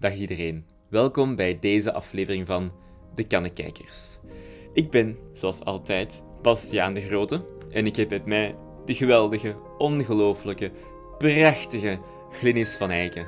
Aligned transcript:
Dag 0.00 0.14
iedereen. 0.14 0.64
Welkom 0.88 1.36
bij 1.36 1.58
deze 1.58 1.92
aflevering 1.92 2.46
van 2.46 2.72
De 3.14 3.24
Kannekijkers. 3.24 4.18
Ik 4.72 4.90
ben, 4.90 5.18
zoals 5.32 5.64
altijd, 5.64 6.22
Bastiaan 6.42 6.94
de 6.94 7.00
Grote 7.00 7.46
en 7.70 7.86
ik 7.86 7.96
heb 7.96 8.10
met 8.10 8.26
mij 8.26 8.56
de 8.84 8.94
geweldige, 8.94 9.56
ongelooflijke, 9.78 10.70
prachtige 11.18 11.98
Glynis 12.30 12.76
van 12.76 12.90
Eycken. 12.90 13.26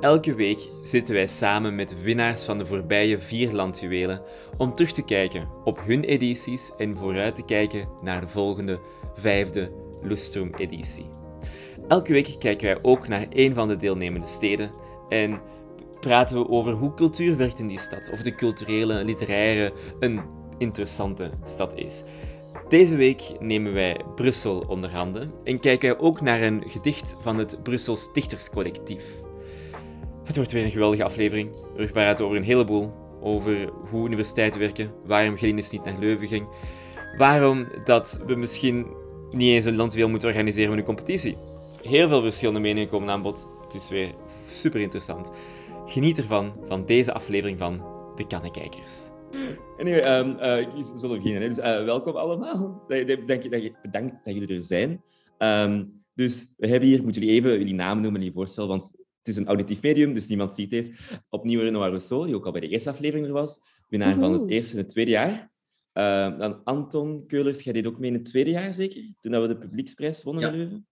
Elke 0.00 0.34
week 0.34 0.68
zitten 0.82 1.14
wij 1.14 1.26
samen 1.26 1.74
met 1.74 2.02
winnaars 2.02 2.44
van 2.44 2.58
de 2.58 2.66
voorbije 2.66 3.18
vier 3.18 3.52
landjuwelen 3.52 4.22
om 4.56 4.74
terug 4.74 4.92
te 4.92 5.04
kijken 5.04 5.48
op 5.64 5.80
hun 5.80 6.04
edities 6.04 6.72
en 6.76 6.96
vooruit 6.96 7.34
te 7.34 7.44
kijken 7.44 7.88
naar 8.02 8.20
de 8.20 8.28
volgende 8.28 8.78
vijfde 9.14 9.72
Lustrum-editie. 10.02 11.06
Elke 11.88 12.12
week 12.12 12.36
kijken 12.38 12.66
wij 12.66 12.78
ook 12.82 13.08
naar 13.08 13.26
een 13.30 13.54
van 13.54 13.68
de 13.68 13.76
deelnemende 13.76 14.26
steden 14.26 14.70
en 15.08 15.40
praten 16.04 16.36
we 16.36 16.48
over 16.48 16.72
hoe 16.72 16.94
cultuur 16.94 17.36
werkt 17.36 17.58
in 17.58 17.66
die 17.66 17.78
stad, 17.78 18.10
of 18.12 18.22
de 18.22 18.34
culturele, 18.34 19.04
literaire 19.04 19.72
een 20.00 20.20
interessante 20.58 21.30
stad 21.44 21.74
is. 21.74 22.02
Deze 22.68 22.96
week 22.96 23.22
nemen 23.40 23.72
wij 23.72 24.00
Brussel 24.14 24.64
onder 24.68 24.90
handen 24.90 25.32
en 25.44 25.60
kijken 25.60 25.88
wij 25.88 25.98
ook 25.98 26.20
naar 26.20 26.42
een 26.42 26.62
gedicht 26.66 27.16
van 27.20 27.38
het 27.38 27.62
Brussels 27.62 28.12
Dichterscollectief. 28.12 29.04
Het 30.24 30.36
wordt 30.36 30.52
weer 30.52 30.64
een 30.64 30.70
geweldige 30.70 31.04
aflevering. 31.04 31.50
Praten 31.92 32.24
over 32.24 32.36
een 32.36 32.44
heleboel. 32.44 32.92
Over 33.20 33.70
hoe 33.90 34.06
universiteiten 34.06 34.60
werken, 34.60 34.92
waarom 35.06 35.36
Gelinis 35.36 35.70
niet 35.70 35.84
naar 35.84 35.98
Leuven 35.98 36.26
ging, 36.26 36.46
waarom 37.16 37.66
dat 37.84 38.20
we 38.26 38.34
misschien 38.34 38.86
niet 39.30 39.50
eens 39.50 39.64
een 39.64 39.76
landwiel 39.76 40.08
moeten 40.08 40.28
organiseren 40.28 40.70
met 40.70 40.78
een 40.78 40.84
competitie. 40.84 41.36
Heel 41.82 42.08
veel 42.08 42.22
verschillende 42.22 42.60
meningen 42.60 42.88
komen 42.88 43.10
aan 43.10 43.22
bod. 43.22 43.48
Het 43.64 43.74
is 43.74 43.88
weer 43.88 44.14
super 44.48 44.80
interessant. 44.80 45.30
Geniet 45.86 46.18
ervan, 46.18 46.56
van 46.64 46.86
deze 46.86 47.12
aflevering 47.12 47.58
van 47.58 47.82
De 48.14 48.26
Kannekijkers. 48.26 49.10
Anyway, 49.78 50.18
um, 50.18 50.36
uh, 50.38 50.82
zullen 50.96 51.16
beginnen. 51.16 51.42
Hè? 51.42 51.48
Dus, 51.48 51.58
uh, 51.58 51.84
welkom 51.84 52.16
allemaal. 52.16 52.84
Dank, 52.88 53.28
dank, 53.28 53.50
dank, 53.50 53.82
bedankt 53.82 54.24
dat 54.24 54.34
jullie 54.34 54.56
er 54.56 54.62
zijn. 54.62 55.02
Um, 55.38 56.02
dus 56.14 56.54
we 56.56 56.68
hebben 56.68 56.88
hier, 56.88 57.02
moeten 57.02 57.22
jullie 57.22 57.36
even 57.36 57.58
jullie 57.58 57.74
namen 57.74 58.02
noemen 58.02 58.20
en 58.20 58.26
je 58.26 58.32
voorstellen, 58.32 58.68
want 58.68 58.84
het 59.18 59.28
is 59.28 59.36
een 59.36 59.46
auditief 59.46 59.82
medium, 59.82 60.14
dus 60.14 60.26
niemand 60.26 60.54
ziet 60.54 60.70
deze. 60.70 60.92
Opnieuw 61.30 61.60
Renoir 61.60 61.88
Rousseau, 61.88 62.26
die 62.26 62.34
ook 62.34 62.46
al 62.46 62.52
bij 62.52 62.60
de 62.60 62.68
eerste 62.68 62.90
aflevering 62.90 63.26
er 63.26 63.32
was. 63.32 63.60
Winnaar 63.88 64.18
van 64.18 64.32
het 64.32 64.50
eerste 64.50 64.72
en 64.72 64.78
het 64.78 64.88
tweede 64.88 65.10
jaar. 65.10 65.52
Uh, 65.94 66.38
dan 66.38 66.64
Anton 66.64 67.26
Keulers, 67.26 67.60
jij 67.60 67.72
deed 67.72 67.86
ook 67.86 67.98
mee 67.98 68.10
in 68.10 68.16
het 68.16 68.24
tweede 68.24 68.50
jaar 68.50 68.72
zeker? 68.72 69.14
Toen 69.20 69.40
we 69.40 69.48
de 69.48 69.58
publieksprijs 69.58 70.22
wonnen 70.22 70.42
ja. 70.42 70.50
in 70.50 70.56
Leuven? 70.56 70.86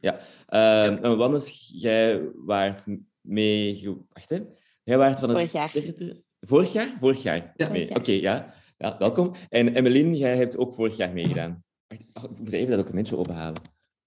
Ja. 0.00 0.18
Uh, 0.48 1.00
ja. 1.02 1.16
Wannes, 1.16 1.70
jij 1.74 2.22
waart 2.34 2.84
mee... 3.28 3.96
Wacht, 4.12 4.30
hè. 4.30 4.40
Jij 4.84 4.98
waart 4.98 5.18
van 5.18 5.28
het 5.28 5.38
Vorig 5.38 5.52
jaar. 5.52 5.72
derde... 5.72 6.22
Vorig 6.40 6.72
jaar? 6.72 6.96
Vorig 7.00 7.22
jaar. 7.22 7.52
Ja. 7.56 7.96
Oké, 7.96 8.12
ja. 8.12 8.54
ja. 8.76 8.98
Welkom. 8.98 9.34
En 9.48 9.74
Emmeline, 9.74 10.16
jij 10.16 10.36
hebt 10.36 10.56
ook 10.56 10.74
vorig 10.74 10.96
jaar 10.96 11.12
meegedaan. 11.12 11.64
Oh, 12.12 12.24
ik 12.24 12.38
moet 12.38 12.52
even 12.52 12.70
dat 12.70 12.78
documentje 12.78 13.16
openhalen. 13.16 13.60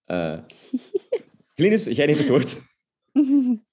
Uh, 0.06 0.40
Glynis, 1.54 1.86
jij 1.86 2.06
neemt 2.06 2.20
het 2.20 2.30
woord. 2.30 2.62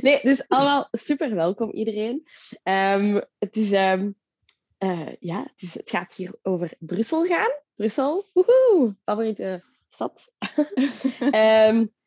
Nee, 0.00 0.20
dus 0.22 0.48
allemaal 0.48 0.88
super 0.92 1.34
welkom 1.34 1.70
iedereen. 1.70 2.28
Um, 2.62 3.22
het, 3.38 3.56
is, 3.56 3.72
um, 3.72 4.16
uh, 4.78 5.12
ja, 5.20 5.42
het, 5.42 5.62
is, 5.62 5.74
het 5.74 5.90
gaat 5.90 6.14
hier 6.14 6.34
over 6.42 6.72
Brussel 6.78 7.24
gaan. 7.24 7.50
Brussel, 7.74 8.26
woehoe, 8.32 8.96
favoriete 9.04 9.64
stad. 9.88 10.32
um, 11.20 11.92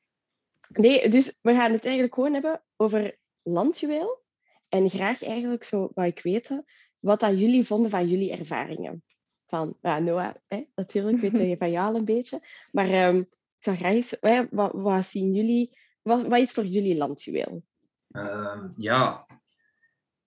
nee, 0.71 1.09
dus 1.09 1.39
we 1.41 1.53
gaan 1.53 1.71
het 1.71 1.83
eigenlijk 1.85 2.13
gewoon 2.13 2.33
hebben 2.33 2.63
over 2.75 3.17
landjuweel. 3.41 4.23
En 4.69 4.89
graag 4.89 5.23
eigenlijk 5.23 5.63
zo 5.63 5.91
wou 5.93 6.07
ik 6.07 6.21
weten 6.21 6.65
wat 6.99 7.19
dat 7.19 7.39
jullie 7.39 7.65
vonden 7.65 7.91
van 7.91 8.07
jullie 8.07 8.31
ervaringen. 8.31 9.03
Van, 9.45 9.77
ja, 9.81 9.99
Noah, 9.99 10.35
hè, 10.47 10.63
natuurlijk 10.75 11.17
weten 11.17 11.39
we 11.39 11.57
van 11.65 11.71
jou 11.71 11.87
al 11.87 11.95
een 11.95 12.05
beetje. 12.05 12.47
Maar 12.71 13.07
um, 13.07 13.19
ik 13.19 13.63
zou 13.63 13.77
graag 13.77 13.93
eens, 13.93 14.17
hè, 14.19 14.47
wat, 14.51 14.71
wat 14.73 15.05
zien 15.05 15.33
jullie, 15.33 15.77
wat, 16.01 16.27
wat 16.27 16.39
is 16.39 16.51
voor 16.51 16.65
jullie 16.65 16.97
landjuweel? 16.97 17.63
Uh, 18.11 18.63
ja, 18.77 19.25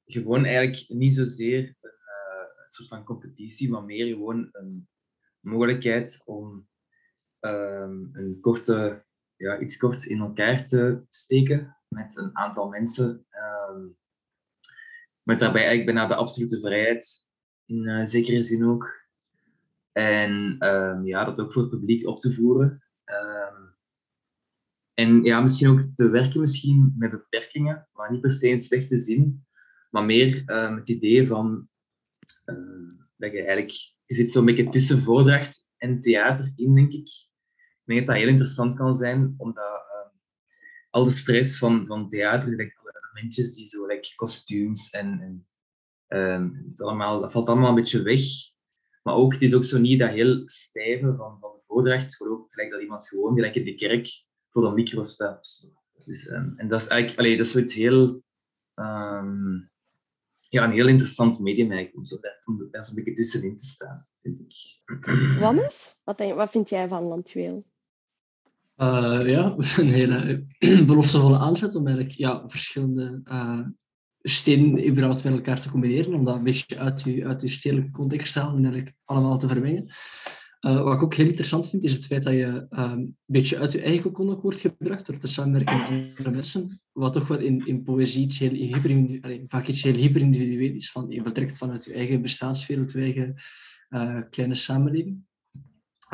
gewoon 0.05 0.45
eigenlijk 0.45 0.85
niet 0.89 1.15
zozeer 1.15 1.59
een, 1.59 1.91
uh, 1.91 2.63
een, 2.63 2.71
soort 2.71 2.89
van 2.89 3.05
competitie, 3.05 3.71
maar 3.71 3.85
meer 3.85 4.07
gewoon 4.07 4.49
een 4.53 4.89
mogelijkheid 5.41 6.23
om 6.25 6.69
um, 7.41 8.11
een 8.13 8.39
korte, 8.41 9.04
ja, 9.37 9.61
iets 9.61 9.77
kort 9.77 10.05
in 10.05 10.21
elkaar 10.21 10.67
te 10.67 11.05
steken 11.09 11.77
met 11.89 12.17
een 12.17 12.37
aantal 12.37 12.69
mensen. 12.69 13.27
Met 15.23 15.39
daarbij 15.39 15.67
eigenlijk 15.67 15.93
bijna 15.93 16.09
de 16.09 16.15
absolute 16.15 16.61
vrijheid, 16.61 17.31
in 17.67 17.89
uh, 17.89 18.05
zekere 18.05 18.43
zin 18.43 18.65
ook. 18.65 19.03
En 19.93 20.57
um, 20.69 21.07
ja, 21.07 21.25
dat 21.25 21.41
ook 21.41 21.53
voor 21.53 21.63
het 21.63 21.71
publiek 21.71 22.07
op 22.07 22.21
te 22.21 22.33
voeren. 22.33 22.83
En 24.95 25.23
ja, 25.23 25.41
misschien 25.41 25.69
ook 25.69 25.83
te 25.95 26.09
werken 26.09 26.41
misschien 26.41 26.95
met 26.99 27.11
beperkingen, 27.11 27.89
maar 27.93 28.11
niet 28.11 28.21
per 28.21 28.33
se 28.33 28.49
in 28.49 28.61
slechte 28.61 28.99
zin, 28.99 29.47
maar 29.91 30.05
meer 30.05 30.43
met 30.47 30.79
het 30.79 30.89
idee 30.89 31.27
van 31.27 31.69
dat 33.17 33.33
je 33.33 33.39
eigenlijk, 33.39 33.73
je 34.05 34.15
zit 34.15 34.31
zo'n 34.31 34.45
beetje 34.45 34.69
tussen 34.69 35.01
voordracht 35.01 35.73
en 35.77 36.01
theater 36.01 36.53
in, 36.57 36.75
denk 36.75 36.93
ik. 36.93 37.09
Ik 37.85 37.95
denk 37.95 38.07
dat 38.07 38.09
dat 38.09 38.25
heel 38.25 38.33
interessant 38.33 38.77
kan 38.77 38.95
zijn, 38.95 39.35
omdat 39.37 39.65
uh, 39.65 40.11
al 40.91 41.05
de 41.05 41.11
stress 41.11 41.59
van, 41.59 41.87
van 41.87 42.09
theater, 42.09 42.49
like, 42.49 42.79
alle 42.79 43.29
die 43.29 43.67
zo, 43.67 43.87
like, 43.87 44.15
kostuums 44.15 44.91
en, 44.91 45.21
en 45.21 45.47
het 46.69 46.81
allemaal, 46.81 47.21
dat 47.21 47.33
valt 47.33 47.49
allemaal 47.49 47.69
een 47.69 47.75
beetje 47.75 48.03
weg. 48.03 48.23
Maar 49.03 49.15
ook, 49.15 49.33
het 49.33 49.43
is 49.43 49.55
ook 49.55 49.65
zo 49.65 49.79
niet 49.79 49.99
dat 49.99 50.11
heel 50.11 50.43
stijve 50.45 51.15
van, 51.17 51.39
van 51.41 51.53
de 51.53 51.63
voordracht, 51.67 52.21
ook 52.21 52.53
gelijk 52.53 52.71
dat 52.71 52.81
iemand 52.81 53.09
gewoon, 53.09 53.35
gelijk 53.35 53.55
in 53.55 53.65
de 53.65 53.75
kerk, 53.75 54.09
voor 54.51 54.63
de 54.63 54.71
micro 54.71 55.03
staat. 55.03 55.73
Dus, 56.05 56.31
um, 56.31 56.55
en 56.57 56.69
dat 56.69 56.81
is 56.81 56.87
eigenlijk 56.87 57.21
allee, 57.21 57.37
dat 57.37 57.47
is 57.47 57.53
zoiets 57.53 57.75
heel, 57.75 58.23
ja, 60.49 60.65
een 60.65 60.73
heel 60.73 60.89
interessant 60.89 61.41
medium 61.41 61.71
eigenlijk, 61.71 61.97
om, 61.97 62.05
zo 62.05 62.17
om 62.45 62.69
daar 62.71 62.85
zo'n 62.85 62.95
beetje 62.95 63.15
tussenin 63.15 63.57
te 63.57 63.65
staan, 63.65 64.07
vind 64.23 64.41
ik. 64.41 64.83
Wannes, 65.39 65.99
wat, 66.05 66.19
wat 66.35 66.51
vind 66.51 66.69
jij 66.69 66.89
van 66.89 67.03
Landjuweel? 67.03 67.67
Uh, 68.77 69.23
ja, 69.27 69.55
een 69.77 69.91
hele 69.91 70.45
beloftevolle 70.87 71.39
aanzet 71.39 71.75
om 71.75 71.87
eigenlijk 71.87 72.17
ja, 72.17 72.43
verschillende 72.47 73.21
uh, 73.25 73.61
steden 74.21 74.89
überhaupt 74.89 75.25
met 75.25 75.33
elkaar 75.33 75.61
te 75.61 75.71
combineren, 75.71 76.15
om 76.15 76.25
dat 76.25 76.37
een 76.37 76.45
beetje 76.45 76.79
uit 76.79 77.03
je, 77.03 77.27
uit 77.27 77.51
stedelijke 77.51 77.91
context 77.91 78.33
te 78.33 78.41
halen 78.41 78.57
en 78.57 78.65
eigenlijk 78.65 78.97
allemaal 79.05 79.39
te 79.39 79.49
vermengen. 79.49 79.87
Uh, 80.67 80.83
wat 80.83 80.95
ik 80.95 81.03
ook 81.03 81.15
heel 81.15 81.27
interessant 81.27 81.69
vind, 81.69 81.85
is 81.85 81.93
het 81.93 82.07
feit 82.07 82.23
dat 82.23 82.33
je 82.33 82.47
um, 82.47 82.69
een 82.71 83.17
beetje 83.27 83.59
uit 83.59 83.73
je 83.73 83.83
eigen 83.83 84.19
ook 84.19 84.43
wordt 84.43 84.61
gebracht 84.61 85.07
door 85.07 85.19
te 85.19 85.29
samenwerken 85.29 85.79
met 85.79 85.89
andere 85.89 86.31
mensen. 86.31 86.81
Wat 86.93 87.13
toch 87.13 87.29
wel 87.29 87.39
in, 87.39 87.67
in 87.67 87.83
poëzie 87.83 88.25
iets 88.25 88.39
heel 88.39 88.51
hyper, 88.51 89.19
allee, 89.21 89.45
vaak 89.47 89.67
iets 89.67 89.83
heel 89.83 89.95
hyperindividueel 89.95 90.75
is. 90.75 90.91
Van, 90.91 91.07
je 91.09 91.23
vertrekt 91.23 91.57
vanuit 91.57 91.85
je 91.85 91.93
eigen 91.93 92.23
bestaanswereld, 92.23 92.93
je 92.93 93.01
eigen 93.01 93.35
kleine 94.31 94.55
samenleving. 94.55 95.25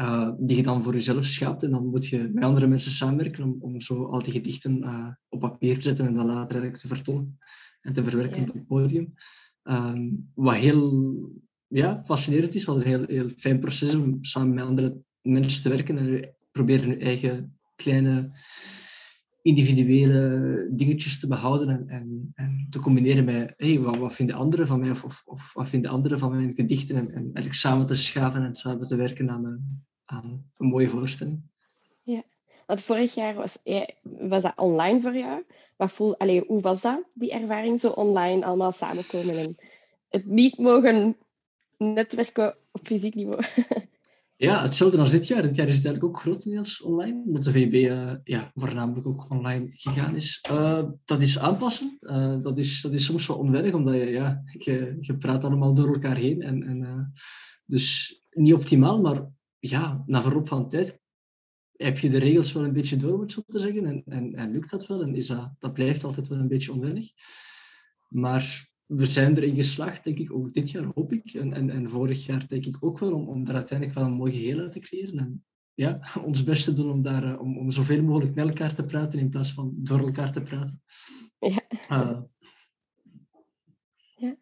Uh, 0.00 0.31
die 0.38 0.56
je 0.56 0.62
dan 0.62 0.83
voor 0.83 0.93
jezelf 0.93 1.25
schaapt. 1.25 1.62
En 1.62 1.71
dan 1.71 1.87
moet 1.87 2.06
je 2.06 2.31
met 2.33 2.44
andere 2.44 2.66
mensen 2.66 2.93
samenwerken 2.93 3.44
om, 3.44 3.56
om 3.61 3.81
zo 3.81 4.05
al 4.05 4.22
die 4.22 4.33
gedichten 4.33 4.84
op 5.28 5.41
papier 5.41 5.75
te 5.75 5.83
zetten 5.83 6.06
en 6.06 6.15
dan 6.15 6.27
later 6.27 6.50
eigenlijk 6.50 6.77
te 6.77 6.87
vertolken 6.87 7.38
en 7.81 7.93
te 7.93 8.05
verwerken 8.05 8.41
ja. 8.41 8.43
op 8.43 8.55
het 8.55 8.66
podium. 8.66 9.15
Um, 9.65 10.31
wat 10.34 10.55
heel 10.55 11.15
ja, 11.66 12.03
fascinerend 12.05 12.55
is, 12.55 12.65
wat 12.65 12.77
een 12.77 12.83
heel, 12.83 13.05
heel 13.06 13.31
fijn 13.31 13.61
proces 13.61 13.88
is 13.88 13.94
om 13.94 14.19
samen 14.21 14.55
met 14.55 14.65
andere 14.65 15.03
mensen 15.22 15.62
te 15.62 15.69
werken 15.69 15.99
en 15.99 16.34
proberen 16.50 16.88
je 16.88 16.97
eigen 16.97 17.59
kleine 17.77 18.31
individuele 19.43 20.69
dingetjes 20.72 21.21
te 21.21 21.27
behouden 21.27 21.69
en, 21.69 21.88
en, 21.88 22.32
en 22.34 22.67
te 22.71 22.78
combineren 22.78 23.25
met 23.25 23.55
hey, 23.56 23.81
wat, 23.81 23.97
wat 23.97 24.14
vinden 24.14 24.37
anderen 24.37 24.67
van 24.67 24.81
mij 24.81 24.91
of, 24.91 25.05
of, 25.05 25.23
of 25.25 25.52
wat 25.55 25.69
vinden 25.69 25.91
anderen 25.91 26.19
van 26.19 26.31
mijn 26.31 26.55
gedichten 26.55 26.97
en, 26.97 27.08
en 27.08 27.23
eigenlijk 27.23 27.55
samen 27.55 27.87
te 27.87 27.94
schaven 27.94 28.44
en 28.44 28.55
samen 28.55 28.87
te 28.87 28.97
werken 28.97 29.31
aan 29.31 29.43
aan 30.11 30.51
een 30.57 30.67
mooie 30.67 30.89
voorstelling. 30.89 31.43
Ja, 32.03 32.23
want 32.67 32.83
vorig 32.83 33.15
jaar 33.15 33.35
was, 33.35 33.59
was 34.03 34.43
dat 34.43 34.53
online 34.57 35.01
voor 35.01 35.17
jou. 35.17 35.45
Wat 35.77 35.93
voel, 35.93 36.19
allez, 36.19 36.47
hoe 36.47 36.61
was 36.61 36.81
dat, 36.81 37.05
die 37.15 37.33
ervaring 37.33 37.81
zo 37.81 37.89
online, 37.89 38.45
allemaal 38.45 38.73
samenkomen 38.73 39.39
en 39.39 39.57
het 40.09 40.27
niet 40.27 40.59
mogen 40.59 41.17
netwerken 41.77 42.57
op 42.71 42.87
fysiek 42.87 43.15
niveau. 43.15 43.43
Ja, 44.41 44.62
hetzelfde 44.62 44.99
als 44.99 45.11
dit 45.11 45.27
jaar. 45.27 45.43
Dit 45.43 45.57
jaar 45.57 45.69
is 45.69 45.77
het 45.77 45.85
eigenlijk 45.85 46.15
ook 46.15 46.21
grotendeels 46.21 46.83
online, 46.83 47.23
omdat 47.27 47.43
de 47.43 47.53
VB 47.53 47.75
uh, 47.75 48.12
ja, 48.25 48.51
voornamelijk 48.55 49.07
ook 49.07 49.31
online 49.31 49.69
gegaan 49.73 50.15
is. 50.15 50.45
Uh, 50.51 50.83
dat 51.05 51.23
is 51.23 51.39
aanpassen. 51.39 51.99
Uh, 52.01 52.41
dat, 52.41 52.59
is, 52.59 52.81
dat 52.81 52.93
is 52.93 53.05
soms 53.05 53.27
wel 53.27 53.37
onwennig, 53.37 53.75
omdat 53.75 53.95
je, 53.95 54.05
ja, 54.05 54.43
je, 54.59 54.97
je 55.01 55.17
praat 55.17 55.45
allemaal 55.45 55.75
door 55.75 55.93
elkaar 55.93 56.17
heen. 56.17 56.43
En, 56.43 56.62
en, 56.62 57.12
dus 57.67 58.15
niet 58.31 58.55
optimaal, 58.55 59.01
maar 59.01 59.29
ja, 59.61 60.03
na 60.07 60.23
verloop 60.23 60.49
van 60.49 60.69
tijd 60.69 61.01
heb 61.73 61.99
je 61.99 62.11
de 62.11 62.19
regels 62.19 62.53
wel 62.53 62.65
een 62.65 62.73
beetje 62.73 62.97
door, 62.97 63.19
moet 63.19 63.33
zo 63.33 63.43
te 63.47 63.59
zeggen, 63.59 63.87
en, 63.87 64.03
en, 64.07 64.35
en 64.35 64.51
lukt 64.51 64.71
dat 64.71 64.87
wel, 64.87 65.03
en 65.03 65.15
is 65.15 65.27
dat, 65.27 65.55
dat 65.59 65.73
blijft 65.73 66.05
altijd 66.05 66.29
wel 66.29 66.39
een 66.39 66.49
beetje 66.49 66.73
onwennig. 66.73 67.09
Maar 68.09 68.69
we 68.87 69.07
zijn 69.07 69.37
erin 69.37 69.55
geslaagd, 69.55 70.05
denk 70.05 70.19
ik, 70.19 70.33
ook 70.33 70.53
dit 70.53 70.71
jaar 70.71 70.85
hoop 70.95 71.12
ik, 71.12 71.35
en, 71.35 71.53
en, 71.53 71.71
en 71.71 71.89
vorig 71.89 72.27
jaar 72.27 72.49
denk 72.49 72.67
ik 72.67 72.77
ook 72.81 72.99
wel, 72.99 73.12
om, 73.12 73.29
om 73.29 73.47
er 73.47 73.55
uiteindelijk 73.55 73.99
wel 73.99 74.07
een 74.07 74.17
mooi 74.17 74.33
geheel 74.33 74.59
uit 74.59 74.73
te 74.73 74.79
creëren. 74.79 75.19
En 75.19 75.45
ja, 75.75 76.01
ons 76.27 76.45
best 76.45 76.65
te 76.65 76.73
doen 76.73 76.91
om, 76.91 77.03
daar, 77.03 77.25
eh, 77.25 77.41
om, 77.41 77.59
om 77.59 77.71
zoveel 77.71 78.03
mogelijk 78.03 78.35
met 78.35 78.49
elkaar 78.49 78.75
te 78.75 78.85
praten 78.85 79.19
in 79.19 79.31
plaats 79.31 79.53
van 79.53 79.73
door 79.77 80.01
elkaar 80.01 80.33
te 80.33 80.43
praten. 80.43 80.83
Ja. 81.39 81.62
Uh, 81.91 82.21
ja. 84.17 84.37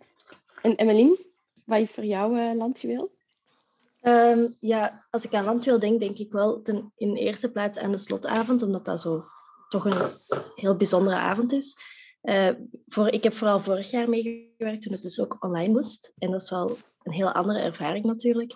En 0.63 0.77
Emmeline, 0.77 1.19
wat 1.67 1.81
is 1.81 1.91
voor 1.91 2.05
jou 2.05 2.39
uh, 2.39 2.57
landjuweel? 2.57 3.18
Um, 4.03 4.57
ja, 4.61 5.07
als 5.11 5.25
ik 5.25 5.35
aan 5.35 5.45
landjuweel 5.45 5.81
denk, 5.81 6.01
denk 6.01 6.19
ik 6.19 6.33
wel 6.33 6.63
ten, 6.63 6.93
in 6.97 7.17
eerste 7.17 7.51
plaats 7.51 7.79
aan 7.79 7.91
de 7.91 7.99
slotavond, 7.99 8.63
omdat 8.63 8.85
dat 8.85 9.01
zo 9.01 9.25
toch 9.69 9.85
een 9.85 10.11
heel 10.55 10.77
bijzondere 10.77 11.17
avond 11.17 11.53
is. 11.53 11.77
Uh, 12.23 12.51
voor, 12.87 13.09
ik 13.09 13.23
heb 13.23 13.35
vooral 13.35 13.61
vorig 13.61 13.91
jaar 13.91 14.09
meegewerkt 14.09 14.83
toen 14.83 14.93
het 14.93 15.03
dus 15.03 15.21
ook 15.21 15.37
online 15.41 15.73
moest. 15.73 16.13
En 16.19 16.31
dat 16.31 16.43
is 16.43 16.51
wel 16.51 16.77
een 17.03 17.13
heel 17.13 17.33
andere 17.33 17.59
ervaring 17.59 18.05
natuurlijk. 18.05 18.55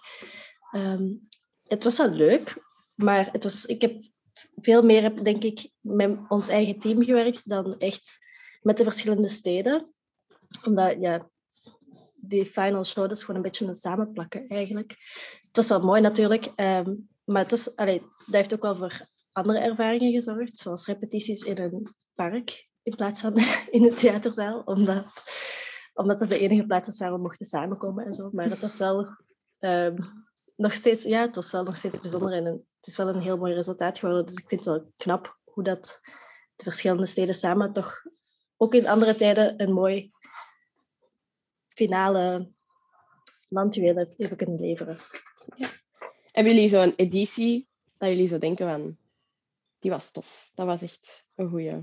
Um, 0.72 1.28
het 1.62 1.84
was 1.84 1.96
wel 1.96 2.10
leuk, 2.10 2.62
maar 2.94 3.28
het 3.32 3.42
was, 3.42 3.64
ik 3.64 3.82
heb 3.82 4.04
veel 4.56 4.82
meer, 4.82 5.24
denk 5.24 5.42
ik, 5.42 5.70
met 5.80 6.18
ons 6.28 6.48
eigen 6.48 6.78
team 6.78 7.04
gewerkt 7.04 7.48
dan 7.48 7.78
echt 7.78 8.18
met 8.60 8.76
de 8.76 8.84
verschillende 8.84 9.28
steden. 9.28 9.92
Omdat, 10.64 10.96
ja, 11.00 11.30
die 12.24 12.46
final 12.46 12.84
show, 12.84 13.10
is 13.10 13.20
gewoon 13.20 13.36
een 13.36 13.42
beetje 13.42 13.66
een 13.66 13.76
samenplakken 13.76 14.48
eigenlijk. 14.48 14.90
Het 15.46 15.56
was 15.56 15.69
wel 15.69 15.80
mooi 15.80 16.00
natuurlijk, 16.00 16.52
um, 16.56 17.08
maar 17.24 17.42
het 17.42 17.50
was, 17.50 17.76
allee, 17.76 18.00
dat 18.00 18.34
heeft 18.34 18.54
ook 18.54 18.62
wel 18.62 18.76
voor 18.76 19.00
andere 19.32 19.58
ervaringen 19.58 20.12
gezorgd, 20.12 20.56
zoals 20.56 20.86
repetities 20.86 21.42
in 21.42 21.58
een 21.58 21.86
park 22.14 22.70
in 22.82 22.96
plaats 22.96 23.20
van 23.20 23.36
in 23.70 23.84
een 23.84 23.94
theaterzaal, 23.94 24.62
omdat, 24.64 25.04
omdat 25.94 26.19
dat 26.19 26.28
de 26.28 26.38
enige 26.38 26.66
plaats 26.66 26.86
was 26.86 26.98
waar 26.98 27.12
we 27.12 27.19
mochten 27.19 27.46
samenkomen 27.46 28.06
en 28.06 28.14
zo. 28.14 28.30
Maar 28.32 28.50
het 28.50 28.60
was 28.60 28.78
wel 28.78 29.16
um, 29.58 29.96
nog 30.56 30.72
steeds, 30.72 31.04
ja, 31.04 31.20
het 31.20 31.34
was 31.34 31.50
wel 31.50 31.62
nog 31.62 31.76
steeds 31.76 32.00
bijzonder 32.00 32.32
en 32.32 32.44
het 32.44 32.86
is 32.86 32.96
wel 32.96 33.08
een 33.08 33.20
heel 33.20 33.36
mooi 33.36 33.54
resultaat 33.54 33.98
geworden. 33.98 34.26
Dus 34.26 34.36
ik 34.36 34.48
vind 34.48 34.64
het 34.64 34.75
wel 34.75 34.92
knap 34.96 35.38
hoe 35.44 35.64
dat 35.64 36.00
de 36.56 36.64
verschillende 36.64 37.06
steden 37.06 37.34
samen 37.34 37.72
toch 37.72 38.02
ook 38.56 38.75
in 38.75 38.88
andere 38.88 39.14
tijden 39.14 39.62
een 39.62 39.72
mooi 39.72 40.12
finale 41.74 42.52
landjuweel 43.48 43.94
hebben 43.94 44.36
kunnen 44.36 44.60
leveren. 44.60 44.96
Ja. 45.56 45.69
Hebben 46.32 46.54
jullie 46.54 46.69
zo'n 46.69 46.94
editie 46.96 47.69
dat 47.98 48.08
jullie 48.08 48.26
zo 48.26 48.38
denken 48.38 48.66
van, 48.66 48.96
die 49.78 49.90
was 49.90 50.10
tof. 50.10 50.50
Dat 50.54 50.66
was 50.66 50.82
echt 50.82 51.26
een 51.34 51.48
goeie. 51.48 51.76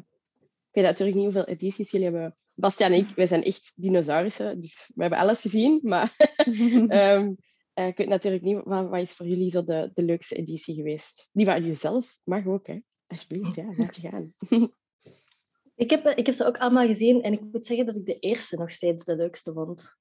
Ik 0.69 0.75
weet 0.75 0.83
natuurlijk 0.83 1.18
niet 1.18 1.25
hoeveel 1.25 1.45
edities 1.45 1.91
jullie 1.91 2.09
hebben. 2.09 2.38
Bastiaan 2.53 2.91
en 2.91 2.97
ik, 2.97 3.07
wij 3.15 3.27
zijn 3.27 3.44
echt 3.44 3.74
dinosaurussen, 3.75 4.62
dus 4.62 4.91
we 4.95 5.01
hebben 5.01 5.19
alles 5.19 5.41
gezien. 5.41 5.80
Maar 5.83 6.15
um, 6.45 6.92
uh, 7.80 7.88
ik 7.88 7.97
weet 7.97 8.07
natuurlijk 8.07 8.44
niet, 8.44 8.62
wat, 8.63 8.89
wat 8.89 9.01
is 9.01 9.13
voor 9.13 9.27
jullie 9.27 9.51
zo 9.51 9.63
de, 9.63 9.92
de 9.94 10.03
leukste 10.03 10.35
editie 10.35 10.75
geweest? 10.75 11.30
Die 11.31 11.45
van 11.45 11.65
jezelf 11.65 12.19
mag 12.24 12.45
ook, 12.45 12.68
hè. 12.68 12.80
Alsjeblieft, 13.07 13.56
ja, 13.56 13.74
laat 13.77 13.95
je 13.95 14.09
gaan. 14.09 14.33
ik, 15.80 15.90
heb, 15.90 16.06
ik 16.06 16.26
heb 16.26 16.36
ze 16.36 16.46
ook 16.46 16.58
allemaal 16.58 16.86
gezien 16.86 17.22
en 17.22 17.34
ik 17.34 17.42
moet 17.52 17.66
zeggen 17.66 17.86
dat 17.86 17.96
ik 17.96 18.06
de 18.06 18.20
eerste 18.20 18.58
nog 18.58 18.72
steeds 18.72 19.04
de 19.04 19.16
leukste 19.16 19.54
vond. 19.54 19.98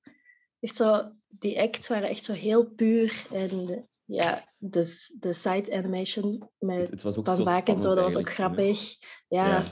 Echt 0.61 0.77
zo, 0.77 1.11
die 1.29 1.61
acts 1.61 1.89
waren 1.89 2.09
echt 2.09 2.25
zo 2.25 2.33
heel 2.33 2.65
puur 2.65 3.27
en 3.33 3.87
ja, 4.05 4.45
de, 4.57 5.09
de 5.19 5.33
side 5.33 5.73
animation 5.73 6.49
met 6.59 6.91
het, 6.91 7.03
het 7.03 7.15
Van 7.15 7.45
Baak 7.45 7.69
en 7.69 7.81
zo, 7.81 7.95
dat 7.95 8.05
was 8.05 8.17
ook 8.17 8.31
grappig. 8.31 8.97
Ja. 9.29 9.49
ja. 9.49 9.63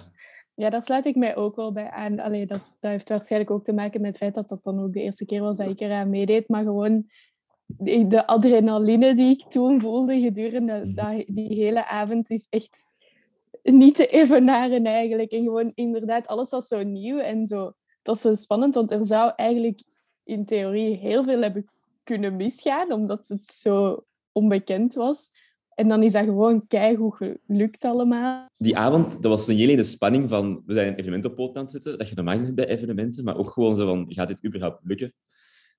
Ja, 0.54 0.70
daar 0.70 0.84
sluit 0.84 1.06
ik 1.06 1.16
mij 1.16 1.36
ook 1.36 1.56
wel 1.56 1.72
bij 1.72 1.90
aan. 1.90 2.18
Allee, 2.18 2.46
dat, 2.46 2.76
dat 2.80 2.90
heeft 2.90 3.08
waarschijnlijk 3.08 3.50
ook 3.50 3.64
te 3.64 3.72
maken 3.72 4.00
met 4.00 4.10
het 4.10 4.18
feit 4.18 4.34
dat 4.34 4.48
dat 4.48 4.62
dan 4.62 4.82
ook 4.82 4.92
de 4.92 5.00
eerste 5.00 5.24
keer 5.24 5.40
was 5.40 5.56
dat 5.56 5.70
ik 5.70 5.80
eraan 5.80 6.10
meedeed. 6.10 6.48
Maar 6.48 6.62
gewoon 6.62 7.10
de 8.08 8.26
adrenaline 8.26 9.14
die 9.14 9.30
ik 9.30 9.50
toen 9.50 9.80
voelde 9.80 10.20
gedurende 10.20 10.82
Mhm. 10.84 11.22
die 11.26 11.54
hele 11.54 11.86
avond 11.86 12.30
is 12.30 12.46
echt 12.50 12.78
niet 13.72 13.94
te 13.94 14.06
evenaren 14.06 14.84
eigenlijk. 14.86 15.30
En 15.30 15.42
gewoon 15.42 15.72
inderdaad, 15.74 16.26
alles 16.26 16.50
was 16.50 16.66
zo 16.66 16.82
nieuw 16.82 17.18
en 17.18 17.46
zo. 17.46 17.64
Het 17.66 18.06
was 18.06 18.20
zo 18.20 18.34
spannend, 18.34 18.74
want 18.74 18.90
er 18.90 19.04
zou 19.04 19.32
eigenlijk 19.36 19.82
in 20.24 20.46
theorie 20.46 20.96
heel 20.96 21.24
veel 21.24 21.42
hebben 21.42 21.70
kunnen 22.04 22.36
misgaan, 22.36 22.92
omdat 22.92 23.24
het 23.28 23.52
zo 23.52 24.04
onbekend 24.32 24.94
was. 24.94 25.30
En 25.74 25.88
dan 25.88 26.02
is 26.02 26.12
dat 26.12 26.24
gewoon 26.24 26.66
keigoed 26.66 27.14
gelukt 27.16 27.84
allemaal. 27.84 28.46
Die 28.56 28.76
avond, 28.76 29.12
dat 29.12 29.24
was 29.24 29.48
een 29.48 29.56
hele 29.56 29.82
spanning 29.84 30.28
van... 30.28 30.62
We 30.66 30.74
zijn 30.74 30.86
een 30.88 30.94
evenement 30.94 31.24
op 31.24 31.34
poot 31.34 31.56
aan 31.56 31.62
het 31.62 31.70
zetten, 31.70 31.98
dat 31.98 32.08
je 32.08 32.14
normaal 32.14 32.38
zit 32.38 32.54
bij 32.54 32.66
evenementen, 32.68 33.24
maar 33.24 33.36
ook 33.36 33.50
gewoon 33.50 33.76
zo 33.76 33.86
van, 33.86 34.06
gaat 34.08 34.28
dit 34.28 34.44
überhaupt 34.44 34.80
lukken? 34.84 35.14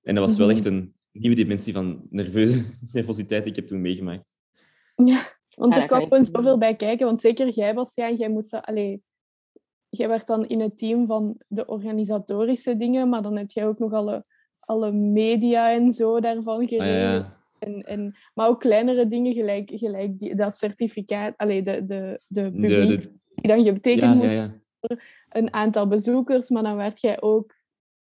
En 0.01 0.15
dat 0.15 0.27
was 0.27 0.37
wel 0.37 0.47
Mhm. 0.47 0.55
echt 0.55 0.65
een 0.65 0.93
nieuwe 1.11 1.35
dimensie 1.35 1.73
van 1.73 2.07
nerveuze 2.09 2.65
nervositeit 2.93 3.41
die 3.43 3.51
ik 3.51 3.55
heb 3.59 3.67
toen 3.67 3.81
meegemaakt. 3.81 4.35
Ja, 4.95 5.21
want 5.57 5.75
Ja, 5.75 5.81
er 5.81 5.87
kwam 5.87 6.01
gewoon 6.01 6.25
zoveel 6.25 6.57
bij 6.57 6.75
kijken. 6.75 7.05
Want 7.05 7.21
zeker 7.21 7.49
jij, 7.49 7.73
Bastiaan, 7.73 8.15
jij 8.15 8.29
moest... 8.29 8.51
dat- 8.51 8.65
Allee, 8.65 9.01
jij 9.89 10.07
werd 10.07 10.27
dan 10.27 10.47
in 10.47 10.59
het 10.59 10.77
team 10.77 11.07
van 11.07 11.35
de 11.47 11.65
organisatorische 11.65 12.77
dingen, 12.77 13.09
maar 13.09 13.21
dan 13.21 13.37
heb 13.37 13.49
jij 13.49 13.67
ook 13.67 13.79
nog 13.79 13.93
alle, 13.93 14.25
alle 14.59 14.91
media 14.91 15.71
en 15.71 15.91
zo 15.93 16.19
daarvan 16.19 16.61
Ah, 16.61 16.67
geregeld. 16.67 17.23
ja. 17.23 17.35
En, 17.59 17.81
en, 17.83 18.15
maar 18.33 18.47
ook 18.47 18.59
kleinere 18.59 19.07
dingen, 19.07 19.33
gelijk, 19.33 19.69
gelijk 19.73 20.19
die, 20.19 20.35
dat 20.35 20.55
certificaat, 20.55 21.33
allee, 21.37 21.63
de, 21.63 21.85
de, 21.85 22.21
de 22.27 22.41
publiek 22.51 23.01
de, 23.01 23.09
die 23.35 23.47
dan 23.47 23.65
getekend 23.65 24.01
ja, 24.03 24.09
ja, 24.09 24.15
moest, 24.15 24.35
ja. 24.35 24.53
een 25.29 25.53
aantal 25.53 25.87
bezoekers, 25.87 26.49
maar 26.49 26.63
dan 26.63 26.75
werd 26.75 27.01
jij 27.01 27.21
ook 27.21 27.55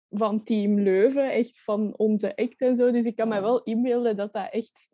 van 0.10 0.44
Team 0.44 0.80
Leuven, 0.80 1.32
echt 1.32 1.62
van 1.64 1.94
onze 1.98 2.36
act 2.36 2.62
en 2.62 2.76
zo. 2.76 2.92
Dus 2.92 3.06
ik 3.06 3.16
kan 3.16 3.28
me 3.28 3.42
wel 3.42 3.64
inbeelden 3.64 4.16
dat 4.16 4.34
dat 4.34 4.48
echt 4.52 4.90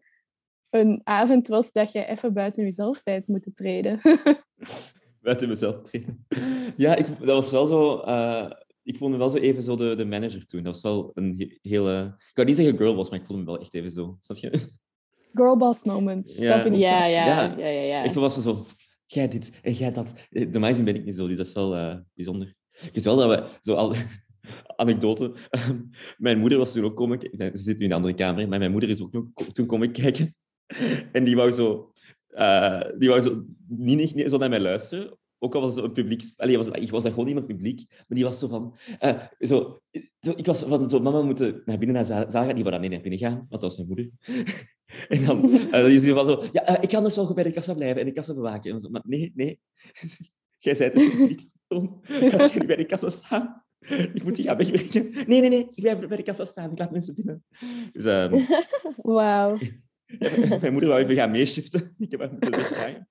een 0.70 1.02
avond 1.04 1.48
was 1.48 1.72
dat 1.72 1.92
je 1.92 2.06
even 2.06 2.34
buiten 2.34 2.64
jezelf 2.64 3.04
bent 3.04 3.28
moeten 3.28 3.54
treden. 3.54 4.00
Buiten 5.22 5.48
mezelf 5.48 5.82
treden. 5.82 6.26
Ja, 6.78 6.96
ik, 6.96 7.06
dat 7.20 7.28
was 7.28 7.52
wel 7.52 7.66
zo... 7.66 8.00
eh, 8.00 8.52
ik 8.84 8.98
voelde 8.98 9.14
me 9.14 9.20
wel 9.20 9.30
zo 9.30 9.38
even 9.38 9.62
zo 9.62 9.76
de, 9.76 9.96
de 9.96 10.06
manager 10.06 10.46
toen. 10.46 10.64
Dat 10.64 10.74
was 10.74 10.82
wel 10.82 11.12
een 11.14 11.36
he- 11.38 11.70
hele... 11.70 12.16
Ik 12.18 12.34
kan 12.34 12.46
niet 12.46 12.56
zeggen 12.56 12.78
girlboss, 12.78 13.10
maar 13.10 13.20
ik 13.20 13.26
voelde 13.26 13.42
me 13.44 13.48
wel 13.52 13.60
echt 13.60 13.74
even 13.74 13.92
zo. 13.92 14.18
Snap 14.20 14.38
je? 14.38 14.70
Girlboss 15.34 15.84
moments. 15.84 16.38
Ja. 16.38 16.54
Dat 16.54 16.62
vind 16.62 16.74
ik 16.74 16.80
Ja, 16.80 17.06
ja, 17.06 17.26
Ja. 17.26 17.56
ja, 17.58 17.68
ja. 17.68 17.82
ja. 17.82 18.04
Ik 18.04 18.12
zo 18.12 18.20
was 18.22 18.34
zo, 18.34 18.42
zo, 18.42 18.66
jij 19.06 19.28
dit 19.28 19.60
en 19.62 19.74
jij 19.74 19.92
dat. 19.92 20.14
Eh, 20.30 20.48
Normaal 20.50 20.70
gezien 20.70 20.86
ben 20.86 20.96
ik 20.96 21.06
niet 21.06 21.16
zo, 21.16 21.28
dus 21.28 21.38
dat 21.38 21.46
is 21.48 21.54
wel 21.54 21.76
eh, 21.76 21.96
bijzonder. 22.14 22.56
Ik 22.82 22.94
weet 22.94 23.04
wel 23.04 23.16
dat 23.16 23.30
we, 23.30 23.48
zo 23.62 23.74
al, 23.74 23.94
anekdote, 24.76 25.34
ehm, 25.50 25.80
mijn 26.18 26.40
moeder 26.40 26.58
was 26.58 26.72
toen 26.72 26.84
ook 26.84 26.96
komen 26.96 27.18
kijken, 27.20 27.38
nee, 27.38 27.50
ze 27.50 27.58
zit 27.64 27.78
nu 27.78 27.86
in 27.86 27.92
een 27.92 27.98
andere 27.98 28.14
kamer, 28.14 28.48
maar 28.50 28.60
mijn 28.60 28.72
moeder 28.72 28.90
is 28.90 29.02
ook 29.02 29.12
toen 29.54 29.66
komen 29.66 29.92
kijken. 29.92 30.36
En 31.12 31.24
die 31.24 31.36
wou 31.36 31.52
zo, 31.52 31.92
eh, 32.28 32.82
die 32.98 33.10
wou 33.10 33.22
zo 33.22 33.44
niet, 33.68 33.98
niet, 33.98 34.16
niet 34.16 34.30
zo 34.30 34.38
naar 34.38 34.50
mij 34.50 34.60
luisteren. 34.60 35.18
Ook 35.42 35.56
al 35.56 35.62
was 35.62 35.76
het 35.76 35.84
een 35.84 35.92
publiek... 35.92 36.24
Allee, 36.38 36.58
was, 36.58 36.70
ik 36.70 36.92
was 36.92 37.04
daar 37.04 37.12
gewoon 37.12 37.28
iemand 37.28 37.48
publiek, 37.48 37.86
maar 37.90 38.18
die 38.18 38.24
was 38.24 38.40
zo 38.40 38.48
van... 38.48 38.76
eh, 39.00 39.22
zo, 39.40 39.80
zo, 40.20 40.34
ik 40.36 40.46
was 40.46 40.64
van, 40.64 40.90
zo, 40.90 41.00
mama, 41.00 41.20
we 41.20 41.26
moeten 41.26 41.62
naar 41.66 41.78
binnen 41.78 41.96
naar 41.96 42.06
zaal 42.06 42.46
gaan. 42.46 42.56
Die 42.56 42.64
wou 42.64 42.72
dan 42.72 42.82
niet 42.82 42.92
naar 42.92 43.02
binnen 43.02 43.20
gaan, 43.20 43.36
want 43.36 43.50
dat 43.50 43.62
was 43.62 43.76
mijn 43.76 43.88
moeder. 43.88 44.10
en 45.08 45.26
dan 45.26 45.46
uh, 45.46 45.96
is 45.96 46.02
die 46.02 46.14
van 46.14 46.26
zo... 46.26 46.44
Ja, 46.52 46.82
ik 46.82 46.90
kan 46.90 47.04
dus 47.04 47.16
wel 47.16 47.34
bij 47.34 47.44
de 47.44 47.52
kassa 47.52 47.74
blijven 47.74 48.00
en 48.00 48.06
de 48.06 48.14
kassa 48.14 48.34
bewaken. 48.34 48.72
En 48.72 48.80
zo, 48.80 48.90
maar 48.90 49.02
nee, 49.06 49.32
nee. 49.36 49.60
Jij 50.58 50.76
bent 50.78 50.94
een 50.94 51.10
publiekspersoon. 51.10 52.00
Ga 52.04 52.48
jij 52.48 52.58
niet 52.58 52.68
bij 52.68 52.76
de 52.76 52.86
kassa 52.86 53.10
staan? 53.10 53.64
Ik 54.14 54.24
moet 54.24 54.36
die 54.36 54.44
gaan 54.46 54.58
wegbrengen. 54.58 55.12
Nee, 55.28 55.40
nee, 55.40 55.50
nee. 55.50 55.60
Ik 55.60 55.82
blijf 55.82 56.08
bij 56.08 56.18
de 56.18 56.24
kassa 56.24 56.46
staan. 56.46 56.72
Ik 56.72 56.80
laat 56.80 56.92
mensen 56.92 57.16
binnen. 57.16 57.44
Dus 57.92 58.06
ehm, 58.06 58.46
Wauw. 58.96 59.58
Mijn 60.62 60.72
moeder 60.72 60.90
wou 60.90 61.02
even 61.02 61.16
gaan 61.16 61.32
meeshiften. 61.32 61.92
Ik 61.98 62.12
heb 62.12 62.20
haar 62.20 62.32
moeten. 62.32 63.06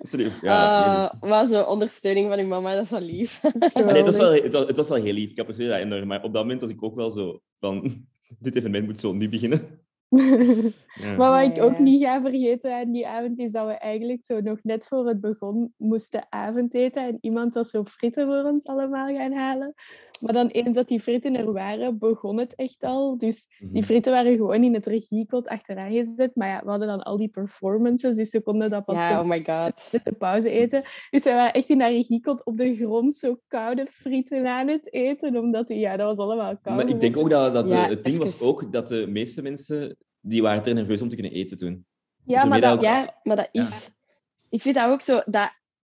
Sorry. 0.00 0.30
Ja, 0.40 1.06
Ah, 1.20 1.30
wat 1.30 1.48
zo'n 1.48 1.66
ondersteuning 1.66 2.28
van 2.28 2.38
uw 2.38 2.46
mama, 2.46 2.74
dat 2.74 2.84
is 2.84 2.90
wel 2.90 3.00
lief. 3.00 3.40
Is 3.42 3.72
nee, 3.72 3.84
het, 3.84 4.04
was 4.04 4.16
wel, 4.16 4.32
het, 4.32 4.52
was, 4.52 4.66
het 4.66 4.76
was 4.76 4.88
wel 4.88 5.02
heel 5.02 5.12
lief. 5.12 5.30
Ik 5.30 5.38
apprecieer 5.38 5.68
dat 5.68 5.78
enorm. 5.80 6.06
Maar 6.06 6.22
op 6.22 6.32
dat 6.32 6.42
moment 6.42 6.60
was 6.60 6.70
ik 6.70 6.82
ook 6.82 6.94
wel 6.94 7.10
zo 7.10 7.40
van... 7.60 8.06
Dit 8.38 8.54
evenement 8.54 8.86
moet 8.86 8.98
zo 8.98 9.12
nu 9.12 9.28
beginnen. 9.28 9.60
Ja. 10.94 11.16
Maar 11.16 11.30
wat 11.46 11.56
ik 11.56 11.62
ook 11.62 11.78
niet 11.78 12.02
ga 12.02 12.20
vergeten 12.20 12.74
aan 12.74 12.92
die 12.92 13.08
avond, 13.08 13.38
is 13.38 13.52
dat 13.52 13.66
we 13.66 13.72
eigenlijk 13.72 14.24
zo 14.24 14.40
nog 14.40 14.58
net 14.62 14.86
voor 14.86 15.06
het 15.08 15.20
begon 15.20 15.74
moesten 15.76 16.26
avondeten. 16.28 17.02
En 17.02 17.18
iemand 17.20 17.54
was 17.54 17.70
zo 17.70 17.84
fritten 17.84 18.26
voor 18.26 18.50
ons 18.50 18.66
allemaal 18.66 19.16
gaan 19.16 19.32
halen. 19.32 19.74
Maar 20.20 20.32
dan 20.32 20.46
eens 20.46 20.74
dat 20.74 20.88
die 20.88 21.00
fritten 21.00 21.36
er 21.36 21.52
waren, 21.52 21.98
begon 21.98 22.38
het 22.38 22.54
echt 22.54 22.82
al. 22.84 23.18
Dus 23.18 23.46
die 23.58 23.68
Mhm. 23.70 23.82
fritten 23.82 24.12
waren 24.12 24.36
gewoon 24.36 24.64
in 24.64 24.74
het 24.74 24.86
regiekot 24.86 25.48
achteraan 25.48 25.90
gezet. 25.92 26.30
Maar 26.34 26.48
ja, 26.48 26.60
we 26.64 26.70
hadden 26.70 26.88
dan 26.88 27.02
al 27.02 27.16
die 27.16 27.28
performances, 27.28 28.16
dus 28.16 28.32
we 28.32 28.42
konden 28.42 28.70
dat 28.70 28.84
pas 28.84 29.00
ten- 29.00 29.18
oh 29.18 29.24
my 29.24 29.44
god. 29.44 29.88
met 29.92 30.04
de 30.04 30.12
pauze 30.12 30.50
eten. 30.50 30.82
Dus 31.10 31.24
we 31.24 31.30
waren 31.30 31.52
echt 31.52 31.68
in 31.70 31.78
dat 31.78 31.88
regiekot 31.90 32.44
op 32.44 32.56
de 32.56 32.76
grond 32.76 33.16
zo 33.16 33.38
koude 33.48 33.86
frieten 33.90 34.46
aan 34.46 34.68
het 34.68 34.92
eten. 34.92 35.36
Omdat 35.36 35.66
die, 35.68 35.78
ja, 35.78 35.96
dat 35.96 36.06
was 36.16 36.26
allemaal 36.26 36.56
koud. 36.62 36.76
Maar 36.76 36.88
ik 36.88 37.00
denk 37.00 37.16
ook 37.16 37.30
dat, 37.30 37.54
dat 37.54 37.68
Ja, 37.68 37.82
de- 37.88 37.94
het 37.94 38.04
ding 38.04 38.18
was 38.18 38.40
ook 38.40 38.72
dat 38.72 38.88
de 38.88 39.06
meeste 39.08 39.42
mensen 39.42 39.96
die 40.20 40.42
waren 40.42 40.62
te 40.62 40.72
nerveus 40.72 41.02
om 41.02 41.08
te 41.08 41.14
kunnen 41.14 41.32
eten 41.32 41.58
toen. 41.58 41.86
Ja, 42.24 42.40
zo 42.40 42.48
maar 42.48 42.60
dat, 42.60 42.72
ook- 42.76 42.82
Ja, 42.82 43.18
maar 43.22 43.36
dat 43.36 43.48
Ja. 43.52 43.62
is... 43.62 43.90
ik 44.50 44.60
vind 44.62 44.74
dat 44.74 44.88
ook 44.90 45.00
zo, 45.00 45.20
dat, 45.26 45.50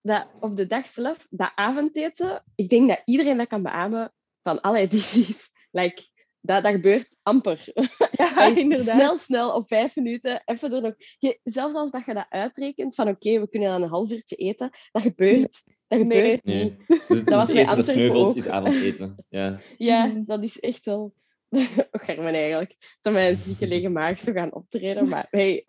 dat 0.06 0.28
op 0.40 0.56
de 0.56 0.68
dag 0.68 0.88
zelf, 0.88 1.28
dat 1.30 1.52
avondeten, 1.56 2.44
ik 2.56 2.70
denk 2.70 2.88
dat 2.88 3.02
iedereen 3.06 3.38
dat 3.38 3.48
kan 3.48 3.64
beamen 3.64 4.14
van, 4.44 4.62
allee, 4.62 4.88
dit 4.96 5.00
is, 5.16 5.52
like, 5.72 6.04
dat, 6.42 6.64
dat 6.64 6.72
gebeurt 6.72 7.16
amper. 7.24 7.64
Ja, 8.18 8.46
inderdaad. 8.56 8.96
Snel, 8.96 9.18
snel, 9.18 9.52
op 9.56 9.68
vijf 9.68 9.96
minuten, 9.96 10.42
even 10.46 10.74
er 10.74 10.82
nog... 10.82 10.94
Je, 11.18 11.40
zelfs 11.44 11.74
als 11.76 11.92
dat 11.92 12.06
je 12.06 12.14
dat 12.14 12.26
uitrekent, 12.30 12.96
van 12.96 13.08
oké, 13.08 13.40
we 13.40 13.50
kunnen 13.50 13.70
dan 13.70 13.82
een 13.82 13.90
half 13.90 14.12
uurtje 14.12 14.36
eten, 14.36 14.70
dat 14.92 15.02
gebeurt. 15.02 15.64
Dat 15.88 16.00
Nee. 16.00 16.02
gebeurt 16.02 16.44
Nee. 16.44 16.64
niet. 16.64 16.88
Dus, 16.88 17.08
dus 17.08 17.24
was 17.24 17.42
het 17.42 17.48
bij 17.52 17.58
eerste 17.60 17.76
dat 17.76 17.86
sneuvelt 17.86 18.26
ook. 18.32 18.36
is 18.36 18.48
avondeten. 18.48 19.16
Ja. 19.30 19.60
Ja, 19.78 20.06
Mhm. 20.06 20.24
dat 20.26 20.44
is 20.44 20.60
echt 20.60 20.86
wel... 20.86 21.14
Germen 21.92 22.34
eigenlijk. 22.34 22.76
Met 23.02 23.16
een 23.16 23.38
zieke 23.38 23.68
lege 23.68 23.90
maag 23.90 24.20
zo 24.20 24.32
gaan 24.32 24.54
optreden, 24.54 25.08
maar 25.08 25.28
hey, 25.30 25.64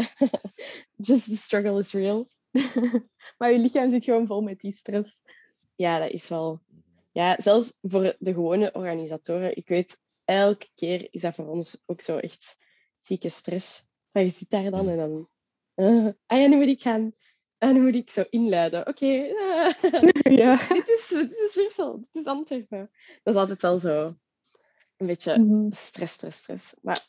just 0.96 1.24
the 1.24 1.36
struggle 1.36 1.78
is 1.78 1.92
real. 1.92 2.28
maar 3.38 3.52
je 3.52 3.58
lichaam 3.58 3.90
zit 3.90 4.04
gewoon 4.04 4.26
vol 4.26 4.40
met 4.42 4.60
die 4.60 4.72
stress. 4.72 5.22
Ja, 5.74 5.98
dat 5.98 6.10
is 6.10 6.28
wel... 6.28 6.60
Ja, 7.12 7.36
zelfs 7.40 7.78
voor 7.82 8.16
de 8.18 8.32
gewone 8.32 8.72
organisatoren, 8.72 9.56
ik 9.56 9.68
weet, 9.68 10.00
elke 10.24 10.66
keer 10.74 11.08
is 11.10 11.20
dat 11.20 11.34
voor 11.34 11.46
ons 11.48 11.82
ook 11.86 12.00
zo 12.00 12.16
echt 12.16 12.56
zieke 13.02 13.28
stress. 13.28 13.84
Maar 14.10 14.22
je 14.22 14.28
zit 14.28 14.50
daar 14.50 14.70
dan 14.70 14.88
en 14.88 14.96
dan... 14.96 15.28
eh, 15.74 16.06
ah 16.26 16.40
ja, 16.40 16.46
nu 16.46 16.56
moet 16.56 16.66
ik 16.66 16.80
gaan... 16.82 17.12
Ah, 17.58 17.72
nu 17.72 17.80
moet 17.80 17.94
ik 17.94 18.10
zo 18.10 18.24
inluiden. 18.30 18.86
Oké, 18.86 19.06
eh, 19.06 19.72
ja. 20.38 20.56
dit, 20.74 20.88
is, 20.88 21.06
dit 21.08 21.30
is 21.38 21.52
Brussel, 21.52 21.98
dit 22.12 22.22
is 22.24 22.30
Antwerpen. 22.30 22.90
Dat 23.22 23.34
is 23.34 23.40
altijd 23.40 23.60
wel 23.62 23.78
zo 23.78 24.16
een 24.96 25.06
beetje 25.06 25.38
Mhm. 25.38 25.72
stress, 25.72 26.12
stress, 26.14 26.38
stress. 26.38 26.74
Maar 26.82 27.06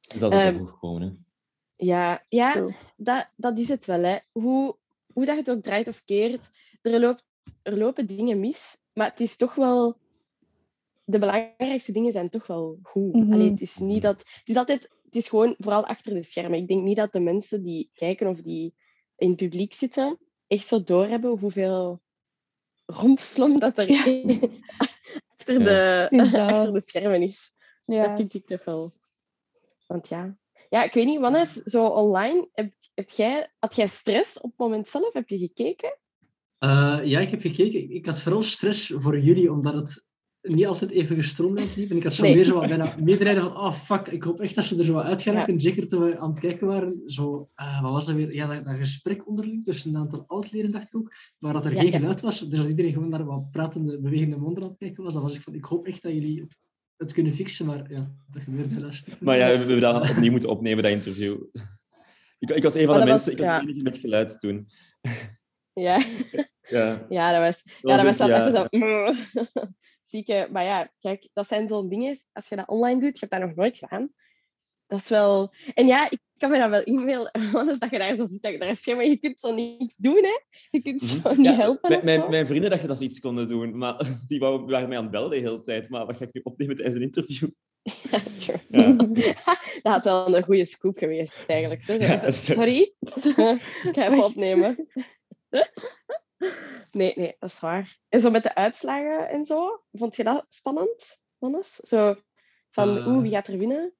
dat 0.00 0.14
is 0.14 0.20
Ehm, 0.20 0.28
wel 0.42 0.52
goed 0.58 0.70
gekomen. 0.70 1.26
Ja, 1.84 2.24
ja 2.28 2.52
Cool. 2.52 2.72
dat, 2.96 3.28
dat 3.36 3.58
is 3.58 3.68
het 3.68 3.86
wel. 3.86 4.02
Hè. 4.02 4.18
Hoe, 4.32 4.76
hoe 5.12 5.24
dat 5.24 5.34
je 5.34 5.40
het 5.40 5.50
ook 5.50 5.62
draait 5.62 5.88
of 5.88 6.04
keert, 6.04 6.50
er, 6.82 7.00
loopt, 7.00 7.24
er 7.62 7.78
lopen 7.78 8.06
dingen 8.06 8.40
mis, 8.40 8.78
maar 8.92 9.10
het 9.10 9.20
is 9.20 9.36
toch 9.36 9.54
wel... 9.54 10.00
De 11.04 11.18
belangrijkste 11.18 11.92
dingen 11.92 12.12
zijn 12.12 12.28
toch 12.28 12.46
wel 12.46 12.78
goed. 12.82 13.12
Mhm. 13.14 13.32
Allee, 13.32 13.50
het 13.50 13.60
is 13.60 13.76
niet 13.76 14.02
dat... 14.02 14.18
Het 14.18 14.48
is 14.48 14.56
altijd... 14.56 14.82
Het 15.04 15.16
is 15.22 15.28
gewoon 15.28 15.54
vooral 15.58 15.86
achter 15.86 16.14
de 16.14 16.22
schermen. 16.22 16.58
Ik 16.58 16.68
denk 16.68 16.82
niet 16.82 16.96
dat 16.96 17.12
de 17.12 17.20
mensen 17.20 17.62
die 17.62 17.90
kijken 17.94 18.26
of 18.26 18.40
die 18.42 18.74
in 19.16 19.28
het 19.28 19.36
publiek 19.36 19.72
zitten, 19.74 20.18
echt 20.46 20.66
zo 20.66 20.82
doorhebben 20.82 21.38
hoeveel 21.38 22.00
rompslom 22.86 23.58
dat 23.58 23.78
er 23.78 23.90
Ja. 23.90 23.98
achter, 25.36 25.60
Ja. 25.60 25.64
de, 25.64 26.16
Het 26.16 26.26
is 26.26 26.30
dat. 26.30 26.50
achter 26.50 26.72
de 26.72 26.80
schermen 26.80 27.22
is. 27.22 27.52
Dat 27.84 28.16
vind 28.16 28.34
ik 28.34 28.46
toch 28.46 28.64
wel. 28.64 28.92
Want 29.86 30.08
ja. 30.08 30.36
Ja, 30.72 30.82
ik 30.82 30.92
weet 30.92 31.06
niet, 31.06 31.20
Wannes, 31.20 31.52
zo 31.52 31.86
online, 31.86 32.48
heb, 32.52 32.72
heb 32.94 33.10
jij, 33.10 33.52
had 33.58 33.74
jij 33.74 33.86
stress 33.86 34.40
op 34.40 34.50
het 34.50 34.58
moment 34.58 34.88
zelf? 34.88 35.12
Heb 35.12 35.28
je 35.28 35.38
gekeken? 35.38 35.98
Eh, 36.58 37.00
ja, 37.04 37.20
ik 37.20 37.30
heb 37.30 37.40
gekeken. 37.40 37.90
Ik 37.90 38.06
had 38.06 38.20
vooral 38.20 38.42
stress 38.42 38.92
voor 38.96 39.18
jullie, 39.18 39.52
omdat 39.52 39.74
het 39.74 40.06
niet 40.42 40.66
altijd 40.66 40.90
even 40.90 41.16
gestroomlijnd 41.16 41.76
liep. 41.76 41.90
En 41.90 41.96
ik 41.96 42.02
had 42.02 42.14
zo 42.14 42.22
Nee. 42.22 42.34
meer 42.34 42.44
zo 42.44 42.54
wat 42.54 42.68
bijna 42.68 42.94
medelijden 43.00 43.42
van, 43.42 43.56
oh 43.56 43.72
fuck, 43.72 44.06
ik 44.08 44.22
hoop 44.22 44.40
echt 44.40 44.54
dat 44.54 44.64
ze 44.64 44.78
er 44.78 44.84
zo 44.84 44.98
uit 44.98 45.22
gaan 45.22 45.34
Ja. 45.34 45.58
Zeker 45.58 45.88
toen 45.88 46.02
we 46.02 46.18
aan 46.18 46.30
het 46.30 46.40
kijken 46.40 46.66
waren, 46.66 47.02
zo, 47.06 47.48
eh, 47.54 47.82
wat 47.82 47.92
was 47.92 48.06
dat 48.06 48.14
weer? 48.14 48.34
Ja, 48.34 48.46
dat, 48.46 48.64
dat 48.64 48.76
gesprek 48.76 49.28
onderling 49.28 49.64
tussen 49.64 49.94
een 49.94 50.00
aantal 50.00 50.24
oud-leden, 50.26 50.70
dacht 50.70 50.86
ik 50.86 50.96
ook, 50.96 51.14
waar 51.38 51.52
dat 51.52 51.64
er 51.64 51.72
Ja, 51.74 51.80
geen 51.80 51.90
ja. 51.90 51.98
geluid 51.98 52.20
was. 52.20 52.48
Dus 52.48 52.58
dat 52.58 52.68
iedereen 52.68 52.92
gewoon 52.92 53.08
naar 53.08 53.24
wat 53.24 53.50
pratende, 53.50 54.00
bewegende 54.00 54.36
monden 54.36 54.62
aan 54.62 54.68
het 54.68 54.78
kijken 54.78 55.04
was, 55.04 55.12
dan 55.12 55.22
was 55.22 55.34
ik 55.34 55.42
van, 55.42 55.54
ik 55.54 55.64
hoop 55.64 55.86
echt 55.86 56.02
dat 56.02 56.12
jullie 56.12 56.46
het 57.02 57.12
kunnen 57.12 57.32
fixen, 57.32 57.66
maar 57.66 57.90
ja, 57.92 58.10
dat 58.30 58.42
gebeurde 58.42 58.74
helaas 58.74 59.06
niet. 59.06 59.20
Maar 59.20 59.36
ja, 59.36 59.46
we 59.46 59.56
hebben 59.56 59.80
dat 59.80 60.10
opnieuw 60.10 60.30
moeten 60.30 60.48
opnemen, 60.50 60.82
dat 60.82 60.92
interview. 60.92 61.36
Ik, 62.38 62.50
ik 62.50 62.62
was 62.62 62.74
een 62.74 62.86
van 62.86 62.98
de 62.98 63.04
mensen, 63.04 63.24
was- 63.24 63.32
ik 63.32 63.38
was 63.38 63.46
ja. 63.46 63.60
de 63.60 63.68
enige 63.68 63.82
met 63.82 63.98
geluid 63.98 64.40
toen. 64.40 64.68
Ja, 65.72 66.04
Ja. 66.68 67.06
ja 67.08 67.32
dat 67.32 67.40
was, 67.54 67.76
ja, 67.80 67.96
dat 67.96 68.04
was 68.04 68.16
wel 68.16 68.28
ja. 68.28 68.46
even 68.46 68.52
zo... 68.52 69.70
Zieke. 70.12 70.48
Maar 70.50 70.64
ja, 70.64 70.92
kijk, 71.00 71.28
dat 71.32 71.46
zijn 71.48 71.68
zo'n 71.68 71.88
dingen, 71.88 72.18
als 72.32 72.48
je 72.48 72.56
dat 72.56 72.68
online 72.68 73.00
doet, 73.00 73.18
je 73.18 73.26
hebt 73.26 73.32
dat 73.32 73.48
nog 73.48 73.54
nooit 73.56 73.78
gedaan. 73.78 74.12
Dat 74.92 75.00
is 75.02 75.08
wel... 75.08 75.52
En 75.74 75.86
ja, 75.86 76.10
ik 76.10 76.20
kan 76.38 76.50
me 76.50 76.58
dat 76.58 76.70
wel 76.70 76.82
inbeelden, 76.82 77.32
want 77.52 77.80
dat 77.80 77.90
je 77.90 77.98
daar 77.98 78.16
zo 78.16 78.26
zit, 78.30 78.42
dat 78.42 78.52
je 78.52 78.58
daar 78.58 78.96
maar 78.96 79.04
je 79.04 79.16
kunt 79.16 79.40
zo 79.40 79.54
niets 79.54 79.94
doen, 79.96 80.24
hè. 80.24 80.40
Je 80.70 80.82
kunt 80.82 81.02
zo 81.02 81.16
Mhm. 81.16 81.36
niet 81.36 81.46
Ja, 81.46 81.54
helpen 81.54 81.88
Mijn, 81.88 82.00
of 82.00 82.06
mijn, 82.06 82.20
zo. 82.20 82.28
mijn 82.28 82.46
vrienden 82.46 82.70
dachten 82.70 82.88
dat 82.88 82.98
ze 82.98 83.04
iets 83.04 83.20
konden 83.20 83.48
doen, 83.48 83.78
maar 83.78 84.06
die 84.28 84.38
wou- 84.38 84.64
waren 84.66 84.88
mij 84.88 84.96
aan 84.96 85.02
het 85.02 85.12
bellen 85.12 85.30
de 85.30 85.36
hele 85.36 85.62
tijd. 85.62 85.88
Maar 85.88 86.06
wat 86.06 86.16
ga 86.16 86.24
ik 86.24 86.32
nu 86.34 86.40
opnemen 86.44 86.76
tijdens 86.76 86.96
een 86.96 87.02
interview? 87.02 87.48
Ja, 88.10 88.22
true. 88.36 88.56
Ja. 88.70 89.34
dat 89.82 89.92
had 89.92 90.04
wel 90.04 90.36
een 90.36 90.42
goede 90.44 90.64
scoop 90.64 90.98
geweest, 90.98 91.32
eigenlijk. 91.46 91.82
Zo, 91.82 91.92
zo 91.92 92.06
Ja, 92.06 92.30
zo. 92.30 92.52
Sorry, 92.52 92.94
ik 93.00 93.92
ga 93.92 94.06
even 94.06 94.24
opnemen. 94.24 94.88
Nee, 96.92 97.12
nee, 97.16 97.36
dat 97.38 97.50
is 97.50 97.60
waar. 97.60 97.98
En 98.08 98.20
zo 98.20 98.30
met 98.30 98.42
de 98.42 98.54
uitslagen 98.54 99.28
en 99.28 99.44
zo, 99.44 99.82
vond 99.92 100.16
je 100.16 100.24
dat 100.24 100.46
spannend, 100.48 101.20
Mannes? 101.38 101.74
Zo 101.74 102.16
van, 102.70 102.96
Eh. 102.98 103.06
oeh, 103.06 103.22
wie 103.22 103.30
gaat 103.30 103.48
er 103.48 103.58
winnen? 103.58 103.92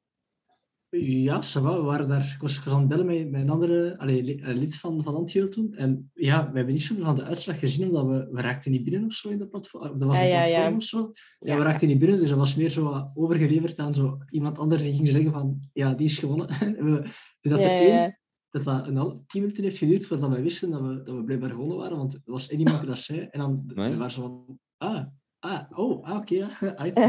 Ja, 0.96 1.40
ça 1.42 1.60
va. 1.62 1.76
We 1.76 1.82
waren 1.82 2.08
daar, 2.08 2.32
ik, 2.34 2.40
was, 2.40 2.56
ik 2.56 2.62
was 2.64 2.72
aan 2.74 2.78
het 2.80 2.88
bellen 2.88 3.06
met, 3.06 3.30
met 3.30 3.40
een 3.40 3.50
andere 3.50 3.98
allee, 3.98 4.40
eh, 4.42 4.54
lid 4.54 4.76
van, 4.76 5.02
van 5.02 5.14
Antio 5.14 5.46
toen. 5.46 5.74
En 5.74 6.10
ja, 6.14 6.50
we 6.50 6.56
hebben 6.56 6.74
niet 6.74 6.82
zoveel 6.82 7.04
van 7.04 7.14
de 7.14 7.22
uitslag 7.24 7.58
gezien, 7.58 7.86
omdat 7.88 8.06
we, 8.06 8.28
we 8.32 8.40
raakten 8.40 8.70
niet 8.70 8.84
binnen 8.84 9.04
of 9.04 9.12
zo 9.12 9.28
in 9.28 9.38
de 9.38 9.46
platform. 9.48 9.98
Dat 9.98 10.08
was 10.08 10.16
Ah, 10.16 10.22
een 10.22 10.28
ja, 10.28 10.42
platform 10.42 10.70
ja. 10.70 10.76
of 10.76 10.82
zo. 10.82 11.10
Ja, 11.38 11.52
Ja. 11.52 11.58
we 11.58 11.64
raakten 11.64 11.88
niet 11.88 11.98
binnen, 11.98 12.18
dus 12.18 12.28
dat 12.28 12.38
was 12.38 12.54
meer 12.56 12.70
zo 12.70 13.10
overgeleverd 13.14 13.78
aan 13.78 13.94
zo 13.94 14.18
iemand 14.30 14.58
anders 14.58 14.82
die 14.82 14.94
ging 14.94 15.08
zeggen 15.08 15.32
van, 15.32 15.60
ja, 15.72 15.94
die 15.94 16.06
is 16.06 16.18
gewonnen. 16.18 16.48
En 16.78 16.92
we, 16.92 17.00
dus 17.40 17.50
dat 17.52 17.58
Ja, 17.58 17.64
er 17.70 17.86
ja, 17.88 18.02
één, 18.02 18.18
dat 18.50 18.62
dat 18.64 18.86
een 18.86 18.98
al- 18.98 19.24
tien 19.26 19.40
minuten 19.40 19.64
heeft 19.64 19.78
geduurd 19.78 20.06
voordat 20.06 20.28
wij 20.28 20.42
wisten 20.42 20.70
dat 20.70 20.80
we, 20.80 21.02
dat 21.02 21.14
we 21.14 21.24
blijkbaar 21.24 21.50
gewonnen 21.50 21.76
waren, 21.76 21.96
want 21.96 22.14
er 22.14 22.20
was 22.24 22.48
één 22.48 22.58
iemand 22.58 22.78
die 22.78 22.88
dat 22.88 22.98
zei. 22.98 23.20
En 23.20 23.40
dan 23.40 23.62
Nee. 23.74 23.96
waren 23.96 24.10
zo 24.10 24.20
van, 24.20 24.58
ah, 24.76 25.04
ah, 25.38 25.78
oh, 25.78 26.04
ah, 26.04 26.16
oké, 26.16 26.34
ja. 26.42 26.48
Uit, 26.76 26.96
ja, 26.98 27.06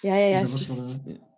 ja, 0.00 0.14
ja. 0.14 0.40
Dus 0.40 0.40
dat 0.40 0.50
was 0.50 0.66
wel... 1.04 1.28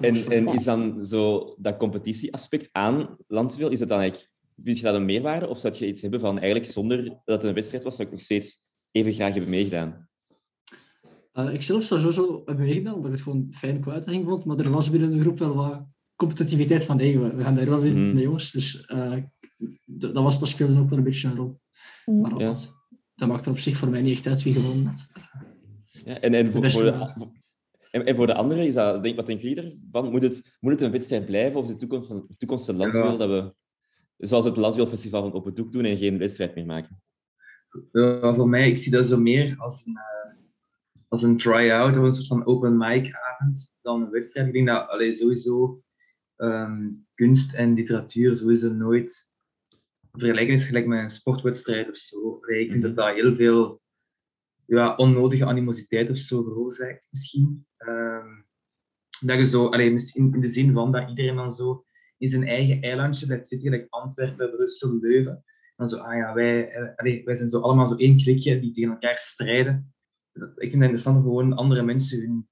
eh, 0.00 0.08
En, 0.08 0.30
en 0.30 0.54
is 0.54 0.64
dan 0.64 1.06
zo 1.06 1.54
dat 1.58 1.76
competitieaspect 1.76 2.68
aan 2.72 3.16
Landwil, 3.26 3.70
is 3.70 3.78
dat 3.78 3.88
dan 3.88 3.98
eigenlijk, 3.98 4.30
vind 4.62 4.76
je 4.76 4.82
dat 4.82 4.94
een 4.94 5.04
meerwaarde? 5.04 5.48
Of 5.48 5.58
zou 5.58 5.74
je 5.78 5.86
iets 5.86 6.02
hebben 6.02 6.20
van 6.20 6.38
eigenlijk 6.38 6.72
zonder 6.72 7.04
dat 7.04 7.20
het 7.24 7.44
een 7.44 7.54
wedstrijd 7.54 7.84
was, 7.84 7.96
zou 7.96 8.08
ik 8.08 8.14
nog 8.14 8.22
steeds 8.22 8.58
even 8.90 9.12
graag 9.12 9.32
hebben 9.32 9.50
meegedaan? 9.50 10.08
Uh, 11.32 11.52
ik 11.52 11.62
zelf 11.62 11.82
zou 11.82 12.00
sowieso 12.00 12.42
hebben 12.44 12.64
meegedaan, 12.64 12.94
omdat 12.94 13.06
ik 13.10 13.16
het 13.16 13.22
gewoon 13.22 13.46
fijn 13.50 13.80
qua 13.80 13.92
uitdaging 13.92 14.24
vond. 14.24 14.44
Maar 14.44 14.58
er 14.58 14.70
was 14.70 14.90
binnen 14.90 15.10
de 15.10 15.20
groep 15.20 15.38
wel 15.38 15.54
wat 15.54 15.86
competitiviteit 16.16 16.84
van, 16.84 16.98
hey, 16.98 17.18
we, 17.18 17.36
we 17.36 17.42
gaan 17.42 17.54
daar 17.54 17.66
wel 17.66 17.80
weer 17.80 17.96
mee, 17.96 18.22
jongens. 18.22 18.50
Dus 18.50 18.84
eh, 18.84 19.16
dat, 19.84 20.12
was, 20.12 20.38
dat 20.38 20.48
speelde 20.48 20.78
ook 20.78 20.88
wel 20.88 20.98
een 20.98 21.04
beetje 21.04 21.28
een 21.28 21.36
rol. 21.36 21.60
Mhm. 22.04 22.20
Maar 22.20 22.30
Ja. 22.30 22.46
dat, 22.46 22.74
dat 23.14 23.28
maakt 23.28 23.44
er 23.44 23.50
op 23.50 23.58
zich 23.58 23.76
voor 23.76 23.88
mij 23.88 24.02
niet 24.02 24.16
echt 24.16 24.26
uit 24.26 24.42
wie 24.42 24.52
gewonnen 24.52 24.86
had. 24.86 25.06
Ja, 26.04 26.20
en, 26.20 26.34
en, 26.34 26.52
voor, 26.52 26.70
voor 26.70 26.82
de, 26.82 27.06
en, 27.96 28.06
en 28.06 28.16
voor 28.16 28.26
de 28.26 28.34
anderen, 28.34 28.66
is 28.66 28.74
dat, 28.74 29.02
denk, 29.02 29.16
wat 29.16 29.26
jullie 29.28 29.56
ervan? 29.56 30.10
Moet 30.10 30.22
het, 30.22 30.56
moet 30.60 30.72
het 30.72 30.80
een 30.80 30.90
wedstrijd 30.90 31.26
blijven 31.26 31.60
of 31.60 31.64
is 31.64 31.70
de 31.70 31.76
toekomst 31.76 32.08
van 32.08 32.24
de 32.28 32.36
toekomst 32.36 32.68
Landwil 32.72 33.10
Ja. 33.10 33.16
dat 33.16 33.28
we, 33.28 33.54
zoals 34.26 34.44
het 34.44 34.56
Landwil 34.56 34.86
Festival, 34.86 35.22
van 35.22 35.32
op 35.32 35.44
het 35.44 35.56
doek 35.56 35.72
doen 35.72 35.84
en 35.84 35.96
geen 35.98 36.18
wedstrijd 36.18 36.54
meer 36.54 36.66
maken? 36.66 37.02
Ja, 37.92 38.34
voor 38.34 38.48
mij, 38.48 38.68
ik 38.68 38.78
zie 38.78 38.92
dat 38.92 39.06
zo 39.06 39.18
meer 39.18 39.54
als 39.58 39.86
een, 39.86 39.96
eh, 39.96 40.42
als 41.08 41.22
een 41.22 41.36
try-out 41.36 41.96
of 41.96 42.02
een 42.02 42.12
soort 42.12 42.26
van 42.26 42.46
open 42.46 42.76
mic 42.76 43.12
avond 43.14 43.78
dan 43.82 44.02
een 44.02 44.10
wedstrijd. 44.10 44.46
Ik 44.46 44.52
denk 44.52 44.66
dat 44.66 44.88
allee, 44.88 45.14
sowieso 45.14 45.80
ehm, 46.36 46.88
kunst 47.14 47.54
en 47.54 47.74
literatuur 47.74 48.36
sowieso 48.36 48.72
nooit 48.72 49.34
vergelijken 50.12 50.54
is 50.54 50.66
gelijk 50.66 50.86
met 50.86 50.98
een 51.02 51.10
sportwedstrijd 51.10 51.88
of 51.88 51.96
zo. 51.96 52.38
Allee, 52.42 52.60
ik 52.60 52.70
vind 52.70 52.82
Mhm. 52.84 52.94
dat 52.94 53.06
dat 53.06 53.14
heel 53.14 53.34
veel 53.34 53.80
ja, 54.66 54.94
onnodige 54.96 55.44
animositeit 55.44 56.10
of 56.10 56.16
zo 56.16 56.42
veroorzaakt, 56.42 57.08
misschien. 57.10 57.66
Ehm, 57.76 58.26
dat 59.20 59.36
je 59.36 59.46
zo, 59.46 59.66
allee, 59.66 59.90
misschien 59.90 60.34
in 60.34 60.40
de 60.40 60.46
zin 60.48 60.72
van 60.72 60.92
dat 60.92 61.08
iedereen 61.08 61.36
dan 61.36 61.52
zo 61.52 61.84
in 62.18 62.28
zijn 62.28 62.46
eigen 62.46 62.80
eilandje 62.80 63.26
blijft 63.26 63.48
zitten, 63.48 63.68
gelijk 63.70 63.86
Antwerpen, 63.90 64.50
Brussel, 64.50 64.98
Leuven. 65.00 65.44
Dan 65.76 65.88
zo, 65.88 65.96
ah 65.96 66.16
ja, 66.16 66.34
wij, 66.34 66.70
eh, 66.72 66.88
allee, 66.96 67.24
wij 67.24 67.34
zijn 67.34 67.48
zo 67.48 67.60
allemaal 67.60 67.86
zo 67.86 67.94
één 67.94 68.16
klikje 68.16 68.60
die 68.60 68.72
tegen 68.72 68.90
elkaar 68.90 69.16
strijden. 69.18 69.94
Ik 70.32 70.42
vind 70.56 70.72
het 70.72 70.82
interessant 70.82 71.16
om 71.16 71.22
gewoon 71.22 71.52
andere 71.52 71.82
mensen 71.82 72.20
hun 72.20 72.48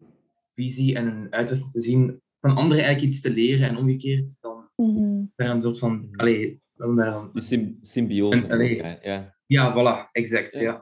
visie 0.55 0.95
en 0.95 1.05
hun 1.05 1.33
uitwerking 1.33 1.73
te 1.73 1.81
zien, 1.81 2.21
van 2.41 2.57
anderen 2.57 2.85
eigenlijk 2.85 3.13
iets 3.13 3.21
te 3.23 3.31
leren 3.31 3.69
en 3.69 3.77
omgekeerd 3.77 4.41
dan 4.41 4.69
Mhm. 4.77 5.25
daar 5.37 5.51
een 5.51 5.61
soort 5.63 5.79
van, 5.79 6.09
allee, 6.13 6.63
dan 6.75 7.31
sym 7.35 7.79
symbiose 7.81 8.43
En- 8.45 8.51
allee. 8.51 8.77
Ja, 9.03 9.35
ja, 9.47 9.73
voilà, 9.73 10.11
exact, 10.13 10.55
Ja. 10.55 10.63
ja. 10.63 10.81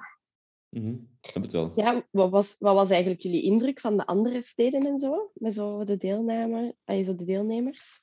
Mhm. 0.80 0.94
Snap 1.30 1.42
het 1.42 1.52
wel. 1.52 1.72
Ja, 1.76 2.06
wat 2.10 2.30
was, 2.30 2.56
wat 2.58 2.74
was 2.74 2.90
eigenlijk 2.90 3.20
jullie 3.20 3.42
indruk 3.42 3.80
van 3.80 3.96
de 3.96 4.06
andere 4.06 4.40
steden 4.40 4.86
en 4.86 4.98
zo? 4.98 5.30
Met 5.34 5.54
zo 5.54 5.84
de, 5.84 5.96
deelname, 5.96 6.76
allee, 6.84 7.02
zo 7.02 7.14
de 7.14 7.24
deelnemers? 7.24 8.02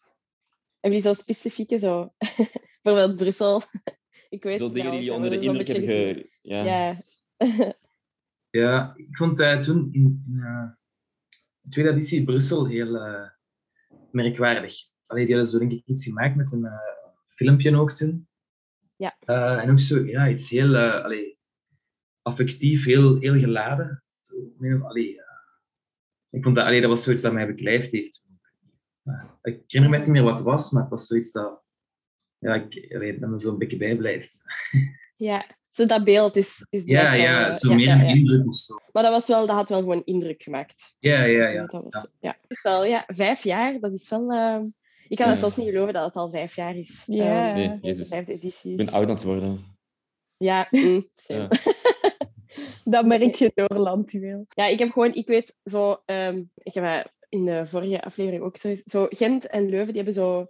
Hebben 0.80 1.00
jullie 1.00 1.16
zo 1.16 1.22
specifieke, 1.22 1.80
zo... 1.80 2.14
bijvoorbeeld 2.82 3.18
Brussel? 3.18 3.62
Ik 4.30 4.44
weet 4.44 4.58
Zo 4.58 4.66
het 4.66 4.74
dingen 4.74 4.90
wel, 4.90 5.00
die 5.00 5.10
je 5.10 5.16
onder 5.16 5.30
de 5.30 5.40
indruk 5.40 5.66
beetje 5.66 5.82
hebben 5.82 6.16
ge... 6.16 6.30
Ja. 6.42 6.64
Ja. 6.64 6.96
Ja, 8.52 8.94
ik 8.96 9.18
vond 9.18 9.40
eh, 9.40 9.60
toen 9.60 9.90
in, 9.92 10.24
in 10.28 10.40
eh, 10.40 10.70
de 11.62 11.70
tweede 11.70 11.92
editie 11.92 12.24
Brussel 12.24 12.68
heel 12.68 12.96
eh, 12.96 13.30
merkwaardig. 14.12 14.74
Allee, 15.06 15.26
die 15.26 15.36
hadden 15.36 15.52
zo 15.52 15.60
denk 15.60 15.72
ik 15.72 15.86
iets 15.86 16.04
gemaakt 16.04 16.36
met 16.36 16.52
een 16.52 16.68
filmpje 17.28 17.78
ook 17.78 17.92
toen. 17.92 18.28
Ja. 18.96 19.16
Eh, 19.20 19.64
en 19.64 19.72
ook 19.72 19.80
zo, 19.80 20.04
ja, 20.06 20.30
iets 20.30 20.50
heel 20.50 20.78
allee, 20.78 21.39
affectief, 22.30 22.86
heel, 22.86 23.20
heel 23.20 23.38
geladen. 23.38 24.04
Zo, 24.22 24.36
allee, 24.84 25.22
ik 26.30 26.44
vond 26.44 26.56
dat, 26.56 26.66
allee, 26.66 26.82
dat 26.82 26.90
was 26.90 27.04
zoiets 27.04 27.24
dat 27.24 27.34
mij 27.34 27.48
beklijft 27.48 27.92
heeft. 27.92 28.24
Ik 29.42 29.64
herinner 29.68 29.90
me 30.00 30.06
niet 30.06 30.14
meer 30.14 30.24
wat 30.24 30.34
het 30.36 30.44
was, 30.44 30.72
maar 30.72 30.82
het 30.82 30.92
was 30.92 31.06
zoiets 31.08 31.32
dat, 31.32 31.62
ja, 32.38 32.54
ik, 32.54 32.94
allee, 32.96 33.20
dat 33.20 33.30
me 33.30 33.40
zo'n 33.40 33.58
beetje 33.58 33.78
bijblijft. 33.78 34.44
Ja, 35.16 35.46
zo 35.72 35.86
dat 35.86 36.04
beeld 36.04 36.36
is, 36.36 36.66
is 36.70 36.82
Ja, 36.86 37.14
ja, 37.14 37.50
eh, 37.50 37.56
zo 37.56 37.70
ja, 37.70 37.76
meer 37.76 37.86
ja, 37.88 37.94
een 38.00 38.06
ja. 38.06 38.14
indruk 38.14 38.48
of 38.48 38.56
zo. 38.56 38.76
Maar 38.92 39.04
dat, 39.04 39.12
was 39.12 39.28
wel, 39.28 39.48
dat 39.48 39.56
had 39.56 39.70
wel 39.70 39.80
gewoon 39.80 40.02
indruk 40.06 40.44
gemaakt. 40.44 40.96
Ja, 41.00 41.24
ja, 41.24 41.48
ja. 41.48 41.66
Dat 41.66 41.84
was, 41.90 42.08
ja. 42.20 42.38
Is 42.48 42.62
wel, 42.62 42.86
ja, 42.86 43.04
vijf 43.08 43.44
jaar, 43.44 43.80
dat 43.80 43.94
is 43.94 44.10
wel... 44.10 44.32
eh, 44.32 44.60
ik 45.08 45.18
kan 45.18 45.26
Ja. 45.26 45.32
het 45.32 45.40
zelfs 45.40 45.56
niet 45.56 45.68
geloven 45.70 45.94
dat 45.94 46.06
het 46.06 46.14
al 46.16 46.30
vijf 46.30 46.56
jaar 46.56 46.76
is. 46.76 47.04
Ja. 47.06 47.48
Ehm, 47.48 47.56
Nee, 47.56 47.68
de 47.80 47.88
jezus. 47.88 48.08
vijfde 48.08 48.34
editie. 48.34 48.72
Ik 48.72 48.78
ben 48.78 48.90
oud 48.90 49.04
aan 49.08 49.14
het 49.14 49.24
worden. 49.24 49.64
Ja, 50.38 50.68
mm, 50.72 51.08
same. 51.14 51.40
Ja. 51.40 51.50
Dat 52.90 53.06
merk 53.06 53.36
je 53.36 53.52
door 53.56 53.78
landjuweel. 53.78 54.46
Ja, 54.50 54.66
ik 54.66 54.80
heb 54.80 54.92
gewoon, 54.92 55.14
ik 55.14 55.28
weet 55.28 55.58
zo, 55.64 56.02
ehm, 56.06 56.44
ik 56.56 56.74
heb 56.74 57.12
in 57.30 57.46
de 57.46 57.66
vorige 57.66 58.04
aflevering 58.04 58.44
ook 58.44 58.58
zo, 58.58 58.76
zo 58.86 59.08
Gent 59.10 59.48
en 59.48 59.70
Leuven, 59.70 59.88
die 59.88 59.96
hebben 59.96 60.14
zo, 60.14 60.48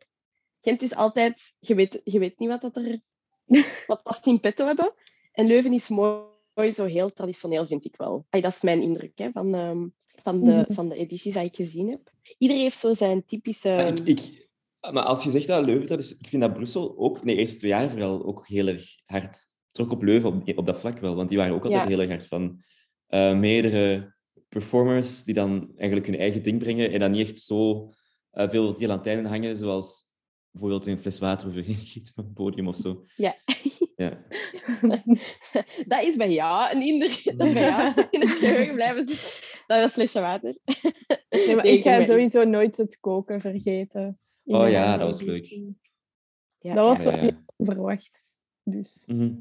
Gent 0.61 0.81
is 0.81 0.95
altijd, 0.95 1.53
je 1.59 1.75
weet, 1.75 2.01
je 2.03 2.19
weet 2.19 2.39
niet 2.39 2.49
wat 2.49 2.61
dat 2.61 2.75
er, 2.75 3.01
wat 3.87 4.01
dat 4.03 4.19
ze 4.23 4.29
in 4.29 4.39
petto 4.39 4.65
hebben. 4.65 4.93
En 5.31 5.45
Leuven 5.45 5.73
is 5.73 5.89
mooi, 5.89 6.73
zo 6.73 6.85
heel 6.85 7.13
traditioneel, 7.13 7.65
vind 7.65 7.85
ik 7.85 7.95
wel. 7.95 8.25
Ay, 8.29 8.41
dat 8.41 8.53
is 8.53 8.61
mijn 8.61 8.81
indruk 8.81 9.17
hè, 9.17 9.31
van, 9.31 9.55
ehm, 9.55 9.87
van, 10.05 10.43
de, 10.43 10.51
Mhm. 10.51 10.73
van 10.73 10.89
de 10.89 10.95
edities 10.95 11.33
die 11.33 11.43
ik 11.43 11.55
gezien 11.55 11.89
heb. 11.89 12.11
Iedereen 12.37 12.63
heeft 12.63 12.79
zo 12.79 12.93
zijn 12.93 13.25
typische... 13.25 13.69
Maar, 13.69 13.87
ik, 13.87 14.07
ik, 14.07 14.47
maar 14.91 15.03
als 15.03 15.23
je 15.23 15.31
zegt 15.31 15.47
dat 15.47 15.65
Leuven, 15.65 15.87
dat 15.87 15.99
is, 15.99 16.17
ik 16.17 16.27
vind 16.27 16.41
dat 16.41 16.53
Brussel 16.53 16.97
ook, 16.97 17.23
nee, 17.23 17.35
de 17.35 17.41
eerste 17.41 17.57
twee 17.57 17.71
jaar 17.71 17.89
vooral, 17.89 18.25
ook 18.25 18.47
heel 18.47 18.67
erg 18.67 18.85
hard 19.05 19.45
trok 19.71 19.91
op 19.91 20.01
Leuven 20.03 20.29
op, 20.33 20.57
op 20.57 20.65
dat 20.65 20.79
vlak 20.79 20.99
wel. 20.99 21.15
Want 21.15 21.29
die 21.29 21.37
waren 21.37 21.53
ook 21.53 21.63
altijd 21.63 21.81
Ja. 21.81 21.87
heel 21.87 21.99
erg 21.99 22.09
hard 22.09 22.27
van 22.27 22.61
eh, 23.07 23.37
meerdere 23.37 24.13
performers 24.49 25.23
die 25.23 25.33
dan 25.33 25.71
eigenlijk 25.77 26.07
hun 26.09 26.19
eigen 26.19 26.43
ding 26.43 26.59
brengen 26.59 26.91
en 26.91 26.99
dan 26.99 27.11
niet 27.11 27.27
echt 27.27 27.39
zo 27.39 27.89
eh, 28.31 28.49
veel 28.49 28.73
die 28.73 28.87
lijnen 28.87 29.25
hangen, 29.25 29.57
zoals 29.57 30.07
bijvoorbeeld 30.51 30.85
een 30.85 30.97
fles 30.99 31.19
water 31.19 31.47
op 32.15 32.25
het 32.25 32.33
podium 32.33 32.67
of 32.67 32.75
zo. 32.75 33.05
Ja. 33.15 33.35
Ja. 33.95 34.23
dat 35.87 36.03
is 36.03 36.15
bij 36.15 36.31
jou 36.31 36.71
een 36.75 36.81
indruk. 36.81 37.37
Dat 37.37 37.47
is 37.47 37.53
bij 37.53 37.63
jou 37.63 37.93
in 38.11 38.19
het 38.19 38.29
geheugen 38.29 38.73
blijven 38.75 39.07
zitten. 39.07 39.27
Dat 39.67 39.77
is 39.77 39.83
een 39.83 39.89
flesje 39.89 40.19
water. 40.19 40.57
Nee, 41.29 41.55
maar 41.55 41.65
ik 41.65 41.81
ga 41.81 42.03
sowieso 42.05 42.43
nooit 42.43 42.77
het 42.77 42.97
koken 42.99 43.41
vergeten. 43.41 44.19
in 44.43 44.55
Oh 44.55 44.69
ja, 44.69 44.97
dat 44.97 45.07
was 45.07 45.21
editie. 45.27 45.77
Ja, 46.59 46.73
Dat 46.73 46.97
was 46.97 47.03
ja. 47.15 47.41
onverwacht. 47.55 48.37
Dus, 48.63 49.03
Mhm. 49.07 49.33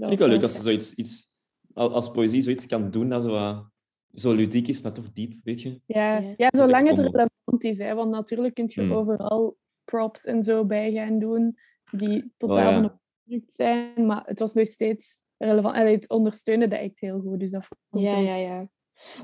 Vind 0.00 0.12
ik 0.12 0.18
wel 0.18 0.28
leuk 0.28 0.42
als 0.42 0.54
ze 0.54 0.62
zoiets, 0.62 0.94
iets, 0.94 1.26
al- 1.74 1.94
als 1.94 2.10
poëzie 2.10 2.42
zoiets 2.42 2.66
kan 2.66 2.90
doen 2.90 3.08
dat 3.08 3.22
zo, 3.22 3.66
zo 4.14 4.32
ludiek 4.34 4.68
is, 4.68 4.80
maar 4.80 4.92
toch 4.92 5.12
diep, 5.12 5.34
weet 5.44 5.62
je? 5.62 5.80
Ja, 5.86 6.18
Ja. 6.18 6.34
ja 6.36 6.48
zolang 6.56 6.88
het 6.88 6.98
relevant 6.98 7.64
is. 7.64 7.78
Hè, 7.78 7.94
want 7.94 8.10
natuurlijk 8.10 8.54
kun 8.54 8.64
je 8.68 8.80
Hmm. 8.80 8.92
overal 8.92 9.56
props 9.84 10.24
en 10.24 10.44
zo 10.44 10.64
bij 10.64 10.92
gaan 10.92 11.18
doen 11.18 11.58
die 11.90 12.32
totaal 12.36 12.56
Oh, 12.76 12.82
ja. 12.82 12.98
van 13.28 13.42
zijn. 13.46 14.06
Maar 14.06 14.22
het 14.26 14.38
was 14.38 14.52
nog 14.54 14.66
steeds 14.66 15.24
relevant. 15.36 15.74
Allee, 15.74 15.94
het 15.94 16.08
ondersteunde 16.08 16.68
dat 16.68 16.78
echt 16.78 17.00
heel 17.00 17.20
goed. 17.20 17.40
Dus 17.40 17.50
dat 17.50 17.68
Ja, 17.90 18.18
ja, 18.18 18.34
ja. 18.34 18.68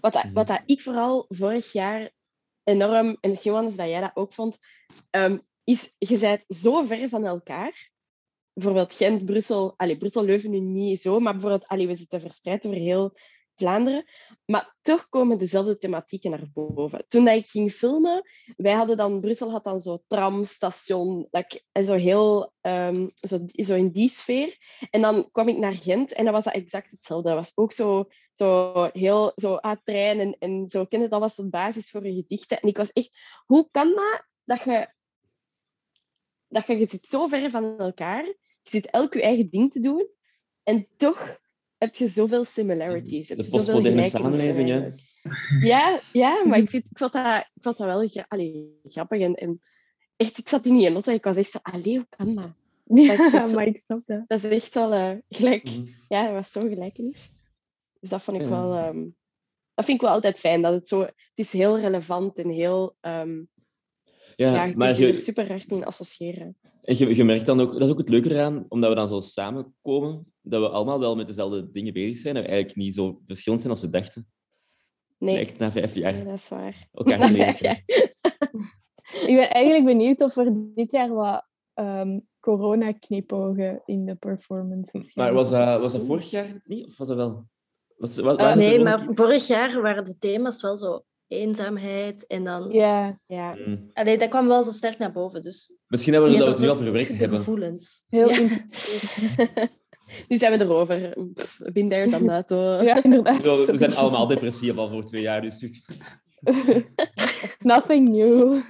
Wat, 0.00 0.12
dat, 0.12 0.26
wat 0.32 0.46
dat 0.46 0.62
ik 0.66 0.80
vooral 0.80 1.24
vorig 1.28 1.72
jaar 1.72 2.10
enorm, 2.64 3.16
en 3.20 3.30
misschien 3.30 3.50
Johannes 3.50 3.76
dat 3.76 3.88
jij 3.88 4.00
dat 4.00 4.10
ook 4.14 4.32
vond, 4.32 4.58
ehm, 5.10 5.38
is 5.64 5.94
je 5.98 6.18
bent 6.18 6.44
zo 6.48 6.82
ver 6.82 7.08
van 7.08 7.24
elkaar. 7.24 7.90
Bijvoorbeeld 8.56 8.92
Gent, 8.94 9.24
Brussel, 9.24 9.74
allee, 9.76 9.96
Brussel, 9.96 10.24
Leuven 10.24 10.50
nu 10.50 10.60
niet 10.60 11.00
zo, 11.00 11.20
maar 11.20 11.32
bijvoorbeeld, 11.32 11.66
allee, 11.66 11.86
we 11.86 11.94
zitten 11.94 12.20
verspreid 12.20 12.66
over 12.66 12.78
heel 12.78 13.14
Vlaanderen. 13.56 14.04
Maar 14.44 14.76
toch 14.82 15.08
komen 15.08 15.38
dezelfde 15.38 15.78
thematieken 15.78 16.30
naar 16.30 16.50
boven. 16.52 17.04
Toen 17.08 17.24
dat 17.24 17.36
ik 17.36 17.46
ging 17.46 17.72
filmen, 17.72 18.22
wij 18.56 18.72
hadden 18.72 18.96
dan, 18.96 19.20
Brussel 19.20 19.50
had 19.50 19.64
dan 19.64 19.80
zo 19.80 20.02
tramstation, 20.06 21.28
dat 21.30 21.62
zo 21.84 21.94
heel, 21.94 22.52
ehm, 22.60 23.08
zo, 23.14 23.38
zo 23.46 23.74
in 23.74 23.90
die 23.90 24.08
sfeer. 24.08 24.56
En 24.90 25.00
dan 25.00 25.30
kwam 25.32 25.48
ik 25.48 25.56
naar 25.56 25.74
Gent 25.74 26.12
en 26.12 26.24
dan 26.24 26.32
was 26.32 26.44
dat 26.44 26.54
exact 26.54 26.90
hetzelfde. 26.90 27.28
Dat 27.28 27.38
was 27.38 27.52
ook 27.54 27.72
zo, 27.72 28.08
zo 28.32 28.72
heel, 28.92 29.32
zo 29.36 29.54
ah, 29.54 29.76
trein 29.84 30.36
en, 30.38 30.68
zo, 30.68 30.84
ken 30.84 31.00
je, 31.00 31.08
dat 31.08 31.20
was 31.20 31.34
de 31.34 31.48
basis 31.48 31.90
voor 31.90 32.06
je 32.06 32.14
gedichten. 32.14 32.60
En 32.60 32.68
ik 32.68 32.76
was 32.76 32.92
echt, 32.92 33.18
hoe 33.46 33.68
kan 33.70 33.88
dat, 33.88 34.26
dat 34.44 34.62
je, 34.62 34.92
dat 36.48 36.66
je, 36.66 36.78
je 36.78 36.86
zit 36.88 37.06
zo 37.06 37.26
ver 37.26 37.50
van 37.50 37.78
elkaar, 37.78 38.34
je 38.68 38.76
zit 38.76 38.90
elk 38.90 39.14
je 39.14 39.22
eigen 39.22 39.50
ding 39.50 39.72
te 39.72 39.80
doen, 39.80 40.06
en 40.62 40.86
toch 40.96 41.38
heb 41.78 41.94
je 41.94 42.08
zoveel 42.08 42.44
similarities. 42.44 43.26
De 43.28 43.48
postmoderne 43.50 44.02
samenleving, 44.02 44.68
hè? 44.68 44.88
Ja, 45.66 46.00
ja, 46.12 46.44
maar 46.46 46.58
ik, 46.58 46.70
vind, 46.70 46.84
ik, 46.84 46.98
vond 46.98 47.12
dat, 47.12 47.36
ik 47.54 47.62
vond 47.62 47.76
dat 47.76 47.86
wel 47.86 48.08
gra- 48.08 48.24
allee, 48.28 48.80
grappig. 48.84 49.20
En, 49.20 49.34
en 49.34 49.60
echt, 50.16 50.38
ik 50.38 50.48
zat 50.48 50.66
in 50.66 50.76
die 50.76 50.90
auto 50.90 51.10
en 51.10 51.16
ik 51.16 51.24
was 51.24 51.36
echt 51.36 51.50
zo, 51.50 51.58
allee, 51.62 51.96
hoe 51.96 52.06
kan 52.08 52.34
dat? 52.34 52.50
Ja, 52.84 53.30
Dat 53.30 53.52
maar 53.52 53.66
ik 53.66 53.76
snap 53.76 54.00
dat. 54.06 54.24
Dat 54.26 54.44
is 54.44 54.50
echt 54.50 54.74
wel 54.74 54.92
eh, 54.92 55.16
gelijk. 55.28 55.64
Mhm. 55.64 55.86
Ja, 56.08 56.24
dat 56.24 56.32
was 56.32 56.52
zo'n 56.52 56.68
gelijkenis. 56.68 57.32
Dus 58.00 58.10
dat 58.10 58.22
vond 58.22 58.36
ik 58.36 58.42
Ja. 58.42 58.48
wel... 58.48 58.74
ehm, 58.74 59.04
dat 59.74 59.84
vind 59.84 59.96
ik 59.98 60.04
wel 60.04 60.10
altijd 60.14 60.38
fijn. 60.38 60.62
Dat 60.62 60.72
het 60.72 60.88
zo... 60.88 61.00
Het 61.00 61.14
is 61.34 61.52
heel 61.52 61.78
relevant 61.78 62.36
en 62.38 62.48
heel... 62.50 62.96
ehm 63.00 63.36
Ja, 64.36 64.50
ja, 64.54 64.64
je 64.64 64.76
maar 64.76 64.86
kunt 64.86 64.98
je 64.98 65.06
er 65.10 65.16
super 65.16 65.48
hard 65.48 65.70
in 65.70 65.84
associëren. 65.84 66.56
En 66.86 66.98
je, 66.98 67.16
je 67.16 67.24
merkt 67.24 67.46
dan 67.46 67.60
ook, 67.60 67.72
dat 67.72 67.82
is 67.82 67.88
ook 67.88 67.98
het 67.98 68.08
leuke 68.08 68.30
eraan, 68.30 68.66
omdat 68.68 68.88
we 68.88 68.96
dan 68.96 69.08
zo 69.08 69.20
samenkomen, 69.20 70.32
dat 70.40 70.60
we 70.60 70.68
allemaal 70.68 70.98
wel 70.98 71.16
met 71.16 71.26
dezelfde 71.26 71.70
dingen 71.70 71.92
bezig 71.92 72.16
zijn 72.18 72.36
en 72.36 72.42
we 72.42 72.48
eigenlijk 72.48 72.78
niet 72.78 72.94
zo 72.94 73.20
verschillend 73.26 73.60
zijn 73.62 73.72
als 73.72 73.82
we 73.82 73.90
dachten. 73.90 74.28
Nee, 75.18 75.34
Lijkt 75.34 75.58
na 75.58 75.72
vijf 75.72 75.94
jaar 75.94 76.12
nee 76.12 76.24
dat 76.24 76.34
is 76.34 76.48
waar. 76.48 76.88
elkaar. 76.92 77.62
Ja. 77.62 77.76
Ik 79.26 79.36
ben 79.36 79.50
eigenlijk 79.50 79.84
benieuwd 79.84 80.20
of 80.20 80.36
er 80.36 80.52
dit 80.74 80.90
jaar 80.90 81.14
wat 81.14 81.46
ehm, 81.74 82.18
corona-knipogen 82.40 83.82
in 83.84 84.06
de 84.06 84.14
performances 84.14 85.14
Maar 85.14 85.32
was 85.32 85.50
dat, 85.50 85.80
was 85.80 85.92
dat 85.92 86.06
vorig 86.06 86.30
jaar 86.30 86.60
niet? 86.64 86.86
Of 86.86 86.96
was 86.96 87.08
dat 87.08 87.16
wel? 87.16 87.48
Was, 87.96 88.16
was, 88.16 88.36
Eh, 88.36 88.54
Nee, 88.54 88.82
maar 88.82 89.06
vorig 89.10 89.46
jaar 89.46 89.80
waren 89.82 90.04
de 90.04 90.18
thema's 90.18 90.62
wel 90.62 90.76
zo 90.76 91.04
eenzaamheid 91.28 92.26
en 92.26 92.44
dan... 92.44 92.70
Ja, 92.70 93.20
ja. 93.26 93.56
Allee, 93.92 94.18
dat 94.18 94.28
kwam 94.28 94.46
wel 94.46 94.62
zo 94.62 94.70
sterk 94.70 94.98
naar 94.98 95.12
boven, 95.12 95.42
dus... 95.42 95.78
Misschien 95.86 96.12
hebben 96.12 96.30
we 96.30 96.36
Ja, 96.36 96.44
dat 96.44 96.58
we 96.58 96.64
het 96.64 96.72
nu 96.72 96.78
al 96.78 96.84
verwerkt 96.84 97.18
hebben. 97.18 97.38
gevoelens. 97.38 98.04
heel 98.08 98.30
Ja. 98.30 98.38
nu 100.28 100.36
zijn 100.36 100.58
we 100.58 100.64
erover. 100.64 101.16
Been 101.72 101.88
there, 101.88 102.24
that. 102.24 102.48
hoor. 102.48 102.82
Ja, 102.82 103.02
inderdaad. 103.04 103.42
We 103.66 103.76
zijn 103.76 103.94
allemaal 103.94 104.26
depressief 104.26 104.76
al 104.76 104.88
voor 104.88 105.04
twee 105.04 105.22
jaar, 105.22 105.42
dus 105.42 105.64
Nothing 107.58 108.08
new. 108.08 108.60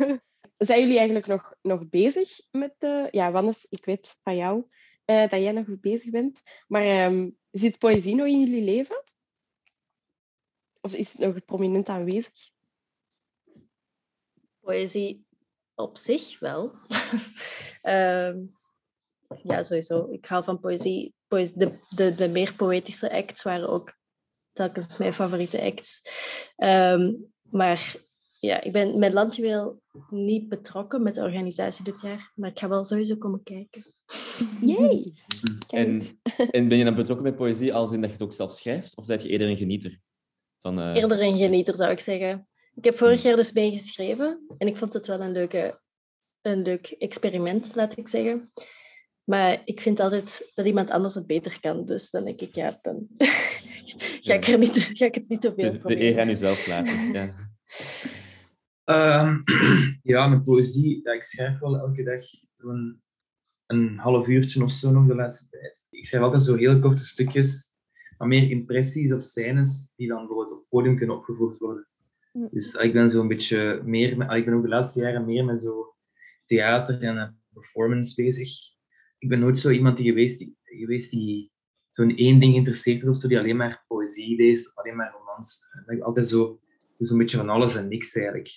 Zijn 0.59 0.81
jullie 0.81 0.97
eigenlijk 0.97 1.27
nog, 1.27 1.55
nog 1.63 1.89
bezig 1.89 2.41
met... 2.51 2.75
de 2.79 3.09
ja, 3.11 3.33
Wannes, 3.33 3.67
ik 3.69 3.85
weet 3.85 4.17
van 4.23 4.37
jou 4.37 4.65
eh, 5.07 5.29
dat 5.29 5.41
jij 5.41 5.53
nog 5.53 5.67
bezig 5.81 6.11
bent. 6.11 6.43
Maar 6.67 6.83
ehm, 6.83 7.31
zit 7.51 7.79
poëzie 7.79 8.15
nog 8.15 8.27
in 8.27 8.41
jullie 8.41 8.65
leven? 8.65 9.03
Of 10.87 10.95
is 10.95 11.13
het 11.13 11.21
nog 11.21 11.45
prominent 11.45 11.89
aanwezig? 11.89 12.51
Poëzie 14.61 15.27
op 15.75 15.97
zich 15.97 16.39
wel. 16.39 16.73
Ehm, 17.83 18.45
ja, 19.43 19.63
sowieso. 19.63 20.09
Ik 20.11 20.25
hou 20.25 20.45
van 20.45 20.61
poëzie. 20.61 21.15
Poëzie- 21.27 21.59
de, 21.59 21.79
de, 21.89 22.15
de 22.15 22.29
meer 22.29 22.55
poëtische 22.55 23.13
acts 23.13 23.43
waren 23.43 23.69
ook 23.69 23.95
telkens 24.53 24.97
mijn 24.97 25.13
favoriete 25.13 25.63
acts. 25.63 26.03
Ehm, 26.57 27.13
maar 27.43 27.97
ja, 28.41 28.61
ik 28.61 28.73
ben 28.73 28.99
met 28.99 29.13
Landjuweel 29.13 29.83
niet 30.11 30.49
betrokken 30.49 31.03
met 31.03 31.15
de 31.15 31.23
organisatie 31.23 31.85
dit 31.85 32.01
jaar. 32.01 32.33
Maar 32.35 32.51
ik 32.51 32.59
ga 32.59 32.69
wel 32.69 32.85
sowieso 32.85 33.17
komen 33.17 33.43
kijken. 33.43 33.95
Yay! 34.61 35.13
En, 35.69 36.03
en 36.51 36.69
ben 36.69 36.79
je 36.79 36.85
dan 36.85 36.95
betrokken 36.95 37.27
met 37.27 37.37
poëzie 37.37 37.75
als 37.75 37.93
in 37.93 38.01
dat 38.01 38.11
je 38.11 38.17
het 38.17 38.25
ook 38.25 38.33
zelf 38.33 38.53
schrijft? 38.53 38.97
Of 38.97 39.07
ben 39.07 39.23
je 39.23 39.29
eerder 39.29 39.49
een 39.49 39.57
genieter? 39.57 40.01
Van, 40.67 40.81
eh, 40.81 40.95
Eerder 40.95 41.23
een 41.23 41.37
genieter, 41.37 41.77
zou 41.77 41.91
ik 41.91 42.01
zeggen. 42.01 42.49
Ik 42.75 42.85
heb 42.85 42.97
vorig 42.97 43.23
jaar 43.23 43.37
dus 43.37 43.53
meegeschreven. 43.53 44.47
En 44.59 44.67
ik 44.67 44.77
vond 44.77 44.93
het 44.93 45.07
wel 45.07 45.21
een, 45.21 45.33
leuke, 45.33 45.81
een 46.43 46.63
leuk 46.63 46.87
experiment, 46.99 47.75
laat 47.75 47.97
ik 47.97 48.09
zeggen. 48.09 48.53
Maar 49.25 49.63
ik 49.65 49.81
vind 49.81 50.01
altijd 50.01 50.51
dat 50.55 50.67
iemand 50.67 50.91
anders 50.91 51.15
het 51.15 51.27
beter 51.27 51.61
kan. 51.61 51.85
Dus 51.85 52.11
dan 52.11 52.25
denk 52.25 52.41
ik, 52.41 52.55
ja, 52.55 52.79
dan 52.83 53.07
ga, 54.21 54.35
ik 54.35 54.47
er 54.47 54.59
niet, 54.59 54.91
ga 54.93 55.05
ik 55.05 55.15
het 55.15 55.29
niet 55.29 55.41
te 55.41 55.53
veel 55.55 55.65
de, 55.65 55.71
de 55.71 55.79
proberen. 55.79 56.03
eer 56.03 56.21
aan 56.21 56.29
jezelf 56.29 56.67
laten. 56.67 57.13
Ja. 57.13 57.35
Ehm, 58.85 59.37
ja, 60.13 60.27
met 60.29 60.45
poëzie. 60.45 61.01
Ja, 61.05 61.13
ik 61.13 61.23
schrijf 61.23 61.59
wel 61.59 61.79
elke 61.79 62.03
dag 62.03 62.23
een, 62.57 63.03
een 63.67 63.99
half 63.99 64.29
uurtje 64.29 64.63
of 64.63 64.71
zo 64.71 64.91
nog 64.91 65.07
de 65.07 65.15
laatste 65.15 65.49
tijd. 65.49 65.87
Ik 65.91 66.07
schrijf 66.07 66.25
altijd 66.25 66.43
zo 66.43 66.57
heel 66.57 66.79
korte 66.79 67.05
stukjes, 67.05 67.76
maar 68.19 68.29
meer 68.29 68.51
impressies 68.51 69.13
of 69.13 69.23
scènes 69.23 69.93
die 69.97 70.09
dan 70.09 70.19
bijvoorbeeld 70.19 70.53
op 70.53 70.59
het 70.59 70.69
podium 70.69 70.97
kunnen 70.97 71.17
opgevoerd 71.17 71.59
worden. 71.59 71.87
Dus 72.51 72.75
ik 72.75 72.93
ben 72.93 73.11
zo 73.11 73.21
een 73.21 73.29
beetje 73.29 73.83
meer, 73.85 74.17
met, 74.17 74.31
ik 74.33 74.45
ben 74.45 74.55
ook 74.55 74.63
de 74.63 74.69
laatste 74.69 75.01
jaren 75.01 75.25
meer 75.25 75.45
met 75.45 75.61
zo 75.61 75.95
theater 76.45 77.03
en 77.03 77.17
eh, 77.17 77.29
performance 77.53 78.23
bezig. 78.23 78.51
ik 79.19 79.29
ben 79.29 79.39
nooit 79.39 79.59
zo 79.59 79.71
iemand 79.71 79.97
die 79.97 80.07
geweest 80.07 80.39
die, 80.39 80.57
geweest 80.63 81.11
die 81.11 81.51
zo'n 81.93 82.17
één 82.17 82.41
ding 82.41 82.55
interesseert 82.55 83.03
is 83.03 83.09
of 83.09 83.17
zo, 83.17 83.29
die 83.29 83.39
alleen 83.39 83.57
maar 83.57 83.85
poëzie 83.87 84.37
leest 84.37 84.69
of 84.69 84.77
alleen 84.77 84.97
maar 84.97 85.13
romans. 85.13 85.61
Ik 85.81 85.87
ben 85.87 86.03
altijd 86.03 86.29
zo, 86.29 86.61
zo'n 86.99 87.19
beetje 87.19 87.37
van 87.37 87.49
alles 87.49 87.77
en 87.77 87.89
niks 87.89 88.15
eigenlijk. 88.15 88.49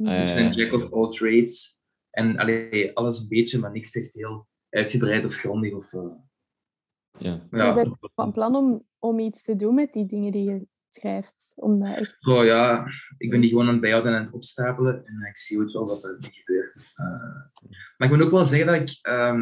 Ah, 0.00 0.24
ben 0.34 0.42
ja. 0.42 0.48
jack 0.48 0.72
of 0.72 0.92
all 0.92 1.10
trades. 1.10 1.80
En 2.10 2.36
allee, 2.36 2.96
alles 2.96 3.20
een 3.20 3.28
beetje, 3.28 3.58
maar 3.58 3.72
niks 3.72 3.96
echt 3.96 4.14
heel 4.14 4.48
uitgebreid 4.68 5.24
of 5.24 5.34
grondig. 5.34 5.72
Of, 5.72 5.92
eh, 5.92 6.12
Ja. 7.18 7.46
Je 7.50 7.56
ja. 7.56 7.74
bent 7.74 7.96
van 8.14 8.32
plan 8.32 8.56
om, 8.56 8.86
om 8.98 9.18
iets 9.18 9.42
te 9.42 9.56
doen 9.56 9.74
met 9.74 9.92
die 9.92 10.06
dingen 10.06 10.32
die 10.32 10.50
je 10.50 10.66
schrijft. 10.90 11.52
Om 11.56 11.80
dat 11.80 11.96
echt... 11.96 12.16
Zo, 12.20 12.44
ja, 12.44 12.86
ik 13.18 13.30
ben 13.30 13.40
die 13.40 13.50
gewoon 13.50 13.66
aan 13.66 13.72
het 13.72 13.80
bijhouden 13.80 14.12
en 14.12 14.18
aan 14.18 14.24
het 14.24 14.34
opstapelen. 14.34 15.04
En 15.04 15.26
ik 15.28 15.38
zie 15.38 15.60
ook 15.60 15.72
wel 15.72 15.86
wat 15.86 16.04
er 16.04 16.16
gebeurt. 16.20 16.92
Eh, 16.94 17.06
maar 17.96 18.08
ik 18.08 18.16
moet 18.16 18.24
ook 18.24 18.30
wel 18.30 18.44
zeggen 18.44 18.66
dat 18.66 18.90
ik, 18.90 18.98
ehm, 19.02 19.40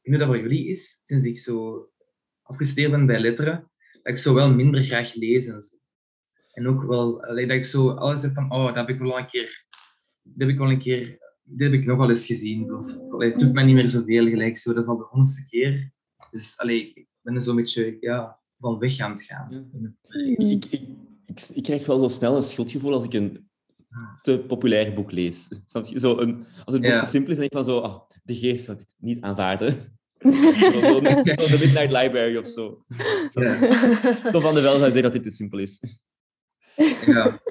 ik 0.00 0.10
weet 0.10 0.18
dat 0.18 0.28
voor 0.28 0.38
jullie 0.38 0.68
is, 0.68 1.00
sinds 1.04 1.24
ik 1.24 1.38
zo 1.38 1.88
afgestudeerd 2.42 2.90
ben 2.90 3.06
bij 3.06 3.20
letteren, 3.20 3.70
dat 3.92 4.12
ik 4.12 4.16
zo 4.16 4.34
wel 4.34 4.54
minder 4.54 4.82
graag 4.82 5.14
lees 5.14 5.46
en 5.46 5.62
zo. 5.62 5.76
En 6.52 6.68
ook 6.68 6.82
wel, 6.82 7.24
allee, 7.24 7.46
dat 7.46 7.56
ik 7.56 7.64
zo 7.64 7.90
alles 7.90 8.22
heb 8.22 8.32
van, 8.32 8.52
oh, 8.52 8.66
dat 8.66 8.74
heb 8.74 8.88
ik 8.88 8.98
wel 8.98 9.18
een 9.18 9.26
keer, 9.26 9.66
dat 10.22 10.34
heb 10.38 10.48
ik 10.48 10.58
wel 10.58 10.70
een 10.70 10.78
keer, 10.78 11.18
dit 11.42 11.72
heb 11.72 11.80
ik 11.80 11.86
nog 11.86 11.98
wel 11.98 12.08
eens 12.08 12.26
gezien. 12.26 12.74
Of, 12.74 12.96
allee, 13.10 13.30
het 13.30 13.40
doet 13.40 13.52
mij 13.52 13.64
niet 13.64 13.74
meer 13.74 13.88
zoveel 13.88 14.28
gelijk 14.28 14.56
zo, 14.56 14.72
dat 14.72 14.82
is 14.82 14.88
al 14.88 14.96
de 14.96 15.06
honderdste 15.10 15.48
keer. 15.48 15.92
Dus 16.34 16.58
allee, 16.58 16.92
ik 16.94 17.06
ben 17.22 17.34
er 17.34 17.42
zo'n 17.42 17.56
beetje, 17.56 17.96
ja, 18.00 18.38
van 18.58 18.78
weg 18.78 18.98
aan 18.98 19.10
het 19.10 19.22
gaan. 19.22 19.70
Ik, 20.08 20.38
ik, 20.38 20.64
ik, 20.64 20.80
ik, 21.26 21.40
ik 21.54 21.62
krijg 21.62 21.86
wel 21.86 21.98
zo 21.98 22.08
snel 22.08 22.36
een 22.36 22.42
schuldgevoel 22.42 22.92
als 22.92 23.04
ik 23.04 23.12
een 23.12 23.48
te 24.22 24.38
populair 24.48 24.94
boek 24.94 25.12
lees. 25.12 25.48
Snap 25.66 25.84
je? 25.86 25.98
Zo 25.98 26.18
een, 26.18 26.46
als 26.64 26.74
het 26.74 26.82
boek 26.82 26.90
Ja. 26.92 27.00
te 27.00 27.06
simpel 27.06 27.30
is, 27.30 27.36
denk 27.38 27.50
ik 27.50 27.56
van 27.56 27.64
zo, 27.64 27.78
ah, 27.78 28.00
de 28.22 28.36
geest 28.36 28.64
zou 28.64 28.76
dit 28.78 28.94
niet 28.98 29.20
aanvaarden. 29.22 29.72
Zo, 30.24 30.30
zo, 30.30 30.94
zo 30.94 31.00
de 31.00 31.56
Midnight 31.60 31.92
Library 31.92 32.36
of 32.36 32.46
zo. 32.48 32.84
Zo, 33.32 33.40
Ja, 33.42 33.60
van 34.40 34.54
de 34.54 34.60
wel 34.60 34.72
zou 34.78 34.80
zeggen 34.80 35.02
dat 35.02 35.12
dit 35.12 35.22
te 35.22 35.30
simpel 35.30 35.58
is. 35.58 35.80
ja. 37.06 37.42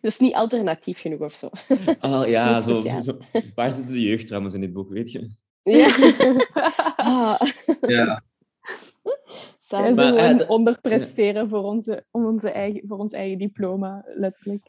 Dat 0.00 0.12
is 0.12 0.18
niet 0.18 0.34
alternatief 0.34 1.00
genoeg 1.00 1.20
of 1.20 1.34
zo. 1.34 1.50
Ah 1.98 2.28
ja, 2.28 2.60
zo. 2.60 2.82
Waar 3.54 3.72
zitten 3.72 3.92
de 3.94 4.00
jeugdtrauma's 4.00 4.54
in 4.54 4.60
dit 4.60 4.72
boek, 4.72 4.90
weet 4.90 5.12
je? 5.12 5.30
Ja. 5.64 5.96
Ah, 6.96 7.40
ja. 7.80 8.22
zo 9.68 9.94
Maar, 9.94 10.14
eh, 10.14 10.28
gewoon 10.28 10.48
onderpresteren 10.48 11.48
voor, 11.48 11.62
onze, 11.62 12.04
om 12.10 12.26
onze 12.26 12.50
eigen, 12.50 12.82
voor 12.88 12.98
ons 12.98 13.12
eigen 13.12 13.38
diploma, 13.38 14.04
letterlijk. 14.16 14.66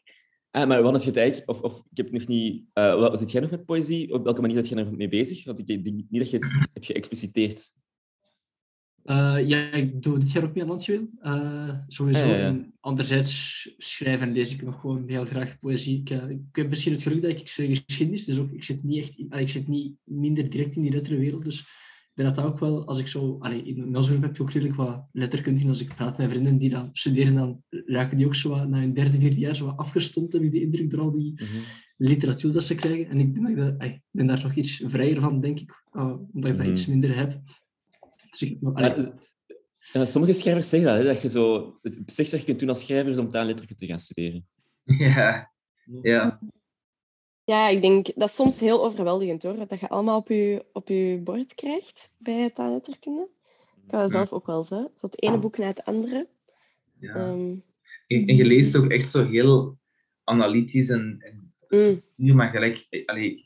Ah, 0.52 0.68
maar 0.68 0.82
wat 0.82 0.96
is 0.96 1.06
het 1.06 1.18
eigenlijk? 1.18 1.50
Of, 1.50 1.62
of 1.62 1.84
ik 1.92 1.98
heb 1.98 2.12
nog 2.12 2.28
niet... 2.28 2.66
eh 2.74 3.00
wat, 3.00 3.20
zit 3.20 3.32
jij 3.32 3.42
nog 3.42 3.52
met 3.52 3.66
poëzie? 3.66 4.14
Op 4.14 4.24
welke 4.24 4.42
manier 4.42 4.56
zit 4.56 4.70
jij 4.70 4.78
er 4.78 4.94
mee 4.94 5.10
bezig? 5.10 5.46
Want 5.46 5.60
ik 5.60 5.68
denk 5.68 5.84
niet 5.86 6.08
dat 6.10 6.30
je 6.30 6.38
het 6.38 6.70
hebt 6.74 6.86
geëxpliciteerd. 6.86 7.74
Eh, 9.06 9.38
ja, 9.48 9.72
ik 9.72 10.04
doe 10.04 10.20
dit 10.20 10.32
jaar 10.32 10.44
ook 10.44 10.54
mee 10.54 10.64
aan 10.64 10.70
Landjuweel. 10.70 11.08
Eh 11.20 11.70
sowieso. 11.88 12.26
Ja, 12.28 12.36
ja. 12.36 12.46
En 12.46 12.74
anderzijds 12.80 13.70
schrijven 13.78 14.28
en 14.28 14.34
lees 14.34 14.54
ik 14.54 14.62
nog 14.62 14.80
gewoon 14.82 15.04
heel 15.10 15.26
graag 15.26 15.60
poëzie. 15.60 16.00
Ik, 16.00 16.10
eh, 16.10 16.30
ik 16.30 16.40
heb 16.52 16.70
misschien 16.70 16.94
het 16.94 17.04
geluk 17.04 17.22
dat 17.22 17.32
ik, 17.32 17.40
ik 17.40 17.48
studeer 17.48 17.82
geschiedenis, 17.86 18.26
dus 18.26 18.38
ook, 18.40 18.52
ik, 18.52 18.64
zit 18.64 18.84
niet 18.84 18.98
echt 18.98 19.16
in, 19.18 19.32
ik 19.32 19.50
zit 19.50 19.68
niet 19.68 19.94
minder 20.04 20.50
direct 20.50 20.76
in 20.76 20.82
die 20.82 20.92
letterenwereld. 20.92 21.44
Dus 21.44 21.60
ik 21.60 22.22
denk 22.22 22.36
dat 22.36 22.44
dat 22.44 22.54
ook 22.54 22.60
wel, 22.60 22.86
als 22.88 23.00
ik 23.00 23.08
zo... 23.08 23.38
Allee, 23.40 23.64
in 23.64 23.96
onze 23.96 24.10
groep 24.10 24.22
heb 24.22 24.36
je 24.36 24.42
ook 24.42 24.52
redelijk 24.52 24.76
wat 24.78 25.06
letterkunde 25.12 25.62
in. 25.62 25.68
Als 25.68 25.82
ik 25.82 25.96
praat 25.96 26.18
met 26.18 26.30
vrienden 26.32 26.58
die 26.58 26.70
dan 26.70 26.90
studeren, 26.94 27.36
dan 27.36 27.64
raken 27.70 28.18
die 28.18 28.26
ook 28.26 28.36
zo 28.36 28.50
wat, 28.50 28.70
na 28.70 28.80
hun 28.80 28.94
derde, 28.94 29.20
vierde 29.20 29.40
jaar 29.40 29.56
zo 29.56 29.66
wat 29.66 29.78
afgestompt, 29.78 30.34
heb 30.34 30.42
ik 30.42 30.52
de 30.52 30.62
indruk, 30.62 30.90
door 30.90 31.00
al 31.00 31.12
die 31.12 31.34
Mhm. 31.34 31.46
literatuur 31.98 32.52
dat 32.54 32.64
ze 32.64 32.76
krijgen. 32.76 33.08
En 33.10 33.20
ik 33.20 33.34
ben, 33.34 33.42
dat 33.42 33.52
ik, 33.52 33.58
dat- 33.80 34.00
ben 34.12 34.26
daar 34.28 34.44
nog 34.44 34.56
iets 34.56 34.82
vrijer 34.86 35.20
van, 35.22 35.42
denk 35.42 35.60
ik, 35.60 35.84
omdat 35.92 36.52
ik 36.52 36.56
dat 36.56 36.58
Mhm. 36.58 36.70
iets 36.72 36.86
minder 36.86 37.16
heb. 37.16 37.42
Eh, 39.94 40.06
sommige 40.06 40.34
schrijvers 40.34 40.70
zeggen 40.70 40.90
dat, 40.90 40.98
hè, 40.98 41.04
dat 41.06 41.22
je 41.22 41.30
zo 41.30 41.78
het 41.82 41.94
slechtste 41.94 42.24
dat 42.30 42.40
je 42.40 42.46
kunt 42.46 42.60
doen 42.60 42.70
als 42.70 42.80
schrijver 42.86 43.12
is 43.12 43.18
om 43.18 43.30
taalletterkunde 43.32 43.82
te 43.82 43.88
gaan 43.88 44.00
studeren. 44.00 44.48
Ja, 44.98 45.52
ja. 46.02 46.40
Ja, 47.44 47.68
ik 47.70 47.82
denk 47.82 48.12
dat 48.16 48.30
is 48.30 48.36
soms 48.36 48.60
heel 48.60 48.84
overweldigend 48.84 49.44
hoor. 49.44 49.68
Dat 49.68 49.80
je 49.80 49.90
allemaal 49.90 50.18
op 50.20 50.28
je, 50.28 50.66
op 50.74 50.88
je 50.88 51.22
bord 51.24 51.56
krijgt 51.56 52.14
bij 52.18 52.50
taalletterkunde. 52.50 53.30
Ik 53.82 53.88
kan 53.88 54.00
dat 54.00 54.12
zelf 54.12 54.32
ook 54.32 54.46
wel 54.46 54.64
zo. 54.64 54.92
Het 55.02 55.22
ene 55.22 55.38
boek 55.38 55.58
na 55.58 55.66
het 55.66 55.86
andere. 55.86 56.28
ja. 57.00 57.14
Ehm, 57.16 57.56
En, 58.08 58.26
en 58.28 58.36
je 58.36 58.46
leest 58.46 58.78
ook 58.78 58.90
echt 58.92 59.10
zo 59.10 59.28
heel 59.28 59.78
analytisch 60.24 60.90
en, 60.90 61.18
en 61.20 61.44
Mm. 62.16 62.36
maar 62.36 62.50
gelijk, 62.50 62.88
eh, 62.90 63.06
allee, 63.06 63.44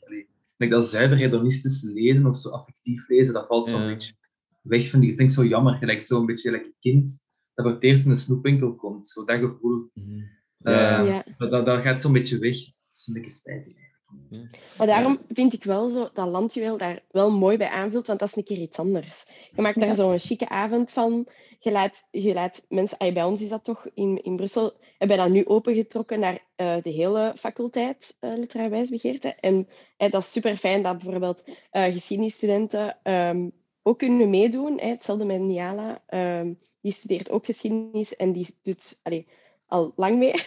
allee, 0.56 0.70
dat 0.70 0.86
zuiver 0.86 1.16
hedonistisch 1.16 1.82
lezen 1.82 2.26
of 2.26 2.36
zo 2.36 2.48
affectief 2.48 3.08
lezen, 3.08 3.34
dat 3.34 3.46
valt 3.46 3.68
zo'n 3.68 3.80
Ja. 3.80 3.86
beetje 3.94 4.12
weg 4.62 4.90
van 4.90 5.00
die. 5.00 5.08
Dat 5.08 5.18
vind 5.18 5.30
ik 5.30 5.36
zo 5.36 5.44
jammer. 5.44 5.74
Gelijk 5.74 6.02
zo'n 6.02 6.26
beetje 6.26 6.52
een 6.52 6.74
kind 6.80 7.28
dat 7.54 7.64
voor 7.64 7.74
het 7.74 7.84
eerst 7.84 8.04
in 8.04 8.10
een 8.10 8.16
snoepwinkel 8.16 8.74
komt. 8.74 9.08
Zo 9.08 9.24
dat 9.24 9.38
gevoel, 9.38 9.90
eh, 9.94 10.74
Ja. 10.74 11.00
ja. 11.02 11.24
dat, 11.38 11.50
dat, 11.50 11.66
dat 11.66 11.82
gaat 11.82 12.00
zo'n 12.00 12.12
beetje 12.12 12.38
weg. 12.38 12.56
Dat 12.56 12.88
is 12.92 13.06
een 13.06 13.14
beetje 13.14 13.30
spijtig. 13.30 13.72
eigenlijk. 13.74 14.58
Maar 14.78 14.86
daarom 14.86 15.18
vind 15.28 15.52
ik 15.52 15.64
wel 15.64 15.88
zo 15.88 16.08
dat 16.12 16.28
landjuweel 16.28 16.76
daar 16.76 17.04
wel 17.10 17.30
mooi 17.30 17.56
bij 17.56 17.68
aanvult, 17.68 18.06
want 18.06 18.18
dat 18.18 18.28
is 18.28 18.36
een 18.36 18.44
keer 18.44 18.58
iets 18.58 18.78
anders. 18.78 19.24
Je 19.54 19.62
maakt 19.62 19.78
daar 19.80 19.88
Ja. 19.88 19.94
zo'n 19.94 20.18
chique 20.18 20.48
avond 20.48 20.90
van. 20.90 21.26
Je 21.58 21.70
laat, 21.72 22.06
je 22.10 22.34
laat 22.34 22.66
mensen, 22.68 22.98
ay, 22.98 23.12
bij 23.12 23.24
ons 23.24 23.42
is 23.42 23.48
dat 23.48 23.64
toch 23.64 23.86
in, 23.94 24.22
in 24.22 24.36
Brussel, 24.36 24.72
hebben 24.98 25.16
we 25.16 25.22
dat 25.22 25.32
nu 25.32 25.46
opengetrokken 25.46 26.20
naar 26.20 26.46
eh, 26.56 26.76
de 26.82 26.90
hele 26.90 27.34
faculteit 27.38 28.16
uh, 28.20 28.32
literair 28.36 28.70
wijsbegeerte. 28.70 29.28
En 29.34 29.68
eh, 29.96 30.10
dat 30.10 30.22
is 30.22 30.32
super 30.32 30.56
fijn 30.56 30.82
dat 30.82 30.98
bijvoorbeeld 30.98 31.56
eh, 31.70 31.84
geschiedenisstudenten 31.84 32.98
ehm, 33.02 33.48
ook 33.82 33.98
kunnen 33.98 34.30
meedoen. 34.30 34.78
Hè. 34.80 34.88
Hetzelfde 34.88 35.24
met 35.24 35.40
Niala, 35.40 36.02
ehm, 36.06 36.52
die 36.80 36.92
studeert 36.92 37.30
ook 37.30 37.44
geschiedenis 37.44 38.16
en 38.16 38.32
die 38.32 38.46
doet 38.62 39.00
allee, 39.02 39.26
al 39.66 39.92
lang 39.96 40.16
mee. 40.16 40.34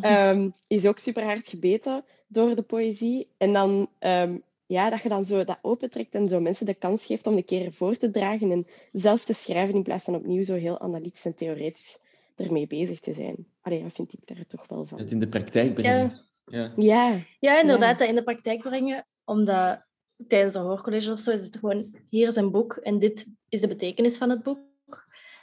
Ehm, 0.00 0.50
is 0.66 0.86
ook 0.86 0.98
super 0.98 1.22
hard 1.22 1.48
gebeten 1.48 2.04
door 2.26 2.54
de 2.54 2.62
poëzie. 2.62 3.28
En 3.36 3.52
dan, 3.52 3.88
ehm, 3.98 4.38
ja, 4.66 4.90
dat 4.90 5.02
je 5.02 5.08
dan 5.08 5.26
zo 5.26 5.44
dat 5.44 5.58
opentrekt 5.62 6.14
en 6.14 6.28
zo 6.28 6.40
mensen 6.40 6.66
de 6.66 6.74
kans 6.74 7.04
geeft 7.06 7.26
om 7.26 7.36
een 7.36 7.44
keer 7.44 7.72
voor 7.72 7.96
te 7.96 8.10
dragen 8.10 8.50
en 8.50 8.66
zelf 8.92 9.24
te 9.24 9.34
schrijven 9.34 9.74
in 9.74 9.82
plaats 9.82 10.04
van 10.04 10.14
opnieuw 10.14 10.44
zo 10.44 10.54
heel 10.54 10.80
analytisch 10.80 11.24
en 11.24 11.34
theoretisch 11.34 11.98
ermee 12.36 12.66
bezig 12.66 13.00
te 13.00 13.12
zijn. 13.12 13.46
Allee, 13.60 13.82
dat 13.82 13.92
vind 13.92 14.12
ik 14.12 14.20
daar 14.24 14.46
toch 14.46 14.66
wel 14.68 14.84
van. 14.84 14.98
Het 14.98 15.12
in 15.12 15.18
de 15.18 15.28
praktijk 15.28 15.74
brengen. 15.74 16.12
Ja. 16.46 16.72
Ja, 16.76 17.20
Ja, 17.40 17.60
inderdaad, 17.60 17.98
dat 17.98 18.08
in 18.08 18.14
de 18.14 18.22
praktijk 18.22 18.62
brengen, 18.62 19.06
omdat 19.24 19.85
tijdens 20.28 20.54
een 20.54 20.62
hoorcollege 20.62 21.12
of 21.12 21.18
zo 21.18 21.30
is 21.30 21.44
het 21.44 21.56
gewoon, 21.56 21.94
hier 22.10 22.28
is 22.28 22.36
een 22.36 22.50
boek 22.50 22.74
en 22.74 22.98
dit 22.98 23.26
is 23.48 23.60
de 23.60 23.68
betekenis 23.68 24.16
van 24.16 24.30
het 24.30 24.42
boek. 24.42 24.58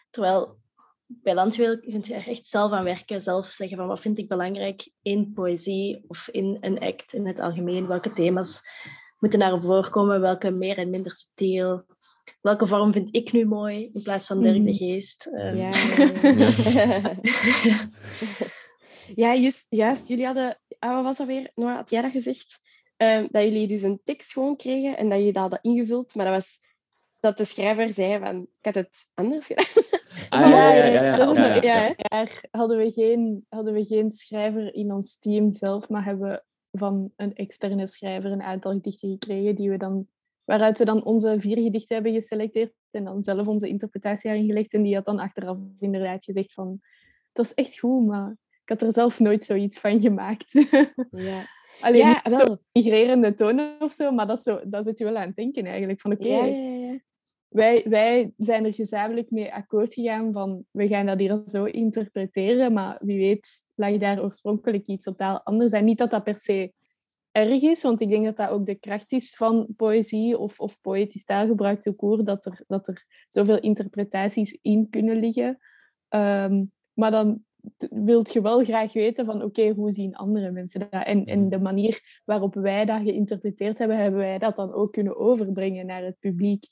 Terwijl 0.10 0.58
bij 1.06 1.34
Landweel 1.34 1.78
vind 1.82 2.08
je 2.08 2.14
er 2.14 2.28
echt 2.28 2.48
zelf 2.48 2.72
aan 2.72 2.84
werken, 2.84 3.22
zelf 3.22 3.48
zeggen 3.48 3.78
van 3.78 3.88
wat 3.88 4.00
vind 4.00 4.18
ik 4.18 4.28
belangrijk 4.28 4.90
in 5.02 5.34
poëzie 5.34 6.04
of 6.08 6.28
in 6.32 6.58
een 6.60 6.80
act 6.80 7.14
in 7.14 7.28
het 7.28 7.40
algemeen, 7.40 7.88
welke 7.88 8.14
thema's 8.14 8.62
moeten 9.20 9.40
naar 9.40 9.62
voren 9.62 9.92
komen, 9.92 10.22
welke 10.22 10.52
meer 10.52 10.78
en 10.78 10.90
minder 10.90 11.12
subtiel, 11.12 11.86
welke 12.42 12.68
vorm 12.68 12.94
vind 12.94 13.16
ik 13.16 13.32
nu 13.32 13.46
mooi 13.46 13.90
in 13.94 14.02
plaats 14.04 14.28
van 14.28 14.42
Dirk 14.42 14.54
de 14.54 14.60
Mhm. 14.60 14.74
Geest. 14.74 15.26
Ehm, 15.26 15.58
ja. 15.58 15.72
Ja. 17.64 17.82
ja, 19.24 19.36
juist, 19.36 19.66
juist. 19.70 20.08
Jullie 20.08 20.26
hadden, 20.26 20.60
ah, 20.80 20.94
wat 20.96 21.04
was 21.04 21.18
dat 21.18 21.28
weer? 21.28 21.52
Noah, 21.56 21.76
had 21.76 21.90
jij 21.90 22.02
dat 22.02 22.12
gezegd? 22.12 22.62
Ehm, 23.04 23.28
dat 23.32 23.44
jullie 23.44 23.68
dus 23.68 23.82
een 23.82 24.02
tekst 24.04 24.34
gewoon 24.34 24.56
kregen 24.56 24.98
en 24.98 25.10
dat 25.10 25.20
je 25.20 25.34
dat 25.34 25.42
hadden 25.42 25.60
ingevuld, 25.62 26.16
maar 26.16 26.26
dat 26.26 26.34
was 26.36 26.60
dat 27.20 27.38
de 27.38 27.46
schrijver 27.46 27.94
zei 27.94 28.20
van, 28.20 28.42
ik 28.42 28.66
had 28.66 28.76
het 28.76 29.08
anders 29.14 29.46
gedaan. 29.46 29.84
Ah, 30.30 30.50
ja, 30.50 30.74
ja, 30.74 30.86
ja. 30.86 31.62
ja, 31.62 31.94
ja, 31.98 32.28
hadden 32.52 32.78
we, 32.78 32.92
geen, 32.92 33.46
hadden 33.50 33.74
we 33.74 33.86
geen 33.86 34.12
schrijver 34.12 34.76
in 34.76 34.92
ons 34.92 35.18
team 35.18 35.52
zelf, 35.52 35.90
maar 35.90 36.04
hebben 36.04 36.30
we 36.30 36.44
van 36.80 37.12
een 37.16 37.36
externe 37.36 37.88
schrijver 37.88 38.32
een 38.32 38.42
aantal 38.42 38.72
gedichten 38.72 39.10
gekregen, 39.10 39.56
die 39.56 39.70
we 39.70 39.78
dan, 39.78 40.08
waaruit 40.44 40.78
we 40.78 40.86
dan 40.86 41.06
onze 41.06 41.36
vier 41.40 41.58
gedichten 41.58 41.96
hebben 41.96 42.14
geselecteerd 42.14 42.74
en 42.92 43.04
dan 43.04 43.24
zelf 43.24 43.48
onze 43.48 43.68
interpretatie 43.68 44.30
daarin 44.30 44.48
gelegd. 44.48 44.74
En 44.74 44.84
die 44.84 44.96
had 44.96 45.06
dan 45.06 45.20
achteraf 45.20 45.58
inderdaad 45.80 46.24
gezegd 46.24 46.54
van, 46.54 46.80
het 47.28 47.38
was 47.38 47.54
echt 47.54 47.80
goed, 47.80 48.08
maar 48.08 48.32
ik 48.64 48.70
had 48.70 48.82
er 48.82 48.92
zelf 48.92 49.20
nooit 49.20 49.44
zoiets 49.44 49.80
van 49.80 50.02
gemaakt. 50.02 50.54
Ja, 51.12 51.46
Alleen 51.84 52.00
ja 52.08 52.22
niet 52.24 52.38
wel. 52.38 52.58
migrerende 52.72 53.34
tonen 53.34 53.76
of 53.80 53.92
zo, 53.92 54.12
maar 54.12 54.28
dat, 54.28 54.38
is 54.38 54.44
zo, 54.44 54.62
dat 54.64 54.86
zit 54.86 54.98
je 54.98 55.04
wel 55.04 55.18
aan 55.18 55.28
het 55.28 55.36
denken 55.36 55.66
eigenlijk. 55.66 56.02
Van 56.02 56.12
oké, 56.12 56.28
Ja, 56.28 56.46
ja, 56.46 56.70
ja. 56.70 57.00
wij, 57.48 57.86
wij 57.90 58.34
zijn 58.38 58.66
er 58.66 58.74
gezamenlijk 58.74 59.32
mee 59.32 59.54
akkoord 59.54 59.94
gegaan 59.94 60.32
van 60.32 60.66
we 60.72 60.88
gaan 60.88 61.06
dat 61.06 61.20
hier 61.20 61.42
zo 61.46 61.64
interpreteren, 61.64 62.74
maar 62.74 62.98
wie 63.02 63.18
weet 63.18 63.48
lag 63.76 63.98
daar 63.98 64.24
oorspronkelijk 64.24 64.86
iets 64.86 65.06
totaal 65.06 65.42
anders. 65.44 65.72
En 65.72 65.86
niet 65.86 65.98
dat 65.98 66.12
dat 66.12 66.24
per 66.24 66.38
se 66.38 66.74
erg 67.32 67.62
is, 67.62 67.82
want 67.82 68.02
ik 68.02 68.10
denk 68.10 68.26
dat 68.26 68.38
dat 68.38 68.50
ook 68.50 68.66
de 68.66 68.76
kracht 68.76 69.12
is 69.12 69.36
van 69.36 69.68
poëzie 69.78 70.38
of, 70.38 70.60
of 70.60 70.82
poëtisch 70.82 71.24
taalgebruik 71.24 71.82
te 71.82 71.92
koer, 71.92 72.24
dat 72.24 72.46
er, 72.46 72.64
dat 72.68 72.88
er 72.88 73.06
zoveel 73.28 73.60
interpretaties 73.60 74.58
in 74.62 74.90
kunnen 74.90 75.20
liggen. 75.20 75.60
Ehm, 76.10 76.64
maar 76.94 77.12
dan 77.12 77.44
wilt 77.90 78.34
je 78.34 78.42
wel 78.42 78.64
graag 78.64 78.94
weten 78.94 79.26
van 79.26 79.44
oké, 79.44 79.70
hoe 79.70 79.92
zien 79.92 80.16
andere 80.16 80.52
mensen 80.52 80.80
dat? 80.80 81.06
En, 81.06 81.26
en 81.26 81.50
de 81.50 81.60
manier 81.60 82.22
waarop 82.26 82.54
wij 82.54 82.86
dat 82.86 83.02
geïnterpreteerd 83.02 83.78
hebben, 83.78 83.98
hebben 83.98 84.20
wij 84.20 84.38
dat 84.38 84.56
dan 84.56 84.74
ook 84.74 84.92
kunnen 84.92 85.18
overbrengen 85.18 85.86
naar 85.86 86.04
het 86.04 86.20
publiek. 86.20 86.66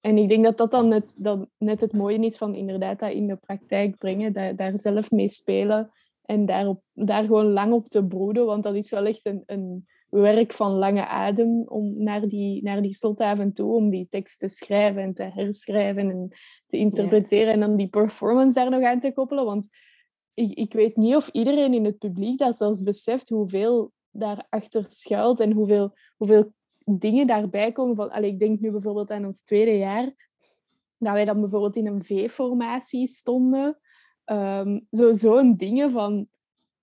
En 0.00 0.18
ik 0.18 0.28
denk 0.28 0.44
dat 0.44 0.58
dat 0.58 0.70
dan 0.70 0.88
net, 0.88 1.16
dat 1.18 1.48
net 1.58 1.80
het 1.80 1.92
mooie 1.92 2.18
is 2.18 2.36
van 2.36 2.54
inderdaad 2.54 2.98
dat 2.98 3.12
in 3.12 3.26
de 3.26 3.36
praktijk 3.36 3.98
brengen, 3.98 4.32
daar, 4.32 4.56
daar 4.56 4.78
zelf 4.78 5.10
mee 5.10 5.28
spelen 5.28 5.90
en 6.22 6.46
daarop, 6.46 6.82
daar 6.92 7.24
gewoon 7.24 7.52
lang 7.52 7.72
op 7.72 7.88
te 7.88 8.06
broeden, 8.06 8.46
want 8.46 8.62
dat 8.62 8.74
is 8.74 8.90
wel 8.90 9.06
echt 9.06 9.26
een, 9.26 9.42
een 9.46 9.86
werk 10.08 10.52
van 10.52 10.72
lange 10.72 11.06
adem 11.06 11.62
om 11.62 12.02
naar 12.02 12.28
die, 12.28 12.62
naar 12.62 12.82
die 12.82 12.94
slotavond 12.94 13.54
toe, 13.54 13.74
om 13.74 13.90
die 13.90 14.06
tekst 14.10 14.38
te 14.38 14.48
schrijven 14.48 15.02
en 15.02 15.14
te 15.14 15.22
herschrijven 15.22 16.10
en 16.10 16.28
te 16.66 16.76
interpreteren 16.76 17.52
en 17.52 17.60
dan 17.60 17.76
die 17.76 17.88
performance 17.88 18.54
daar 18.54 18.70
nog 18.70 18.82
aan 18.82 19.00
te 19.00 19.12
koppelen. 19.12 19.44
Want 19.44 19.68
ik, 20.38 20.54
ik 20.54 20.72
weet 20.72 20.96
niet 20.96 21.14
of 21.14 21.28
iedereen 21.28 21.74
in 21.74 21.84
het 21.84 21.98
publiek 21.98 22.38
dat 22.38 22.56
zelfs 22.56 22.82
beseft 22.82 23.28
hoeveel 23.28 23.92
daarachter 24.10 24.84
schuilt 24.88 25.40
en 25.40 25.52
hoeveel, 25.52 25.96
hoeveel 26.16 26.52
dingen 26.84 27.26
daarbij 27.26 27.72
komen. 27.72 27.96
Van, 27.96 28.10
allee, 28.10 28.30
ik 28.30 28.38
denk 28.38 28.60
nu 28.60 28.70
bijvoorbeeld 28.70 29.10
aan 29.10 29.24
ons 29.24 29.42
tweede 29.42 29.78
jaar, 29.78 30.04
dat 30.98 31.12
wij 31.12 31.24
dan 31.24 31.40
bijvoorbeeld 31.40 31.76
in 31.76 31.86
een 31.86 32.04
V-formatie 32.04 33.06
stonden. 33.06 33.78
Ehm, 34.24 34.80
zo, 34.90 35.12
zo'n 35.12 35.56
dingen 35.56 35.90
van, 35.90 36.28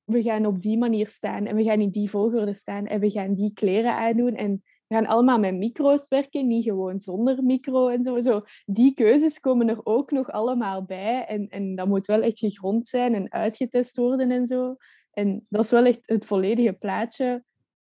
we 0.03 0.21
gaan 0.21 0.45
op 0.45 0.59
die 0.59 0.77
manier 0.77 1.07
staan 1.07 1.45
en 1.45 1.55
we 1.55 1.63
gaan 1.63 1.81
in 1.81 1.89
die 1.89 2.09
volgorde 2.09 2.53
staan 2.53 2.85
en 2.85 2.99
we 2.99 3.09
gaan 3.09 3.33
die 3.33 3.53
kleren 3.53 3.95
aandoen 3.95 4.33
en 4.33 4.63
we 4.87 4.95
gaan 4.95 5.05
allemaal 5.05 5.39
met 5.39 5.55
micro's 5.55 6.07
werken, 6.07 6.47
niet 6.47 6.63
gewoon 6.63 6.99
zonder 6.99 7.43
micro 7.43 7.87
en 7.87 8.03
zo. 8.03 8.21
zo. 8.21 8.41
Die 8.65 8.93
keuzes 8.93 9.39
komen 9.39 9.69
er 9.69 9.85
ook 9.85 10.11
nog 10.11 10.31
allemaal 10.31 10.83
bij 10.83 11.25
en, 11.25 11.47
en 11.49 11.75
dat 11.75 11.87
moet 11.87 12.07
wel 12.07 12.21
echt 12.21 12.39
gegrond 12.39 12.87
zijn 12.87 13.13
en 13.13 13.31
uitgetest 13.31 13.97
worden 13.97 14.31
en 14.31 14.47
zo. 14.47 14.75
En 15.11 15.45
dat 15.49 15.63
is 15.63 15.71
wel 15.71 15.85
echt 15.85 15.99
het 16.01 16.25
volledige 16.25 16.73
plaatje 16.73 17.43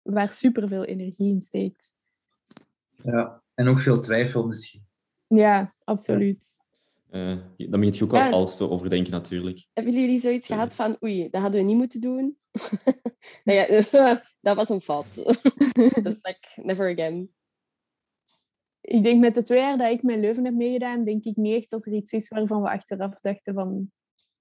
waar 0.02 0.28
superveel 0.28 0.84
energie 0.84 1.28
in 1.32 1.40
steekt. 1.42 1.94
Ja, 2.96 3.42
en 3.54 3.68
ook 3.68 3.80
veel 3.80 4.00
twijfel 4.00 4.46
misschien. 4.46 4.82
Ja, 5.26 5.74
absoluut. 5.84 6.46
Eh, 7.10 7.36
dan 7.56 7.70
begint 7.80 7.96
je 7.96 8.04
ook 8.04 8.12
Ja. 8.12 8.26
al 8.26 8.32
alles 8.32 8.56
te 8.56 8.70
overdenken, 8.70 9.12
natuurlijk. 9.12 9.66
Hebben 9.72 9.92
jullie 9.92 10.20
zoiets 10.20 10.46
gehad 10.46 10.74
van, 10.74 10.96
oei, 11.02 11.28
dat 11.30 11.40
hadden 11.42 11.60
we 11.60 11.66
niet 11.66 11.76
moeten 11.76 12.00
doen? 12.00 12.36
Nou 13.44 13.58
ja, 13.58 13.66
dat 14.40 14.56
was 14.56 14.68
een 14.68 14.80
fout. 14.80 15.14
dat 16.02 16.06
is 16.06 16.18
like, 16.22 16.48
never 16.54 16.90
again. 16.90 17.30
Ik 18.80 19.02
denk 19.02 19.20
met 19.20 19.34
de 19.34 19.42
twee 19.42 19.58
jaar 19.58 19.78
dat 19.78 19.90
ik 19.90 20.02
met 20.02 20.18
Leuven 20.18 20.44
heb 20.44 20.54
meegedaan, 20.54 21.04
denk 21.04 21.24
ik 21.24 21.36
niet 21.36 21.56
echt 21.56 21.70
dat 21.70 21.86
er 21.86 21.92
iets 21.92 22.12
is 22.12 22.28
waarvan 22.28 22.62
we 22.62 22.70
achteraf 22.70 23.20
dachten 23.20 23.54
van 23.54 23.92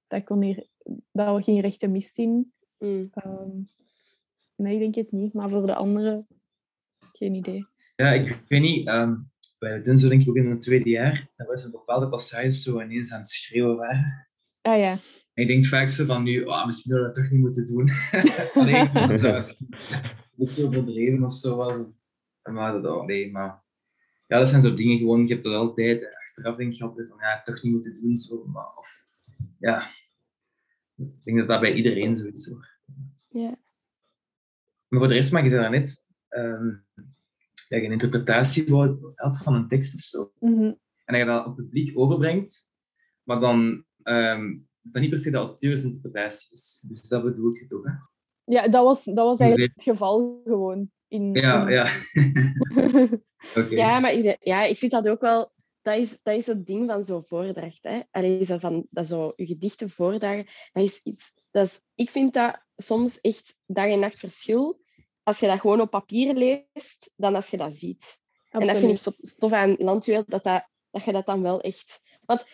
dat, 0.08 0.24
kon 0.24 0.42
hier, 0.42 0.68
dat 1.12 1.36
we 1.36 1.44
geen 1.44 1.60
rechte 1.60 1.88
mist 1.88 2.18
in. 2.18 2.54
Mm. 2.78 3.10
Ehm, 3.14 3.50
nee, 4.56 4.74
ik 4.74 4.80
denk 4.80 4.96
het 4.96 5.12
niet. 5.12 5.34
Maar 5.34 5.50
voor 5.50 5.66
de 5.66 5.76
anderen, 5.76 6.28
geen 7.14 7.34
idee. 7.34 7.68
Ja, 7.96 8.12
ik 8.12 8.44
weet 8.48 8.62
niet. 8.62 8.88
ehm, 8.88 9.16
wij 9.60 9.82
doen 9.82 9.98
zo 9.98 10.10
denk 10.10 10.22
ik 10.22 10.30
ook 10.30 10.36
in 10.36 10.50
het 10.50 10.62
tweede 10.62 10.90
jaar, 10.90 11.30
dat 11.36 11.48
we 11.48 11.58
zo'n 11.58 11.72
bepaalde 11.72 12.10
passages 12.10 12.64
zo 12.64 12.82
ineens 12.82 13.12
aan 13.12 13.20
het 13.20 13.30
schreeuwen 13.30 13.78
waren. 13.78 14.29
Ah 14.70 14.78
ja. 14.78 14.92
En 15.34 15.44
ik 15.44 15.48
denk 15.48 15.66
vaak 15.66 15.90
zo 15.90 16.06
van 16.06 16.24
nu, 16.24 16.44
oh, 16.44 16.66
misschien 16.66 16.92
hadden 16.92 17.10
we 17.10 17.16
dat 17.16 17.24
toch 17.24 17.34
niet 17.34 17.42
moeten 17.42 17.66
doen. 17.66 17.90
Alleen, 18.62 18.94
dat 19.22 19.22
was 19.22 19.56
een 19.60 19.68
beetje 20.36 20.66
overdreven 20.66 21.24
of 21.24 21.34
zo 21.34 21.56
was. 21.56 21.78
Maar 22.44 22.82
dat, 22.82 22.86
oh, 22.86 23.06
nee, 23.06 23.32
maar 23.32 23.64
ja, 24.28 24.38
dat 24.38 24.50
zijn 24.50 24.62
zo 24.62 24.74
dingen 24.74 24.98
gewoon, 24.98 25.28
je 25.28 25.34
hebt 25.34 25.44
dat 25.44 25.54
altijd. 25.54 26.04
en 26.04 26.16
Achteraf 26.28 26.56
denk 26.56 26.74
je 26.74 26.84
altijd 26.84 27.08
van, 27.08 27.18
ja, 27.20 27.42
toch 27.44 27.62
niet 27.62 27.74
moeten 27.74 28.02
doen. 28.02 28.18
Zo, 28.18 28.46
maar, 28.46 28.76
of, 28.76 29.08
ja, 29.60 29.90
ik 30.96 31.24
denk 31.24 31.38
dat 31.38 31.48
dat 31.48 31.62
bij 31.62 31.74
iedereen 31.74 32.16
zo 32.16 32.26
is. 32.26 32.48
Hoor. 32.48 32.70
Ja. 33.28 33.58
Maar 34.88 35.00
voor 35.00 35.08
de 35.08 35.14
rest, 35.14 35.32
maar 35.32 35.44
je 35.44 35.50
zei 35.50 35.62
daarnet, 35.62 36.08
ehm 36.28 36.68
dat 37.70 37.80
je 37.80 37.86
een 37.86 37.92
interpretatie 37.92 38.76
had 39.16 39.42
van 39.44 39.54
een 39.54 39.68
tekst 39.68 39.96
of 39.96 40.02
zo. 40.02 40.32
Mhm. 40.40 40.64
En 40.64 40.78
dat 41.06 41.18
je 41.18 41.26
dat 41.26 41.46
op 41.46 41.58
het 41.58 41.66
publiek 41.66 41.98
overbrengt, 41.98 42.72
maar 43.24 43.40
dan 43.40 43.86
ehm 44.10 44.58
dat 44.82 45.02
niet 45.02 45.10
per 45.10 45.20
se 45.20 45.32
de 45.32 45.38
auteursinterpretatie 45.38 46.54
is. 46.54 46.86
Dus 46.88 47.08
dat 47.08 47.24
bedoel 47.24 47.54
je 47.54 47.68
toch, 47.68 47.84
hè? 47.84 47.92
Ja, 48.44 48.68
dat 48.68 48.84
was, 48.84 49.04
dat 49.04 49.16
was 49.16 49.40
eigenlijk 49.40 49.74
het 49.74 49.84
geval 49.84 50.42
gewoon. 50.44 50.92
In, 51.08 51.34
Ja, 51.34 51.68
in- 51.68 51.74
ja. 51.74 51.94
Oké. 53.64 53.76
Ja, 53.76 54.00
maar 54.00 54.14
ik, 54.14 54.38
ja, 54.40 54.64
ik 54.64 54.78
vind 54.78 54.92
dat 54.92 55.08
ook 55.08 55.22
wel... 55.22 55.52
Dat 55.82 55.98
is, 55.98 56.20
dat 56.24 56.36
is 56.36 56.48
het 56.48 56.66
ding 56.66 56.90
van 56.90 57.04
zo'n 57.04 57.26
voordracht. 57.26 57.84
Hè. 57.84 58.00
Allee, 58.12 58.46
zo 58.46 58.58
van, 58.58 58.88
dat 58.90 59.08
zo, 59.08 59.34
je 59.36 59.46
gedichten 59.46 59.90
voordragen, 59.90 60.46
dat 60.72 60.84
is 60.84 61.00
iets... 61.04 61.34
Dat 61.52 61.66
is, 61.66 61.82
ik 61.96 62.10
vind 62.10 62.34
dat 62.34 62.64
soms 62.76 63.22
echt 63.22 63.58
dag 63.66 63.88
en 63.88 64.00
nacht 64.00 64.20
verschil. 64.20 64.82
Als 65.24 65.40
je 65.40 65.48
dat 65.48 65.60
gewoon 65.60 65.82
op 65.82 65.90
papier 65.90 66.34
leest, 66.34 67.14
dan 67.16 67.36
als 67.36 67.50
je 67.50 67.58
dat 67.58 67.76
ziet. 67.78 68.22
En 68.50 68.66
dat 68.68 68.78
vind 68.78 68.92
ik 68.92 68.98
zo 68.98 69.12
tof 69.38 69.52
aan 69.52 69.76
Landwereld, 69.78 70.30
dat, 70.30 70.44
dat, 70.44 70.68
dat 70.90 71.04
je 71.04 71.12
dat 71.12 71.26
dan 71.26 71.42
wel 71.42 71.62
echt... 71.62 72.02
Want 72.26 72.46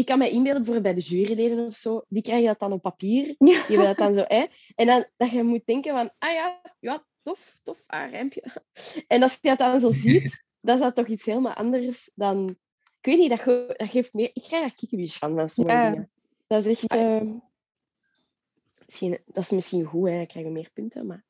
ik 0.00 0.06
kan 0.06 0.18
me 0.18 0.30
inbeelden, 0.30 0.62
bijvoorbeeld 0.64 0.94
bij 0.94 1.04
de 1.04 1.08
juryleden 1.08 1.66
of 1.66 1.74
zo, 1.74 2.04
die 2.08 2.22
krijgen 2.22 2.46
dat 2.46 2.58
dan 2.58 2.72
op 2.72 2.82
papier. 2.82 3.26
Ja. 3.38 3.66
Die 3.66 3.76
hebben 3.76 3.86
dat 3.86 3.96
dan 3.96 4.14
zo, 4.14 4.24
hè. 4.26 4.46
En 4.74 4.86
dan 4.86 5.06
dat 5.16 5.30
je 5.30 5.42
moet 5.42 5.66
denken 5.66 5.92
van, 5.94 6.10
ah 6.18 6.32
ja, 6.32 6.60
ja, 6.80 7.04
tof, 7.22 7.54
tof, 7.62 7.82
ah, 7.86 8.10
rijmpje. 8.10 8.42
En 9.06 9.22
als 9.22 9.32
je 9.40 9.48
dat 9.48 9.58
dan 9.58 9.80
zo 9.80 9.90
ziet, 9.90 10.44
dan 10.60 10.74
is 10.74 10.80
dat 10.82 10.94
toch 10.94 11.06
iets 11.06 11.24
helemaal 11.24 11.52
anders 11.54 12.10
dan... 12.14 12.48
Ik 13.00 13.06
weet 13.06 13.18
niet, 13.18 13.30
dat, 13.30 13.40
ge- 13.40 13.74
dat 13.76 13.88
geeft 13.88 14.12
meer... 14.12 14.30
Ik 14.32 14.42
krijg 14.42 14.62
daar 14.62 14.74
kikkerbies 14.74 15.18
van, 15.18 15.48
sommige 15.48 15.76
Ja. 15.76 15.90
dingen. 15.90 16.10
Dat 16.46 16.64
is 16.64 16.80
echt... 16.80 16.90
ehm, 16.90 17.32
misschien, 18.86 19.18
dat 19.26 19.44
is 19.44 19.50
misschien 19.50 19.84
goed, 19.84 20.08
hè. 20.08 20.16
Dan 20.16 20.26
krijgen 20.26 20.52
we 20.52 20.58
meer 20.58 20.70
punten, 20.72 21.06
maar... 21.06 21.24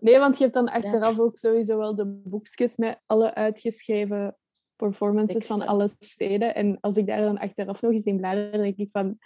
Nee, 0.00 0.18
want 0.18 0.36
je 0.36 0.42
hebt 0.42 0.54
dan 0.54 0.68
achteraf 0.70 1.18
ook 1.18 1.36
sowieso 1.36 1.78
wel 1.78 1.94
de 1.94 2.06
boekjes 2.06 2.76
met 2.76 3.00
alle 3.06 3.34
uitgeschreven 3.34 4.36
performances 4.88 5.46
van 5.46 5.66
alle 5.66 5.88
steden. 5.98 6.54
En 6.54 6.78
als 6.80 6.96
ik 6.96 7.06
daar 7.06 7.20
dan 7.20 7.38
achteraf 7.38 7.82
nog 7.82 7.92
eens 7.92 8.04
in 8.04 8.16
blader, 8.16 8.52
denk 8.52 8.76
ik 8.76 8.88
van... 8.92 9.18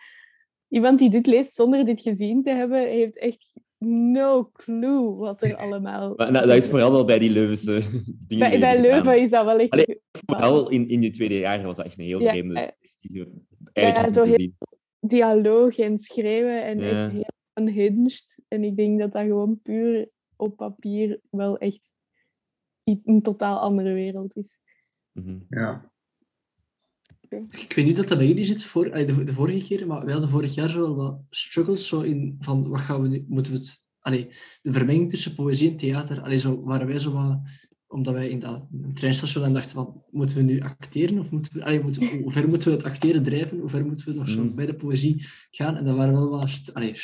Iemand 0.68 0.98
die 0.98 1.10
dit 1.10 1.26
leest 1.26 1.54
zonder 1.54 1.84
dit 1.84 2.00
gezien 2.00 2.42
te 2.42 2.50
hebben, 2.50 2.88
heeft 2.88 3.18
echt 3.18 3.52
no 3.78 4.50
clue 4.52 5.14
wat 5.14 5.42
er 5.42 5.56
allemaal... 5.56 6.12
Maar 6.16 6.32
dat, 6.32 6.46
dat 6.46 6.56
is 6.56 6.68
vooral 6.68 6.92
wel 6.92 7.04
bij 7.04 7.18
die 7.18 7.30
Leuvense 7.30 7.72
dingen. 8.28 8.50
Bij, 8.50 8.58
bij 8.60 8.80
Leuven 8.80 9.20
is 9.20 9.30
dat 9.30 9.44
wel 9.44 9.58
echt... 9.58 9.70
Allee, 9.70 10.00
Vooral 10.26 10.70
in, 10.70 10.88
in 10.88 11.00
die 11.00 11.10
tweede 11.10 11.38
jaar 11.38 11.62
was 11.62 11.76
dat 11.76 11.86
echt 11.86 11.98
een 11.98 12.04
heel 12.04 12.20
Ja, 12.20 12.30
vreemde 12.30 12.60
eh, 12.60 13.82
eigenlijk 13.84 14.14
zo 14.14 14.22
heel- 14.22 14.34
zien. 14.38 14.56
dialoog 15.00 15.78
en 15.78 15.98
schreeuwen 15.98 16.64
en 16.64 16.78
Ja. 16.80 17.02
echt 17.02 17.12
heel 17.12 17.32
unhinged. 17.54 18.42
En 18.48 18.64
ik 18.64 18.76
denk 18.76 18.98
dat 18.98 19.12
dat 19.12 19.22
gewoon 19.22 19.60
puur 19.62 20.08
op 20.36 20.56
papier 20.56 21.20
wel 21.30 21.58
echt 21.58 21.94
een 22.84 23.22
totaal 23.22 23.58
andere 23.58 23.92
wereld 23.92 24.36
is. 24.36 24.58
Mhm. 25.14 25.38
Ja. 25.48 25.92
Ik 27.50 27.72
weet 27.74 27.84
niet 27.84 27.96
dat 27.96 28.08
dat 28.08 28.18
bij 28.18 28.26
jullie 28.26 28.44
zit, 28.44 28.64
voor, 28.64 28.90
de, 28.90 29.24
de 29.24 29.32
vorige 29.32 29.64
keer, 29.64 29.86
maar 29.86 30.04
wij 30.04 30.12
hadden 30.12 30.30
vorig 30.30 30.54
jaar 30.54 30.68
zo 30.68 30.80
wel 30.80 30.94
wat 30.96 31.20
struggles 31.30 31.88
zo 31.88 32.00
in 32.00 32.36
van 32.40 32.68
wat 32.68 32.80
gaan 32.80 33.02
we 33.02 33.08
nu, 33.08 33.24
moeten 33.28 33.52
we 33.52 33.58
het, 33.58 33.84
allee, 34.00 34.28
de 34.62 34.72
vermenging 34.72 35.10
tussen 35.10 35.34
poëzie 35.34 35.70
en 35.70 35.76
theater, 35.76 36.20
allee, 36.22 36.38
zo 36.38 36.62
waren 36.62 36.86
wij 36.86 36.98
zo 36.98 37.12
wat, 37.12 37.40
omdat 37.86 38.14
wij 38.14 38.28
in 38.28 38.38
dat 38.38 38.66
treinstation 38.94 39.44
dan 39.44 39.52
dachten 39.52 39.70
van, 39.70 40.02
moeten 40.10 40.36
we 40.36 40.42
nu 40.42 40.60
acteren 40.60 41.18
of 41.18 41.30
moeten 41.30 41.52
we, 41.54 41.64
allee, 41.64 41.82
moeten, 41.82 42.20
hoe 42.22 42.32
ver 42.32 42.48
moeten 42.48 42.68
we 42.70 42.76
het 42.76 42.86
acteren 42.86 43.22
drijven, 43.22 43.58
hoe 43.58 43.68
ver 43.68 43.86
moeten 43.86 44.08
we 44.08 44.14
nog 44.14 44.28
zo 44.28 44.42
Mm. 44.42 44.54
bij 44.54 44.66
de 44.66 44.74
poëzie 44.74 45.26
gaan? 45.50 45.76
En 45.76 45.84
daar 45.84 45.96
waren 45.96 46.14
wel 46.14 46.28
wat, 46.28 46.70
allee, 46.72 46.94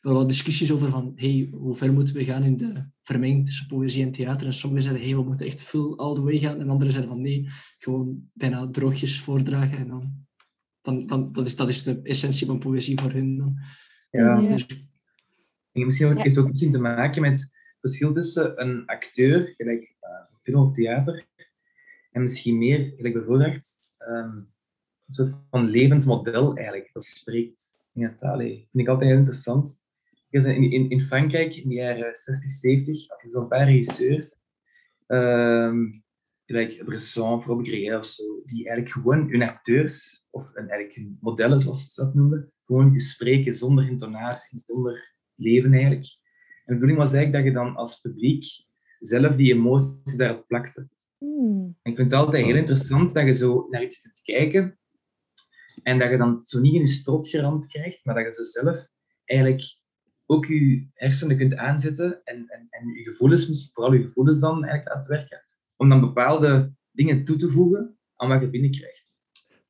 wel 0.00 0.14
wat 0.14 0.28
discussies 0.28 0.72
over 0.72 0.88
van, 0.88 1.12
hey, 1.16 1.48
hoe 1.52 1.76
ver 1.76 1.92
moeten 1.92 2.14
we 2.14 2.24
gaan 2.24 2.42
in 2.42 2.56
de 2.56 2.84
vermenging 3.02 3.46
tussen 3.46 3.66
poëzie 3.66 4.04
en 4.04 4.12
theater? 4.12 4.46
En 4.46 4.54
sommigen 4.54 4.82
zeiden, 4.82 5.04
hey, 5.06 5.16
we 5.16 5.24
moeten 5.24 5.46
echt 5.46 5.62
full 5.62 5.96
all 5.96 6.14
the 6.14 6.22
way 6.22 6.38
gaan. 6.38 6.60
En 6.60 6.68
anderen 6.68 6.92
zeiden 6.92 7.12
van, 7.12 7.22
nee, 7.22 7.48
gewoon 7.78 8.30
bijna 8.32 8.70
droogjes 8.70 9.20
voordragen. 9.20 9.78
En 9.78 9.88
dan, 9.88 10.26
dan, 10.80 11.06
dan 11.06 11.32
dat, 11.32 11.46
is, 11.46 11.56
dat 11.56 11.68
is 11.68 11.82
de 11.82 12.00
essentie 12.02 12.46
van 12.46 12.58
poëzie 12.58 13.00
voor 13.00 13.12
hun. 13.12 13.36
Dan. 13.36 13.54
ja. 14.10 14.38
Ja. 14.38 14.48
Dus, 14.48 14.66
En 15.72 15.84
misschien 15.84 16.08
ook, 16.08 16.22
heeft 16.22 16.38
ook 16.38 16.48
misschien 16.48 16.72
te 16.72 16.78
maken 16.78 17.22
met 17.22 17.40
het 17.40 17.52
verschil 17.80 18.12
tussen 18.12 18.60
een 18.60 18.86
acteur, 18.86 19.54
gelijk 19.56 19.96
eh, 20.00 20.10
film 20.42 20.66
of 20.66 20.74
theater, 20.74 21.26
en 22.12 22.22
misschien 22.22 22.58
meer, 22.58 22.92
gelijk 22.96 23.14
bijvoorbeeld, 23.14 23.68
ehm, 23.98 24.36
een 25.06 25.14
soort 25.14 25.38
van 25.50 25.70
levend 25.70 26.06
model 26.06 26.56
eigenlijk, 26.56 26.90
dat 26.92 27.04
spreekt. 27.04 27.76
Ja, 27.92 28.08
dat 28.08 28.22
allee, 28.22 28.54
vind 28.54 28.84
ik 28.84 28.88
altijd 28.88 29.08
heel 29.08 29.18
interessant. 29.18 29.81
In, 30.32 30.72
in, 30.72 30.90
in 30.90 31.00
Frankrijk, 31.00 31.56
in 31.56 31.68
de 31.68 31.74
jaren 31.74 32.14
60, 32.14 32.50
70, 32.50 33.08
had 33.08 33.20
je 33.22 33.28
zo'n 33.28 33.48
paar 33.48 33.64
regisseurs, 33.64 34.36
ehm, 35.06 35.86
gelijk 36.46 36.84
Bresson, 36.84 37.42
Robert 37.42 37.68
Grier 37.68 37.98
of 37.98 38.06
zo, 38.06 38.42
die 38.44 38.68
eigenlijk 38.68 38.90
gewoon 38.90 39.30
hun 39.30 39.42
acteurs, 39.42 40.26
of 40.30 40.42
hun, 40.52 40.68
eigenlijk 40.68 40.94
hun 40.94 41.18
modellen, 41.20 41.60
zoals 41.60 41.78
ze 41.78 41.84
het 41.84 41.92
zelf 41.92 42.14
noemden, 42.14 42.52
gewoon 42.64 42.90
die 42.90 43.00
spreken 43.00 43.54
zonder 43.54 43.88
intonatie, 43.88 44.58
zonder 44.58 45.14
leven 45.34 45.72
eigenlijk. 45.72 46.06
En 46.64 46.74
de 46.74 46.80
bedoeling 46.80 46.98
was 46.98 47.12
eigenlijk 47.12 47.44
dat 47.44 47.54
je 47.54 47.58
dan 47.64 47.76
als 47.76 48.00
publiek 48.00 48.44
zelf 48.98 49.36
die 49.36 49.52
emoties 49.52 50.16
daarop 50.16 50.46
plakte. 50.46 50.88
Hmm. 51.18 51.76
En 51.82 51.90
ik 51.90 51.96
vind 51.96 52.10
het 52.10 52.20
altijd 52.20 52.44
heel 52.44 52.56
interessant 52.56 53.14
dat 53.14 53.24
je 53.24 53.32
zo 53.32 53.66
naar 53.70 53.82
iets 53.82 54.00
kunt 54.00 54.20
kijken 54.22 54.78
En 55.82 55.98
dat 55.98 56.10
je 56.10 56.16
dan 56.16 56.44
zo 56.44 56.60
niet 56.60 56.74
in 56.74 56.80
je 56.80 56.88
strot 56.88 57.28
geramd 57.28 57.66
krijgt, 57.66 58.04
maar 58.04 58.14
dat 58.14 58.24
je 58.24 58.32
zo 58.32 58.60
zelf 58.60 58.88
eigenlijk 59.24 59.62
ook 60.32 60.46
je 60.46 60.86
hersenen 60.94 61.36
kunt 61.36 61.56
aanzetten 61.56 62.20
en, 62.24 62.48
en, 62.48 62.66
en 62.70 62.88
je 62.88 63.02
gevoelens, 63.02 63.48
misschien 63.48 63.72
vooral 63.74 63.92
je 63.92 64.02
gevoelens 64.02 64.40
dan 64.40 64.64
eigenlijk 64.64 64.94
laten 64.94 65.10
werken, 65.10 65.44
om 65.76 65.88
dan 65.88 66.00
bepaalde 66.00 66.72
dingen 66.90 67.24
toe 67.24 67.36
te 67.36 67.50
voegen 67.50 67.98
aan 68.16 68.28
wat 68.28 68.40
je 68.40 68.50
binnenkrijgt. 68.50 69.06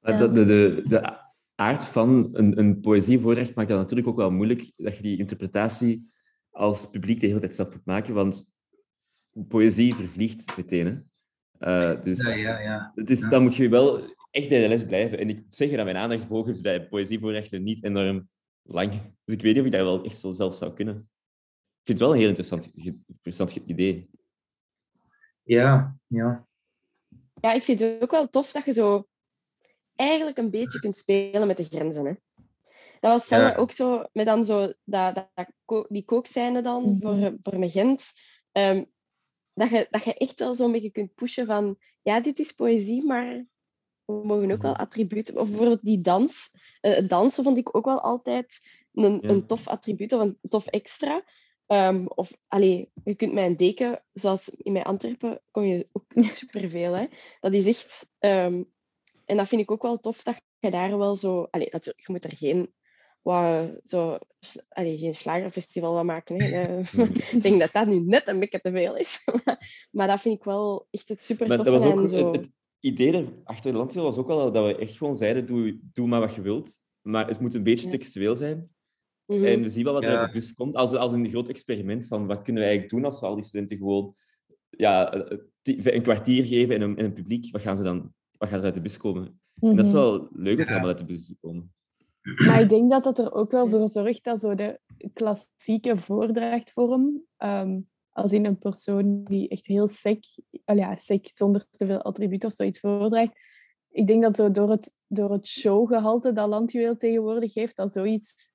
Maar 0.00 0.18
de, 0.18 0.28
de, 0.30 0.44
de, 0.44 0.82
de 0.88 1.18
aard 1.54 1.84
van 1.84 2.28
een, 2.32 2.58
een 2.58 2.80
poëzievoorrecht 2.80 3.54
maakt 3.54 3.68
dat 3.68 3.78
natuurlijk 3.78 4.08
ook 4.08 4.16
wel 4.16 4.30
moeilijk, 4.30 4.72
dat 4.76 4.96
je 4.96 5.02
die 5.02 5.18
interpretatie 5.18 6.10
als 6.50 6.90
publiek 6.90 7.20
de 7.20 7.26
hele 7.26 7.40
tijd 7.40 7.54
zelf 7.54 7.72
moet 7.72 7.84
maken, 7.84 8.14
want 8.14 8.50
poëzie 9.48 9.94
vervliegt 9.94 10.56
meteen. 10.56 10.86
Hè? 10.86 10.92
Uh, 11.94 12.02
dus 12.02 12.26
Ja, 12.26 12.34
ja, 12.34 12.60
ja. 12.60 12.92
het 12.94 13.10
is, 13.10 13.20
Ja. 13.20 13.28
dan 13.28 13.42
moet 13.42 13.54
je 13.54 13.68
wel 13.68 14.00
echt 14.30 14.48
bij 14.48 14.60
de 14.60 14.68
les 14.68 14.84
blijven. 14.84 15.18
En 15.18 15.28
ik 15.28 15.36
moet 15.36 15.54
zeggen 15.54 15.76
dat 15.76 15.84
mijn 15.84 15.96
aandachtsboog 15.96 16.48
is 16.48 16.60
bij 16.60 16.88
poëzievoorrechten 16.88 17.62
niet 17.62 17.84
enorm 17.84 18.28
lang. 18.62 18.90
Dus 19.24 19.34
ik 19.34 19.42
weet 19.42 19.52
niet 19.54 19.58
of 19.60 19.66
ik 19.66 19.72
dat 19.72 19.80
wel 19.80 20.04
echt 20.04 20.18
zo 20.18 20.32
zelf 20.32 20.54
zou 20.54 20.72
kunnen. 20.72 20.94
Ik 20.96 21.88
vind 21.88 21.98
het 21.98 21.98
wel 21.98 22.10
een 22.10 22.18
heel 22.18 22.28
interessant, 22.28 22.70
interessant 23.06 23.56
idee. 23.56 24.10
Ja, 25.42 25.96
ja. 26.06 26.46
Ja, 27.40 27.52
ik 27.52 27.62
vind 27.62 27.80
het 27.80 28.02
ook 28.02 28.10
wel 28.10 28.28
tof 28.28 28.52
dat 28.52 28.64
je 28.64 28.72
zo 28.72 29.08
eigenlijk 29.94 30.38
een 30.38 30.50
beetje 30.50 30.78
kunt 30.78 30.96
spelen 30.96 31.46
met 31.46 31.56
de 31.56 31.64
grenzen. 31.64 32.04
Hè. 32.04 32.12
Dat 33.00 33.12
was 33.12 33.26
Sanne 33.26 33.46
Ja. 33.48 33.56
ook 33.56 33.72
zo, 33.72 34.04
met 34.12 34.26
dan 34.26 34.44
zo 34.44 34.72
dat, 34.84 35.14
dat, 35.34 35.86
die 35.88 36.04
kookscène 36.04 36.62
dan 36.62 36.82
Mhm. 36.82 37.00
voor, 37.00 37.38
voor 37.42 37.58
mijn 37.58 37.70
Gent. 37.70 38.12
Ehm, 38.52 38.84
dat, 39.54 39.70
je, 39.70 39.86
dat 39.90 40.04
je 40.04 40.14
echt 40.14 40.38
wel 40.38 40.54
zo'n 40.54 40.72
beetje 40.72 40.90
kunt 40.90 41.14
pushen 41.14 41.46
van, 41.46 41.78
ja, 42.02 42.20
dit 42.20 42.38
is 42.38 42.52
poëzie, 42.52 43.04
maar 43.06 43.46
mogen 44.24 44.50
ook 44.50 44.62
wel 44.62 44.76
attributen... 44.76 45.38
Of 45.38 45.48
bijvoorbeeld 45.48 45.82
die 45.82 46.00
dans. 46.00 46.54
Eh, 46.80 46.94
het 46.94 47.08
dansen 47.08 47.44
vond 47.44 47.56
ik 47.58 47.76
ook 47.76 47.84
wel 47.84 48.00
altijd 48.00 48.60
een, 48.94 49.18
Ja. 49.22 49.28
een 49.28 49.46
tof 49.46 49.68
attribuut 49.68 50.12
of 50.12 50.20
een 50.20 50.38
tof 50.48 50.66
extra. 50.66 51.24
Ehm, 51.66 52.06
of, 52.06 52.32
allee, 52.48 52.90
je 53.04 53.14
kunt 53.14 53.32
met 53.32 53.44
een 53.44 53.56
deken, 53.56 54.02
zoals 54.12 54.48
in 54.48 54.72
mijn 54.72 54.84
Antwerpen, 54.84 55.40
kon 55.50 55.66
je 55.66 55.88
ook 55.92 56.04
superveel. 56.40 56.92
Hè. 56.96 57.06
Dat 57.40 57.52
is 57.52 57.66
echt... 57.66 58.10
ehm, 58.18 58.62
en 59.24 59.36
dat 59.36 59.48
vind 59.48 59.60
ik 59.60 59.70
ook 59.70 59.82
wel 59.82 60.00
tof, 60.00 60.22
dat 60.22 60.42
je 60.58 60.70
daar 60.70 60.98
wel 60.98 61.14
zo... 61.14 61.48
Allee, 61.50 61.68
natuurlijk, 61.70 62.06
je 62.06 62.12
moet 62.12 62.24
er 62.24 62.36
geen... 62.36 62.72
Wat, 63.22 63.70
zo, 63.84 64.18
allee, 64.68 64.98
geen 64.98 65.14
slagerfestival 65.14 65.94
van 65.94 66.06
maken. 66.06 66.42
Hè. 66.42 66.50
Eh, 66.78 66.78
ik 67.34 67.42
denk 67.42 67.60
dat 67.60 67.72
dat 67.72 67.86
nu 67.86 67.98
net 68.00 68.28
een 68.28 68.38
beetje 68.40 68.60
te 68.60 68.70
veel 68.70 68.96
is. 68.96 69.24
maar 69.90 70.06
dat 70.06 70.20
vind 70.20 70.36
ik 70.38 70.44
wel 70.44 70.86
echt 70.90 71.08
het 71.08 71.24
super 71.24 71.48
Maar 71.48 71.56
tof. 71.56 71.66
dat 71.66 71.82
was 71.82 71.92
ook, 71.92 72.08
zo... 72.08 72.16
het, 72.16 72.36
het 72.36 72.50
idee 72.82 73.12
er 73.12 73.32
achter 73.44 73.72
de 73.72 73.78
landschap 73.78 74.02
was 74.02 74.16
ook 74.16 74.26
wel 74.26 74.52
dat 74.52 74.64
we 74.66 74.76
echt 74.76 74.96
gewoon 74.96 75.16
zeiden, 75.16 75.46
doe, 75.46 75.78
doe 75.92 76.06
maar 76.08 76.20
wat 76.20 76.34
je 76.34 76.40
wilt. 76.42 76.80
Maar 77.02 77.28
het 77.28 77.40
moet 77.40 77.54
een 77.54 77.62
beetje 77.62 77.88
textueel 77.88 78.36
zijn. 78.36 78.68
Mhm. 79.26 79.44
En 79.44 79.62
we 79.62 79.68
zien 79.68 79.84
wel 79.84 79.92
wat 79.92 80.02
er 80.02 80.10
Ja. 80.10 80.18
uit 80.18 80.26
de 80.26 80.32
bus 80.38 80.54
komt. 80.54 80.74
Als, 80.74 80.92
als 80.92 81.12
een 81.12 81.28
groot 81.28 81.48
experiment 81.48 82.06
van 82.06 82.26
wat 82.26 82.42
kunnen 82.42 82.62
we 82.62 82.68
eigenlijk 82.68 82.96
doen 82.96 83.04
als 83.04 83.20
we 83.20 83.26
al 83.26 83.34
die 83.34 83.44
studenten 83.44 83.76
gewoon 83.76 84.14
ja, 84.70 85.12
eh, 85.12 85.38
ti- 85.62 85.80
een 85.82 86.02
kwartier 86.02 86.44
geven 86.44 86.74
en 86.74 86.80
een, 86.82 86.96
en 86.96 87.04
een 87.04 87.12
publiek. 87.12 87.52
Wat 87.52 87.60
gaan, 87.60 87.76
ze 87.76 87.82
dan, 87.82 88.12
wat 88.38 88.48
gaat 88.48 88.58
er 88.58 88.64
uit 88.64 88.74
de 88.74 88.80
bus 88.80 88.96
komen? 88.96 89.40
En 89.60 89.76
dat 89.76 89.84
is 89.86 89.92
Mhm. 89.92 90.00
wel 90.00 90.28
leuk 90.32 90.56
dat 90.58 90.66
er 90.66 90.72
Ja. 90.72 90.78
allemaal 90.80 90.88
uit 90.88 90.98
de 90.98 91.04
bus 91.04 91.32
komen. 91.40 91.72
Maar 92.46 92.60
ik 92.60 92.68
denk 92.68 92.90
dat 92.90 93.04
dat 93.04 93.18
er 93.18 93.32
ook 93.32 93.50
wel 93.50 93.68
voor 93.70 93.88
zorgt 93.88 94.24
dat 94.24 94.40
zo 94.40 94.54
de 94.54 94.80
klassieke 95.12 95.96
voordrachtvorm, 95.98 97.22
ehm, 97.36 97.80
als 98.12 98.32
in 98.32 98.44
een 98.44 98.58
persoon 98.58 99.24
die 99.24 99.48
echt 99.48 99.66
heel 99.66 99.88
sec, 99.88 100.24
al 100.64 100.76
ja, 100.76 100.96
sec 100.96 101.30
zonder 101.34 101.66
te 101.70 101.86
veel 101.86 102.02
attributen 102.02 102.48
of 102.48 102.54
zoiets 102.54 102.80
voordraagt, 102.80 103.38
ik 103.90 104.06
denk 104.06 104.22
dat 104.22 104.36
zo 104.36 104.50
door 104.50 104.70
het, 104.70 104.92
door 105.06 105.32
het 105.32 105.46
showgehalte 105.46 106.32
dat 106.32 106.48
Landjuweel 106.48 106.96
tegenwoordig 106.96 107.54
heeft, 107.54 107.76
dat 107.76 107.92
zoiets 107.92 108.52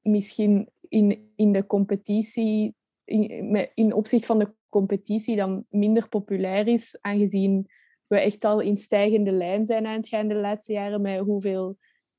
misschien 0.00 0.70
in, 0.88 1.32
in 1.36 1.52
de 1.52 1.66
competitie, 1.66 2.74
in, 3.04 3.70
in 3.74 3.92
opzicht 3.92 4.26
van 4.26 4.38
de 4.38 4.54
competitie 4.68 5.36
dan 5.36 5.64
minder 5.68 6.08
populair 6.08 6.66
is, 6.66 6.98
aangezien 7.00 7.66
we 8.06 8.18
echt 8.18 8.44
al 8.44 8.60
in 8.60 8.76
stijgende 8.76 9.32
lijn 9.32 9.66
zijn 9.66 9.86
aan 9.86 9.96
het 9.96 10.08
gaan 10.08 10.28
de 10.28 10.34
laatste 10.34 10.72
jaren 10.72 11.00
met 11.00 11.20
hoeveel 11.20 11.76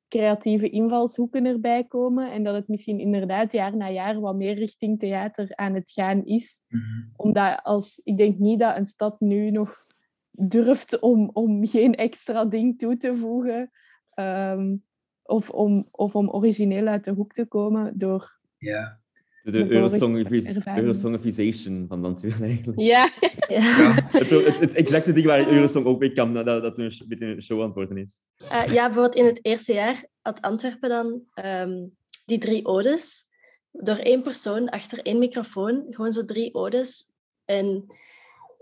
creatieve 0.07 0.69
invalshoeken 0.69 1.45
erbij 1.45 1.83
komen 1.83 2.31
en 2.31 2.43
dat 2.43 2.55
het 2.55 2.67
misschien 2.67 2.99
inderdaad 2.99 3.51
jaar 3.51 3.77
na 3.77 3.89
jaar 3.89 4.19
wat 4.19 4.35
meer 4.35 4.55
richting 4.55 4.99
theater 4.99 5.55
aan 5.55 5.73
het 5.73 5.91
gaan 5.91 6.25
is. 6.25 6.63
Mhm. 6.67 6.83
Omdat 7.15 7.59
als, 7.63 8.01
ik 8.03 8.17
denk 8.17 8.37
niet 8.37 8.59
dat 8.59 8.77
een 8.77 8.85
stad 8.85 9.19
nu 9.19 9.51
nog 9.51 9.85
durft 10.31 10.99
om, 10.99 11.29
om 11.33 11.67
geen 11.67 11.95
extra 11.95 12.45
ding 12.45 12.79
toe 12.79 12.97
te 12.97 13.15
voegen 13.15 13.71
ehm, 14.13 14.75
of, 15.23 15.49
om, 15.49 15.87
of 15.91 16.15
om 16.15 16.29
origineel 16.29 16.87
uit 16.87 17.03
de 17.03 17.11
hoek 17.11 17.33
te 17.33 17.45
komen 17.45 17.97
door... 17.97 18.39
Ja. 18.57 18.99
De, 19.47 19.53
De 19.53 19.57
de 19.57 19.79
vorige 19.79 19.83
Eurosongifi- 19.99 20.45
ervaring. 20.45 20.85
Eurosongifization 20.85 21.85
van 21.87 21.99
Landweer 21.99 22.41
eigenlijk. 22.43 22.79
Ja, 22.79 23.11
Ja. 23.47 23.93
Het, 24.11 24.29
het, 24.29 24.59
het 24.59 24.73
exacte 24.73 25.11
ding 25.13 25.25
waar 25.25 25.47
Eurosong 25.47 25.85
ook 25.85 25.99
mee 25.99 26.13
kan, 26.13 26.33
dat, 26.33 26.45
dat 26.45 26.77
een 26.77 26.93
beetje 27.07 27.25
een 27.25 27.41
show 27.41 27.59
aan 27.59 27.65
het 27.65 27.75
worden 27.75 27.97
is. 27.97 28.19
Eh, 28.49 28.73
ja, 28.73 28.85
bijvoorbeeld 28.85 29.15
in 29.15 29.25
het 29.25 29.39
eerste 29.41 29.73
jaar 29.73 30.05
had 30.21 30.41
Antwerpen 30.41 30.89
dan 30.89 31.21
ehm, 31.33 31.85
die 32.25 32.37
drie 32.37 32.65
odes. 32.65 33.25
Door 33.71 33.95
één 33.95 34.21
persoon 34.23 34.69
achter 34.69 34.99
één 35.01 35.19
microfoon, 35.19 35.85
gewoon 35.89 36.13
zo 36.13 36.25
drie 36.25 36.53
odes. 36.53 37.11
En 37.45 37.85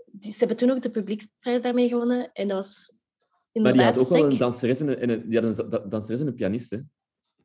die, 0.06 0.32
ze 0.32 0.38
hebben 0.38 0.56
toen 0.56 0.70
ook 0.70 0.82
de 0.82 0.90
publieksprijs 0.90 1.62
daarmee 1.62 1.88
gewonnen. 1.88 2.30
En 2.32 2.48
dat 2.48 2.56
was 2.56 2.92
Maar 3.52 3.72
die 3.72 3.82
had 3.82 3.98
ook 3.98 4.08
wel 4.08 4.30
een 4.30 4.38
danseres 4.38 4.80
en 4.80 4.88
een, 4.88 4.98
en 4.98 5.10
een, 5.10 5.28
die 5.28 5.40
had 5.40 5.58
een 5.58 5.70
da- 5.70 5.78
danseres 5.88 6.20
en 6.20 6.26
een 6.26 6.34
pianist. 6.34 6.78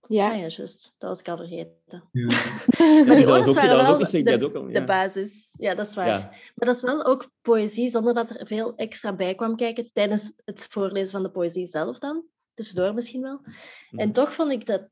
Ah 0.01 0.09
ja. 0.09 0.33
ja, 0.33 0.39
juist. 0.47 0.95
Dat 0.97 1.09
was 1.09 1.19
ik 1.19 1.27
al 1.27 1.37
vergeten. 1.37 2.03
Ja. 2.11 2.25
Maar 2.25 2.65
Ja, 2.77 3.03
die 3.03 3.15
dus 3.15 3.25
dat 3.25 3.27
was 3.27 3.47
ook, 3.47 3.53
dat 3.55 3.97
was 3.97 4.11
de, 4.11 4.39
ook 4.45 4.55
al, 4.75 4.85
basis. 4.85 5.49
Ja, 5.57 5.75
dat 5.75 5.87
is 5.87 5.95
waar. 5.95 6.07
Ja. 6.07 6.19
Maar 6.55 6.67
dat 6.67 6.75
is 6.75 6.81
wel 6.81 7.05
ook 7.05 7.29
poëzie, 7.41 7.89
zonder 7.89 8.13
dat 8.13 8.29
er 8.29 8.47
veel 8.47 8.75
extra 8.75 9.13
bij 9.15 9.35
kwam 9.35 9.55
kijken 9.55 9.91
tijdens 9.93 10.33
het 10.45 10.67
voorlezen 10.69 11.11
van 11.11 11.23
de 11.23 11.29
poëzie 11.31 11.65
zelf 11.65 11.99
dan. 11.99 12.23
Tussendoor 12.53 12.93
misschien 12.93 13.21
wel. 13.21 13.41
En 13.91 14.05
Mhm. 14.07 14.11
toch 14.11 14.33
vond 14.33 14.51
ik 14.51 14.65
dat 14.65 14.89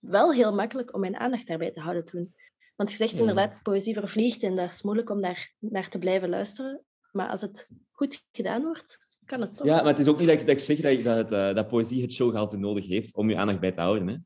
wel 0.00 0.32
heel 0.32 0.54
makkelijk 0.54 0.94
om 0.94 1.00
mijn 1.00 1.16
aandacht 1.16 1.46
daarbij 1.46 1.70
te 1.70 1.80
houden 1.80 2.04
toen. 2.04 2.34
Want 2.76 2.90
je 2.90 2.96
zegt 2.96 3.10
Ja. 3.12 3.18
inderdaad, 3.18 3.62
poëzie 3.62 3.94
vervliegt 3.94 4.42
en 4.42 4.56
dat 4.56 4.70
is 4.70 4.82
moeilijk 4.82 5.10
om 5.10 5.20
daar 5.20 5.52
naar 5.58 5.88
te 5.88 5.98
blijven 5.98 6.28
luisteren. 6.28 6.82
Maar 7.12 7.28
als 7.28 7.40
het 7.40 7.68
goed 7.92 8.22
gedaan 8.32 8.62
wordt, 8.62 8.98
kan 9.24 9.40
het 9.40 9.56
toch. 9.56 9.66
Ja, 9.66 9.76
maar 9.76 9.86
het 9.86 9.98
is 9.98 10.08
ook 10.08 10.18
niet 10.18 10.28
dat 10.28 10.40
ik, 10.40 10.46
dat 10.46 10.56
ik 10.56 10.60
zeg 10.60 10.80
dat, 10.80 10.92
ik- 10.92 11.04
dat, 11.04 11.16
het, 11.16 11.32
eh, 11.32 11.54
dat 11.54 11.68
poëzie 11.68 12.02
het 12.02 12.12
showgehalte 12.12 12.56
nodig 12.56 12.86
heeft 12.86 13.14
om 13.14 13.30
je 13.30 13.36
aandacht 13.36 13.60
bij 13.60 13.72
te 13.72 13.80
houden. 13.80 14.08
Hè. 14.08 14.16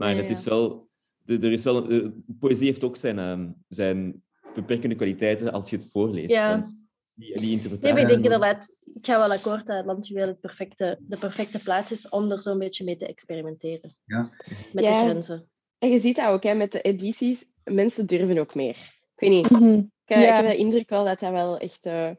Maar 0.00 0.10
Ja, 0.10 0.16
het 0.16 0.28
ja. 0.28 0.34
is 0.34 0.44
wel... 0.44 0.88
de- 1.24 1.38
Er 1.38 1.52
is 1.52 1.64
wel 1.64 1.88
eh, 1.88 2.06
poëzie 2.38 2.66
heeft 2.66 2.84
ook 2.84 2.96
zijn, 2.96 3.18
ehm, 3.18 3.50
zijn 3.68 4.22
beperkende 4.54 4.94
kwaliteiten 4.94 5.52
als 5.52 5.70
je 5.70 5.76
het 5.76 5.88
voorleest. 5.92 6.30
Ja. 6.30 6.50
Want 6.50 6.78
die, 7.14 7.40
die 7.40 7.50
interpretatie... 7.50 7.90
ik 7.90 7.96
denk 7.96 8.16
moet- 8.16 8.24
inderdaad, 8.24 8.68
ik 8.94 9.04
ga 9.04 9.18
wel 9.18 9.32
akkoord 9.36 9.66
dat 9.66 9.84
Landjuweel 9.84 10.26
het 10.26 10.40
perfecte, 10.40 10.98
de 11.00 11.18
perfecte 11.18 11.62
plaats 11.62 11.92
is 11.92 12.08
om 12.08 12.30
er 12.30 12.42
zo'n 12.42 12.58
beetje 12.58 12.84
mee 12.84 12.96
te 12.96 13.06
experimenteren. 13.06 13.96
Ja. 14.04 14.30
Met 14.72 14.84
Ja. 14.84 14.90
de 15.02 15.08
grenzen. 15.10 15.50
En 15.78 15.90
je 15.90 15.98
ziet 15.98 16.16
dat 16.16 16.28
ook 16.28 16.42
hè, 16.42 16.54
met 16.54 16.72
de 16.72 16.80
edities. 16.80 17.44
Mensen 17.64 18.06
durven 18.06 18.38
ook 18.38 18.54
meer. 18.54 18.76
Ik 19.14 19.28
weet 19.28 19.30
niet. 19.30 19.50
Mhm. 19.50 19.72
Ik, 20.04 20.16
Ja. 20.16 20.38
ik 20.38 20.44
heb 20.44 20.46
de 20.54 20.56
indruk 20.62 20.88
wel 20.88 21.04
dat 21.04 21.20
dat 21.20 21.30
wel 21.30 21.58
echt... 21.58 21.86
eh, 21.86 22.10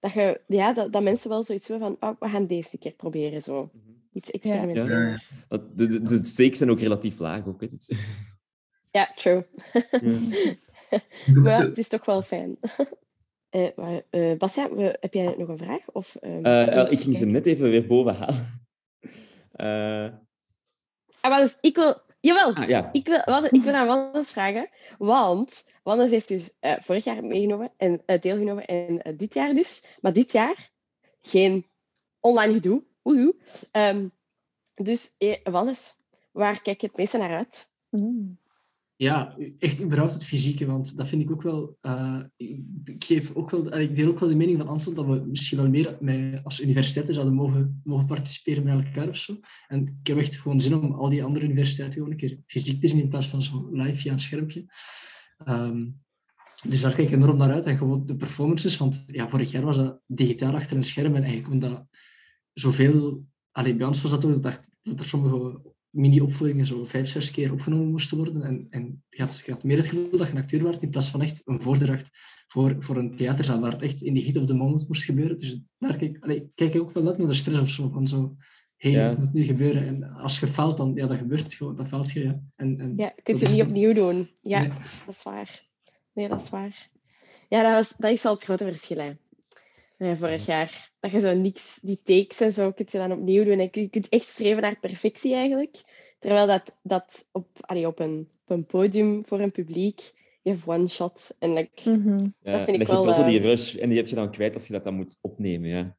dat, 0.00 0.12
je, 0.12 0.40
ja, 0.46 0.72
dat, 0.72 0.92
dat 0.92 1.02
mensen 1.02 1.28
wel 1.30 1.42
zoiets 1.44 1.68
hebben 1.68 1.96
van... 2.00 2.10
Oh, 2.10 2.20
we 2.20 2.28
gaan 2.28 2.46
deze 2.46 2.78
keer 2.78 2.92
proberen. 2.92 3.42
Zo. 3.42 3.60
Experimenteren. 3.60 4.03
Ja. 4.40 5.20
Want 5.48 5.78
De, 5.78 5.86
de, 5.86 6.02
de 6.02 6.24
stakes 6.24 6.58
zijn 6.58 6.70
ook 6.70 6.80
relatief 6.80 7.18
laag. 7.18 7.46
Ook, 7.46 7.60
hè. 7.60 7.68
Dus, 7.70 7.90
true. 9.16 9.44
ja. 9.72 9.82
Maar 11.34 11.52
ja, 11.52 11.64
het 11.68 11.78
is 11.78 11.88
toch 11.88 12.04
wel 12.04 12.22
fijn. 12.22 12.56
Eh 13.54 13.68
maar, 13.76 14.02
eh, 14.10 14.38
we- 14.74 14.96
heb 15.00 15.14
jij 15.14 15.34
nog 15.38 15.48
een 15.48 15.56
vraag? 15.56 15.90
Of, 15.92 16.14
ehm, 16.16 16.44
Eh, 16.44 16.92
ik 16.92 17.00
ging 17.00 17.16
ze 17.16 17.24
net 17.24 17.46
even 17.46 17.70
weer 17.70 17.86
boven 17.86 18.14
halen. 18.14 18.46
Eh, 19.52 20.12
Ah, 21.20 21.30
maar 21.30 21.40
dus, 21.40 21.56
ik 21.60 21.76
wil... 21.76 22.00
Jawel, 22.20 22.54
ah, 22.54 22.68
ja. 22.68 22.88
ik 22.92 23.06
wil, 23.06 23.22
wat, 23.24 23.52
ik 23.52 23.62
wil 23.62 23.72
aan 23.74 23.86
Wannes 23.86 24.32
vragen. 24.32 24.68
Want 24.98 25.68
Wannes 25.82 26.10
heeft 26.10 26.28
dus 26.28 26.56
eh, 26.60 26.76
vorig 26.80 27.04
jaar 27.04 27.24
meegenomen 27.24 27.72
en 27.76 28.02
deelgenomen 28.20 28.64
en 28.64 29.16
dit 29.16 29.34
jaar 29.34 29.54
dus. 29.54 29.84
Maar 30.00 30.12
dit 30.12 30.32
jaar 30.32 30.70
geen 31.20 31.66
online 32.20 32.52
gedoe. 32.52 32.82
Oehoe. 33.04 33.34
Ehm, 33.70 34.08
dus 34.74 35.14
eh, 35.18 35.36
Wannes, 35.42 35.96
waar 36.32 36.62
kijk 36.62 36.80
je 36.80 36.86
het 36.86 36.96
meeste 36.96 37.18
naar 37.18 37.36
uit? 37.36 37.68
Mm. 37.90 38.38
Ja, 38.96 39.36
echt 39.58 39.82
überhaupt 39.82 40.12
het 40.12 40.24
fysieke, 40.24 40.66
want 40.66 40.96
dat 40.96 41.08
vind 41.08 41.22
ik 41.22 41.30
ook 41.30 41.42
wel... 41.42 41.76
eh, 41.80 42.20
ik, 42.36 43.04
geef 43.04 43.34
ook 43.34 43.50
wel... 43.50 43.78
Ik 43.78 43.96
deel 43.96 44.08
ook 44.08 44.18
wel 44.18 44.28
de 44.28 44.34
mening 44.34 44.58
van 44.58 44.68
Anton 44.68 44.94
dat 44.94 45.06
we 45.06 45.24
misschien 45.26 45.58
wel 45.58 45.68
meer 45.68 45.96
met, 46.00 46.44
als 46.44 46.60
universiteiten 46.60 47.14
zouden 47.14 47.34
mogen, 47.34 47.80
mogen 47.84 48.06
participeren 48.06 48.64
met 48.64 48.86
elkaar 48.86 49.08
of 49.08 49.16
zo. 49.16 49.36
En 49.68 49.98
ik 50.00 50.06
heb 50.06 50.18
echt 50.18 50.38
gewoon 50.38 50.60
zin 50.60 50.74
om 50.74 50.92
al 50.92 51.08
die 51.08 51.24
andere 51.24 51.44
universiteiten 51.44 51.98
gewoon 51.98 52.10
een 52.12 52.18
keer 52.20 52.38
fysiek 52.46 52.80
te 52.80 52.88
zien 52.88 53.00
in 53.00 53.08
plaats 53.08 53.28
van 53.28 53.42
zo 53.42 53.68
live 53.72 53.96
via 53.96 54.12
een 54.12 54.20
schermpje. 54.20 54.64
Ehm, 55.36 55.86
dus 56.68 56.80
daar 56.80 56.94
kijk 56.94 57.08
ik 57.08 57.14
enorm 57.14 57.36
naar 57.36 57.52
uit. 57.52 57.66
En 57.66 57.76
gewoon 57.76 58.06
de 58.06 58.16
performances, 58.16 58.76
want 58.76 59.04
ja, 59.06 59.28
vorig 59.28 59.50
jaar 59.50 59.64
was 59.64 59.76
dat 59.76 60.00
digitaal 60.06 60.54
achter 60.54 60.76
een 60.76 60.84
scherm 60.84 61.14
en 61.14 61.22
eigenlijk 61.22 61.52
omdat 61.52 61.86
zoveel... 62.54 63.24
Allee, 63.52 63.74
bij 63.76 63.86
ons 63.86 64.02
was 64.02 64.10
dat 64.10 64.24
ook, 64.24 64.42
dat 64.42 64.60
dat 64.82 64.98
er 64.98 65.04
sommige 65.04 65.60
mini-opvoeringen 65.90 66.66
zo 66.66 66.84
vijf, 66.84 67.08
zes 67.08 67.30
keer 67.30 67.52
opgenomen 67.52 67.90
moesten 67.90 68.16
worden. 68.16 68.42
En, 68.42 68.66
en 68.70 69.02
je, 69.08 69.22
had, 69.22 69.42
je 69.46 69.52
had 69.52 69.64
meer 69.64 69.76
het 69.76 69.86
gevoel 69.86 70.10
dat 70.10 70.26
je 70.26 70.32
een 70.34 70.42
acteur 70.42 70.62
werd 70.62 70.82
in 70.82 70.90
plaats 70.90 71.10
van 71.10 71.22
echt 71.22 71.42
een 71.44 71.62
voordracht 71.62 72.10
voor, 72.46 72.76
voor 72.78 72.96
een 72.96 73.16
theaterzaal, 73.16 73.60
waar 73.60 73.72
het 73.72 73.82
echt 73.82 74.02
in 74.02 74.14
de 74.14 74.22
heat 74.22 74.36
of 74.36 74.44
the 74.44 74.54
moment 74.54 74.88
moest 74.88 75.04
gebeuren. 75.04 75.36
Dus 75.36 75.60
daar 75.78 75.96
kijk, 75.96 76.16
allee, 76.20 76.50
kijk 76.54 76.74
ik 76.74 76.80
ook 76.80 76.90
wel 76.92 77.06
uit 77.06 77.18
naar 77.18 77.26
de 77.26 77.34
stress 77.34 77.60
of 77.60 77.68
zo, 77.68 77.88
van 77.88 78.06
zo, 78.06 78.36
hé, 78.76 78.90
hey, 78.90 79.00
Ja. 79.00 79.08
het 79.08 79.18
moet 79.18 79.32
nu 79.32 79.42
gebeuren. 79.42 79.86
En 79.86 80.02
als 80.04 80.40
je 80.40 80.46
faalt, 80.46 80.76
dan, 80.76 80.92
ja, 80.94 81.06
dat 81.06 81.18
gebeurt 81.18 81.42
het 81.42 81.54
gewoon, 81.54 81.76
dan 81.76 81.88
faalt 81.88 82.10
je, 82.10 82.22
ja. 82.22 82.40
En, 82.56 82.80
en, 82.80 82.92
Ja, 82.96 83.12
je 83.16 83.22
kunt 83.22 83.40
dat 83.40 83.48
het 83.48 83.56
niet 83.56 83.58
dan- 83.58 83.68
opnieuw 83.68 83.92
doen. 83.92 84.28
Ja, 84.40 84.60
Nee. 84.60 84.68
dat 85.06 85.14
is 85.14 85.22
waar. 85.22 85.68
Nee, 86.14 86.28
dat 86.28 86.42
is 86.42 86.50
waar. 86.50 86.90
Ja, 87.48 87.62
dat, 87.62 87.72
was, 87.72 87.94
dat 87.98 88.10
is 88.12 88.22
wel 88.22 88.32
het 88.34 88.42
grote 88.44 88.64
verschil. 88.64 88.98
Hè. 88.98 89.12
Ja, 89.98 90.16
vorig 90.16 90.46
jaar. 90.46 90.92
Dat 91.00 91.10
je 91.10 91.20
zo 91.20 91.34
niks, 91.34 91.78
die 91.82 92.00
takes 92.04 92.40
en 92.40 92.52
zo, 92.52 92.72
kun 92.72 92.86
je 92.90 92.98
dan 92.98 93.12
opnieuw 93.12 93.44
doen. 93.44 93.58
En 93.58 93.68
je 93.72 93.88
kunt 93.88 94.08
echt 94.08 94.26
streven 94.26 94.62
naar 94.62 94.80
perfectie 94.80 95.34
eigenlijk. 95.34 95.82
Terwijl 96.18 96.46
dat, 96.46 96.76
dat 96.82 97.28
op, 97.32 97.46
allee, 97.60 97.86
op, 97.86 97.98
een, 97.98 98.28
op 98.44 98.56
een 98.56 98.66
podium 98.66 99.22
voor 99.26 99.40
een 99.40 99.52
publiek, 99.52 100.00
je 100.42 100.50
hebt 100.50 100.66
one 100.66 100.88
shot. 100.88 101.36
En 101.38 101.52
like, 101.52 101.90
Mhm. 101.90 102.28
Ja, 102.42 102.56
vind 102.56 102.68
en 102.68 102.74
ik 102.74 102.86
dat 102.86 102.88
wel, 102.88 103.04
wel 103.04 103.12
zo 103.12 103.24
die 103.24 103.38
eh, 103.38 103.44
rush 103.44 103.74
en 103.74 103.88
die 103.88 103.98
heb 103.98 104.06
je 104.06 104.14
dan 104.14 104.30
kwijt 104.30 104.54
als 104.54 104.66
je 104.66 104.72
dat 104.72 104.84
dan 104.84 104.94
moet 104.94 105.18
opnemen. 105.20 105.68
Ja. 105.68 105.96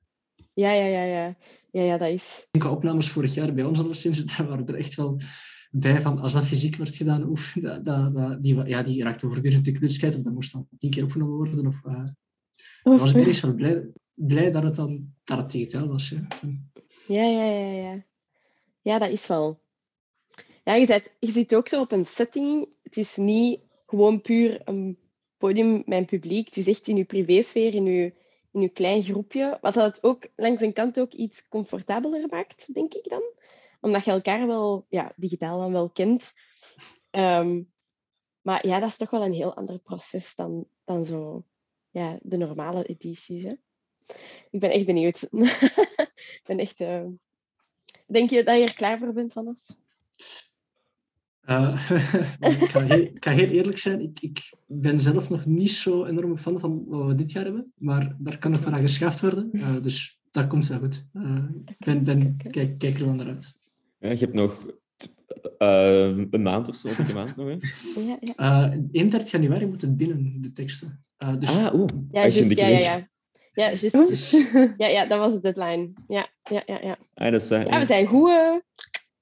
ja, 0.53 0.71
ja, 0.71 0.85
ja, 0.85 1.03
ja. 1.03 1.35
Ja, 1.71 1.81
ja, 1.81 1.97
dat 1.97 2.09
is. 2.09 2.47
Opnames 2.69 3.09
vorig 3.09 3.33
jaar 3.33 3.53
bij 3.53 3.63
ons 3.63 3.79
alleszins, 3.79 4.25
daar 4.37 4.47
waren 4.47 4.67
er 4.67 4.75
echt 4.75 4.95
wel 4.95 5.19
bij 5.71 6.01
van 6.01 6.19
als 6.19 6.33
dat 6.33 6.45
fysiek 6.45 6.75
werd 6.75 6.95
gedaan, 6.95 7.23
oef, 7.23 7.57
dat, 7.61 7.85
dat, 7.85 8.13
dat, 8.13 8.41
die, 8.41 8.67
ja, 8.67 8.83
die 8.83 9.03
raakte 9.03 9.27
voortdurend 9.27 9.65
de 9.65 10.07
of 10.07 10.15
dat 10.15 10.33
moest 10.33 10.53
dan 10.53 10.67
tien 10.77 10.89
keer 10.89 11.03
opgenomen 11.03 11.35
worden. 11.35 11.67
Of, 11.67 11.81
Of- 12.83 12.99
was 12.99 13.13
ik 13.13 13.41
wel 13.41 13.53
blij, 13.53 13.87
blij 14.13 14.51
dat 14.51 14.63
het 14.63 14.75
dan 14.75 15.13
dat 15.23 15.37
het 15.37 15.51
digitaal 15.51 15.87
was. 15.87 16.09
Ja. 16.09 16.27
Ja, 17.07 17.23
ja, 17.23 17.43
ja, 17.43 17.69
ja. 17.69 18.05
Ja, 18.81 18.99
dat 18.99 19.09
is 19.09 19.27
wel. 19.27 19.63
Ja, 20.63 20.73
je, 20.73 20.85
zit, 20.85 21.15
je 21.19 21.31
zit 21.31 21.55
ook 21.55 21.67
zo 21.67 21.81
op 21.81 21.91
een 21.91 22.05
setting. 22.05 22.67
Het 22.83 22.97
is 22.97 23.15
niet 23.15 23.83
gewoon 23.87 24.21
puur 24.21 24.61
een 24.63 24.99
podium 25.37 25.83
met 25.85 25.97
een 25.97 26.05
publiek. 26.05 26.45
Het 26.45 26.57
is 26.57 26.67
echt 26.67 26.87
in 26.87 26.95
je 26.95 27.05
privésfeer, 27.05 27.73
in 27.73 27.85
je, 27.85 28.13
in 28.51 28.61
je 28.61 28.69
klein 28.69 29.03
groepje. 29.03 29.57
Wat 29.61 29.73
dat 29.73 29.95
het 29.95 30.03
ook 30.03 30.27
langs 30.35 30.61
een 30.61 30.73
kant 30.73 30.99
ook 30.99 31.11
iets 31.11 31.47
comfortabeler 31.47 32.27
maakt, 32.29 32.73
denk 32.73 32.93
ik 32.93 33.09
dan. 33.09 33.23
Omdat 33.81 34.03
je 34.03 34.11
elkaar 34.11 34.47
wel 34.47 34.85
ja, 34.89 35.13
digitaal 35.15 35.59
dan 35.59 35.71
wel 35.71 35.89
kent. 35.89 36.33
Ehm, 37.09 37.61
maar 38.41 38.67
ja, 38.67 38.79
dat 38.79 38.89
is 38.89 38.97
toch 38.97 39.09
wel 39.09 39.25
een 39.25 39.33
heel 39.33 39.55
ander 39.55 39.79
proces 39.79 40.35
dan, 40.35 40.67
dan 40.83 41.05
zo 41.05 41.45
ja, 41.95 42.19
de 42.21 42.37
normale 42.37 42.85
edities. 42.85 43.43
Hè? 43.43 43.53
Ik 44.51 44.59
ben 44.59 44.71
echt 44.71 44.85
benieuwd. 44.85 45.21
ik 46.39 46.41
ben 46.45 46.59
echt... 46.59 46.79
eh, 46.79 47.05
Denk 48.07 48.29
je 48.29 48.43
dat 48.43 48.57
je 48.57 48.63
er 48.63 48.75
klaar 48.75 48.97
voor 48.99 49.13
bent, 49.13 49.33
Vannes? 49.33 49.77
Eh, 51.41 51.91
ik, 52.61 52.69
ga 52.69 52.81
heel, 52.81 53.01
ik 53.01 53.23
ga 53.25 53.31
heel 53.31 53.47
eerlijk 53.49 53.77
zijn, 53.77 54.01
ik, 54.01 54.19
ik 54.19 54.53
ben 54.65 54.99
zelf 54.99 55.29
nog 55.29 55.45
niet 55.45 55.71
zo 55.71 56.05
enorm 56.05 56.37
fan 56.37 56.59
van 56.59 56.85
wat 56.87 57.07
we 57.07 57.15
dit 57.15 57.31
jaar 57.31 57.43
hebben, 57.43 57.73
maar 57.75 58.15
daar 58.19 58.37
kan 58.37 58.51
nog 58.51 58.63
wel 58.63 58.73
aan 58.73 58.81
geschaafd 58.81 59.21
worden. 59.21 59.51
Eh, 59.51 59.81
dus 59.81 60.19
dat 60.31 60.47
komt 60.47 60.67
wel 60.67 60.79
goed. 60.79 61.07
Eh, 61.13 61.45
ik 61.77 62.03
ben, 62.03 62.37
kijk, 62.37 62.77
kijk 62.77 62.97
er 62.97 63.05
wel 63.05 63.13
naar 63.13 63.27
uit. 63.27 63.57
Ja, 63.99 64.09
je 64.09 64.17
hebt 64.17 64.33
nog 64.33 64.67
een 65.57 66.41
maand 66.41 66.67
of 66.67 66.75
zo, 66.75 66.87
een 66.87 67.13
maand 67.13 67.35
nog. 67.35 67.47
Hè? 67.47 67.57
Ja, 68.01 68.17
ja. 68.19 68.33
Eh 68.71 68.79
31 68.91 69.31
januari 69.31 69.65
moet 69.65 69.81
het 69.81 69.97
binnen, 69.97 70.41
de 70.41 70.51
teksten. 70.51 71.04
Eh, 71.17 71.33
dus 71.39 71.49
Ah, 71.57 71.73
oeh. 71.73 71.89
Ja, 72.11 72.23
Als 72.23 72.33
je 72.33 72.55
ja, 72.55 72.67
ja, 72.67 72.77
ja. 72.79 73.09
Ja, 73.53 73.69
Dus- 73.69 73.81
juist. 73.81 74.31
ja, 74.77 74.87
ja, 74.87 75.05
dat 75.05 75.19
was 75.19 75.33
de 75.33 75.39
deadline. 75.39 75.93
Ja, 76.07 76.29
ja, 76.43 76.63
ja. 76.65 76.79
Ja, 76.81 76.97
Ah, 77.13 77.31
dat 77.31 77.41
is, 77.41 77.49
eh, 77.49 77.65
ja 77.65 77.79
we 77.79 77.85
zijn 77.85 78.07
goed 78.07 78.29
eh, 78.29 78.55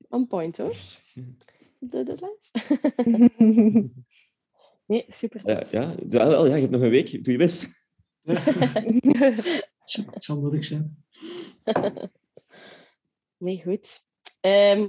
on 0.10 0.28
point, 0.28 0.58
hoor. 0.58 0.76
De 1.80 2.04
deadlines. 2.04 2.52
nee, 4.86 5.06
super. 5.08 5.42
Ja, 5.46 5.64
ja, 5.72 5.96
ja, 6.10 6.28
wel, 6.28 6.46
ja, 6.48 6.54
je 6.56 6.62
hebt 6.62 6.72
nog 6.74 6.82
een 6.82 6.90
week. 6.90 7.24
Doe 7.24 7.32
je 7.32 7.38
best. 7.38 7.86
het 10.12 10.24
zal 10.24 10.40
nodig 10.42 10.66
zijn. 10.66 11.04
Nee, 13.38 13.62
goed. 13.62 14.04
Ehm, 14.40 14.88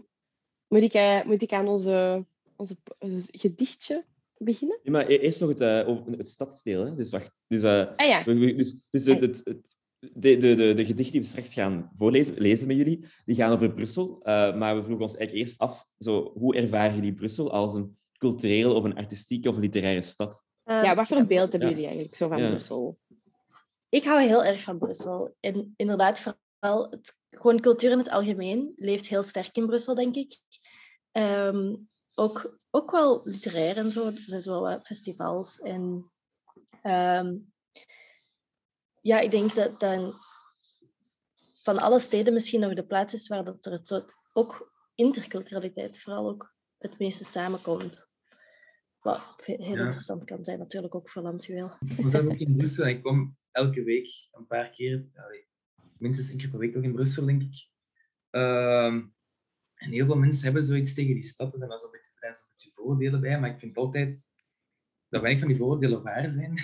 moet, 0.69 0.83
ik, 0.83 0.93
eh, 0.93 1.25
moet 1.25 1.43
ik 1.43 1.53
aan 1.53 1.69
onze, 1.69 2.25
onze 2.57 2.77
eh, 2.99 3.11
gedichtje 3.31 4.05
beginnen? 4.39 4.79
Ja, 4.83 4.91
maar 4.91 5.09
e- 5.11 5.17
eerst 5.17 5.41
nog 5.41 5.49
het, 5.49 5.61
eh, 5.61 5.89
over 5.89 6.13
het 6.13 6.29
stadsdeel. 6.29 6.85
Hè? 6.85 6.95
Dus 6.95 7.11
wacht. 7.11 7.31
Dus, 7.47 7.63
Ah 7.63 7.95
ja, 7.97 8.25
we- 8.25 8.39
we- 8.39 8.55
dus, 8.55 8.85
dus 8.91 9.05
het, 9.05 9.21
het, 9.21 9.41
het- 9.45 9.77
de, 10.15 10.37
de, 10.37 10.55
de, 10.55 10.75
de 10.75 10.85
gedichten 10.85 11.13
die 11.13 11.21
we 11.21 11.27
straks 11.27 11.53
gaan 11.55 11.91
voorlezen 11.97 12.35
lezen 12.39 12.67
met 12.67 12.77
jullie, 12.77 13.07
die 13.25 13.37
gaan 13.37 13.53
over 13.53 13.75
Brussel. 13.75 14.21
Eh, 14.23 14.57
maar 14.57 14.77
we 14.77 14.83
vroegen 14.85 15.05
ons 15.05 15.17
eigenlijk 15.17 15.47
eerst 15.47 15.61
af, 15.61 15.87
zo, 15.99 16.33
hoe 16.35 16.55
ervaren 16.57 16.95
jullie 16.95 17.15
Brussel 17.15 17.53
als 17.53 17.75
een 17.75 17.97
culturele 18.19 18.73
of 18.73 18.85
een 18.85 18.97
artistieke 18.97 19.49
of 19.49 19.55
een 19.55 19.61
literaire 19.63 20.03
stad? 20.03 20.49
ja 20.65 20.95
wat 20.95 21.09
voor 21.09 21.27
beeld 21.27 21.51
hebben 21.51 21.61
Ja. 21.69 21.75
jullie 21.75 21.85
eigenlijk 21.87 22.17
zo 22.17 22.29
van 22.29 22.39
Ja. 22.39 22.49
Brussel? 22.49 22.99
Ik 23.89 24.05
hou 24.05 24.23
heel 24.23 24.45
erg 24.45 24.61
van 24.63 24.79
Brussel. 24.79 25.35
En 25.41 25.73
inderdaad, 25.77 26.21
vooral 26.61 26.91
het, 26.91 27.19
gewoon 27.31 27.61
cultuur 27.61 27.91
in 27.91 27.99
het 27.99 28.11
algemeen 28.11 28.73
leeft 28.77 29.07
heel 29.09 29.23
sterk 29.23 29.57
in 29.57 29.67
Brussel, 29.67 29.95
denk 29.95 30.15
ik. 30.17 30.39
Ehm, 31.13 31.75
ook, 32.15 32.59
ook 32.71 32.91
wel 32.91 33.21
literair 33.25 33.77
en 33.77 33.91
zo. 33.91 34.07
Er 34.07 34.21
zijn 34.21 34.41
zo 34.41 34.51
wel 34.51 34.61
wat 34.61 34.87
festivals. 34.87 35.61
En 35.61 36.13
ehm, 36.83 37.37
ja, 39.01 39.21
ik 39.21 39.31
denk 39.31 39.55
dat 39.55 39.81
dan 39.81 40.15
van 41.63 41.79
alle 41.79 41.99
steden 41.99 42.33
misschien 42.33 42.61
nog 42.61 42.75
de 42.75 42.87
plaats 42.87 43.15
is 43.15 43.29
waar 43.29 43.45
dat 43.45 43.67
er 43.67 43.73
het 43.73 43.87
soort, 43.87 44.15
ook 44.33 44.73
interculturaliteit 44.95 46.01
vooral 46.01 46.29
ook 46.29 46.55
het 46.79 46.99
meeste 46.99 47.25
samenkomt. 47.25 48.09
Wat 49.01 49.21
heel 49.37 49.59
Ja. 49.77 49.85
interessant 49.85 50.25
kan 50.25 50.45
zijn, 50.45 50.59
natuurlijk 50.59 50.95
ook 50.95 51.11
voor 51.11 51.23
landjuweel. 51.23 51.77
We 52.03 52.11
zijn 52.11 52.31
ook 52.31 52.39
in 52.39 52.57
Brussel 52.57 52.85
en 52.85 52.91
ik 52.91 53.03
kom 53.03 53.37
elke 53.51 53.83
week 53.83 54.29
een 54.33 54.47
paar 54.47 54.71
keer, 54.71 55.09
allee, 55.15 55.47
minstens 55.99 56.29
één 56.29 56.39
keer 56.39 56.51
per 56.51 56.59
week 56.59 56.75
nog 56.75 56.85
in 56.85 56.93
Brussel, 56.95 57.27
denk 57.27 57.43
ik. 57.43 57.69
Ehm, 58.31 59.07
en 59.75 59.91
heel 59.91 60.07
veel 60.07 60.19
mensen 60.19 60.45
hebben 60.45 60.65
zoiets 60.65 60.95
tegen 60.95 61.15
die 61.15 61.25
stad. 61.25 61.53
Er 61.53 61.59
zijn 61.59 61.71
daar 61.71 61.79
zo'n 61.81 61.91
er 62.25 62.35
zijn 62.35 62.47
zo'n 62.47 62.55
beetje 62.55 62.71
vooroordelen 62.75 63.21
bij, 63.21 63.41
maar 63.41 63.51
ik 63.51 63.59
vind 63.59 63.77
altijd 63.77 64.33
dat 65.09 65.21
weinig 65.21 65.41
van 65.41 65.51
die 65.51 65.59
vooroordelen 65.59 66.03
waar 66.03 66.31
zijn. 66.31 66.59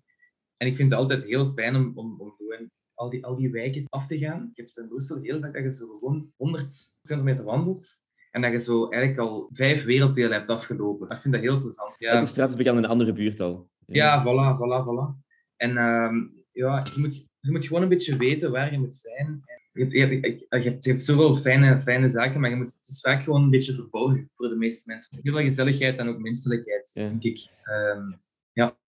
en 0.60 0.66
ik 0.66 0.76
vind 0.76 0.90
het 0.90 1.00
altijd 1.00 1.24
heel 1.24 1.52
fijn 1.52 1.76
om, 1.76 1.92
om, 1.94 2.20
om 2.20 2.30
gewoon 2.36 2.70
al 2.94 3.10
die, 3.10 3.24
al 3.24 3.36
die 3.36 3.50
wijken 3.50 3.84
af 3.88 4.06
te 4.06 4.18
gaan. 4.18 4.48
Ik 4.50 4.56
heb 4.56 4.68
zo 4.68 4.82
in 4.82 4.88
Brussel 4.88 5.20
heel 5.20 5.40
vaak 5.40 5.52
dat 5.52 5.62
je 5.62 5.72
zo 5.72 5.98
gewoon 5.98 6.32
100 6.36 6.74
kilometer 7.02 7.44
wandelt 7.44 8.04
en 8.30 8.42
dat 8.42 8.52
je 8.52 8.60
zo 8.60 8.88
eigenlijk 8.88 9.28
al 9.28 9.48
vijf 9.52 9.84
werelddelen 9.84 10.32
hebt 10.32 10.50
afgelopen. 10.50 11.10
Ik 11.10 11.18
vind 11.18 11.34
dat 11.34 11.42
heel 11.42 11.60
plezant. 11.60 11.94
Ja. 11.98 12.10
Elke 12.10 12.26
straat 12.26 12.58
is 12.58 12.66
in 12.66 12.76
een 12.76 12.84
andere 12.84 13.12
buurt 13.12 13.40
al. 13.40 13.70
Ja, 13.86 14.22
voilà, 14.22 14.56
voilà, 14.56 14.84
voilà. 14.86 15.24
En 15.56 15.76
ehm, 15.76 16.14
ja, 16.52 16.84
je 16.94 17.00
moet, 17.00 17.28
je 17.40 17.50
moet 17.50 17.66
gewoon 17.66 17.82
een 17.82 17.88
beetje 17.88 18.16
weten 18.16 18.50
waar 18.50 18.72
je 18.72 18.78
moet 18.78 18.94
zijn. 18.94 19.26
En 19.26 19.62
Je 19.76 19.82
hebt, 19.82 19.92
je, 19.92 20.00
hebt, 20.00 20.40
je, 20.50 20.70
hebt, 20.70 20.84
je 20.84 20.90
hebt 20.90 21.02
zoveel 21.02 21.36
fijne, 21.36 21.80
fijne 21.80 22.08
zaken, 22.08 22.40
maar 22.40 22.50
je 22.50 22.56
moet, 22.56 22.76
het 22.78 22.88
is 22.88 23.00
vaak 23.00 23.24
gewoon 23.24 23.42
een 23.42 23.50
beetje 23.50 23.72
verborgen 23.72 24.30
voor 24.34 24.48
de 24.48 24.56
meeste 24.56 24.82
mensen. 24.90 25.20
Heel 25.22 25.34
veel 25.34 25.44
gezelligheid 25.44 25.98
en 25.98 26.08
ook 26.08 26.18
menselijkheid, 26.18 26.90
Ja. 26.92 27.08
denk 27.08 27.22
ik. 27.22 27.46
Ehm, 27.62 28.12
ja. 28.52 28.78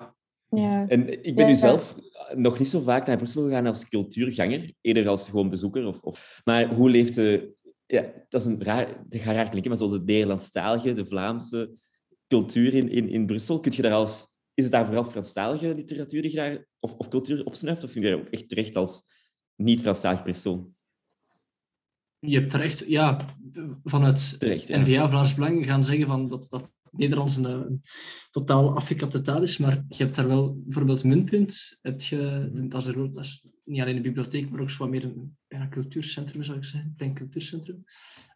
ja. 0.49 0.89
En 0.89 1.24
ik 1.24 1.34
ben 1.34 1.34
Ja, 1.34 1.45
nu 1.45 1.51
ja. 1.51 1.55
zelf 1.59 1.97
nog 2.34 2.59
niet 2.59 2.68
zo 2.68 2.80
vaak 2.80 3.07
naar 3.07 3.16
Brussel 3.16 3.43
gegaan 3.43 3.66
als 3.66 3.89
cultuurganger, 3.89 4.72
eerder 4.80 5.09
als 5.09 5.28
gewoon 5.28 5.51
bezoeker. 5.51 5.86
Of, 5.86 6.03
of... 6.03 6.41
Maar 6.45 6.74
hoe 6.74 6.91
leeft 6.91 7.14
de... 7.14 7.57
Ja, 7.86 8.12
dat 8.28 8.41
is 8.41 8.47
een 8.47 8.62
raar... 8.62 9.05
Dat 9.09 9.20
gaat 9.20 9.34
raar 9.34 9.49
klinken, 9.49 9.70
maar 9.70 9.80
zo 9.80 9.91
de 9.91 10.03
Nederlandstalige, 10.05 10.93
de 10.93 11.07
Vlaamse 11.07 11.78
cultuur 12.26 12.74
in, 12.74 12.91
in, 12.91 13.09
in 13.09 13.26
Brussel, 13.26 13.61
kun 13.61 13.72
je 13.74 13.82
daar 13.82 13.93
als... 13.93 14.36
Is 14.55 14.64
het 14.64 14.72
daar 14.72 14.86
vooral 14.86 15.05
Franstalige 15.05 15.74
literatuur 15.74 16.22
die 16.22 16.30
je 16.30 16.36
daar, 16.36 16.66
of, 16.80 16.95
of 16.95 17.09
cultuur 17.09 17.45
opsnuift? 17.45 17.84
Of 17.84 17.91
vind 17.91 18.05
je 18.05 18.11
daar 18.11 18.20
ook 18.20 18.28
echt 18.28 18.49
terecht 18.49 18.76
als 18.76 19.03
niet-Franstalig 19.57 20.22
persoon? 20.22 20.76
Je 22.21 22.39
hebt 22.39 22.51
terecht, 22.51 22.85
ja, 22.87 23.27
vanuit 23.85 24.41
Terecht, 24.41 24.69
ja. 24.69 24.79
NVA 24.79 25.09
Vlaams 25.09 25.35
Belang 25.35 25.66
gaan 25.66 25.85
zeggen 25.85 26.07
van 26.07 26.29
dat, 26.29 26.47
dat 26.51 26.75
Nederlands 26.93 27.37
een, 27.37 27.45
een 27.45 27.83
totaal 28.31 28.77
afgekapte 28.77 29.21
taal 29.21 29.43
is, 29.43 29.59
maar 29.59 29.85
je 29.89 30.03
hebt 30.03 30.14
daar 30.14 30.29
wel 30.29 30.61
bijvoorbeeld 30.64 31.05
Muntpunt, 31.05 31.79
heb 31.83 32.01
je, 32.01 32.51
dat, 32.69 32.81
is 32.81 32.87
er, 32.87 32.99
ook- 32.99 33.14
dat 33.14 33.25
is 33.25 33.45
niet 33.64 33.81
alleen 33.81 33.97
een 33.97 34.03
bibliotheek, 34.03 34.51
maar 34.51 34.61
ook 34.61 34.71
zo 34.71 34.79
wat 34.79 34.89
meer 34.91 35.05
een 35.05 35.37
bijna 35.49 35.69
cultuurcentrum, 35.69 36.43
zou 36.43 36.59
ik 36.59 36.64
zeggen, 36.64 36.91
een 36.91 36.97
klein 36.97 37.14
cultuurcentrum. 37.14 37.85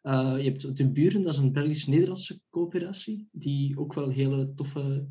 Uh, 0.03 0.35
je 0.37 0.45
hebt 0.51 0.77
De 0.77 0.91
Buren, 0.91 1.23
dat 1.23 1.33
is 1.33 1.39
een 1.39 1.53
Belgisch-Nederlandse 1.53 2.41
coöperatie, 2.51 3.29
die 3.33 3.79
ook 3.79 3.95
wel 3.95 4.09
hele 4.09 4.53
toffe 4.55 5.07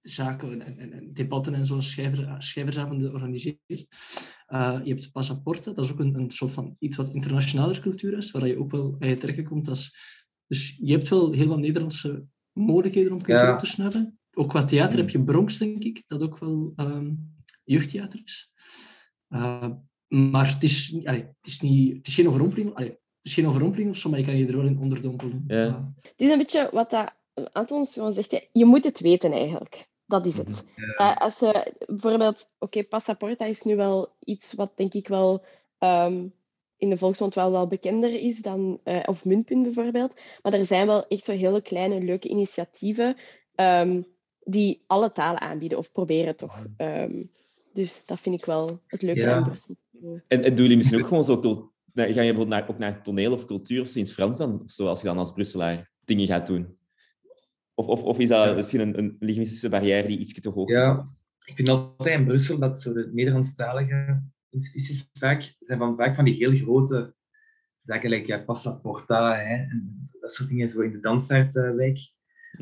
zaken 0.00 0.60
en, 0.62 0.78
en, 0.78 0.92
en 0.92 1.12
debatten 1.12 1.54
en 1.54 1.66
zo, 1.66 1.80
schrijver, 1.80 2.42
schrijversavonden 2.42 3.12
organiseert. 3.12 3.86
Uh, 4.52 4.80
je 4.84 4.88
hebt 4.90 5.12
Passaporte, 5.12 5.72
dat 5.72 5.84
is 5.84 5.92
ook 5.92 5.98
een, 5.98 6.14
een 6.14 6.30
soort 6.30 6.52
van 6.52 6.76
iets 6.78 6.96
wat 6.96 7.08
internationaler 7.14 7.80
cultuur 7.80 8.16
is, 8.16 8.30
waar 8.30 8.46
je 8.46 8.58
ook 8.58 8.70
wel 8.70 8.96
bij 8.96 9.08
je 9.08 9.16
terechtkomt 9.16 9.68
als... 9.68 9.96
Dus 10.46 10.78
je 10.82 10.92
hebt 10.92 11.08
wel 11.08 11.32
heel 11.32 11.46
wat 11.46 11.58
Nederlandse 11.58 12.24
mogelijkheden 12.52 13.12
om 13.12 13.22
cultuur 13.22 13.46
Ja. 13.46 13.52
op 13.52 13.58
te 13.58 13.66
snuiven. 13.66 14.18
Ook 14.34 14.48
qua 14.48 14.64
theater 14.64 14.98
heb 14.98 15.10
je 15.10 15.22
Bronx, 15.24 15.58
denk 15.58 15.82
ik, 15.84 16.02
dat 16.06 16.22
ook 16.22 16.38
wel 16.38 16.72
ehm, 16.76 17.14
jeugdtheater 17.64 18.20
is. 18.24 18.50
Uh, 19.28 19.70
maar 20.08 20.52
het 20.54 20.62
is, 20.62 21.00
allee, 21.04 21.20
het, 21.22 21.46
is 21.46 21.60
niet, 21.60 21.96
het 21.96 22.06
is 22.06 22.14
geen 22.14 22.28
overrompeling. 22.28 22.74
Allee, 22.74 22.98
is 23.22 23.34
geen 23.34 23.46
overrompeling 23.46 23.90
of 23.90 23.96
zo, 23.96 24.10
maar 24.10 24.18
je 24.18 24.24
kan 24.24 24.36
je 24.36 24.46
er 24.46 24.56
wel 24.56 24.66
in 24.66 24.78
onderdompelen. 24.78 25.44
Ja. 25.46 25.92
Het 26.00 26.14
is 26.16 26.30
een 26.30 26.38
beetje 26.38 26.68
wat 26.72 26.90
dat 26.90 27.12
Anton 27.52 27.84
zegt. 28.12 28.30
hè. 28.30 28.38
Je 28.52 28.64
moet 28.64 28.84
het 28.84 29.00
weten 29.00 29.32
eigenlijk. 29.32 29.88
Dat 30.12 30.26
is 30.26 30.36
het. 30.36 30.64
Eh, 30.96 31.16
als 31.16 31.38
je 31.38 31.72
bijvoorbeeld, 31.86 32.48
oké, 32.58 32.84
Passaporta 32.84 33.44
is 33.44 33.62
nu 33.62 33.76
wel 33.76 34.12
iets 34.18 34.52
wat 34.52 34.72
denk 34.76 34.94
ik 34.94 35.08
wel 35.08 35.44
ehm, 35.78 36.26
in 36.76 36.90
de 36.90 36.96
volksmond 36.96 37.34
wel, 37.34 37.50
wel 37.50 37.66
bekender 37.66 38.20
is 38.20 38.38
dan, 38.38 38.80
eh, 38.84 39.02
of 39.04 39.24
Muntpunt 39.24 39.62
bijvoorbeeld. 39.62 40.14
Maar 40.42 40.52
er 40.52 40.64
zijn 40.64 40.86
wel 40.86 41.06
echt 41.06 41.24
zo 41.24 41.32
hele 41.32 41.60
kleine, 41.62 42.00
leuke 42.00 42.28
initiatieven 42.28 43.16
ehm, 43.54 44.02
die 44.40 44.82
alle 44.86 45.12
talen 45.12 45.40
aanbieden, 45.40 45.78
of 45.78 45.92
proberen 45.92 46.36
toch. 46.36 46.66
Ehm, 46.76 47.22
dus 47.72 48.06
dat 48.06 48.20
vind 48.20 48.38
ik 48.38 48.44
wel 48.44 48.80
het 48.86 49.02
leuke 49.02 49.20
Ja. 49.20 49.32
aan. 49.32 49.52
En, 50.28 50.42
en 50.42 50.54
doen 50.54 50.62
jullie 50.62 50.76
misschien 50.76 50.98
ook 50.98 51.06
gewoon 51.06 51.24
zo... 51.24 51.40
Ga 51.94 52.04
je 52.04 52.12
bijvoorbeeld 52.14 52.48
naar, 52.48 52.68
ook 52.68 52.78
naar 52.78 53.02
toneel 53.02 53.32
of 53.32 53.44
cultuur 53.44 53.80
of 53.80 53.88
zo 53.88 53.98
in 53.98 54.04
het 54.04 54.12
Frans 54.12 54.38
dan? 54.38 54.62
Zoals 54.66 55.00
je 55.00 55.06
dan 55.06 55.18
als 55.18 55.32
Brusselaar 55.32 55.90
dingen 56.04 56.26
gaat 56.26 56.46
doen? 56.46 56.76
Of, 57.82 57.88
of, 57.88 58.02
of 58.02 58.18
is 58.18 58.28
dat 58.28 58.56
misschien 58.56 58.80
een, 58.80 58.98
een 58.98 59.16
linguïstische 59.18 59.68
barrière 59.68 60.08
die 60.08 60.18
iets 60.18 60.40
te 60.40 60.48
hoog 60.48 60.68
is? 60.68 60.74
Ja, 60.74 61.08
ik 61.46 61.54
vind 61.54 61.68
altijd 61.68 62.18
in 62.18 62.24
Brussel 62.24 62.58
dat 62.58 62.80
zo 62.80 62.92
de 62.92 63.10
Nederlandstalige 63.12 64.22
instituties 64.48 65.10
vaak 65.12 65.54
zijn 65.60 65.78
van, 65.78 65.96
vaak 65.96 66.14
van 66.14 66.24
die 66.24 66.34
heel 66.34 66.54
grote 66.54 67.14
zaken, 67.80 68.10
like 68.10 68.26
ja, 68.26 68.38
Passaporta 68.38 69.36
hè, 69.36 69.54
en 69.54 70.10
dat 70.20 70.32
soort 70.32 70.48
dingen 70.48 70.68
zo 70.68 70.80
in 70.80 70.92
de 70.92 71.00
Dansaardwijk. 71.00 71.98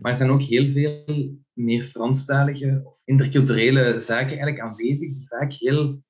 Maar 0.00 0.10
er 0.10 0.18
zijn 0.18 0.30
ook 0.30 0.42
heel 0.42 0.68
veel 0.68 1.38
meer 1.52 1.82
Franstalige 1.82 2.80
of 2.84 3.00
interculturele 3.04 3.98
zaken 3.98 4.28
eigenlijk 4.28 4.60
aanwezig, 4.60 5.08
die 5.16 5.28
vaak 5.28 5.52
heel 5.52 6.02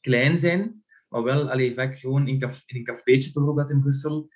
klein 0.00 0.38
zijn, 0.38 0.84
maar 1.08 1.22
wel 1.22 1.50
allee, 1.50 1.74
vaak 1.74 1.98
gewoon 1.98 2.28
in, 2.28 2.40
in 2.66 2.76
een 2.76 2.84
cafeetje 2.84 3.32
bijvoorbeeld 3.32 3.70
in 3.70 3.80
Brussel, 3.80 4.28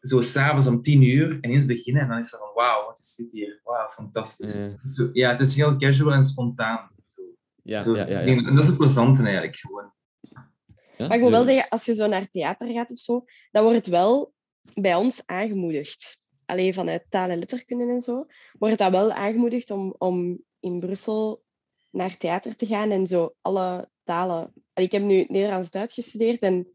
zo 0.00 0.20
s'avonds 0.20 0.66
om 0.66 0.82
tien 0.82 1.02
uur 1.02 1.38
ineens 1.40 1.64
beginnen 1.64 2.02
en 2.02 2.08
dan 2.08 2.18
is 2.18 2.32
er 2.32 2.38
van 2.38 2.50
wauw, 2.54 2.86
wat 2.86 2.98
is 2.98 3.14
dit 3.16 3.32
hier? 3.32 3.60
Wauw, 3.64 3.90
fantastisch. 3.90 4.64
Ja. 4.64 4.88
Zo, 4.88 5.08
ja, 5.12 5.30
het 5.30 5.40
is 5.40 5.56
heel 5.56 5.76
casual 5.76 6.12
en 6.12 6.24
spontaan. 6.24 6.90
Zo. 7.04 7.22
Ja, 7.62 7.80
Zo, 7.80 7.96
ja, 7.96 8.08
ja. 8.08 8.20
En 8.20 8.54
dat 8.54 8.62
is 8.62 8.68
het 8.68 8.78
plezante 8.78 9.22
eigenlijk 9.22 9.56
gewoon. 9.56 9.92
Ja, 10.20 11.06
Maar 11.06 11.16
ik 11.16 11.22
moet 11.22 11.30
wel 11.30 11.44
zeggen, 11.44 11.68
als 11.68 11.84
je 11.84 11.94
zo 11.94 12.06
naar 12.06 12.30
theater 12.30 12.72
gaat 12.72 12.90
of 12.90 12.98
zo, 12.98 13.24
dan 13.50 13.62
wordt 13.62 13.78
het 13.78 13.86
wel 13.86 14.32
bij 14.74 14.94
ons 14.94 15.22
aangemoedigd. 15.26 16.20
Alleen 16.44 16.74
vanuit 16.74 17.06
taal 17.08 17.28
en 17.28 17.38
letterkunde 17.38 17.92
en 17.92 18.00
zo, 18.00 18.26
wordt 18.58 18.78
dat 18.78 18.90
wel 18.90 19.12
aangemoedigd 19.12 19.70
om, 19.70 19.94
om 19.98 20.42
in 20.60 20.80
Brussel 20.80 21.42
naar 21.90 22.16
theater 22.16 22.56
te 22.56 22.66
gaan 22.66 22.90
en 22.90 23.06
zo 23.06 23.34
alle 23.40 23.88
talen. 24.04 24.52
Allee, 24.72 24.88
ik 24.88 24.92
heb 24.92 25.02
nu 25.02 25.24
Nederlands-Duits 25.28 25.94
gestudeerd 25.94 26.40
en 26.40 26.68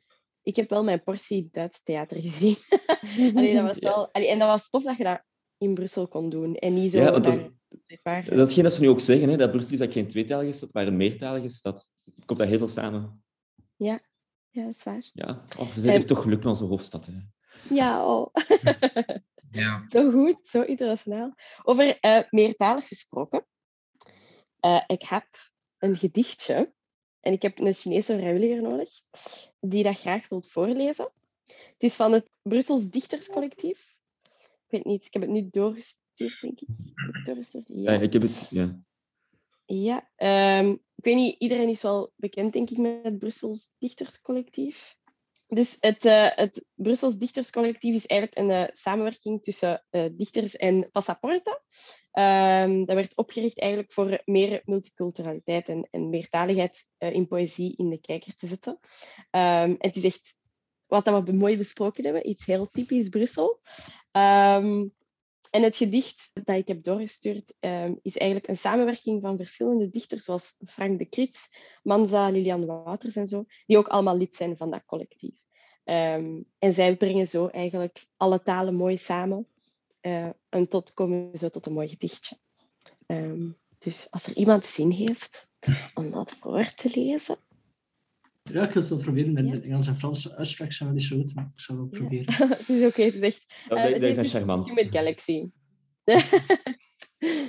ik 0.43 0.55
heb 0.55 0.69
wel 0.69 0.83
mijn 0.83 1.03
portie 1.03 1.47
Duits 1.51 1.83
theater 1.83 2.21
gezien. 2.21 2.55
Allee, 3.35 3.53
dat 3.53 3.63
was 3.63 3.79
wel, 3.79 4.13
allee, 4.13 4.27
en 4.27 4.39
dat 4.39 4.47
was 4.47 4.69
tof 4.69 4.83
dat 4.83 4.97
je 4.97 5.03
dat 5.03 5.23
in 5.57 5.73
Brussel 5.73 6.07
kon 6.07 6.29
doen 6.29 6.55
en 6.55 6.73
niet 6.73 6.91
zo 6.91 6.97
Ja, 6.97 7.11
want 7.11 7.23
dat 7.23 7.35
naar. 8.03 8.23
Dat 8.23 8.33
is 8.33 8.39
hetgeen 8.39 8.63
dat 8.63 8.73
ze 8.73 8.81
nu 8.81 8.89
ook 8.89 8.99
zeggen, 8.99 9.29
hè, 9.29 9.37
dat 9.37 9.51
Brussel 9.51 9.73
is 9.73 9.79
dat 9.79 9.93
geen 9.93 10.07
tweetalige 10.07 10.51
stad, 10.51 10.73
maar 10.73 10.87
een 10.87 10.97
meertalige 10.97 11.49
stad. 11.49 11.91
Komt 12.25 12.39
daar 12.39 12.47
heel 12.47 12.57
veel 12.57 12.67
samen. 12.67 13.23
Ja, 13.75 14.01
dat 14.51 14.67
is 14.67 14.83
waar. 14.83 15.09
Ja, 15.13 15.45
oh, 15.57 15.73
we 15.73 15.79
zijn 15.79 15.93
En- 15.93 15.99
hier 15.99 16.07
toch 16.07 16.21
geluk 16.21 16.37
met 16.37 16.47
onze 16.47 16.63
hoofdstad. 16.63 17.05
Hè. 17.05 17.13
Ja, 17.75 18.05
oh. 18.05 18.33
Ja. 19.53 19.85
Zo 19.87 20.11
goed, 20.11 20.47
zo 20.47 20.61
internationaal. 20.61 21.35
Over 21.63 21.99
eh, 21.99 22.23
meertalig 22.29 22.87
gesproken. 22.87 23.45
Eh, 24.59 24.83
ik 24.87 25.01
heb 25.01 25.27
een 25.77 25.95
gedichtje 25.95 26.73
en 27.23 27.33
ik 27.33 27.41
heb 27.41 27.59
een 27.59 27.73
Chinese 27.73 28.17
vrijwilliger 28.17 28.61
nodig 28.61 28.89
die 29.59 29.83
dat 29.83 29.99
graag 29.99 30.29
wil 30.29 30.41
voorlezen. 30.41 31.09
Het 31.45 31.75
is 31.77 31.95
van 31.95 32.11
het 32.11 32.29
Brussels 32.41 32.89
Dichterscollectief. 32.89 33.95
Ik 34.33 34.67
weet 34.67 34.85
niet, 34.85 35.05
ik 35.05 35.13
heb 35.13 35.21
het 35.21 35.31
nu 35.31 35.47
doorgestuurd, 35.49 36.41
denk 36.41 36.59
ik. 36.59 36.67
Heb 36.95 37.15
ik 37.15 37.25
doorgestuurd? 37.25 37.67
Ja. 37.67 37.91
Ja. 37.91 37.99
ik 37.99 38.13
heb 38.13 38.21
het. 38.21 38.47
Ja. 38.49 38.79
ja 39.65 40.09
ehm, 40.15 40.69
ik 40.71 41.03
weet 41.03 41.15
niet, 41.15 41.35
iedereen 41.39 41.69
is 41.69 41.81
wel 41.81 42.11
bekend, 42.15 42.53
denk 42.53 42.69
ik, 42.69 42.77
met 42.77 43.03
het 43.03 43.17
Brussels 43.17 43.71
Dichterscollectief. 43.77 44.97
Dus 45.53 45.77
het, 45.79 46.05
eh, 46.05 46.29
het 46.35 46.65
Brussels 46.75 47.17
Dichterscollectief 47.17 47.95
is 47.95 48.05
eigenlijk 48.05 48.39
een 48.39 48.49
eh, 48.51 48.75
samenwerking 48.75 49.43
tussen 49.43 49.85
eh, 49.89 50.05
dichters 50.11 50.55
en 50.55 50.89
Passaporta. 50.91 51.61
Ehm, 52.11 52.85
dat 52.85 52.95
werd 52.95 53.17
opgericht 53.17 53.59
eigenlijk 53.59 53.91
voor 53.91 54.21
meer 54.25 54.61
multiculturaliteit 54.65 55.67
en, 55.69 55.87
en 55.91 56.09
meertaligheid 56.09 56.87
in 56.97 57.27
poëzie 57.27 57.75
in 57.75 57.89
de 57.89 58.01
kijker 58.01 58.35
te 58.35 58.47
zetten. 58.47 58.79
Ehm, 59.29 59.75
het 59.77 59.95
is 59.95 60.03
echt 60.03 60.37
wat 60.85 61.05
dat 61.05 61.23
we 61.23 61.31
mooi 61.31 61.57
besproken 61.57 62.03
hebben, 62.03 62.29
iets 62.29 62.45
heel 62.45 62.67
typisch 62.67 63.09
Brussel. 63.09 63.59
Ehm, 64.11 64.87
en 65.49 65.63
het 65.63 65.77
gedicht 65.77 66.31
dat 66.33 66.55
ik 66.55 66.67
heb 66.67 66.83
doorgestuurd 66.83 67.55
is 68.01 68.17
eigenlijk 68.17 68.47
een 68.47 68.57
samenwerking 68.57 69.21
van 69.21 69.37
verschillende 69.37 69.89
dichters, 69.89 70.23
zoals 70.23 70.55
Frank 70.65 70.99
de 70.99 71.05
Krits, 71.05 71.49
Manza, 71.83 72.29
Lilian 72.29 72.65
Wouters 72.65 73.15
en 73.15 73.27
zo, 73.27 73.45
die 73.65 73.77
ook 73.77 73.87
allemaal 73.87 74.17
lid 74.17 74.35
zijn 74.35 74.57
van 74.57 74.71
dat 74.71 74.85
collectief. 74.85 75.42
Ehm, 75.83 76.41
en 76.59 76.73
zij 76.73 76.95
brengen 76.97 77.27
zo 77.27 77.47
eigenlijk 77.47 78.05
alle 78.17 78.41
talen 78.41 78.75
mooi 78.75 78.97
samen 78.97 79.47
eh, 79.99 80.29
en 80.49 80.67
tot 80.67 80.93
komen 80.93 81.31
we 81.31 81.37
zo 81.37 81.49
tot 81.49 81.65
een 81.65 81.73
mooi 81.73 81.87
gedichtje. 81.87 82.37
Ehm, 83.05 83.49
dus 83.77 84.07
als 84.11 84.25
er 84.25 84.35
iemand 84.35 84.65
zin 84.65 84.91
heeft 84.91 85.47
om 85.93 86.11
dat 86.11 86.31
voor 86.39 86.73
te 86.73 86.89
lezen. 86.93 87.37
Ja, 88.43 88.63
ik 88.63 88.71
wil 88.73 88.81
het 88.81 88.91
wel 88.91 88.99
proberen. 88.99 89.33
Mijn 89.33 89.45
Ja. 89.45 89.51
mijn 89.51 89.63
Engels 89.63 89.87
en 89.87 89.95
Franse 89.97 90.35
uitspraak 90.35 90.71
zijn 90.71 90.89
wel 90.89 90.97
niet 90.97 91.07
zo 91.07 91.17
goed, 91.17 91.35
maar 91.35 91.49
ik 91.53 91.59
zal 91.61 91.77
het 91.77 91.89
wel 91.89 92.01
Ja. 92.01 92.07
proberen. 92.07 92.47
het 92.57 92.69
is 92.69 92.85
oké, 92.85 93.01
het 93.03 93.13
is 93.13 93.19
echt... 93.19 93.45
Eh, 93.63 93.69
dat, 93.69 93.83
het 93.83 94.01
dat 94.01 94.09
is 94.09 94.15
een 94.15 94.21
dus 94.23 94.31
charmant. 94.31 94.67
Human 94.69 94.91
Galaxy. 94.91 95.49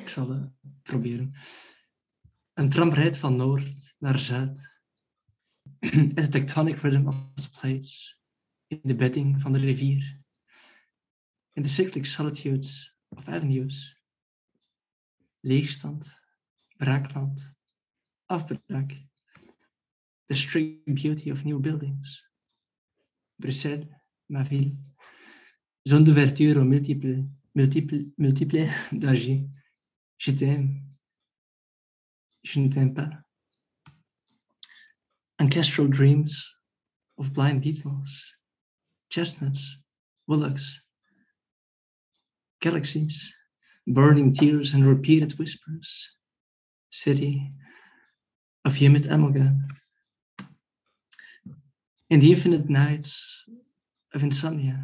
Ik 0.03 0.09
zal 0.09 0.31
het 0.31 0.51
proberen. 0.83 1.35
Een 2.55 2.69
tram 2.69 2.93
rijdt 2.93 3.19
van 3.19 3.37
noord 3.37 3.95
naar 3.99 4.19
zuid. 4.19 4.83
As 6.15 6.25
a 6.25 6.29
tectonic 6.29 6.79
rhythm 6.79 7.07
of 7.07 7.51
plates 7.61 8.19
in 8.83 8.89
de 8.89 8.95
bedding 8.95 9.41
van 9.41 9.53
de 9.53 9.59
rivier. 9.59 10.23
In 11.53 11.63
de 11.63 11.69
cyclic 11.69 12.07
solitudes 12.07 12.97
of 13.09 13.29
avenues. 13.29 14.03
Leegstand, 15.41 16.25
braakland, 16.77 17.55
afbraak. 18.27 19.07
The 20.27 20.35
strict 20.35 20.95
beauty 20.95 21.31
of 21.31 21.45
new 21.45 21.61
buildings. 21.61 22.31
Bruxelles, 23.37 23.89
ma 24.27 24.43
ville. 24.43 24.77
Zone 25.89 26.05
d'ouverture 26.05 26.57
aux 26.61 26.65
multiples, 26.65 27.25
multiples, 27.53 28.13
multiples 28.17 28.69
dangers. 28.99 29.47
Je 30.17 30.33
t'aime. 30.33 30.83
Je 32.43 32.61
ne 32.61 32.69
t'aime 32.69 32.95
pas. 32.95 33.11
Ancestral 35.39 35.89
dreams 35.89 36.57
of 37.17 37.33
blind 37.33 37.61
beetles, 37.61 38.34
chestnuts, 39.15 39.79
bullocks, 40.27 40.83
galaxies, 42.61 43.33
burning 43.87 44.33
tears 44.33 44.75
and 44.75 44.85
repeated 44.85 45.39
whispers. 45.39 46.17
City 46.91 47.53
of 48.65 48.75
humid 48.75 49.07
amalgam. 49.07 49.69
In 52.11 52.19
the 52.19 52.33
infinite 52.33 52.69
nights 52.69 53.45
of 54.15 54.25
insomnia, 54.25 54.79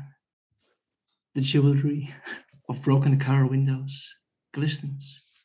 the 1.34 1.40
jewelry 1.40 2.14
of 2.68 2.82
broken 2.82 3.18
car 3.18 3.48
windows 3.48 4.16
glistens. 4.52 5.44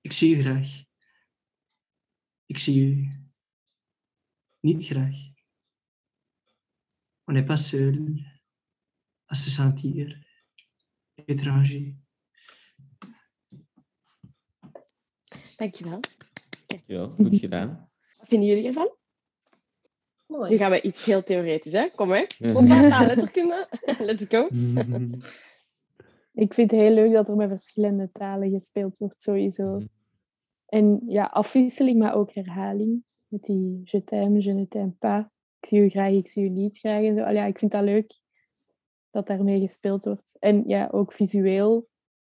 Ik 0.00 0.12
zie 0.12 0.36
u 0.36 0.42
graag. 0.42 0.68
Ik 2.46 2.58
zie 2.58 2.84
u 2.86 3.08
niet 4.60 4.84
graag. 4.84 5.33
On 7.26 7.32
n'est 7.32 7.46
pas 7.46 7.56
seul 7.56 8.18
à 9.28 9.34
se 9.34 9.50
sentir 9.50 10.14
étranger. 11.28 11.96
Dankjewel. 15.58 16.00
Ja, 16.86 17.06
goed 17.06 17.34
gedaan. 17.38 17.90
Wat 18.16 18.28
vinden 18.28 18.48
jullie 18.48 18.66
ervan? 18.66 18.96
Nu 20.26 20.36
Mooi. 20.36 20.56
gaan 20.56 20.70
we 20.70 20.82
iets 20.82 21.04
heel 21.04 21.22
theoretisch, 21.22 21.72
hè? 21.72 21.88
Kom 21.94 22.10
hè. 22.10 22.26
Kom 22.52 22.66
maar, 22.66 23.06
letterkunde. 23.06 23.68
Let's 23.98 24.24
go. 24.28 24.48
Ik 26.44 26.54
vind 26.54 26.70
het 26.70 26.80
heel 26.80 26.94
leuk 26.94 27.12
dat 27.12 27.28
er 27.28 27.36
met 27.36 27.48
verschillende 27.48 28.10
talen 28.12 28.50
gespeeld 28.50 28.98
wordt, 28.98 29.22
sowieso. 29.22 29.78
Mhm. 29.78 29.86
En 30.66 31.02
ja, 31.06 31.24
afwisseling, 31.24 31.98
maar 31.98 32.14
ook 32.14 32.32
herhaling. 32.32 33.04
Met 33.26 33.42
die 33.42 33.80
je 33.84 34.04
t'aime, 34.04 34.42
je 34.42 34.52
ne 34.52 34.68
t'aime 34.68 34.90
pas. 34.98 35.24
Ik 35.64 35.70
zie 35.70 35.80
u 35.80 35.88
graag, 35.88 36.12
ik 36.12 36.28
zie 36.28 36.44
u 36.44 36.48
niet 36.48 36.78
graag. 36.78 37.02
En 37.02 37.14
zo. 37.14 37.22
Allee, 37.22 37.34
ja, 37.34 37.44
ik 37.44 37.58
vind 37.58 37.72
dat 37.72 37.82
leuk 37.82 38.12
dat 39.10 39.26
daarmee 39.26 39.60
gespeeld 39.60 40.04
wordt. 40.04 40.36
En 40.38 40.64
ja, 40.66 40.88
ook 40.92 41.12
visueel. 41.12 41.88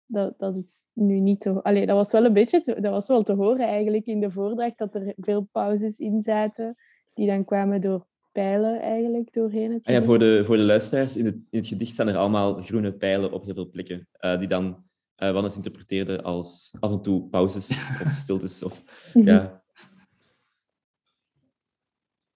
Dat, 0.06 0.40
dat 0.40 0.56
is 0.56 0.84
nu 0.94 1.20
niet 1.20 1.40
te... 1.40 1.64
Allee, 1.64 1.86
dat 1.86 1.96
was 1.96 2.12
wel 2.12 2.26
een 2.26 2.34
beetje... 2.34 2.62
Te, 2.62 2.82
dat 2.82 2.92
was 2.92 3.08
wel 3.08 3.24
te 3.24 3.34
horen 3.34 3.68
eigenlijk 3.68 4.06
in 4.06 4.20
de 4.20 4.32
voordracht, 4.32 4.78
dat 4.78 4.96
er 4.96 5.14
veel 5.18 5.48
pauzes 5.52 6.00
in 6.00 6.22
zaten, 6.22 6.76
die 7.14 7.28
dan 7.28 7.46
kwamen 7.46 7.82
door 7.82 8.06
pijlen 8.32 8.82
eigenlijk 8.82 9.34
doorheen 9.34 9.74
het 9.74 9.86
Ah 9.86 9.94
ja, 9.94 10.04
voor, 10.04 10.20
de, 10.20 10.46
voor 10.46 10.58
de 10.58 10.64
luisteraars, 10.64 11.18
in 11.18 11.26
het, 11.26 11.36
in 11.36 11.60
het 11.60 11.68
gedicht 11.68 11.94
staan 11.94 12.08
er 12.08 12.18
allemaal 12.18 12.62
groene 12.64 12.94
pijlen 12.94 13.32
op 13.32 13.46
heel 13.46 13.54
veel 13.54 13.70
plekken, 13.70 14.08
eh, 14.12 14.40
die 14.40 14.48
dan 14.48 14.84
eh 15.16 15.32
Wannes 15.32 15.56
interpreteerde 15.56 16.22
als 16.22 16.76
af 16.80 16.92
en 16.92 17.02
toe 17.02 17.30
pauzes 17.30 17.70
of 18.06 18.12
stiltes. 18.16 18.64
Of, 18.64 18.84
ja. 19.14 19.64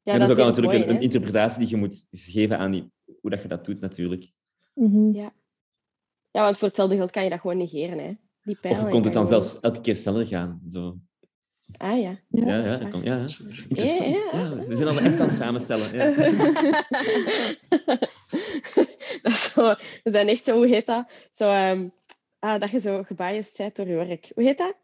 Ja, 0.10 0.16
en 0.16 0.28
dat 0.28 0.30
is 0.38 0.44
ook 0.44 0.46
natuurlijk 0.46 0.78
mooi, 0.78 0.90
een, 0.96 1.02
interpretatie 1.02 1.60
die 1.60 1.70
je 1.70 1.76
moet 1.76 2.08
geven 2.12 2.58
aan 2.58 2.72
die, 2.72 2.92
hoe 3.22 3.30
dat 3.30 3.42
je 3.42 3.48
dat 3.48 3.66
doet, 3.66 3.80
natuurlijk. 3.80 4.32
Mhm. 4.74 5.14
Ja, 5.14 5.32
want 6.32 6.58
voor 6.58 6.68
hetzelfde 6.68 6.96
geld 6.96 7.12
kan 7.12 7.24
je 7.24 7.30
dat 7.30 7.40
gewoon 7.40 7.58
negeren, 7.58 7.98
hè. 7.98 8.14
Die 8.44 8.56
Of 8.56 8.60
pijlen. 8.62 8.86
je 8.86 8.90
kon 8.92 9.04
het 9.04 9.14
dan 9.14 9.26
gewoon- 9.26 9.42
zelfs 9.42 9.60
elke 9.60 9.82
keer 9.82 9.96
sneller 9.98 10.28
gaan. 10.28 10.62
Zo. 10.68 10.98
Ah 11.78 12.02
ja. 12.02 12.20
Ja, 12.28 12.46
Ja, 12.46 12.62
dat 12.64 12.82
ja, 12.82 12.88
kan, 12.88 13.04
ja, 13.04 13.16
ja. 13.16 13.26
Interessant. 13.68 14.20
Ja, 14.32 14.40
ja. 14.40 14.50
Ja, 14.50 14.56
we 14.56 14.76
zijn 14.76 14.88
al 14.90 14.98
echt 15.00 15.20
aan 15.20 15.28
het 15.28 15.38
samenstellen. 15.38 15.96
Ja. 15.96 16.14
dat 19.22 19.32
is 19.32 19.52
zo, 19.52 19.76
we 20.04 20.12
zijn 20.12 20.28
echt 20.28 20.44
zo, 20.46 20.56
hoe 20.56 20.68
heet 20.68 20.86
dat? 20.86 21.12
Zo, 21.34 21.52
ehm, 21.52 21.88
ah, 22.40 22.60
dat 22.60 22.70
je 22.70 22.80
zo 22.80 23.04
gebiased 23.04 23.58
bent 23.58 23.76
door 23.76 23.88
je 23.88 23.96
werk. 23.96 24.32
Hoe 24.36 24.44
heet 24.44 24.58
dat? 24.58 24.76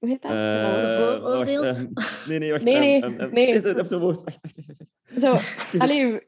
Hoe 0.00 0.08
heet 0.08 0.22
dat? 0.22 0.30
Eh, 0.30 0.96
vooroordeeld? 1.20 1.64
wacht, 1.64 1.86
eh, 2.22 2.28
nee, 2.28 2.38
nee, 2.38 2.50
wacht. 2.52 2.64
Nee, 2.64 2.78
nee, 2.78 3.02
ehm, 3.02 3.20
ehm, 3.20 3.32
nee. 3.34 3.46
Is 3.48 3.54
het 3.62 3.66
op 3.78 3.88
het 3.90 4.00
woord? 4.00 4.22
Wacht, 4.24 4.38
wacht. 4.42 4.56
Zo, 5.20 5.36
allee, 5.84 6.02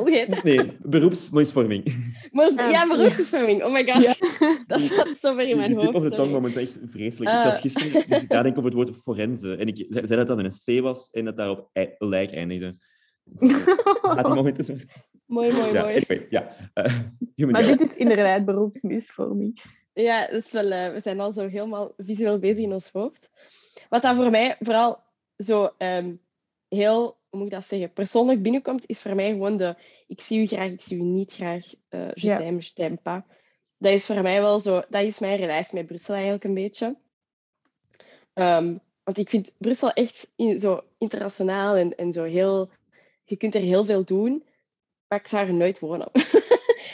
hoe 0.00 0.10
heet 0.10 0.30
dat? 0.30 0.42
Nee, 0.42 0.60
beroepsmisvorming. 0.82 1.94
Maar, 2.30 2.52
Ah, 2.56 2.70
ja, 2.70 2.86
beroepsvorming. 2.86 3.62
Oh 3.64 3.72
my 3.72 3.86
god. 3.88 4.02
Ja. 4.02 4.14
Dat 4.66 4.80
zat 4.80 5.08
zo 5.20 5.34
ver 5.34 5.40
in 5.40 5.46
Die 5.46 5.56
mijn 5.56 5.68
tip 5.68 5.78
hoofd. 5.80 5.94
of 5.94 6.02
de 6.02 6.08
tong 6.08 6.16
sorry. 6.16 6.32
moment 6.32 6.56
is 6.56 6.62
echt 6.62 6.78
vreselijk. 6.90 7.30
Ah. 7.30 7.44
Ik 7.44 7.50
was 7.50 7.60
gisteren 7.60 7.92
moest 8.08 8.22
ik 8.22 8.28
nadenken 8.28 8.58
over 8.64 8.76
het 8.76 8.88
woord 8.88 8.96
forense. 9.02 9.54
En 9.56 9.66
ik 9.66 9.86
zei 9.88 10.24
dat 10.24 10.26
dat 10.26 10.38
een 10.38 10.78
C 10.78 10.82
was 10.82 11.10
en 11.10 11.24
dat 11.24 11.36
daarop 11.36 11.70
ei- 11.72 11.94
lijk 11.98 12.30
eindigde. 12.32 12.74
Laat 14.02 14.24
die 14.24 14.34
momenten 14.34 14.64
zo. 14.64 14.74
Mooi, 15.26 15.52
mooi, 15.52 15.72
Ja, 15.72 15.82
mooi. 15.82 15.94
anyway, 15.94 16.26
ja. 16.30 16.46
Eh, 16.74 16.92
Maar 17.50 17.66
dit 17.66 17.80
is 17.80 17.94
inderdaad 17.94 18.44
beroepsmisvorming. 18.44 19.62
Ja, 20.02 20.26
dat 20.26 20.44
is 20.44 20.52
wel, 20.52 20.70
eh, 20.70 20.92
we 20.92 21.00
zijn 21.00 21.20
al 21.20 21.32
zo 21.32 21.48
helemaal 21.48 21.92
visueel 21.96 22.38
bezig 22.38 22.58
in 22.64 22.72
ons 22.72 22.90
hoofd. 22.92 23.30
Wat 23.88 24.02
dat 24.02 24.16
voor 24.16 24.30
mij 24.30 24.56
vooral 24.60 25.02
zo 25.36 25.70
ehm, 25.78 26.14
heel, 26.68 27.02
hoe 27.28 27.38
moet 27.38 27.46
ik 27.46 27.52
dat 27.52 27.64
zeggen, 27.66 27.92
persoonlijk 27.92 28.42
binnenkomt, 28.42 28.84
is 28.86 29.02
voor 29.02 29.14
mij 29.14 29.30
gewoon 29.30 29.56
de 29.56 29.76
ik 30.06 30.20
zie 30.20 30.40
u 30.42 30.46
graag, 30.46 30.70
ik 30.70 30.82
zie 30.82 30.96
u 30.98 31.02
niet 31.02 31.32
graag, 31.32 31.64
eh 31.88 32.10
je 32.14 32.26
Ja. 32.26 32.36
t'aime, 32.36 32.58
je 32.60 32.72
t'aime 32.74 32.96
pas. 32.96 33.22
Dat 33.78 33.92
is 33.92 34.06
voor 34.06 34.22
mij 34.22 34.40
wel 34.40 34.60
zo, 34.60 34.82
dat 34.88 35.02
is 35.02 35.18
mijn 35.18 35.36
relatie 35.38 35.74
met 35.74 35.86
Brussel 35.86 36.14
eigenlijk 36.14 36.44
een 36.44 36.54
beetje. 36.54 36.96
Ehm, 38.34 38.76
want 39.04 39.18
ik 39.18 39.28
vind 39.28 39.54
Brussel 39.58 39.92
echt 39.92 40.32
in, 40.36 40.60
zo 40.60 40.80
internationaal 40.98 41.76
en, 41.76 41.96
en 41.96 42.12
zo 42.12 42.22
heel, 42.22 42.70
je 43.24 43.36
kunt 43.36 43.54
er 43.54 43.60
heel 43.60 43.84
veel 43.84 44.04
doen, 44.04 44.44
maar 45.08 45.18
ik 45.18 45.26
zou 45.26 45.46
er 45.46 45.54
nooit 45.54 45.78
wonen. 45.78 46.10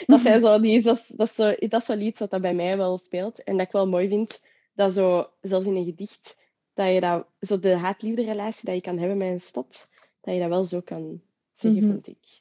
dat, 0.07 0.21
zijn 0.27 0.41
zo 0.41 0.61
die, 0.61 0.83
dat, 0.83 0.97
is- 0.99 1.17
dat, 1.17 1.29
is 1.29 1.35
zo, 1.35 1.55
dat 1.59 1.81
is 1.81 1.87
zo'n 1.87 1.97
lied 1.97 2.19
wat 2.19 2.31
dat 2.31 2.41
bij 2.41 2.55
mij 2.55 2.77
wel 2.77 2.99
speelt. 2.99 3.43
En 3.43 3.57
dat 3.57 3.67
ik 3.67 3.73
wel 3.73 3.89
mooi 3.89 4.09
vind, 4.09 4.43
dat 4.75 4.93
zo, 4.93 5.31
zelfs 5.41 5.67
in 5.67 5.77
een 5.77 5.85
gedicht, 5.85 6.37
dat 6.75 6.93
je 6.95 7.01
dat, 7.01 7.27
zo 7.41 7.59
de 7.59 7.75
haat-liefde 7.77 8.25
relatie 8.25 8.65
dat 8.65 8.75
je 8.75 8.81
kan 8.81 8.99
hebben 8.99 9.17
met 9.17 9.29
een 9.29 9.41
stad, 9.41 9.89
dat 10.21 10.35
je 10.35 10.41
dat 10.41 10.49
wel 10.49 10.65
zo 10.65 10.81
kan 10.81 11.23
zeggen, 11.55 11.81
vind 11.83 12.07
ik. 12.07 12.41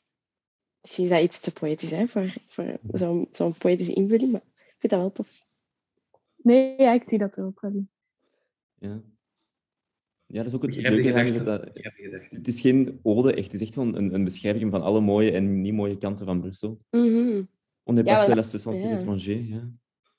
Misschien 0.81 1.03
is 1.03 1.09
dat 1.09 1.21
iets 1.21 1.39
te 1.39 1.53
poëtisch, 1.53 1.91
hè, 1.91 2.07
voor, 2.07 2.33
voor 2.47 2.77
zo'n 2.93 3.27
zo'n 3.31 3.53
poëtische 3.57 3.93
invulling, 3.93 4.31
maar 4.31 4.41
ik 4.55 4.75
vind 4.77 4.91
dat 4.91 5.01
wel 5.01 5.11
tof. 5.11 5.45
Nee, 6.35 6.81
ja, 6.81 6.93
ik 6.93 7.03
zie 7.09 7.17
dat 7.17 7.37
er 7.37 7.45
ook 7.45 7.61
wel 7.61 7.71
in. 7.71 7.89
Ja. 8.79 9.01
ja, 10.25 10.37
dat 10.37 10.45
is 10.45 10.53
ook 10.55 10.61
het 10.61 10.75
leuke 10.75 11.33
dat 11.33 11.45
dat-. 11.45 11.69
Het 12.29 12.47
is 12.47 12.61
geen 12.61 12.99
ode, 13.03 13.33
echt. 13.33 13.51
Het 13.51 13.53
is 13.53 13.61
echt 13.61 13.73
gewoon 13.73 13.95
een, 13.95 14.13
een 14.13 14.23
beschrijving 14.23 14.71
van 14.71 14.81
alle 14.81 15.01
mooie 15.01 15.31
en 15.31 15.61
niet 15.61 15.73
mooie 15.73 15.97
kanten 15.97 16.25
van 16.25 16.41
Brussel. 16.41 16.79
Mhm. 16.89 17.20
On 17.91 17.95
n'est 17.95 18.07
Ja, 18.07 18.15
pas 18.15 18.27
maar 18.27 18.35
seul 18.35 18.37
à 18.37 18.41
dat- 18.41 18.51
se 18.51 18.57
sentir 18.57 18.89
ja. 18.89 18.95
étranger. 18.95 19.41
Ja. 19.41 19.61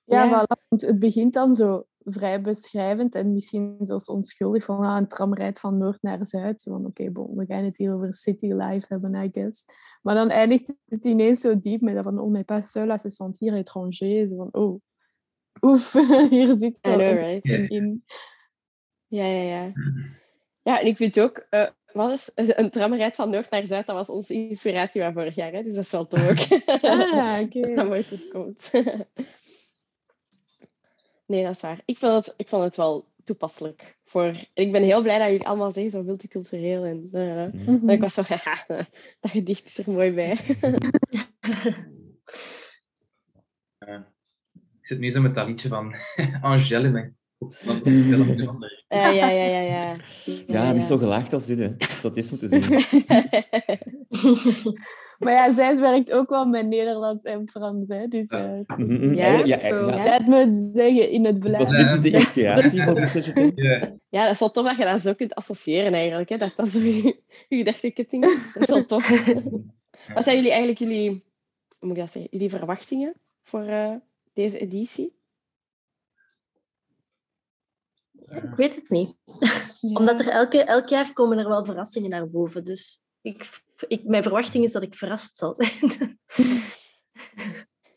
Ja, 0.05 0.25
Ja. 0.25 0.29
voilà. 0.29 0.69
Want 0.69 0.83
het 0.83 0.99
begint 0.99 1.33
dan 1.33 1.55
zo 1.55 1.85
vrij 2.05 2.41
beschrijvend 2.41 3.15
en 3.15 3.33
misschien 3.33 3.77
zelfs 3.81 4.07
onschuldig 4.07 4.65
van 4.65 4.85
ah, 4.85 4.97
een 4.97 5.09
tram 5.09 5.35
rijdt 5.35 5.61
van 5.61 5.79
noord 5.79 6.03
naar 6.03 6.27
zuid. 6.27 6.61
Zo 6.61 6.71
Van 6.73 6.87
oké, 6.87 7.11
bon, 7.11 7.37
we 7.37 7.45
gaan 7.47 7.65
het 7.65 7.77
hier 7.77 7.95
over 7.95 8.15
city 8.15 8.47
life 8.53 8.87
hebben, 8.89 9.15
I 9.15 9.29
guess. 9.33 9.65
Maar 10.03 10.15
dan 10.15 10.29
eindigt 10.29 10.75
het 10.87 11.05
ineens 11.05 11.41
zo 11.41 11.59
diep 11.59 11.81
met 11.81 11.95
dat 11.95 12.05
van 12.05 12.19
on 12.19 12.33
n'est 12.33 12.47
pas 12.47 12.71
seul 12.71 12.91
à 12.91 12.97
se 12.99 13.11
sentir 13.11 13.55
étranger. 13.55 14.29
Zo 14.29 14.37
van 14.37 14.49
oh, 14.53 14.81
oef, 15.61 15.93
hier 16.31 16.55
zit 16.55 16.79
een 16.81 16.97
right? 16.97 17.45
in. 17.71 18.05
Ja, 19.07 19.25
ja, 19.25 19.43
ja. 19.43 19.73
Ja, 20.63 20.81
en 20.81 20.87
ik 20.87 20.97
vind 20.97 21.21
ook, 21.21 21.47
eh, 21.51 21.69
wat 21.93 22.11
is 22.11 22.31
een 22.35 22.71
tramrijd 22.71 23.15
van 23.15 23.31
noord 23.31 23.51
naar 23.51 23.67
zuid, 23.67 23.87
dat 23.87 23.97
was 23.97 24.09
onze 24.09 24.35
inspiratie 24.35 25.03
van 25.03 25.13
vorig 25.13 25.35
jaar, 25.35 25.53
hè? 25.53 25.63
dus 25.63 25.75
dat 25.75 25.85
is 25.85 25.91
wel 25.91 26.07
tof 26.07 26.31
ook. 26.31 26.39
Ah, 26.83 27.41
oké. 27.41 27.75
dat 27.75 28.07
terugkomt. 28.07 28.71
nee, 31.27 31.45
dat 31.45 31.55
is 31.55 31.61
waar. 31.61 31.81
Ik 31.85 31.99
vond 31.99 32.27
het, 32.27 32.35
ik 32.37 32.49
vond 32.49 32.65
het 32.65 32.77
wel 32.77 33.11
toepasselijk. 33.25 33.99
Voor... 34.05 34.25
en 34.25 34.47
Ik 34.55 34.73
ben 34.73 34.83
heel 34.83 35.03
blij 35.03 35.19
dat 35.19 35.29
jullie 35.29 35.47
allemaal 35.47 35.73
zeggen 35.73 35.91
zo 35.91 36.03
multicultureel. 36.03 36.85
En, 36.85 37.09
eh, 37.13 37.43
en 37.43 37.89
ik 37.89 38.01
was 38.01 38.15
zo, 38.15 38.23
haha, 38.23 38.65
dat 39.21 39.31
gedicht 39.31 39.67
is 39.67 39.79
er 39.79 39.93
mooi 39.93 40.13
bij. 40.13 40.39
Ik 44.81 44.89
zit 44.89 44.99
nu 44.99 45.11
zo 45.11 45.21
met 45.21 45.35
dat 45.35 45.47
liedje 45.47 45.69
van 45.69 45.95
Angèle 46.41 46.87
in 46.87 46.93
mijn 46.93 47.17
Van 47.51 47.75
van 47.75 47.83
de. 47.85 48.71
Eh, 48.89 49.15
ja, 49.15 49.31
ja, 49.31 49.45
ja, 49.47 49.61
ja. 49.61 49.95
Ja, 50.47 50.71
die 50.73 50.81
is 50.81 50.87
zo 50.87 50.97
gelaagd 50.99 51.33
als 51.33 51.47
dit. 51.47 51.59
Hè. 51.59 51.69
Dat 52.03 52.17
is 52.17 52.31
moeten 52.31 52.49
zien. 52.49 52.63
Maar 55.19 55.33
ja, 55.33 55.55
zij 55.55 55.79
werkt 55.79 56.13
ook 56.13 56.31
wel 56.31 56.47
met 56.47 56.67
Nederlands 56.67 57.25
en 57.25 57.49
Frans. 57.49 57.89
Hè, 57.89 58.07
dus 58.09 58.31
Ja. 58.31 58.63
eh, 58.69 58.77
Mhm, 58.79 59.11
mhm. 59.11 59.85
Laat 59.85 60.27
me 60.27 60.37
het 60.47 60.57
zeggen 60.75 61.11
in 61.11 61.25
het 61.25 61.43
Was 61.43 61.51
Vlaams. 61.71 62.01
dit 62.03 62.13
de 62.13 62.19
inspiratie 62.19 62.83
voor 62.83 62.95
Brussel 62.95 63.21
Jeté? 63.21 63.53
Ja, 63.55 63.93
Ja, 64.09 64.23
dat 64.25 64.33
is 64.33 64.39
wel 64.39 64.51
tof 64.51 64.65
dat 64.67 64.77
je 64.77 64.85
dat 64.85 65.01
zo 65.01 65.15
kunt 65.15 65.35
associëren 65.35 65.95
eigenlijk. 65.95 66.29
Hè? 66.29 66.37
Dat 66.37 66.53
dat 66.57 66.69
zo 66.69 66.79
je, 66.79 67.17
gedachteketting 67.49 68.25
is. 68.25 68.53
Dat 68.55 68.63
is 68.63 68.69
wel 68.69 68.87
tof. 68.87 69.09
Wat 70.15 70.25
zijn 70.25 70.37
jullie 70.37 70.51
eigenlijk 70.51 70.79
jullie, 70.79 71.09
hoe 71.11 71.89
moet 71.89 71.97
ik 71.97 72.03
dat 72.03 72.11
zeggen, 72.13 72.29
jullie 72.31 72.51
verwachtingen 72.51 73.15
voor 73.43 73.63
eh, 73.67 73.91
deze 74.33 74.59
editie? 74.59 75.13
Ik 78.35 78.55
weet 78.57 78.75
het 78.75 78.91
niet. 78.91 79.15
Ja. 79.81 79.99
Omdat 79.99 80.21
er 80.21 80.29
elke, 80.29 80.65
elk 80.65 80.89
jaar 80.89 81.13
komen 81.13 81.39
er 81.39 81.49
wel 81.49 81.65
verrassingen 81.65 82.11
naar 82.11 82.31
boven. 82.31 82.65
Dus 82.65 82.99
ik, 83.21 83.63
ik, 83.89 84.05
mijn 84.05 84.23
verwachting 84.23 84.65
is 84.65 84.73
dat 84.73 84.83
ik 84.83 84.95
verrast 84.95 85.37
zal 85.37 85.55
zijn. 85.55 85.71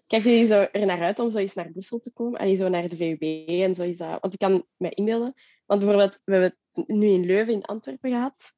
Kijken 0.08 0.32
jullie 0.32 0.48
zo 0.48 0.68
er 0.72 0.86
naar 0.86 1.02
uit 1.02 1.20
om 1.20 1.30
zo 1.30 1.38
eens 1.38 1.54
naar 1.54 1.72
Brussel 1.72 2.00
te 2.00 2.12
komen? 2.12 2.40
Allee, 2.40 2.56
zo 2.56 2.70
naar 2.70 2.90
de 2.90 2.96
VUB 2.96 3.48
en 3.48 3.76
zo 3.76 3.84
is 3.84 3.98
dat... 3.98 4.22
Want 4.22 4.34
ik 4.34 4.40
kan 4.40 4.66
mij 4.78 4.90
inbeelden. 4.90 5.34
Want 5.66 5.80
bijvoorbeeld, 5.80 6.20
we 6.24 6.32
hebben 6.32 6.58
het 6.74 6.88
nu 6.88 7.08
in 7.08 7.26
Leuven, 7.26 7.54
in 7.54 7.66
Antwerpen 7.66 8.12
gehad. 8.12 8.54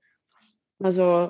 Maar 0.76 0.92
zo... 0.92 1.22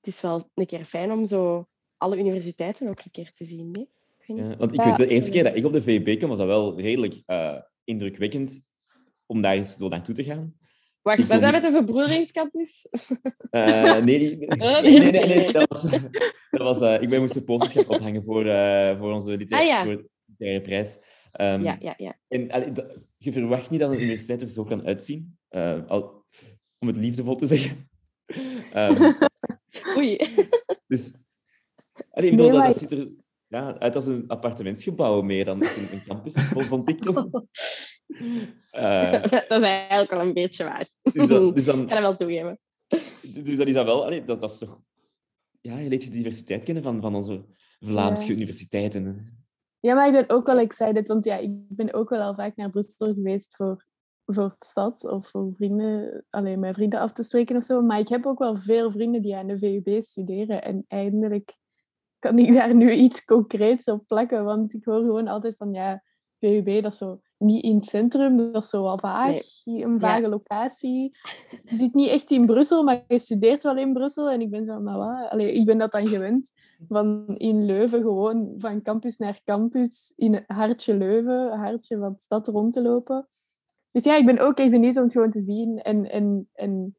Het 0.00 0.14
is 0.14 0.20
wel 0.20 0.50
een 0.54 0.66
keer 0.66 0.84
fijn 0.84 1.12
om 1.12 1.26
zo 1.26 1.66
alle 1.96 2.18
universiteiten 2.18 2.88
ook 2.88 3.00
een 3.04 3.10
keer 3.10 3.32
te 3.34 3.44
zien, 3.44 3.70
nee? 3.70 3.88
Ik 4.18 4.26
weet 4.26 4.36
niet. 4.36 4.46
Ja, 4.46 4.56
want 4.56 4.72
ik 4.72 4.80
Ja, 4.80 4.86
weet, 4.86 4.96
de 4.96 5.06
eerste 5.06 5.30
keer 5.30 5.44
dat 5.44 5.56
ik 5.56 5.64
op 5.64 5.72
de 5.72 5.82
VUB 5.82 6.16
kwam, 6.16 6.28
was 6.28 6.38
dat 6.38 6.46
wel 6.46 6.80
redelijk 6.80 7.22
eh, 7.26 7.60
indrukwekkend 7.84 8.66
om 9.26 9.42
daar 9.42 9.54
eens 9.54 9.76
zo 9.76 9.88
naartoe 9.88 10.14
te 10.14 10.24
gaan. 10.24 10.54
Wacht, 11.02 11.26
was 11.26 11.40
dat 11.40 11.52
met 11.52 11.62
de 11.62 11.70
verbroederingscampus? 11.70 12.86
Eh, 13.50 13.96
nee, 14.04 14.18
die- 14.18 14.50
Oh, 14.50 14.80
nee, 14.80 14.98
nee, 14.98 15.10
nee, 15.10 15.10
nee, 15.10 15.26
nee. 15.36 15.52
dat 15.52 15.68
was, 15.68 15.82
dat 16.50 16.60
was, 16.60 16.80
eh, 16.80 17.02
ik 17.02 17.08
ben 17.08 17.20
moesten 17.20 17.44
posters 17.44 17.86
ophangen 17.86 18.22
voor, 18.24 18.46
eh, 18.46 18.98
voor 18.98 19.12
onze 19.12 19.30
litera- 19.36 19.60
Ah, 19.60 19.66
ja. 19.66 19.84
voor 19.84 19.96
de 19.96 20.08
literaire 20.26 20.60
prijs. 20.64 20.98
Ehm, 21.32 21.62
Ja, 21.62 21.76
ja, 21.80 21.94
ja. 21.96 22.18
En 22.28 22.50
allee, 22.50 22.72
dat- 22.72 22.96
je 23.16 23.32
verwacht 23.32 23.70
niet 23.70 23.80
dat 23.80 23.90
een 23.92 24.00
universiteit 24.00 24.42
er 24.42 24.48
zo 24.48 24.64
kan 24.64 24.86
uitzien. 24.86 25.38
Eh, 25.48 25.86
al, 25.86 26.24
om 26.78 26.86
het 26.88 26.96
liefdevol 26.96 27.36
te 27.36 27.46
zeggen. 27.46 27.88
Ehm, 28.72 29.12
Oei. 29.98 30.16
dus, 30.86 31.12
allee, 32.10 32.30
ik 32.30 32.36
bedoel, 32.36 32.50
Nee, 32.50 32.58
dat, 32.58 32.66
dat 32.66 32.78
ziet 32.78 32.90
er 32.92 33.08
ja, 33.54 33.78
uit 33.78 33.96
als 33.96 34.06
een 34.06 34.24
appartementsgebouw 34.28 35.22
meer 35.22 35.44
dan 35.44 35.62
een, 35.62 35.92
een 35.92 36.04
campus, 36.06 36.34
vond 36.68 36.88
ik 36.88 37.02
toch. 37.02 37.26
Eh, 38.70 39.12
dat 39.12 39.32
is 39.32 39.48
eigenlijk 39.50 40.10
wel 40.10 40.20
een 40.20 40.32
beetje 40.32 40.64
waar. 40.64 40.88
dus, 41.02 41.26
dan, 41.28 41.54
dus, 41.54 41.66
Ik 41.66 41.72
dan, 41.72 41.86
kan 41.86 41.86
dat 41.86 42.00
wel 42.00 42.16
toegeven. 42.16 42.58
dus 43.22 43.56
dat 43.56 43.66
is 43.66 43.74
dat 43.74 43.84
wel, 43.84 44.04
allee, 44.04 44.24
dat, 44.24 44.42
is 44.50 44.58
toch... 44.58 44.80
Ja, 45.60 45.78
je 45.78 45.88
leert 45.88 46.04
de 46.04 46.10
diversiteit 46.10 46.64
kennen 46.64 46.82
van, 46.82 47.00
van 47.00 47.14
onze 47.14 47.44
Vlaamse 47.80 48.26
Ja. 48.26 48.32
universiteiten. 48.32 49.36
Ja, 49.80 49.94
maar 49.94 50.06
ik 50.06 50.12
ben 50.12 50.36
ook 50.36 50.46
wel 50.46 50.58
excited, 50.58 51.08
want 51.08 51.24
ja, 51.24 51.36
ik 51.36 51.50
ben 51.52 51.92
ook 51.92 52.08
wel 52.08 52.20
al 52.20 52.34
vaak 52.34 52.56
naar 52.56 52.70
Brussel 52.70 53.14
geweest 53.14 53.56
voor, 53.56 53.86
voor 54.24 54.54
de 54.58 54.66
stad 54.66 55.04
of 55.04 55.28
voor 55.28 55.52
vrienden, 55.56 56.24
alleen 56.30 56.60
mijn 56.60 56.74
vrienden 56.74 57.00
af 57.00 57.12
te 57.12 57.22
spreken 57.22 57.56
of 57.56 57.64
zo. 57.64 57.82
Maar 57.82 57.98
ik 57.98 58.08
heb 58.08 58.26
ook 58.26 58.38
wel 58.38 58.56
veel 58.56 58.90
vrienden 58.90 59.22
die 59.22 59.36
aan 59.36 59.46
de 59.46 59.58
VUB 59.58 60.02
studeren 60.02 60.62
en 60.62 60.84
eindelijk 60.88 61.54
kan 62.24 62.38
ik 62.38 62.52
daar 62.52 62.74
nu 62.74 62.92
iets 62.92 63.24
concreets 63.24 63.84
op 63.84 64.06
plakken, 64.06 64.44
want 64.44 64.74
ik 64.74 64.84
hoor 64.84 65.00
gewoon 65.00 65.28
altijd 65.28 65.56
van 65.56 65.72
ja, 65.72 66.02
VUB, 66.38 66.82
dat 66.82 66.92
is 66.92 66.98
zo 66.98 67.20
niet 67.38 67.62
in 67.62 67.76
het 67.76 67.86
centrum, 67.86 68.36
dat 68.36 68.62
is 68.62 68.68
zo 68.68 68.82
wat 68.82 69.00
vaag, 69.00 69.40
een 69.64 70.00
vage 70.00 70.28
locatie. 70.28 71.16
Je 71.64 71.76
zit 71.76 71.94
niet 71.94 72.08
echt 72.08 72.30
in 72.30 72.46
Brussel, 72.46 72.82
maar 72.82 73.04
je 73.08 73.18
studeert 73.18 73.62
wel 73.62 73.76
in 73.76 73.92
Brussel. 73.92 74.30
En 74.30 74.40
ik 74.40 74.50
ben 74.50 74.64
zo, 74.64 74.80
maar 74.80 74.96
wat? 74.96 75.30
Allee, 75.30 75.52
ik 75.52 75.64
ben 75.64 75.78
dat 75.78 75.92
dan 75.92 76.06
gewend. 76.06 76.52
Van 76.88 77.26
in 77.26 77.64
Leuven 77.64 78.02
gewoon 78.02 78.54
van 78.58 78.82
campus 78.82 79.16
naar 79.16 79.40
campus, 79.44 80.12
in 80.16 80.34
het 80.34 80.44
hartje 80.46 80.96
Leuven, 80.96 81.58
hartje 81.58 81.98
van 81.98 82.12
de 82.12 82.20
stad 82.20 82.48
rond 82.48 82.72
te 82.72 82.82
lopen. 82.82 83.26
Dus 83.90 84.04
ja, 84.04 84.16
ik 84.16 84.26
ben 84.26 84.38
ook 84.38 84.58
echt 84.58 84.70
benieuwd 84.70 84.96
om 84.96 85.02
het 85.02 85.12
gewoon 85.12 85.30
te 85.30 85.42
zien 85.42 85.78
en, 85.78 86.10
en, 86.10 86.48
en 86.52 86.96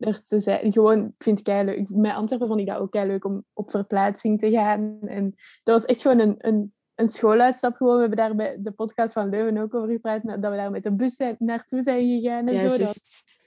er 0.00 0.22
te 0.26 0.38
zijn. 0.40 0.72
Gewoon, 0.72 1.04
ik 1.06 1.22
vind 1.22 1.38
het 1.46 1.64
leuk. 1.64 1.88
Met 1.88 2.14
Antwerpen 2.14 2.48
vond 2.48 2.60
ik 2.60 2.66
dat 2.66 2.78
ook 2.78 2.94
leuk 2.94 3.24
om 3.24 3.44
op 3.52 3.70
verplaatsing 3.70 4.38
te 4.38 4.50
gaan. 4.50 4.98
En 5.00 5.34
dat 5.62 5.80
was 5.80 5.84
echt 5.84 6.00
gewoon 6.02 6.18
een, 6.18 6.34
een, 6.38 6.72
een 6.94 7.08
schooluitstap. 7.08 7.76
Gewoon. 7.76 7.94
We 7.94 8.00
hebben 8.00 8.18
daar 8.18 8.34
bij 8.36 8.56
de 8.60 8.70
podcast 8.70 9.12
van 9.12 9.28
Leuven 9.28 9.62
ook 9.62 9.74
over 9.74 9.90
gepraat. 9.90 10.22
Dat 10.22 10.34
we 10.50 10.56
daar 10.56 10.70
met 10.70 10.82
de 10.82 10.92
bus 10.92 11.14
zijn, 11.14 11.36
naartoe 11.38 11.82
zijn 11.82 12.08
gegaan 12.08 12.48
en 12.48 12.54
Ja, 12.54 12.68
zo. 12.68 12.76
Dat, 12.84 13.00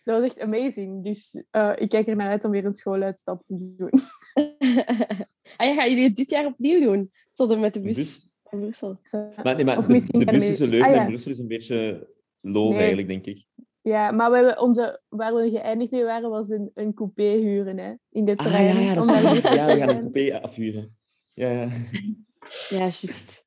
dat 0.04 0.20
was 0.20 0.30
echt 0.30 0.40
amazing. 0.40 1.04
Dus 1.04 1.44
eh, 1.52 1.72
ik 1.76 1.90
kijk 1.90 2.08
er 2.08 2.16
naar 2.16 2.30
uit 2.30 2.44
om 2.46 2.52
weer 2.52 2.66
een 2.66 2.74
schooluitstap 2.74 3.44
te 3.44 3.74
doen. 3.78 3.90
ah 5.58 5.68
ja, 5.68 5.74
gaan 5.74 5.90
jullie 5.90 6.04
het 6.04 6.16
dit 6.16 6.30
jaar 6.30 6.46
opnieuw 6.46 6.80
doen? 6.80 7.12
Tot 7.34 7.52
en 7.52 7.60
met 7.60 7.74
de 7.74 7.80
De 7.80 7.86
bus 7.86 7.96
bus. 7.96 8.34
van 8.44 8.60
Brussel. 8.60 9.00
Maar, 9.44 9.56
nee, 9.56 9.66
maar 9.66 9.78
Of 9.78 9.86
de, 9.86 9.94
misschien 9.94 10.20
de 10.20 10.26
bus 10.26 10.46
tussen 10.46 10.70
Leuven 10.70 10.88
Ah, 10.88 10.96
ja. 10.96 11.02
en 11.02 11.08
Brussel 11.08 11.32
is 11.32 11.40
een 11.40 11.48
beetje 11.48 12.08
Nee. 12.42 12.74
eigenlijk, 12.78 13.08
denk 13.08 13.26
ik. 13.26 13.46
Ja, 13.84 14.12
maar 14.12 14.30
we 14.30 14.36
hebben 14.36 14.60
onze, 14.62 15.02
waar 15.10 15.34
we 15.36 15.50
geëindigd 15.50 15.92
mee 15.92 16.04
waren, 16.04 16.30
was 16.30 16.50
een, 16.50 16.72
een 16.74 16.94
coupé 16.94 17.24
huren 17.24 17.78
hè, 17.78 17.94
in 18.10 18.26
de 18.26 18.36
Ah 18.36 18.46
trein. 18.46 18.76
ja, 18.76 18.82
ja, 18.82 18.94
dat 18.94 19.04
is 19.38 19.44
Ja, 19.44 19.66
we 19.66 19.76
gaan 19.76 19.90
een 19.90 20.00
coupé 20.00 20.42
afhuren. 20.42 20.96
Ja, 21.28 21.50
ja. 21.52 21.68
Ja, 22.70 22.78
juist. 22.78 23.46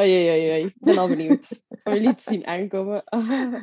Oei, 0.00 0.10
oei, 0.30 0.50
oei. 0.50 0.64
Ik 0.64 0.74
ben 0.78 0.98
al 0.98 1.08
benieuwd. 1.08 1.46
Gaan 1.68 1.94
jullie 1.94 2.08
het 2.08 2.20
zien 2.22 2.46
aankomen? 2.46 3.04
Ah, 3.04 3.62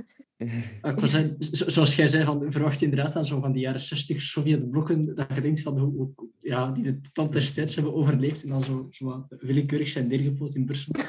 Ik 0.81 0.99
was 0.99 1.11
zeggen, 1.11 1.35
zo- 1.39 1.69
zoals 1.69 1.95
jij 1.95 2.07
zei, 2.07 2.23
van, 2.23 2.51
verwacht 2.51 2.79
je 2.79 2.85
inderdaad 2.85 3.15
aan 3.15 3.25
zo 3.25 3.39
van 3.39 3.51
die 3.51 3.61
jaren 3.61 3.79
60 3.79 4.21
Sovjet-blokken, 4.21 5.15
dat 5.15 5.33
je 5.35 5.41
denkt 5.41 5.61
van 5.61 5.77
hoe, 5.79 5.93
hoe- 5.95 6.29
ja, 6.37 6.71
die 6.71 6.83
de 6.83 6.99
tand 7.13 7.33
destijds 7.33 7.75
hebben 7.75 7.93
overleefd 7.93 8.43
en 8.43 8.49
dan 8.49 8.63
zo, 8.63 8.87
zo 8.89 9.25
willekeurig 9.29 9.87
zijn 9.87 10.07
neergepoot 10.07 10.55
in 10.55 10.65
Brussel. 10.65 10.93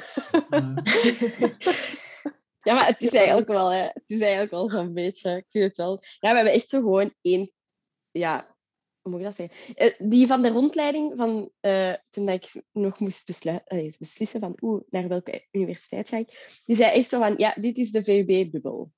Eh, 0.51 0.77
Ja, 2.63 2.75
maar 2.75 2.87
het 2.87 3.03
is 3.03 3.11
eigenlijk 3.11 3.49
wel, 3.49 3.73
hè. 3.73 3.83
Het 3.83 4.05
is 4.07 4.21
eigenlijk 4.21 4.51
wel 4.51 4.69
zo'n 4.69 4.93
beetje. 4.93 5.37
Ik 5.37 5.47
vind 5.49 5.65
het 5.65 5.77
wel. 5.77 6.03
Ja, 6.03 6.29
we 6.31 6.35
hebben 6.35 6.53
echt 6.53 6.69
zo 6.69 6.79
gewoon 6.81 7.15
één. 7.21 7.53
Ja, 8.11 8.57
hoe 9.01 9.11
moet 9.13 9.21
ik 9.21 9.27
dat 9.27 9.35
zeggen? 9.37 9.75
Eh, 9.75 9.95
die 10.11 10.27
van 10.27 10.43
de 10.43 10.49
rondleiding 10.49 11.17
van 11.17 11.51
eh, 11.61 11.95
toen 12.11 12.27
dat 12.27 12.35
ik 12.35 12.63
nog 12.73 13.01
moest 13.01 13.27
besluiten, 13.27 13.95
beslissen 13.99 14.41
van 14.41 14.57
oeh, 14.61 14.83
naar 14.91 15.09
welke 15.09 15.47
universiteit 15.51 16.09
ga 16.09 16.17
ik. 16.17 16.61
Die 16.67 16.77
zei 16.77 16.91
echt 16.91 17.09
zo 17.09 17.19
van 17.19 17.35
ja, 17.37 17.55
dit 17.61 17.77
is 17.77 17.91
de 17.91 18.05
VUB-bubbel. 18.05 18.93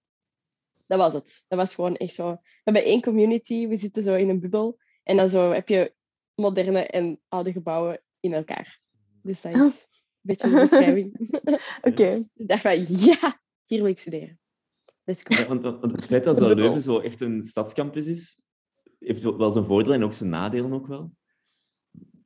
Dat 0.87 0.99
was 0.99 1.13
het. 1.13 1.45
Dat 1.49 1.59
was 1.59 1.75
gewoon 1.75 1.97
echt 1.97 2.15
zo. 2.15 2.31
We 2.31 2.61
hebben 2.65 2.85
één 2.85 3.03
community, 3.03 3.67
we 3.69 3.77
zitten 3.77 4.03
zo 4.03 4.15
in 4.15 4.29
een 4.29 4.41
bubbel. 4.41 4.79
En 5.03 5.17
dan 5.17 5.29
zo 5.29 5.51
heb 5.51 5.69
je 5.69 5.95
moderne 6.35 6.87
en 6.87 7.21
oude 7.29 7.53
gebouwen 7.53 8.03
in 8.21 8.33
elkaar. 8.33 8.81
Dus 9.23 9.41
dat 9.41 9.53
is 9.53 9.61
Oh. 9.61 9.67
een 9.67 9.73
beetje 10.21 10.47
een 10.47 10.53
beschrijving. 10.53 11.31
Oké. 11.89 12.15
Dus 12.15 12.25
ik 12.35 12.49
dacht 12.49 12.63
van 12.63 12.85
ja, 12.89 13.41
hier 13.67 13.79
wil 13.83 13.91
ik 13.91 13.99
studeren. 13.99 14.39
Let's 15.05 15.23
go. 15.23 15.35
Ja, 15.35 15.47
want, 15.49 15.63
want- 15.63 15.93
het 15.93 16.05
feit 16.05 16.25
dat 16.25 16.39
zo 16.39 16.55
Leuven 16.55 16.81
zo 16.83 16.99
echt 16.99 17.21
een 17.21 17.45
stadscampus 17.45 18.07
is, 18.07 18.41
heeft 18.99 19.23
wel 19.23 19.51
zijn 19.51 19.65
voordelen 19.65 19.99
en 19.99 20.05
ook 20.05 20.13
zijn 20.13 20.31
nadelen 20.31 20.73
ook 20.73 20.87
wel. 20.87 21.15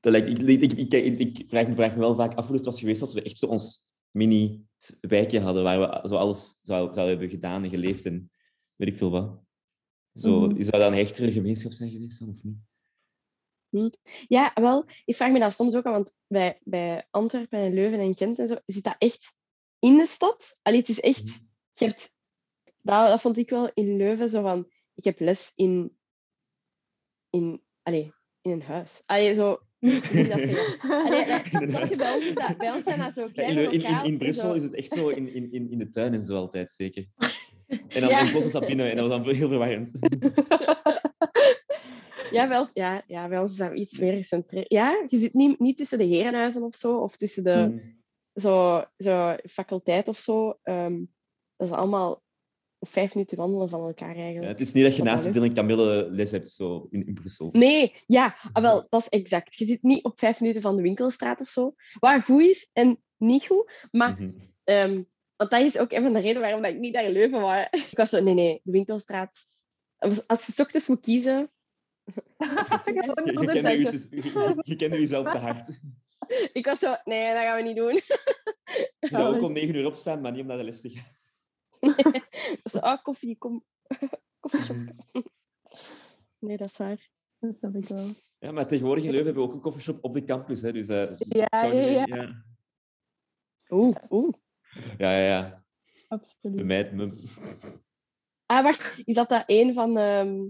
Dat 0.00 0.12
lijkt, 0.12 0.28
ik, 0.28 0.62
ik, 0.62 0.72
ik, 0.72 0.92
ik, 0.92 1.38
ik 1.38 1.48
vraag, 1.48 1.68
me, 1.68 1.74
vraag 1.74 1.94
me 1.94 2.00
wel 2.00 2.14
vaak 2.14 2.34
af 2.34 2.46
hoe 2.46 2.56
het 2.56 2.64
was 2.64 2.80
geweest 2.80 3.00
als 3.00 3.14
we 3.14 3.22
echt 3.22 3.38
zo 3.38 3.46
ons 3.46 3.86
mini-wijkje 4.10 5.40
hadden, 5.40 5.62
waar 5.62 6.02
we 6.02 6.08
zo 6.08 6.14
alles 6.16 6.58
zou, 6.62 6.80
zouden 6.94 7.08
hebben 7.08 7.28
gedaan 7.28 7.64
en 7.64 7.70
geleefd 7.70 8.04
en 8.06 8.30
weet 8.76 8.88
ik 8.88 8.96
veel 8.96 9.10
wat. 9.10 9.40
Zo, 10.14 10.40
Mhm. 10.40 10.62
Zou 10.62 10.82
dat 10.82 10.92
een 10.92 10.98
hechtere 10.98 11.32
gemeenschap 11.32 11.72
zijn 11.72 11.90
geweest 11.90 12.18
dan, 12.18 12.28
of 12.28 12.42
niet? 12.42 13.98
Ja, 14.28 14.52
wel, 14.54 14.84
ik 15.04 15.16
vraag 15.16 15.32
me 15.32 15.38
dat 15.38 15.52
soms 15.54 15.74
ook, 15.74 15.84
aan, 15.84 15.92
want 15.92 16.16
bij, 16.26 16.60
bij 16.64 17.06
Antwerpen 17.10 17.58
en 17.58 17.72
Leuven 17.74 17.98
en 17.98 18.14
Gent 18.14 18.38
en 18.38 18.46
zo, 18.46 18.56
zit 18.66 18.84
dat 18.84 18.94
echt 18.98 19.34
in 19.78 19.96
de 19.96 20.06
stad? 20.06 20.58
Allee, 20.62 20.78
het 20.78 20.88
is 20.88 21.00
echt, 21.00 21.42
je 21.74 21.84
hebt, 21.84 22.12
dat, 22.64 23.08
dat 23.08 23.20
vond 23.20 23.36
ik 23.36 23.50
wel 23.50 23.70
in 23.74 23.96
Leuven 23.96 24.30
zo 24.30 24.42
van, 24.42 24.70
ik 24.94 25.04
heb 25.04 25.20
les 25.20 25.52
in, 25.54 25.96
in, 27.30 27.62
allee, 27.82 28.12
in 28.40 28.50
een 28.50 28.62
huis. 28.62 29.02
Allee, 29.06 29.34
zo, 29.34 29.60
dat 29.78 29.92
dat, 30.12 30.30
dat 31.50 31.66
bij, 31.66 31.82
ons, 31.82 31.90
is 31.90 32.34
dat, 32.34 32.56
bij 32.56 32.72
ons 32.72 32.84
zijn 32.84 32.98
dat 32.98 33.14
zo 33.14 33.28
Ja, 33.32 33.42
in, 33.42 33.56
in, 33.56 33.70
in, 33.70 33.80
lokaaltjes, 33.80 34.10
in 34.10 34.18
Brussel 34.18 34.54
is 34.54 34.62
het 34.62 34.74
echt 34.74 34.92
zo 34.92 35.08
in, 35.08 35.34
in, 35.34 35.70
in, 35.70 35.78
de 35.78 35.90
tuin 35.90 36.14
en 36.14 36.22
zo 36.22 36.36
altijd, 36.36 36.72
zeker. 36.72 37.06
En 37.68 38.00
dan 38.00 38.08
Ja. 38.08 38.20
in 38.26 38.32
Posten 38.32 38.50
zat 38.50 38.66
binnen 38.66 38.90
en 38.90 38.96
dat 38.96 39.08
was 39.08 39.24
dan 39.24 39.34
heel 39.34 39.48
verwarrend. 39.48 39.92
Ja, 42.30 42.48
wel, 42.48 42.68
ja, 42.74 43.02
ja, 43.06 43.28
bij 43.28 43.38
ons 43.38 43.50
is 43.50 43.56
dat 43.56 43.74
iets 43.74 43.98
meer 43.98 44.12
gecentreerd. 44.12 44.72
Ja, 44.72 45.04
je 45.06 45.18
zit 45.18 45.34
niet, 45.34 45.58
niet 45.58 45.76
tussen 45.76 45.98
de 45.98 46.04
herenhuizen 46.04 46.62
of 46.62 46.74
zo, 46.74 46.96
of 46.96 47.16
tussen 47.16 47.44
de... 47.44 47.52
Hmm. 47.52 47.97
Zo, 48.40 48.84
zo 48.98 49.36
faculteit 49.50 50.08
of 50.08 50.18
zo. 50.18 50.58
ehm, 50.62 51.04
dat 51.56 51.68
is 51.68 51.74
allemaal 51.74 52.22
op 52.78 52.88
vijf 52.90 53.14
minuten 53.14 53.36
wandelen 53.36 53.68
van 53.68 53.86
elkaar 53.86 54.16
Ja, 54.16 54.22
eigenlijk. 54.22 54.48
het 54.50 54.60
is 54.60 54.72
niet 54.72 54.84
dat 54.84 54.96
je 54.96 55.02
naast 55.02 55.24
dan 55.24 55.32
Dylan 55.32 55.54
Camille 55.54 56.10
les 56.10 56.30
hebt 56.30 56.50
zo 56.50 56.86
in, 56.90 57.06
in 57.06 57.14
Brussel. 57.14 57.48
Nee, 57.52 57.94
ja, 58.06 58.36
ah, 58.52 58.62
wel, 58.62 58.86
dat 58.88 59.00
is 59.00 59.08
exact. 59.08 59.54
Je 59.54 59.64
zit 59.66 59.82
niet 59.82 60.04
op 60.04 60.18
vijf 60.18 60.40
minuten 60.40 60.62
van 60.62 60.76
de 60.76 60.82
winkelstraat 60.82 61.40
of 61.40 61.48
zo. 61.48 61.74
Wat 61.98 62.22
goed 62.24 62.42
is 62.42 62.68
en 62.72 63.02
niet 63.16 63.46
goed. 63.46 63.86
Maar, 63.90 64.12
Mhm. 64.12 64.30
ehm, 64.64 65.02
want 65.36 65.50
dat 65.50 65.60
is 65.60 65.78
ook 65.78 65.92
een 65.92 66.02
van 66.02 66.12
de 66.12 66.18
redenen 66.20 66.42
waarom 66.42 66.62
dat 66.62 66.70
ik 66.72 66.78
niet 66.78 66.94
naar 66.94 67.10
Leuven 67.10 67.40
wou. 67.40 67.66
Ik 67.70 67.96
was 67.96 68.08
zo, 68.08 68.22
nee, 68.22 68.34
nee, 68.34 68.60
de 68.64 68.72
winkelstraat. 68.72 69.48
Als 70.26 70.46
je 70.46 70.62
ochtends 70.62 70.88
moet 70.88 71.00
kiezen... 71.00 71.50
Je, 72.84 72.92
je, 73.24 73.46
kende 73.52 73.78
u 73.78 73.84
te- 73.84 74.06
je, 74.10 74.56
je 74.62 74.76
kende 74.76 74.98
jezelf 75.00 75.30
te 75.30 75.38
hard. 75.38 75.80
Ik 76.52 76.64
was 76.64 76.78
zo, 76.78 76.96
nee, 77.04 77.32
dat 77.32 77.42
gaan 77.42 77.56
we 77.56 77.62
niet 77.62 77.76
doen. 77.76 77.94
Je 79.00 79.06
zou 79.06 79.36
ook 79.36 79.42
om 79.42 79.52
negen 79.52 79.74
uur 79.74 79.86
opstaan, 79.86 80.20
maar 80.20 80.32
niet 80.32 80.40
om 80.40 80.46
naar 80.46 80.56
de 80.56 80.64
les 80.64 80.80
te 80.80 80.90
gaan. 80.90 81.16
Zo, 82.72 82.78
ah, 82.78 83.02
koffie, 83.02 83.38
kom. 83.38 83.64
Koffieshop. 84.40 84.76
Nee, 86.38 86.56
dat 86.56 86.70
is 86.70 86.76
waar. 86.76 87.10
Dat 87.38 87.54
snap 87.54 87.74
ik 87.74 87.88
wel. 87.88 88.10
Ja, 88.38 88.52
maar 88.52 88.68
tegenwoordig 88.68 89.04
in 89.04 89.10
Leuven 89.10 89.26
hebben 89.26 89.44
we 89.44 89.48
ook 89.48 89.54
een 89.54 89.62
koffieshop 89.62 90.04
op 90.04 90.14
de 90.14 90.24
campus. 90.24 90.62
Hè, 90.62 90.72
dus, 90.72 90.88
eh, 90.88 91.18
Ja, 91.18 91.46
zou 91.50 91.74
ja, 91.74 91.82
ja. 91.82 92.04
ja. 92.06 92.44
Oeh, 93.68 93.96
oeh. 94.10 94.34
Ja, 94.98 95.12
ja, 95.12 95.26
ja. 95.26 95.64
Absoluut. 96.08 96.56
Bemijd 96.56 96.92
me. 96.92 97.22
Ah, 98.46 98.62
wacht. 98.62 99.02
Is 99.04 99.14
dat 99.14 99.28
dat 99.28 99.44
een 99.46 99.72
van... 99.72 99.98
ehm, 99.98 100.46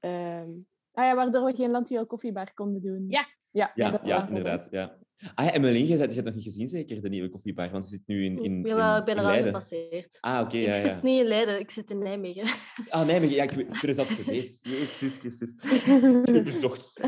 ehm, 0.00 0.50
Ah 0.92 1.04
ja, 1.04 1.14
waardoor 1.14 1.44
we 1.44 1.56
geen 1.56 1.70
landwiel 1.70 2.06
koffiebar 2.06 2.54
konden 2.54 2.82
doen. 2.82 3.04
Ja. 3.08 3.26
Ja, 3.50 3.72
Ja, 3.74 4.00
ja 4.04 4.20
het. 4.20 4.28
inderdaad. 4.28 4.68
Ja. 4.70 4.98
Ah 5.34 5.44
ja, 5.44 5.52
en 5.52 5.60
Melien, 5.60 5.86
je 5.86 5.96
hebt 5.96 6.08
je 6.08 6.14
hebt 6.14 6.26
nog 6.26 6.34
niet 6.34 6.44
gezien 6.44 6.68
zeker, 6.68 7.02
de 7.02 7.08
nieuwe 7.08 7.28
koffiebar, 7.28 7.70
want 7.70 7.84
ze 7.84 7.90
zit 7.90 8.02
nu 8.06 8.24
in, 8.24 8.42
in, 8.44 8.60
Jawel, 8.62 8.92
in, 8.94 8.98
ik 8.98 9.04
ben 9.04 9.14
in 9.14 9.20
er 9.20 9.26
al 9.26 9.30
Leiden. 9.30 9.52
gepasseerd. 9.52 10.18
Ah, 10.20 10.40
oké, 10.40 10.56
ik 10.56 10.64
ja, 10.66 10.74
zit 10.74 10.84
ja. 10.84 11.00
niet 11.02 11.20
in 11.20 11.26
Leiden, 11.26 11.58
ik 11.60 11.70
zit 11.70 11.90
in 11.90 11.98
Nijmegen. 11.98 12.42
Ah, 12.88 13.06
maar 13.06 13.24
ja, 13.24 13.42
ik 13.42 13.50
weet 13.50 13.66
ik 13.66 13.80
weet 13.80 13.96
dat 13.96 14.06
ze 14.08 14.14
geweest. 14.14 14.58
Jezus 14.62 15.16
Christus. 15.16 15.50
Ik 16.24 16.34
heb 16.34 16.44
bezocht. 16.44 17.00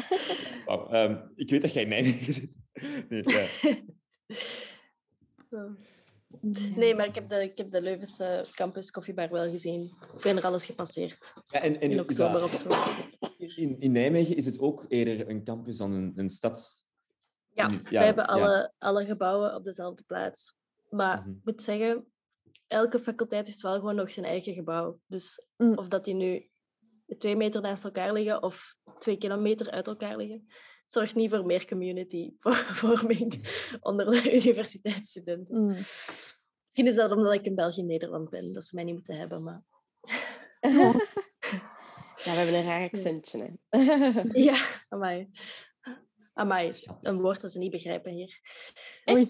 Ehm, 0.67 1.17
ik 1.37 1.51
weet 1.51 1.63
dat 1.63 1.73
jij 1.73 1.83
in 1.83 1.89
Nijmegen 1.89 2.33
zit. 2.33 2.51
Nee, 3.09 3.23
ja. 3.29 3.47
Zo. 5.51 5.75
Nee, 6.77 6.95
maar 6.95 7.07
ik 7.07 7.15
heb 7.15 7.29
de, 7.29 7.43
ik 7.43 7.59
heb 7.59 7.71
de 7.71 7.83
Leuvense 7.83 8.45
campus 8.55 8.91
koffiebar 8.91 9.31
wel 9.31 9.51
gezien. 9.51 9.83
Ik 10.17 10.23
ben 10.23 10.37
er 10.37 10.45
alles 10.45 10.65
gepasseerd. 10.65 11.33
Ja, 11.51 11.61
en, 11.61 11.81
en 11.81 11.91
In 11.91 11.97
dat- 11.97 12.11
oktober 12.11 12.45
of 12.45 12.55
zo. 12.55 12.69
In, 13.43 13.81
in 13.81 13.93
Nijmegen 13.93 14.37
is 14.37 14.47
het 14.47 14.59
ook 14.59 14.85
eerder 14.89 15.29
een 15.29 15.45
campus 15.45 15.77
dan 15.77 15.93
een, 15.93 16.13
een 16.17 16.31
stads... 16.31 16.85
Ja, 17.55 17.69
we 17.69 17.99
hebben 17.99 18.25
ja. 18.25 18.31
alle, 18.31 18.73
alle 18.79 19.05
gebouwen 19.05 19.55
op 19.55 19.65
dezelfde 19.65 20.03
plaats. 20.07 20.61
Maar 20.91 21.21
Mhm. 21.21 21.31
ik 21.31 21.41
moet 21.45 21.63
zeggen, 21.63 22.07
elke 22.67 22.99
faculteit 22.99 23.47
heeft 23.47 23.61
wel 23.61 23.75
gewoon 23.75 23.95
nog 23.95 24.11
zijn 24.11 24.27
eigen 24.27 24.55
gebouw. 24.55 25.01
Dus 25.07 25.47
Mm. 25.57 25.79
of 25.79 25.89
dat 25.89 26.05
die 26.05 26.15
nu 26.15 26.51
twee 27.19 27.37
meter 27.37 27.61
naast 27.61 27.85
elkaar 27.85 28.13
liggen 28.13 28.43
of 28.43 28.77
twee 28.99 29.17
kilometer 29.17 29.71
uit 29.71 29.87
elkaar 29.87 30.17
liggen, 30.17 30.47
zorgt 30.87 31.15
niet 31.15 31.31
voor 31.31 31.47
meer 31.47 31.67
community 31.67 32.33
vorming 32.81 33.49
onder 33.81 34.07
de 34.07 34.33
universiteitsstudenten. 34.45 35.63
Mm. 35.63 35.69
Misschien 35.69 36.87
is 36.87 36.95
dat 36.95 37.13
omdat 37.13 37.33
ik 37.33 37.45
in 37.45 37.55
België 37.55 37.81
en 37.81 37.87
Nederland 37.87 38.31
ben, 38.31 38.53
dat 38.53 38.65
ze 38.65 38.75
mij 38.75 38.85
niet 38.85 38.95
moeten 38.95 39.17
hebben. 39.17 39.43
Maar 39.43 39.63
Ja, 42.25 42.31
we 42.31 42.37
hebben 42.37 42.55
een 42.55 42.65
raar 42.65 42.91
accentje. 42.93 43.59
Hè. 43.69 44.23
ja, 44.33 44.65
amai. 44.89 45.31
Amai, 46.35 46.73
een 47.03 47.21
woord 47.21 47.41
dat 47.41 47.53
ze 47.53 47.59
niet 47.59 47.71
begrijpen 47.71 48.13
hier. 48.13 48.41
Echt? 49.05 49.27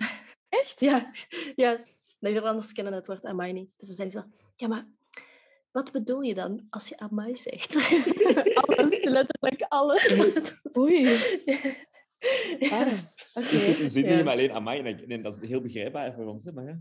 Echt? 0.49 0.80
Ja, 0.80 1.11
ja. 1.55 1.84
Nederlanders 2.18 2.72
kennen 2.72 2.93
het 2.93 3.07
woord 3.07 3.24
amai 3.24 3.53
niet. 3.53 3.70
Dus 3.76 3.88
ze 3.88 3.95
zeiden 3.95 4.20
zo, 4.20 4.28
ja, 4.57 4.68
maar 4.68 4.86
wat 5.70 5.93
bedoel 5.93 6.20
je 6.20 6.34
dan 6.34 6.66
als 6.70 6.88
je 6.88 6.99
amai 6.99 7.36
zegt? 7.36 7.74
Alles, 8.66 9.05
letterlijk 9.05 9.62
alles. 9.68 10.14
Oei. 10.78 11.07
Ah, 12.70 12.93
oké. 13.34 13.47
Ik 13.57 13.66
heb 13.66 13.78
een 13.78 13.90
zin 13.90 14.05
Ja. 14.05 14.18
in, 14.18 14.24
maar 14.24 14.32
alleen 14.32 14.53
amai. 14.53 14.80
En 14.80 15.03
nee, 15.07 15.20
dat 15.22 15.36
is 15.40 15.49
heel 15.49 15.61
begrijpbaar 15.61 16.14
voor 16.14 16.26
ons, 16.26 16.45
hè, 16.45 16.53
maar 16.53 16.64
ja. 16.64 16.80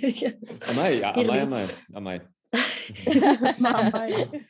Ja. 0.00 0.32
Amai, 0.68 0.96
ja, 0.96 1.12
amai, 1.12 1.40
amai. 1.40 1.66
amai. 1.92 2.20
Amai. 3.62 4.46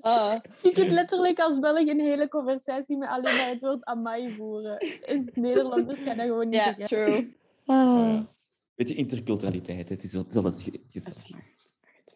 Ah, 0.00 0.40
Je 0.62 0.72
kunt 0.72 0.90
letterlijk 0.90 1.38
als 1.38 1.58
Belg 1.58 1.88
een 1.88 2.00
hele 2.00 2.28
conversatie 2.28 2.96
met 2.96 3.08
alleen 3.08 3.36
maar 3.36 3.48
het 3.48 3.60
woord 3.60 3.84
amai 3.84 4.34
voeren. 4.34 4.78
En 4.78 5.30
Nederlanders 5.34 6.02
gaan 6.02 6.16
dat 6.16 6.26
gewoon 6.26 6.48
niet 6.48 6.60
ja, 6.64 6.74
true. 6.74 7.36
Ah. 7.64 8.24
Weet 8.74 8.88
je, 8.88 8.94
interculturaliteit, 8.94 9.88
het 9.88 10.02
is, 10.02 10.14
altijd 10.14 10.60
ge- 10.62 10.70
Dat 10.70 10.80
gezellig. 10.88 11.22
is 11.24 11.30
waar. 11.30 11.54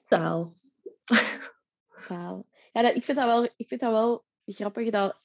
Taal. 0.07 0.55
taal. 2.07 2.47
Ja, 2.72 2.83
dat, 2.83 2.95
ik, 2.95 3.05
vind 3.05 3.18
dat 3.18 3.26
wel, 3.26 3.45
ik 3.57 3.68
vind 3.68 3.81
dat 3.81 3.91
wel 3.91 4.24
grappig 4.45 4.91
dat 4.91 5.16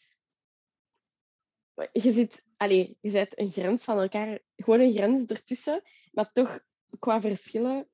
je 1.92 2.12
zit, 2.12 2.44
allez, 2.58 2.90
je 3.02 3.10
zet 3.10 3.40
een 3.40 3.52
grens 3.52 3.84
van 3.84 4.00
elkaar, 4.00 4.40
gewoon 4.56 4.80
een 4.80 4.94
grens 4.94 5.26
ertussen, 5.30 5.82
maar 6.12 6.32
toch 6.32 6.60
qua 7.00 7.22
verschillen. 7.22 7.88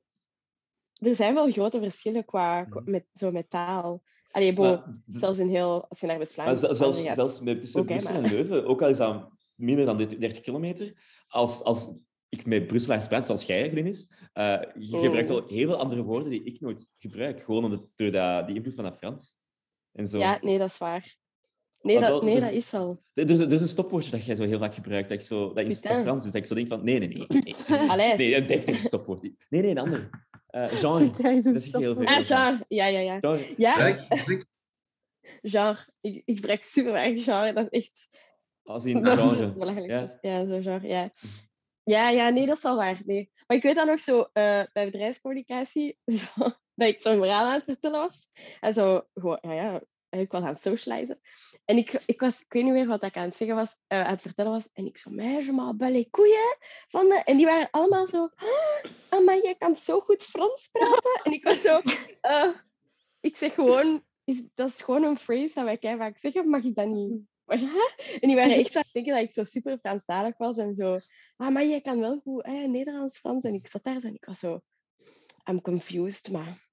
Er 1.02 1.16
zijn 1.16 1.34
wel 1.34 1.52
grote 1.52 1.80
verschillen 1.80 2.26
qua, 2.26 2.64
qua- 2.64 2.82
met, 2.86 3.06
zo 3.14 3.32
met 3.32 3.50
taal. 3.50 4.04
Allee, 4.32 4.54
bo, 4.54 4.64
Maar- 4.64 4.84
zelfs 5.08 5.40
in 5.40 5.48
heel, 5.50 5.86
als 5.90 6.00
je 6.00 6.08
naar 6.08 6.18
West-Vlaanderen 6.18 6.60
zel- 6.60 6.76
zelfs, 6.76 7.04
gaat. 7.04 7.16
zelfs 7.16 7.40
met, 7.42 7.62
tussen 7.62 7.86
Brussel 7.86 8.14
maar- 8.14 8.24
en 8.24 8.30
Leuven, 8.30 8.66
ook 8.66 8.82
al 8.82 8.90
is 8.90 8.98
dat 8.98 9.30
minder 9.56 9.86
dan 9.86 9.98
30 9.98 10.18
30 10.18 10.40
kilometer, 10.42 10.94
als, 11.28 11.64
als 11.64 11.96
ik 12.30 12.46
met 12.46 12.68
Brusselaars 12.68 13.08
praat, 13.08 13.26
zoals 13.26 13.44
jij, 13.46 13.70
Glenis, 13.70 14.12
eh 14.34 14.60
je 14.80 14.96
Oh. 14.96 15.02
gebruikt 15.02 15.30
al 15.30 15.48
heel 15.48 15.68
veel 15.68 15.78
andere 15.78 16.02
woorden 16.04 16.30
die 16.30 16.44
ik 16.44 16.60
nooit 16.62 16.92
gebruik, 16.98 17.42
gewoon 17.42 17.64
omdat, 17.64 17.94
door 17.96 18.12
dat, 18.12 18.48
die 18.48 18.56
invloed 18.56 18.76
van 18.76 18.84
dat 18.84 18.98
Frans. 18.98 19.38
En 19.92 20.08
zo. 20.08 20.18
Ja, 20.20 20.38
nee, 20.42 20.58
dat 20.58 20.70
is 20.70 20.78
waar. 20.78 21.16
Nee, 21.82 22.00
dat, 22.00 22.24
nee 22.24 22.34
dus- 22.34 22.44
dat 22.44 22.52
is 22.54 22.72
wel. 22.72 23.02
Er, 23.14 23.30
is, 23.30 23.40
er 23.40 23.52
is 23.52 23.62
een 23.62 23.68
stopwoordje 23.68 24.12
dat 24.12 24.26
jij 24.26 24.36
zo 24.36 24.44
heel 24.44 24.60
vaak 24.60 24.74
gebruikt, 24.74 25.10
dat, 25.10 25.18
ik 25.18 25.24
zo, 25.26 25.54
dat 25.54 25.64
in 25.64 25.70
het. 25.70 25.80
Frans 25.80 26.26
is, 26.26 26.32
dat 26.32 26.42
ik 26.42 26.46
zo 26.48 26.56
denk 26.56 26.68
van, 26.68 26.84
nee, 26.84 27.00
nee, 27.00 27.08
nee. 27.08 27.26
Nee, 27.28 27.56
nee, 27.68 27.90
Allee. 27.92 28.16
nee 28.18 28.36
een 28.36 28.48
deftig 28.48 28.76
stopwoord. 28.76 29.22
Nee, 29.22 29.34
nee, 29.50 29.70
een 29.72 29.78
ander. 29.78 30.10
Eh 30.52 30.70
genre. 30.82 31.42
Dat 31.42 31.56
is 31.56 31.72
heel 31.74 31.96
veel. 31.96 32.06
Ah, 32.06 32.14
genre. 32.16 32.66
Ja, 32.68 32.86
ja, 32.86 33.00
ja. 33.00 33.20
genre. 33.20 33.54
Ja, 33.58 33.98
genre. 35.42 35.78
Ik, 36.02 36.22
ik 36.26 36.36
gebruik 36.36 36.64
super 36.64 36.92
weinig 36.92 37.24
genre. 37.24 37.54
Dat 37.54 37.68
is 37.70 37.80
echt 37.80 38.10
Als 38.64 38.86
in 38.86 39.02
Dat 39.04 39.18
is 39.18 39.24
genre. 39.24 39.54
belachelijk. 39.54 39.92
Ja. 39.92 40.18
Ja, 40.22 40.46
zo 40.46 40.62
genre, 40.62 40.88
ja. 40.88 41.12
Ja, 41.84 42.10
ja, 42.10 42.30
nee, 42.30 42.46
dat 42.46 42.58
is 42.58 42.64
wel 42.64 42.76
waar. 42.76 43.02
Nee. 43.06 43.32
Maar 43.48 43.58
ik 43.58 43.64
weet 43.64 43.76
dan 43.76 43.88
nog 43.88 44.00
zo, 44.00 44.22
eh, 44.22 44.64
bij 44.74 44.86
bedrijfscommunicatie, 44.86 45.98
zo, 46.20 46.28
dat 46.76 46.88
ik 46.88 47.02
zo'n 47.02 47.18
verhaal 47.18 47.46
aan 47.46 47.54
het 47.54 47.64
vertellen 47.64 48.00
was. 48.00 48.28
En 48.60 48.74
zo, 48.74 49.02
gewoon, 49.14 49.38
ja, 49.42 49.54
ja, 49.54 49.82
ik 50.20 50.32
was 50.32 50.44
aan 50.44 50.56
socializen. 50.56 51.20
En 51.66 51.78
ik, 51.78 52.02
ik, 52.06 52.20
was, 52.20 52.42
ik 52.42 52.54
weet 52.54 52.64
niet 52.64 52.74
meer 52.74 52.88
wat 52.88 53.04
ik 53.04 53.18
aan 53.18 53.28
het 53.28 53.36
zeggen 53.36 53.56
was, 53.56 53.76
eh, 53.88 54.04
aan 54.04 54.12
het 54.12 54.22
vertellen 54.22 54.52
was. 54.52 54.70
En 54.74 54.86
ik 54.86 54.98
zo, 54.98 55.12
meisje, 55.12 55.52
maar 55.52 55.76
belle 55.76 56.10
koeien. 56.10 56.58
Van 56.88 57.12
en 57.12 57.38
die 57.38 57.46
waren 57.46 57.68
allemaal 57.72 58.08
zo, 58.08 58.30
ah, 59.10 59.26
maar 59.26 59.42
jij 59.44 59.56
kan 59.56 59.76
zo 59.76 60.00
goed 60.00 60.24
Frans 60.24 60.70
praten. 60.72 61.22
En 61.24 61.32
ik 61.32 61.44
was 61.44 61.62
zo, 61.62 61.82
eh, 62.22 62.50
ik 63.20 63.38
zeg 63.38 63.54
gewoon, 63.54 64.04
is, 64.24 64.44
dat 64.56 64.70
is 64.70 64.82
gewoon 64.82 65.04
een 65.04 65.18
phrase 65.18 65.54
dat 65.54 65.80
wij 65.80 65.98
vaak 65.98 66.18
zeggen, 66.18 66.50
mag 66.50 66.64
ik 66.64 66.76
dat 66.76 66.88
niet? 66.88 67.30
En 67.46 68.28
die 68.28 68.36
waren 68.36 68.56
echt 68.56 68.76
aan 68.76 68.82
het 68.82 68.94
denken 68.94 69.14
dat 69.14 69.24
ik 69.24 69.34
zo 69.34 69.44
super 69.44 69.78
Franstalig 69.78 70.38
was 70.38 70.58
en 70.58 70.76
zo. 70.76 71.00
Ah, 71.36 71.50
maar 71.50 71.66
jij 71.66 71.82
kan 71.82 72.00
wel 72.00 72.20
goed 72.20 72.46
Nederlands, 72.46 73.18
Frans. 73.18 73.44
En 73.44 73.54
ik 73.54 73.68
zat 73.68 73.84
daar 73.84 74.04
en 74.04 74.14
ik 74.14 74.26
was 74.26 74.40
zo, 74.40 74.62
I'm 75.50 75.62
confused, 75.62 76.32
maar 76.32 76.70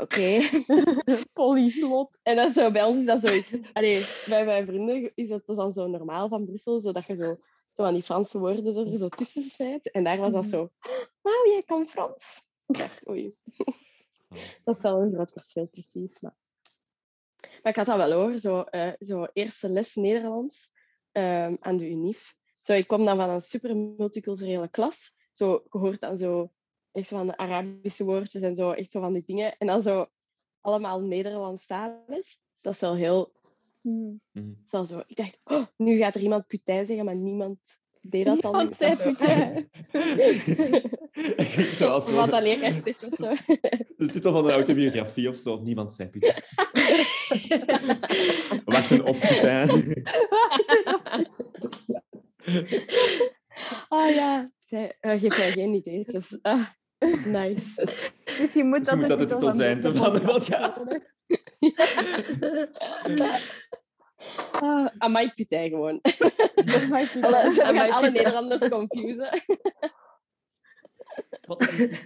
oké. 0.00 0.40
Polyglot. 1.32 2.20
En 2.22 2.36
dat 2.36 2.52
zo, 2.52 2.70
bij 2.70 2.84
ons 2.84 2.98
is 2.98 3.04
dat 3.04 3.22
zoiets. 3.22 3.52
Allee, 3.72 4.06
bij 4.26 4.44
mijn 4.44 4.66
vrienden 4.66 5.12
is 5.14 5.28
dat 5.28 5.42
dan 5.46 5.72
zo 5.72 5.86
normaal 5.86 6.28
van 6.28 6.44
Brussel, 6.44 6.80
zodat 6.80 7.06
je 7.06 7.14
zo, 7.14 7.38
zo 7.74 7.82
aan 7.82 7.94
die 7.94 8.02
Franse 8.02 8.38
woorden 8.38 8.90
er 8.92 8.98
zo 8.98 9.08
tussen 9.08 9.42
snijdt. 9.42 9.90
En 9.90 10.04
daar 10.04 10.18
was 10.18 10.32
dat 10.32 10.46
zo, 10.46 10.70
wauw, 11.20 11.46
jij 11.46 11.62
kan 11.66 11.86
Frans. 11.86 12.42
Ik 12.66 12.78
dacht, 12.78 13.08
oei. 13.08 13.34
Dat 14.64 14.76
is 14.76 14.82
wel 14.82 15.00
een 15.00 15.12
groot 15.12 15.32
verschil, 15.32 15.66
precies. 15.66 16.20
Maar, 16.20 16.36
maar 17.40 17.72
ik 17.72 17.76
had 17.76 17.86
dat 17.86 17.96
wel 17.96 18.12
hoor, 18.12 18.38
zo, 18.38 18.60
eh, 18.60 18.92
zo 18.98 19.26
eerste 19.32 19.68
les 19.68 19.94
Nederlands 19.94 20.72
ehm, 21.12 21.56
aan 21.60 21.76
de 21.76 21.88
UNIF. 21.88 22.34
Zo, 22.60 22.72
ik 22.72 22.86
kom 22.86 23.04
dan 23.04 23.16
van 23.16 23.28
een 23.28 23.40
super 23.40 23.76
multiculturele 23.76 24.68
klas. 24.68 25.12
Zo, 25.32 25.52
je 25.52 25.78
hoort 25.78 26.00
dan 26.00 26.16
zo 26.16 26.52
echt 26.92 27.08
zo 27.08 27.16
van 27.16 27.26
de 27.26 27.36
Arabische 27.36 28.04
woordjes 28.04 28.42
en 28.42 28.54
zo, 28.54 28.70
echt 28.70 28.90
zo 28.90 29.00
van 29.00 29.12
die 29.12 29.22
dingen. 29.26 29.56
En 29.58 29.66
dan 29.66 29.82
zo 29.82 30.06
allemaal 30.60 31.00
Nederlandstalig. 31.00 32.36
Dat 32.60 32.74
is 32.74 32.80
wel 32.80 32.94
heel... 32.94 33.32
Hmm. 33.80 34.20
Mhm. 34.32 34.52
Zo, 34.66 34.84
zo. 34.84 35.02
Ik 35.06 35.16
dacht, 35.16 35.40
oh, 35.44 35.66
nu 35.76 35.96
gaat 35.96 36.14
er 36.14 36.20
iemand 36.20 36.46
putijn 36.46 36.86
zeggen, 36.86 37.04
maar 37.04 37.16
niemand 37.16 37.58
deed 38.00 38.24
dat 38.24 38.40
dan. 38.40 38.56
Niemand 38.56 38.76
zei 38.76 38.96
dacht 38.96 39.20
zo, 39.20 39.26
putain. 39.26 39.70
Zoals 41.76 42.06
zo, 42.06 42.14
Wat 42.14 42.30
dat 42.30 42.42
leerkracht 42.42 42.82
zegt 42.84 43.04
of 43.04 43.14
zo. 43.18 43.54
de 43.96 44.08
titel 44.12 44.32
van 44.32 44.44
een 44.44 44.50
autobiografie 44.50 45.28
of 45.28 45.36
zo. 45.36 45.60
Niemand 45.60 45.94
zei 45.94 46.08
putain. 46.08 46.42
Wachten 48.64 49.04
op 49.04 49.20
putain. 49.20 50.04
Ah 53.88 54.14
ja, 54.14 54.50
zij 54.58 54.96
uh, 55.00 55.20
geeft 55.20 55.38
mij 55.38 55.50
geen 55.50 55.74
ideetjes. 55.74 56.38
Ah, 56.42 56.66
nice. 57.24 57.88
Misschien 58.40 58.68
moet 58.68 58.84
dat, 58.84 58.96
Misschien 58.96 58.98
moet 58.98 59.08
dat 59.08 59.18
de 59.18 59.24
titel 59.26 59.40
van 59.40 59.54
zijn 59.54 59.82
van 59.82 59.92
de 59.92 59.98
podcast 60.30 60.30
podcast. 60.38 60.78
worden. 60.78 61.02
Ah, 64.52 64.86
amai 64.98 65.32
putijn 65.34 65.68
gewoon. 65.68 66.00
Amai 66.54 67.06
gaan 67.06 67.90
alle. 67.92 68.10
Nederlanders 68.10 68.68
confusen. 68.68 69.42
Wat 71.46 71.62
is? 71.62 72.02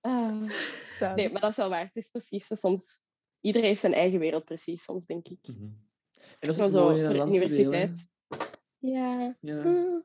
Ah, 0.00 0.50
Zo. 0.98 1.14
nee, 1.14 1.30
maar 1.32 1.40
dat 1.40 1.50
is 1.50 1.56
wel 1.56 1.68
waar. 1.68 1.84
Het 1.84 1.96
is 1.96 2.08
precies 2.08 2.46
zo 2.46 2.54
soms... 2.54 3.06
Iedereen 3.40 3.68
heeft 3.68 3.80
zijn 3.80 3.94
eigen 3.94 4.18
wereld, 4.18 4.44
precies, 4.44 4.82
soms, 4.82 5.06
denk 5.06 5.28
ik. 5.28 5.48
Mhm. 5.48 5.66
En 6.20 6.36
dat 6.48 6.54
is 6.54 6.60
ook 6.60 6.70
zo, 6.70 6.84
mooi 6.88 7.02
in 7.02 7.04
een 7.10 7.26
universiteit. 7.28 8.06
Ja. 8.78 9.36
Ja. 9.40 9.64
Mm. 9.64 10.04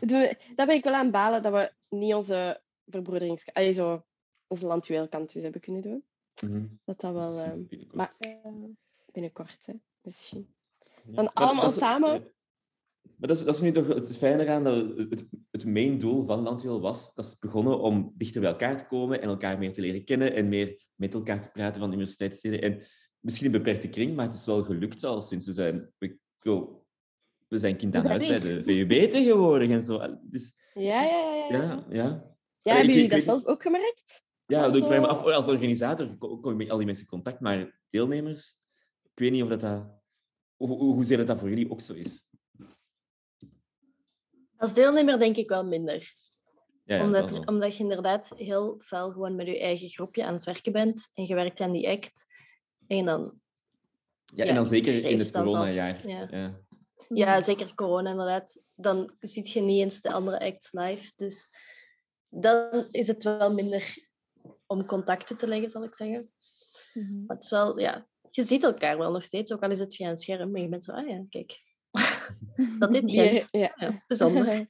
Doen- 0.00 0.36
Daar 0.54 0.66
ben 0.66 0.76
ik 0.76 0.84
wel 0.84 0.94
aan 0.94 1.10
balen 1.10 1.42
dat 1.42 1.52
we 1.52 1.72
niet 1.96 2.14
onze 2.14 2.60
verbroederings... 2.86 3.44
Allee, 3.52 3.72
zo 3.72 4.04
onze 4.46 4.66
landjuweelkantjes 4.66 5.42
hebben 5.42 5.60
kunnen 5.60 5.82
doen. 5.82 6.04
Mhm. 6.42 6.66
Dat 6.84 7.00
dat 7.00 7.12
wel... 7.12 7.38
Ehm, 7.40 7.62
binnenkort. 7.68 7.94
maar 7.94 8.14
eh, 8.18 8.52
binnenkort, 9.12 9.66
hè. 9.66 9.72
Misschien. 10.00 10.54
Ja. 11.06 11.12
dan 11.14 11.32
allemaal 11.32 11.66
is- 11.66 11.74
samen? 11.74 12.12
ja. 12.12 12.32
Maar 13.16 13.28
dat 13.28 13.38
is, 13.38 13.44
dat 13.44 13.54
is 13.54 13.60
nu 13.60 13.72
toch 13.72 13.86
het 13.86 14.16
fijne 14.16 14.42
eraan 14.42 14.64
dat 14.64 14.96
het, 14.96 15.28
het 15.50 15.64
main 15.66 15.98
doel 15.98 16.26
van 16.26 16.40
Landwiel 16.42 16.80
was, 16.80 17.14
dat 17.14 17.24
is 17.24 17.38
begonnen 17.38 17.78
om 17.80 18.12
dichter 18.16 18.40
bij 18.40 18.50
elkaar 18.50 18.78
te 18.78 18.86
komen 18.86 19.20
en 19.22 19.28
elkaar 19.28 19.58
meer 19.58 19.72
te 19.72 19.80
leren 19.80 20.04
kennen 20.04 20.34
en 20.34 20.48
meer 20.48 20.86
met 20.94 21.14
elkaar 21.14 21.42
te 21.42 21.50
praten 21.50 21.80
van 21.80 21.88
de 21.90 21.94
universiteitssteden. 21.96 22.62
En 22.62 22.82
misschien 23.24 23.46
een 23.46 23.52
beperkte 23.52 23.88
kring, 23.88 24.16
maar 24.16 24.26
het 24.26 24.34
is 24.34 24.46
wel 24.46 24.62
gelukt 24.62 25.04
al 25.04 25.22
sinds 25.22 25.46
we 25.46 25.52
zijn... 25.52 25.92
We, 27.48 27.58
zijn 27.58 27.76
kind 27.76 27.94
aan 27.94 28.06
huis 28.06 28.26
bij 28.26 28.40
de 28.40 28.62
VUB 28.66 29.10
tegenwoordig 29.10 29.70
en 29.70 29.82
zo. 29.82 30.18
Dus, 30.22 30.54
Ja, 30.74 31.02
ja, 31.02 31.02
ja. 31.02 31.46
ja. 31.48 31.62
ja. 31.62 31.86
ja, 31.90 32.36
ja. 32.62 32.74
Hebben 32.74 32.94
jullie 32.94 33.08
dat 33.08 33.22
zelf 33.22 33.44
ook 33.44 33.62
gemerkt? 33.62 34.22
Ja, 34.46 34.66
ik 34.66 34.84
vraag 34.84 35.00
me 35.00 35.06
af, 35.06 35.22
als 35.22 35.48
organisator 35.48 36.16
kom 36.16 36.50
je 36.50 36.54
met 36.54 36.70
al 36.70 36.76
die 36.76 36.86
mensen 36.86 37.04
in 37.04 37.10
contact, 37.10 37.40
maar 37.40 37.80
deelnemers, 37.88 38.54
ik 39.02 39.18
weet 39.18 39.30
niet 39.30 39.42
of 39.42 39.48
dat... 39.48 39.60
dat 39.60 40.02
hoe, 40.56 40.68
hoe, 40.68 40.94
hoe 40.94 41.04
zeer 41.04 41.16
dat, 41.16 41.26
dat 41.26 41.38
voor 41.38 41.48
jullie 41.48 41.70
ook 41.70 41.80
zo 41.80 41.92
is. 41.92 42.24
Als 44.56 44.74
deelnemer 44.74 45.18
denk 45.18 45.36
ik 45.36 45.48
wel 45.48 45.64
minder. 45.64 46.12
Ja, 46.84 46.96
ja, 46.96 47.04
omdat, 47.04 47.46
omdat 47.46 47.76
je 47.76 47.82
inderdaad 47.82 48.32
heel 48.36 48.78
fel 48.80 49.10
gewoon 49.10 49.34
met 49.34 49.46
je 49.46 49.58
eigen 49.58 49.88
groepje 49.88 50.24
aan 50.24 50.34
het 50.34 50.44
werken 50.44 50.72
bent. 50.72 51.10
En 51.14 51.26
je 51.26 51.34
werkt 51.34 51.60
aan 51.60 51.72
die 51.72 51.88
act. 51.88 52.26
En 52.86 53.04
dan, 53.04 53.40
Ja, 54.24 54.44
ja, 54.44 54.50
en 54.50 54.54
dan 54.54 54.64
zeker 54.66 55.04
in 55.04 55.18
het 55.18 55.30
coronajaar. 55.30 56.08
ja. 56.08 56.28
Ja. 56.30 56.60
ja, 57.08 57.42
zeker 57.42 57.74
corona 57.74 58.10
inderdaad. 58.10 58.60
Dan 58.74 59.14
ziet 59.20 59.50
je 59.50 59.60
niet 59.60 59.80
eens 59.80 60.00
de 60.00 60.12
andere 60.12 60.40
acts 60.40 60.72
live. 60.72 61.12
Dus 61.16 61.48
dan 62.28 62.86
is 62.90 63.06
het 63.06 63.22
wel 63.22 63.52
minder 63.52 63.96
om 64.66 64.86
contacten 64.86 65.36
te 65.36 65.46
leggen, 65.46 65.70
zal 65.70 65.84
ik 65.84 65.94
zeggen. 65.94 66.32
Mhm. 66.94 67.24
Maar 67.26 67.36
het 67.36 67.44
is 67.44 67.50
wel, 67.50 67.78
ja, 67.78 68.08
je 68.30 68.42
ziet 68.42 68.62
elkaar 68.62 68.98
wel 68.98 69.12
nog 69.12 69.22
steeds, 69.22 69.52
ook 69.52 69.62
al 69.62 69.70
is 69.70 69.80
het 69.80 69.96
via 69.96 70.10
een 70.10 70.16
scherm. 70.18 70.56
En 70.56 70.62
je 70.62 70.68
bent 70.68 70.84
zo, 70.84 70.92
ah 70.92 71.08
ja, 71.08 71.24
kijk. 71.28 71.62
Dat 72.78 72.92
dit 72.92 73.10
Gent. 73.10 73.48
ja. 73.50 73.72
Ja, 73.76 74.04
bijzonder. 74.06 74.66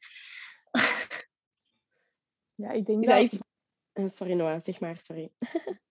Ja, 2.55 2.71
ik 2.71 2.87
denk 2.87 3.01
Is 3.03 3.09
dat 3.09 3.17
dat... 3.17 3.33
iets... 3.33 3.39
Eh, 3.93 4.09
Sorry 4.09 4.33
Noah, 4.33 4.61
zeg 4.61 4.81
maar, 4.81 4.99
sorry. 5.01 5.33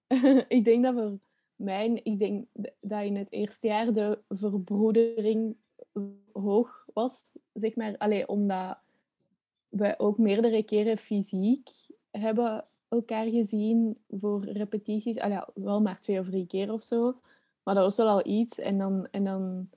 ik 0.48 0.64
denk 0.64 0.84
dat 0.84 0.94
voor 0.94 1.20
mijn, 1.56 2.06
ik 2.06 2.20
denk 2.20 2.45
dat 2.80 3.04
in 3.04 3.16
het 3.16 3.32
eerste 3.32 3.68
jaar 3.68 3.93
de 3.93 4.20
verbroedering 4.30 5.56
hoog 6.34 6.86
was, 6.93 7.32
zeg 7.54 7.76
maar, 7.76 7.97
allee, 7.97 8.28
omdat 8.28 8.78
we 9.70 9.93
ook 9.97 10.18
meerdere 10.18 10.64
keren 10.64 10.97
fysiek 10.97 11.70
hebben 12.12 12.66
elkaar 12.88 13.28
gezien 13.28 13.97
voor 14.10 14.45
repetities. 14.45 15.16
Ja, 15.16 15.49
wel 15.54 15.82
maar 15.82 15.99
twee 15.99 16.20
of 16.20 16.26
drie 16.26 16.47
keer 16.47 16.72
of 16.72 16.84
zo. 16.84 17.20
Maar 17.64 17.76
dat 17.76 17.84
was 17.84 17.95
wel 17.95 18.08
al 18.08 18.28
iets. 18.28 18.60
En 18.60 18.78
dan, 18.78 19.08
en 19.12 19.24
dan 19.24 19.70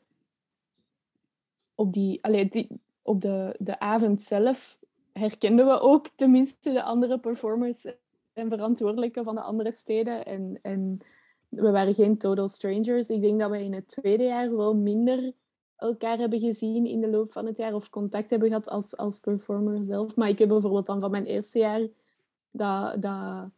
op, 1.74 1.92
die, 1.92 2.24
allee, 2.24 2.48
die, 2.48 2.68
op 3.02 3.20
de, 3.20 3.56
de 3.58 3.78
avond 3.78 4.22
zelf 4.22 4.78
herkenden 5.12 5.66
we 5.66 5.80
ook 5.80 6.08
tenminste 6.14 6.72
de 6.72 6.82
andere 6.82 7.18
performers 7.18 7.84
en 8.32 8.48
verantwoordelijken 8.48 9.24
van 9.24 9.34
de 9.34 9.40
andere 9.40 9.72
steden. 9.72 10.24
En, 10.24 10.58
en 10.62 11.00
we 11.48 11.70
waren 11.70 11.94
geen 11.94 12.18
total 12.18 12.48
strangers. 12.48 13.08
Ik 13.08 13.20
denk 13.20 13.40
dat 13.40 13.50
we 13.50 13.64
in 13.64 13.74
het 13.74 13.88
tweede 13.88 14.24
jaar 14.24 14.56
wel 14.56 14.74
minder 14.74 15.32
elkaar 15.76 16.18
hebben 16.18 16.40
gezien 16.40 16.86
in 16.86 17.00
de 17.00 17.10
loop 17.10 17.32
van 17.32 17.46
het 17.46 17.56
jaar 17.56 17.74
of 17.74 17.90
contact 17.90 18.30
hebben 18.30 18.48
gehad 18.48 18.68
als, 18.68 18.96
als 18.96 19.20
performer 19.20 19.84
zelf. 19.84 20.16
Maar 20.16 20.28
ik 20.28 20.38
heb 20.38 20.48
bijvoorbeeld 20.48 20.86
dan 20.86 21.00
van 21.00 21.10
mijn 21.10 21.24
eerste 21.24 21.58
jaar 21.58 21.86
dat, 22.50 23.02
dat, 23.02 23.50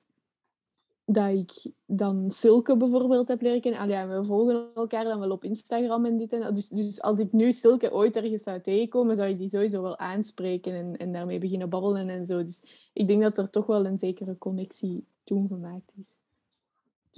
dat 1.04 1.30
ik 1.30 1.72
dan 1.86 2.30
Silke 2.30 2.76
bijvoorbeeld 2.76 3.28
heb 3.28 3.40
leren 3.40 3.60
kennen. 3.60 3.88
Ja, 3.88 4.08
we 4.08 4.24
volgen 4.24 4.74
elkaar 4.74 5.04
dan 5.04 5.20
wel 5.20 5.30
op 5.30 5.44
Instagram 5.44 6.04
en 6.04 6.16
dit 6.16 6.32
en 6.32 6.40
dat. 6.40 6.54
Dus, 6.54 6.68
dus 6.68 7.02
als 7.02 7.18
ik 7.18 7.32
nu 7.32 7.52
Silke 7.52 7.92
ooit 7.92 8.16
ergens 8.16 8.42
zou 8.42 8.60
tegenkomen, 8.60 9.16
zou 9.16 9.28
ik 9.28 9.38
die 9.38 9.48
sowieso 9.48 9.82
wel 9.82 9.98
aanspreken 9.98 10.72
en, 10.72 10.96
en 10.96 11.12
daarmee 11.12 11.38
beginnen 11.38 11.68
babbelen 11.68 12.08
en 12.08 12.26
zo. 12.26 12.44
Dus 12.44 12.90
ik 12.92 13.06
denk 13.06 13.22
dat 13.22 13.38
er 13.38 13.50
toch 13.50 13.66
wel 13.66 13.86
een 13.86 13.98
zekere 13.98 14.38
connectie 14.38 15.06
toen 15.24 15.48
gemaakt 15.48 15.92
is 15.96 16.16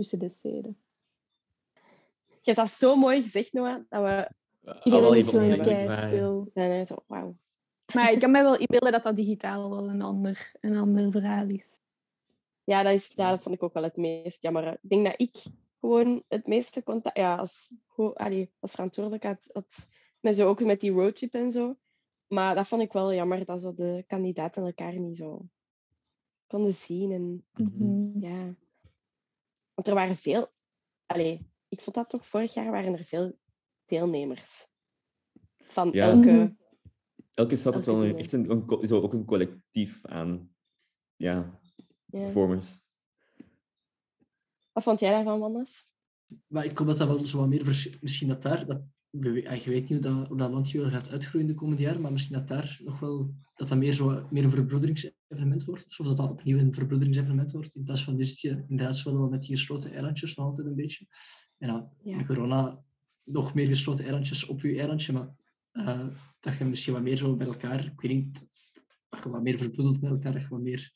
tussen 0.01 0.19
de 0.19 0.29
steden. 0.29 0.77
Je 2.29 2.51
hebt 2.53 2.57
dat 2.57 2.71
zo 2.71 2.97
mooi 2.97 3.23
gezegd, 3.23 3.53
Noah, 3.53 3.83
dat 3.89 4.03
we... 4.03 4.31
Iedereen 4.85 5.11
is 5.11 5.17
even 5.17 5.25
gewoon 5.31 5.43
onmiddellijk, 5.45 5.77
kei 5.77 5.87
maar- 5.89 6.09
stil. 6.09 6.51
Nee, 6.55 6.69
nee, 6.69 6.87
zo, 6.87 6.97
wauw. 7.07 7.37
Maar 7.95 8.13
ik 8.13 8.21
kan 8.21 8.31
mij 8.31 8.43
wel 8.43 8.57
inbeelden 8.59 8.93
dat 8.93 9.03
dat 9.03 9.17
digitaal 9.17 9.71
wel 9.71 9.89
een 9.89 10.03
ander, 10.03 10.53
een 10.61 10.77
ander 10.77 11.11
verhaal 11.11 11.49
is. 11.49 11.81
Ja, 12.65 12.83
dat, 12.83 12.93
is, 12.93 13.13
ja, 13.17 13.31
dat 13.31 13.43
vond 13.43 13.55
ik 13.55 13.63
ook 13.63 13.73
wel 13.75 13.83
het 13.83 13.97
meest 13.97 14.43
jammer. 14.43 14.73
Ik 14.73 14.79
denk 14.89 15.05
dat 15.05 15.15
ik 15.21 15.37
gewoon 15.81 16.23
het 16.29 16.47
meeste 16.47 16.83
contact... 16.83 17.17
Ja, 17.17 17.37
als, 17.37 17.73
allee, 18.15 18.51
als 18.59 18.71
verantwoordelijk 18.71 19.23
had, 19.25 19.49
had 19.53 19.89
met 20.21 20.37
zo 20.37 20.49
ook 20.49 20.65
met 20.65 20.81
die 20.81 20.91
roadtrip 20.91 21.35
en 21.35 21.51
zo. 21.51 21.77
Maar 22.27 22.55
dat 22.55 22.69
vond 22.69 22.83
ik 22.83 22.93
wel 22.93 23.15
jammer, 23.15 23.45
dat 23.45 23.61
zo 23.61 23.75
de 23.75 24.05
kandidaten 24.07 24.65
elkaar 24.65 24.99
niet 24.99 25.17
zo 25.17 25.47
konden 26.47 26.75
zien. 26.75 27.13
En 27.13 27.45
Mhm. 27.55 28.21
ja... 28.21 28.55
Want 29.81 29.93
er 29.93 29.99
waren 29.99 30.17
veel... 30.17 30.53
Allee, 31.07 31.51
ik 31.69 31.81
vond 31.81 31.97
dat 31.97 32.09
toch, 32.09 32.27
vorig 32.27 32.55
jaar 32.55 32.71
waren 32.71 32.99
er 32.99 33.05
veel 33.05 33.39
deelnemers. 33.85 34.69
Van 35.57 35.91
Ja. 35.93 36.11
elke... 36.11 36.31
Mhm. 36.31 36.53
Elke 37.35 37.57
stad 37.57 37.75
Elke 37.75 37.93
wel 37.93 38.17
echt 38.17 38.33
een, 38.33 38.67
zo 38.87 39.01
ook 39.01 39.13
een 39.13 39.25
collectief 39.25 40.07
aan 40.07 40.55
ja, 41.17 41.61
Ja. 42.07 42.21
performers. 42.25 42.81
Wat 44.73 44.83
vond 44.83 45.01
jij 45.01 45.11
daarvan, 45.11 45.41
Wannes? 45.41 45.91
Maar 46.47 46.65
ik 46.65 46.79
hoop 46.79 46.87
dat 46.87 46.97
dat 46.97 47.09
wel 47.09 47.25
zo 47.25 47.39
wat 47.39 47.49
meer... 47.49 47.65
Misschien 48.01 48.29
dat 48.29 48.43
daar... 48.43 48.67
Dat, 48.67 48.83
je 49.11 49.63
weet 49.65 49.89
niet 49.89 49.89
hoe 49.89 49.99
dat, 49.99 50.29
hoe 50.29 50.37
dat 50.37 50.51
land 50.51 50.71
wel 50.71 50.91
gaat 50.91 51.11
uitgroeien 51.11 51.47
de 51.47 51.55
komende 51.55 51.83
jaren, 51.83 52.01
maar 52.01 52.13
misschien 52.13 52.39
dat 52.39 52.49
daar 52.49 52.79
nog 52.85 53.01
wel... 53.01 53.35
Dat 53.55 53.69
dat 53.69 53.79
meer, 53.79 53.93
zo, 53.93 54.27
meer 54.31 54.45
een 54.45 54.51
verbroederingsevenement 54.51 55.65
wordt. 55.65 55.99
Of 55.99 56.07
dat 56.07 56.17
dat 56.17 56.31
opnieuw 56.31 56.59
een 56.59 56.73
verbroederingsevenement 56.75 57.51
wordt. 57.53 57.75
In 57.75 57.83
plaats 57.83 58.05
van 58.05 58.17
nu 58.17 58.25
zit 58.25 58.41
je 58.41 58.65
inderdaad 58.69 59.03
wel 59.03 59.29
met 59.29 59.41
die 59.41 59.57
gesloten 59.57 59.93
eilandjes 59.93 60.35
nog 60.35 60.47
altijd 60.47 60.67
een 60.67 60.75
beetje. 60.75 61.07
En 61.59 61.69
dan 61.69 61.89
Ja. 62.03 62.17
met 62.17 62.27
corona 62.27 62.83
nog 63.25 63.55
meer 63.55 63.67
gesloten 63.67 64.05
eilandjes 64.05 64.47
op 64.47 64.61
je 64.61 64.79
eilandje, 64.79 65.13
maar 65.13 65.35
eh, 65.71 66.07
dat 66.41 66.57
je 66.59 66.65
misschien 66.65 66.93
wat 66.93 67.03
meer 67.03 67.17
zo 67.17 67.37
bij 67.37 67.47
elkaar... 67.47 67.85
Ik 67.85 68.01
weet 68.01 68.13
niet, 68.13 68.49
dat 69.09 69.23
je 69.23 69.29
wat 69.31 69.43
meer 69.43 69.59
verbroedelt 69.59 70.01
met 70.01 70.11
elkaar, 70.11 70.33
dat 70.33 70.43
je 70.43 70.49
wat 70.49 70.61
meer... 70.61 70.93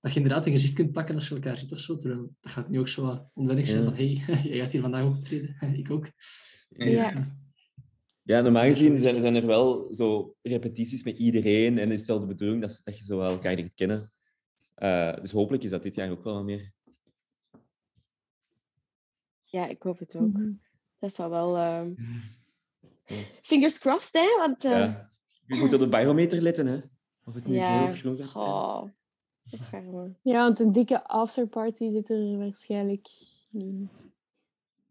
Dat 0.00 0.12
je 0.14 0.20
inderdaad 0.20 0.46
een 0.46 0.52
gezicht 0.52 0.74
kunt 0.74 0.92
pakken 0.92 1.14
als 1.14 1.28
je 1.28 1.34
elkaar 1.34 1.58
ziet 1.58 1.72
of 1.72 1.80
zo. 1.80 1.96
Terwijl 1.96 2.34
dat 2.40 2.52
gaat 2.52 2.68
nu 2.68 2.78
ook 2.78 2.88
zo 2.88 3.02
wat 3.02 3.30
onwennig 3.34 3.66
zijn 3.66 3.82
Ja. 3.82 3.88
van 3.88 3.96
hey, 3.96 4.12
jij 4.50 4.58
gaat 4.58 4.72
hier 4.72 4.80
vandaag 4.80 5.04
optreden. 5.04 5.56
ik 5.78 5.90
ook. 5.90 6.10
Ja. 6.68 6.84
Ja, 6.86 7.36
normaal 8.26 8.64
gezien 8.64 9.02
zijn, 9.02 9.20
zijn 9.20 9.34
er 9.34 9.46
wel 9.46 9.94
zo 9.94 10.34
repetities 10.42 11.02
met 11.04 11.16
iedereen 11.16 11.78
en 11.78 11.90
is 11.90 11.98
het 11.98 12.08
wel 12.08 12.20
de 12.20 12.26
bedoeling 12.26 12.60
dat, 12.60 12.80
dat 12.84 12.98
je 12.98 13.04
zo 13.04 13.18
wel 13.18 13.30
elkaar 13.30 13.54
leert 13.54 13.74
kennen. 13.74 14.10
Eh, 14.74 15.14
dus 15.20 15.30
hopelijk 15.32 15.62
is 15.62 15.70
dat 15.70 15.82
dit 15.82 15.94
jaar 15.94 16.10
ook 16.10 16.24
wel 16.24 16.44
meer. 16.44 16.72
Ja, 19.44 19.66
ik 19.66 19.82
hoop 19.82 19.98
het 19.98 20.16
ook. 20.16 20.32
Mhm. 20.32 20.52
Dat 20.98 21.14
zou 21.14 21.30
wel... 21.30 21.56
ehm, 21.56 21.94
Ja. 23.04 23.16
Fingers 23.42 23.78
crossed, 23.78 24.14
hè? 24.14 24.36
Want... 24.38 24.64
eh, 24.64 24.70
Ja. 24.70 25.10
Je 25.46 25.56
moet 25.56 25.72
op 25.72 25.78
de 25.80 25.88
barometer 25.88 26.40
letten, 26.42 26.66
hè? 26.66 26.80
Of 27.24 27.34
het 27.34 27.46
nu 27.46 27.54
Ja. 27.54 27.78
veel 27.78 27.86
of 27.92 27.98
groen 27.98 28.16
gaat 28.16 28.30
zijn. 28.32 29.88
Oh. 29.88 30.10
Ja, 30.22 30.38
want 30.42 30.58
een 30.60 30.72
dikke 30.72 31.04
afterparty 31.04 31.90
zit 31.90 32.10
er 32.10 32.38
waarschijnlijk 32.38 33.08
in. 33.52 33.90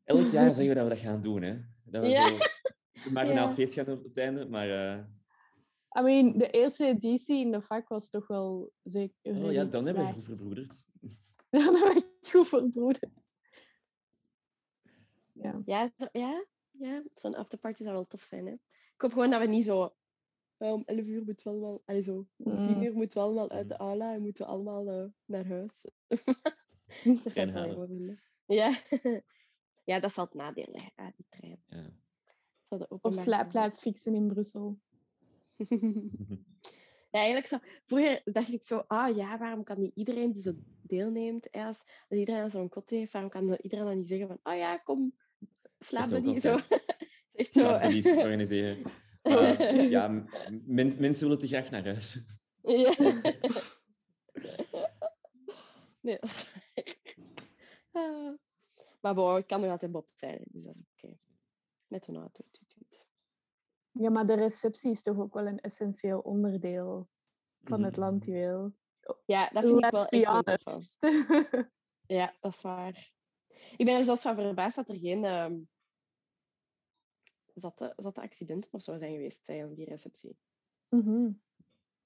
Elk 0.04 0.32
jaar 0.32 0.54
zeggen 0.54 0.68
we 0.68 0.74
dat 0.74 0.84
we 0.84 0.90
dat 0.90 1.00
gaan 1.00 1.22
doen, 1.22 1.42
hè? 1.42 1.58
Dat 1.84 2.02
we 2.02 2.08
Ja. 2.08 2.28
zo 2.28 2.38
een 3.06 3.14
marginaal 3.14 3.47
Ja. 3.47 3.53
feest 3.53 3.74
gaan 3.74 3.86
doen 3.86 3.97
op 3.97 4.03
het 4.03 4.18
einde, 4.18 4.45
maar... 4.45 4.70
eh, 4.70 5.03
I 5.99 6.01
mean, 6.01 6.38
de 6.38 6.49
eerste 6.49 6.86
editie 6.86 7.39
in 7.39 7.51
de 7.51 7.62
vak 7.62 7.88
was 7.88 8.10
toch 8.10 8.28
wel 8.28 8.72
zeker. 8.84 9.16
oh, 9.36 9.51
ja, 9.51 9.64
dan 9.64 9.86
hebben 9.86 10.06
we 10.08 10.14
goed 10.14 10.26
verbroederd. 10.26 10.86
Dan 11.49 11.62
hebben 11.62 11.82
we 11.93 12.20
goed 12.30 12.47
verbroederd. 12.47 13.12
Ja. 15.34 15.62
Ja, 15.66 15.91
zo- 15.97 16.10
ja, 16.12 16.45
ja 16.72 17.03
zo'n 17.14 17.36
afterparty 17.36 17.84
zou 17.84 17.93
wel 17.95 18.06
tof 18.06 18.22
zijn, 18.22 18.45
hè? 18.45 18.51
Ik 18.53 19.01
hoop 19.01 19.12
gewoon 19.14 19.30
dat 19.30 19.41
we 19.41 19.47
niet 19.47 19.64
zo... 19.64 19.95
om 20.58 20.84
11 20.86 21.06
uur 21.06 21.24
moet 21.24 21.43
wel 21.43 21.60
wel... 21.60 21.82
Allee, 21.86 22.01
zo, 22.01 22.28
om 22.38 22.56
10 22.68 22.78
Mm. 22.78 22.84
uur 22.84 22.93
moet 22.93 23.14
wel 23.14 23.34
wel 23.34 23.49
uit 23.51 23.70
de 23.70 23.78
aula 23.78 24.14
en 24.14 24.22
moeten 24.22 24.45
we 24.45 24.51
allemaal 24.51 24.88
eh, 24.89 25.06
naar 25.26 25.47
huis. 25.47 25.72
dat 26.08 26.20
zou 27.03 27.20
Trein 27.30 27.47
ik 27.47 27.53
wel 27.53 27.64
halen. 27.64 28.20
Ja. 28.45 28.80
ja, 29.91 29.99
dat 29.99 30.14
zal 30.14 30.26
het 30.26 30.34
nadeel 30.34 30.68
zijn, 30.95 31.14
die 31.16 31.26
trein. 31.30 31.64
Ja. 31.68 31.89
Of 32.68 33.16
slaapplaats 33.16 33.82
fixen 33.82 34.16
in 34.16 34.28
Brussel. 34.28 34.80
Ja, 37.16 37.22
eigenlijk 37.22 37.47
zo. 37.47 37.57
Vroeger 37.86 38.22
dacht 38.26 38.53
ik 38.53 38.63
zo, 38.63 38.84
ah 38.88 39.16
ja, 39.16 39.38
waarom 39.38 39.63
kan 39.63 39.80
niet 39.80 39.95
iedereen 39.95 40.32
die 40.32 40.41
zo 40.41 40.51
deelneemt, 40.82 41.51
als, 41.51 41.78
als 42.09 42.20
iedereen 42.20 42.41
aan 42.41 42.51
zo'n 42.51 42.70
kot 42.70 42.89
heeft, 42.89 43.11
waarom 43.11 43.30
kan 43.32 43.57
iedereen 43.61 43.86
dan 43.86 43.97
niet 43.97 44.07
zeggen 44.07 44.28
van, 44.28 44.39
ah 44.41 44.57
ja, 44.57 44.78
kom, 44.78 45.16
slaap 45.80 46.03
ook 46.05 46.24
buddy, 46.24 46.39
zo. 46.39 46.57
Echt 47.34 47.53
zo. 47.53 47.59
Slaapbuddies 47.59 48.11
organiseren. 48.11 48.82
Maar, 49.24 49.76
ja, 49.76 50.26
mens- 50.66 50.97
mensen 50.97 51.24
willen 51.24 51.39
te 51.39 51.47
graag 51.47 51.70
naar 51.70 51.84
huis. 51.84 52.26
Ja. 52.61 52.95
nee, 56.01 56.18
dat 56.20 56.30
is 56.30 56.51
waar. 57.91 58.03
Ah. 58.03 58.34
Maar 59.01 59.13
bon, 59.13 59.38
ik 59.38 59.47
kan 59.47 59.61
nog 59.61 59.70
altijd 59.70 59.91
Bob 59.91 60.09
zijn, 60.13 60.41
dus 60.43 60.63
dat 60.63 60.76
is 60.76 60.91
oké. 61.03 61.18
Met 61.88 62.08
een 62.08 62.16
auto. 62.16 62.44
Ja, 63.92 64.10
maar 64.10 64.28
de 64.28 64.36
receptie 64.36 64.92
is 64.92 65.02
toch 65.02 65.18
ook 65.18 65.34
wel 65.34 65.48
een 65.48 65.60
essentieel 65.60 66.20
onderdeel 66.20 67.10
van 67.64 67.84
het 67.84 67.96
Mm. 67.96 68.04
landjuweel. 68.04 68.76
Ja, 69.26 69.50
dat 69.50 69.64
vind 69.64 69.86
ik 69.86 69.92
wel 69.92 70.06
echt 70.08 70.26
honest. 70.26 70.98
Ja, 72.08 72.36
dat 72.40 72.54
is 72.54 72.62
waar. 72.62 73.14
Ik 73.78 73.86
ben 73.86 73.96
er 73.98 74.04
zelfs 74.04 74.22
van 74.22 74.36
verbaasd 74.36 74.76
dat 74.76 74.90
er 74.90 74.98
geen 74.98 75.26
ehm 75.26 75.60
zatte, 77.54 77.94
zatte 77.96 78.22
accidenten 78.22 78.74
of 78.74 78.82
zo 78.82 78.98
zijn 78.98 79.12
geweest 79.12 79.46
tijdens 79.46 79.76
die 79.76 79.86
receptie. 79.86 80.38
Mhm. 80.90 81.32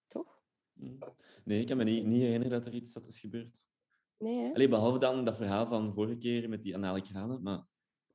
Toch? 0.08 0.42
Mm. 0.74 0.98
Nee, 1.44 1.60
ik 1.62 1.68
kan 1.68 1.78
me 1.78 1.84
niet, 1.84 2.06
niet 2.06 2.22
herinneren 2.22 2.52
dat 2.52 2.66
er 2.66 2.74
iets 2.74 2.94
dat 2.94 3.06
is 3.08 3.20
gebeurd. 3.20 3.68
Nee, 4.18 4.40
hè? 4.44 4.54
Allee, 4.54 4.68
behalve 4.68 4.98
dan 5.00 5.26
dat 5.26 5.36
verhaal 5.36 5.68
van 5.68 5.94
vorige 5.94 6.18
keer 6.18 6.50
met 6.50 6.64
die 6.64 6.76
anale 6.76 7.02
kranen, 7.02 7.42
maar 7.42 7.68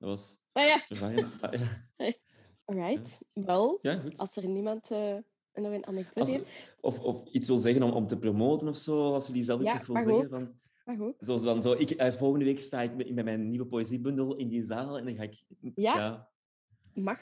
dat 0.05 0.19
was 0.19 0.37
Ah 0.53 0.67
ja, 0.67 0.85
ja. 0.89 2.15
alright. 2.65 3.21
Wel, 3.33 3.79
Ja, 3.83 3.97
goed. 3.97 4.19
als 4.19 4.37
er 4.37 4.49
niemand 4.49 4.91
eh, 4.91 5.17
nog 5.53 5.73
een 5.73 5.87
anekdote 5.87 6.21
Als- 6.21 6.31
heeft. 6.31 6.77
of, 6.81 7.01
of 7.01 7.27
iets 7.29 7.47
wil 7.47 7.57
zeggen 7.57 7.83
om, 7.83 7.91
om 7.91 8.07
te 8.07 8.19
promoten 8.19 8.69
of 8.69 8.77
zo, 8.77 9.13
als 9.13 9.27
jullie 9.27 9.45
zelf 9.45 9.61
iets 9.61 9.71
Ja, 9.73 9.83
wil 9.87 10.03
zeggen. 10.03 10.29
Van, 10.29 10.59
Maar 10.85 10.97
goed. 10.97 11.15
zoals 11.19 11.43
dan 11.43 11.63
zo, 11.63 11.73
ik, 11.73 11.91
eh, 11.91 12.13
volgende 12.13 12.45
week 12.45 12.61
sta 12.61 12.83
ik 12.83 12.95
met, 12.97 13.15
met 13.15 13.25
mijn 13.25 13.49
nieuwe 13.49 13.67
poëziebundel 13.67 14.37
in 14.37 14.49
die 14.49 14.63
zaal 14.63 14.99
en 14.99 15.05
dan 15.05 15.15
ga 15.15 15.23
ik... 15.23 15.43
Ja? 15.75 16.31
Mag. 16.95 17.21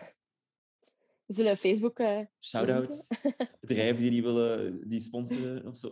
We 1.26 1.34
zullen 1.34 1.56
Facebook... 1.56 1.98
eh, 1.98 2.20
shout-outs. 2.40 3.08
Bedrijven 3.60 4.02
die 4.02 4.10
die 4.10 4.22
willen 4.22 4.88
die 4.88 5.00
sponsoren 5.00 5.66
of 5.66 5.76
zo. 5.76 5.88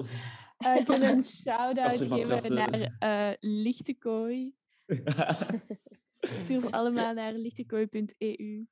Eh, 0.57 0.77
ik 0.77 0.87
wil 0.87 1.03
een 1.03 1.25
shout-out 1.43 1.93
geven 1.93 2.55
naar 2.55 2.97
eh 2.99 3.33
Lichtekooi. 3.41 4.55
Stuur 6.45 6.71
allemaal 6.71 7.15
naar 7.15 7.33
lichtekooi.eu. 7.33 8.67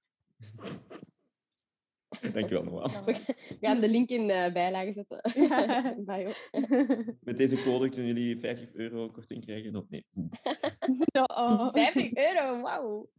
Dankjewel, 2.33 2.65
Noah. 2.65 3.05
we 3.05 3.35
gaan 3.61 3.81
de 3.81 3.89
link 3.89 4.09
in 4.09 4.27
de 4.27 4.51
bijlage 4.53 4.93
zetten. 4.93 5.21
Ja. 5.49 6.35
Met 7.21 7.37
deze 7.37 7.63
code 7.63 7.89
kunnen 7.89 8.07
jullie 8.15 8.39
50 8.39 8.75
euro 8.75 9.09
korting 9.11 9.45
krijgen. 9.45 9.77
Of 9.77 9.89
nee. 9.89 10.07
Oh. 11.13 11.73
50 11.73 12.15
euro, 12.15 12.61
wauw. 12.61 13.11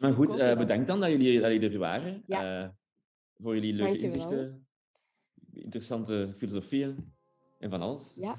Maar 0.00 0.12
goed, 0.12 0.30
eh, 0.32 0.38
dan- 0.38 0.58
bedankt 0.58 0.86
dan 0.86 1.00
dat 1.00 1.10
jullie, 1.10 1.40
dat 1.40 1.52
jullie 1.52 1.70
er 1.70 1.78
waren. 1.78 2.22
Ja. 2.26 2.62
Eh, 2.64 2.70
voor 3.36 3.54
jullie 3.54 3.72
leuke 3.74 3.98
Dankjewel. 3.98 4.14
inzichten. 4.30 4.66
Interessante 5.52 6.32
filosofieën. 6.36 7.14
en 7.58 7.70
van 7.70 7.80
alles. 7.80 8.14
Ja. 8.20 8.36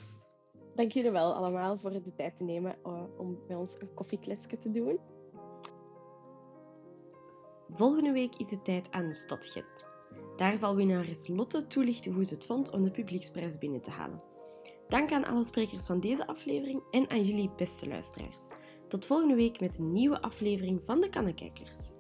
Dank 0.78 0.92
jullie 0.92 1.12
wel 1.12 1.34
allemaal 1.34 1.78
voor 1.78 1.92
de 1.92 2.02
tijd 2.16 2.38
te 2.38 2.44
nemen 2.44 2.76
eh, 2.84 3.04
om 3.18 3.40
bij 3.48 3.56
ons 3.56 3.76
een 3.80 3.94
koffiekletsje 3.94 4.60
te 4.60 4.72
doen. 4.72 5.00
Volgende 7.70 8.12
week 8.12 8.36
is 8.36 8.52
het 8.52 8.66
tijd 8.66 8.92
aan 8.92 9.08
de 9.08 9.14
stad 9.14 9.46
Gent. 9.46 9.88
Daar 10.36 10.58
zal 10.58 10.76
winnares 10.76 11.28
Lotte 11.28 11.68
toelichten 11.68 12.14
hoe 12.14 12.26
ze 12.26 12.34
het 12.34 12.46
vond 12.46 12.70
om 12.70 12.84
de 12.84 12.92
publieksprijs 12.92 13.58
binnen 13.58 13.82
te 13.82 13.92
halen. 13.92 14.22
Dank 14.88 15.12
aan 15.12 15.26
alle 15.26 15.44
sprekers 15.44 15.86
van 15.86 16.00
deze 16.00 16.28
aflevering 16.28 16.82
en 16.92 17.10
aan 17.10 17.24
jullie 17.24 17.52
beste 17.56 17.88
luisteraars. 17.88 18.48
Tot 18.88 19.06
volgende 19.06 19.36
week 19.36 19.60
met 19.60 19.78
een 19.78 19.92
nieuwe 19.92 20.22
aflevering 20.22 20.82
van 20.86 21.02
de 21.02 21.10
Kannekijkers. 21.10 21.94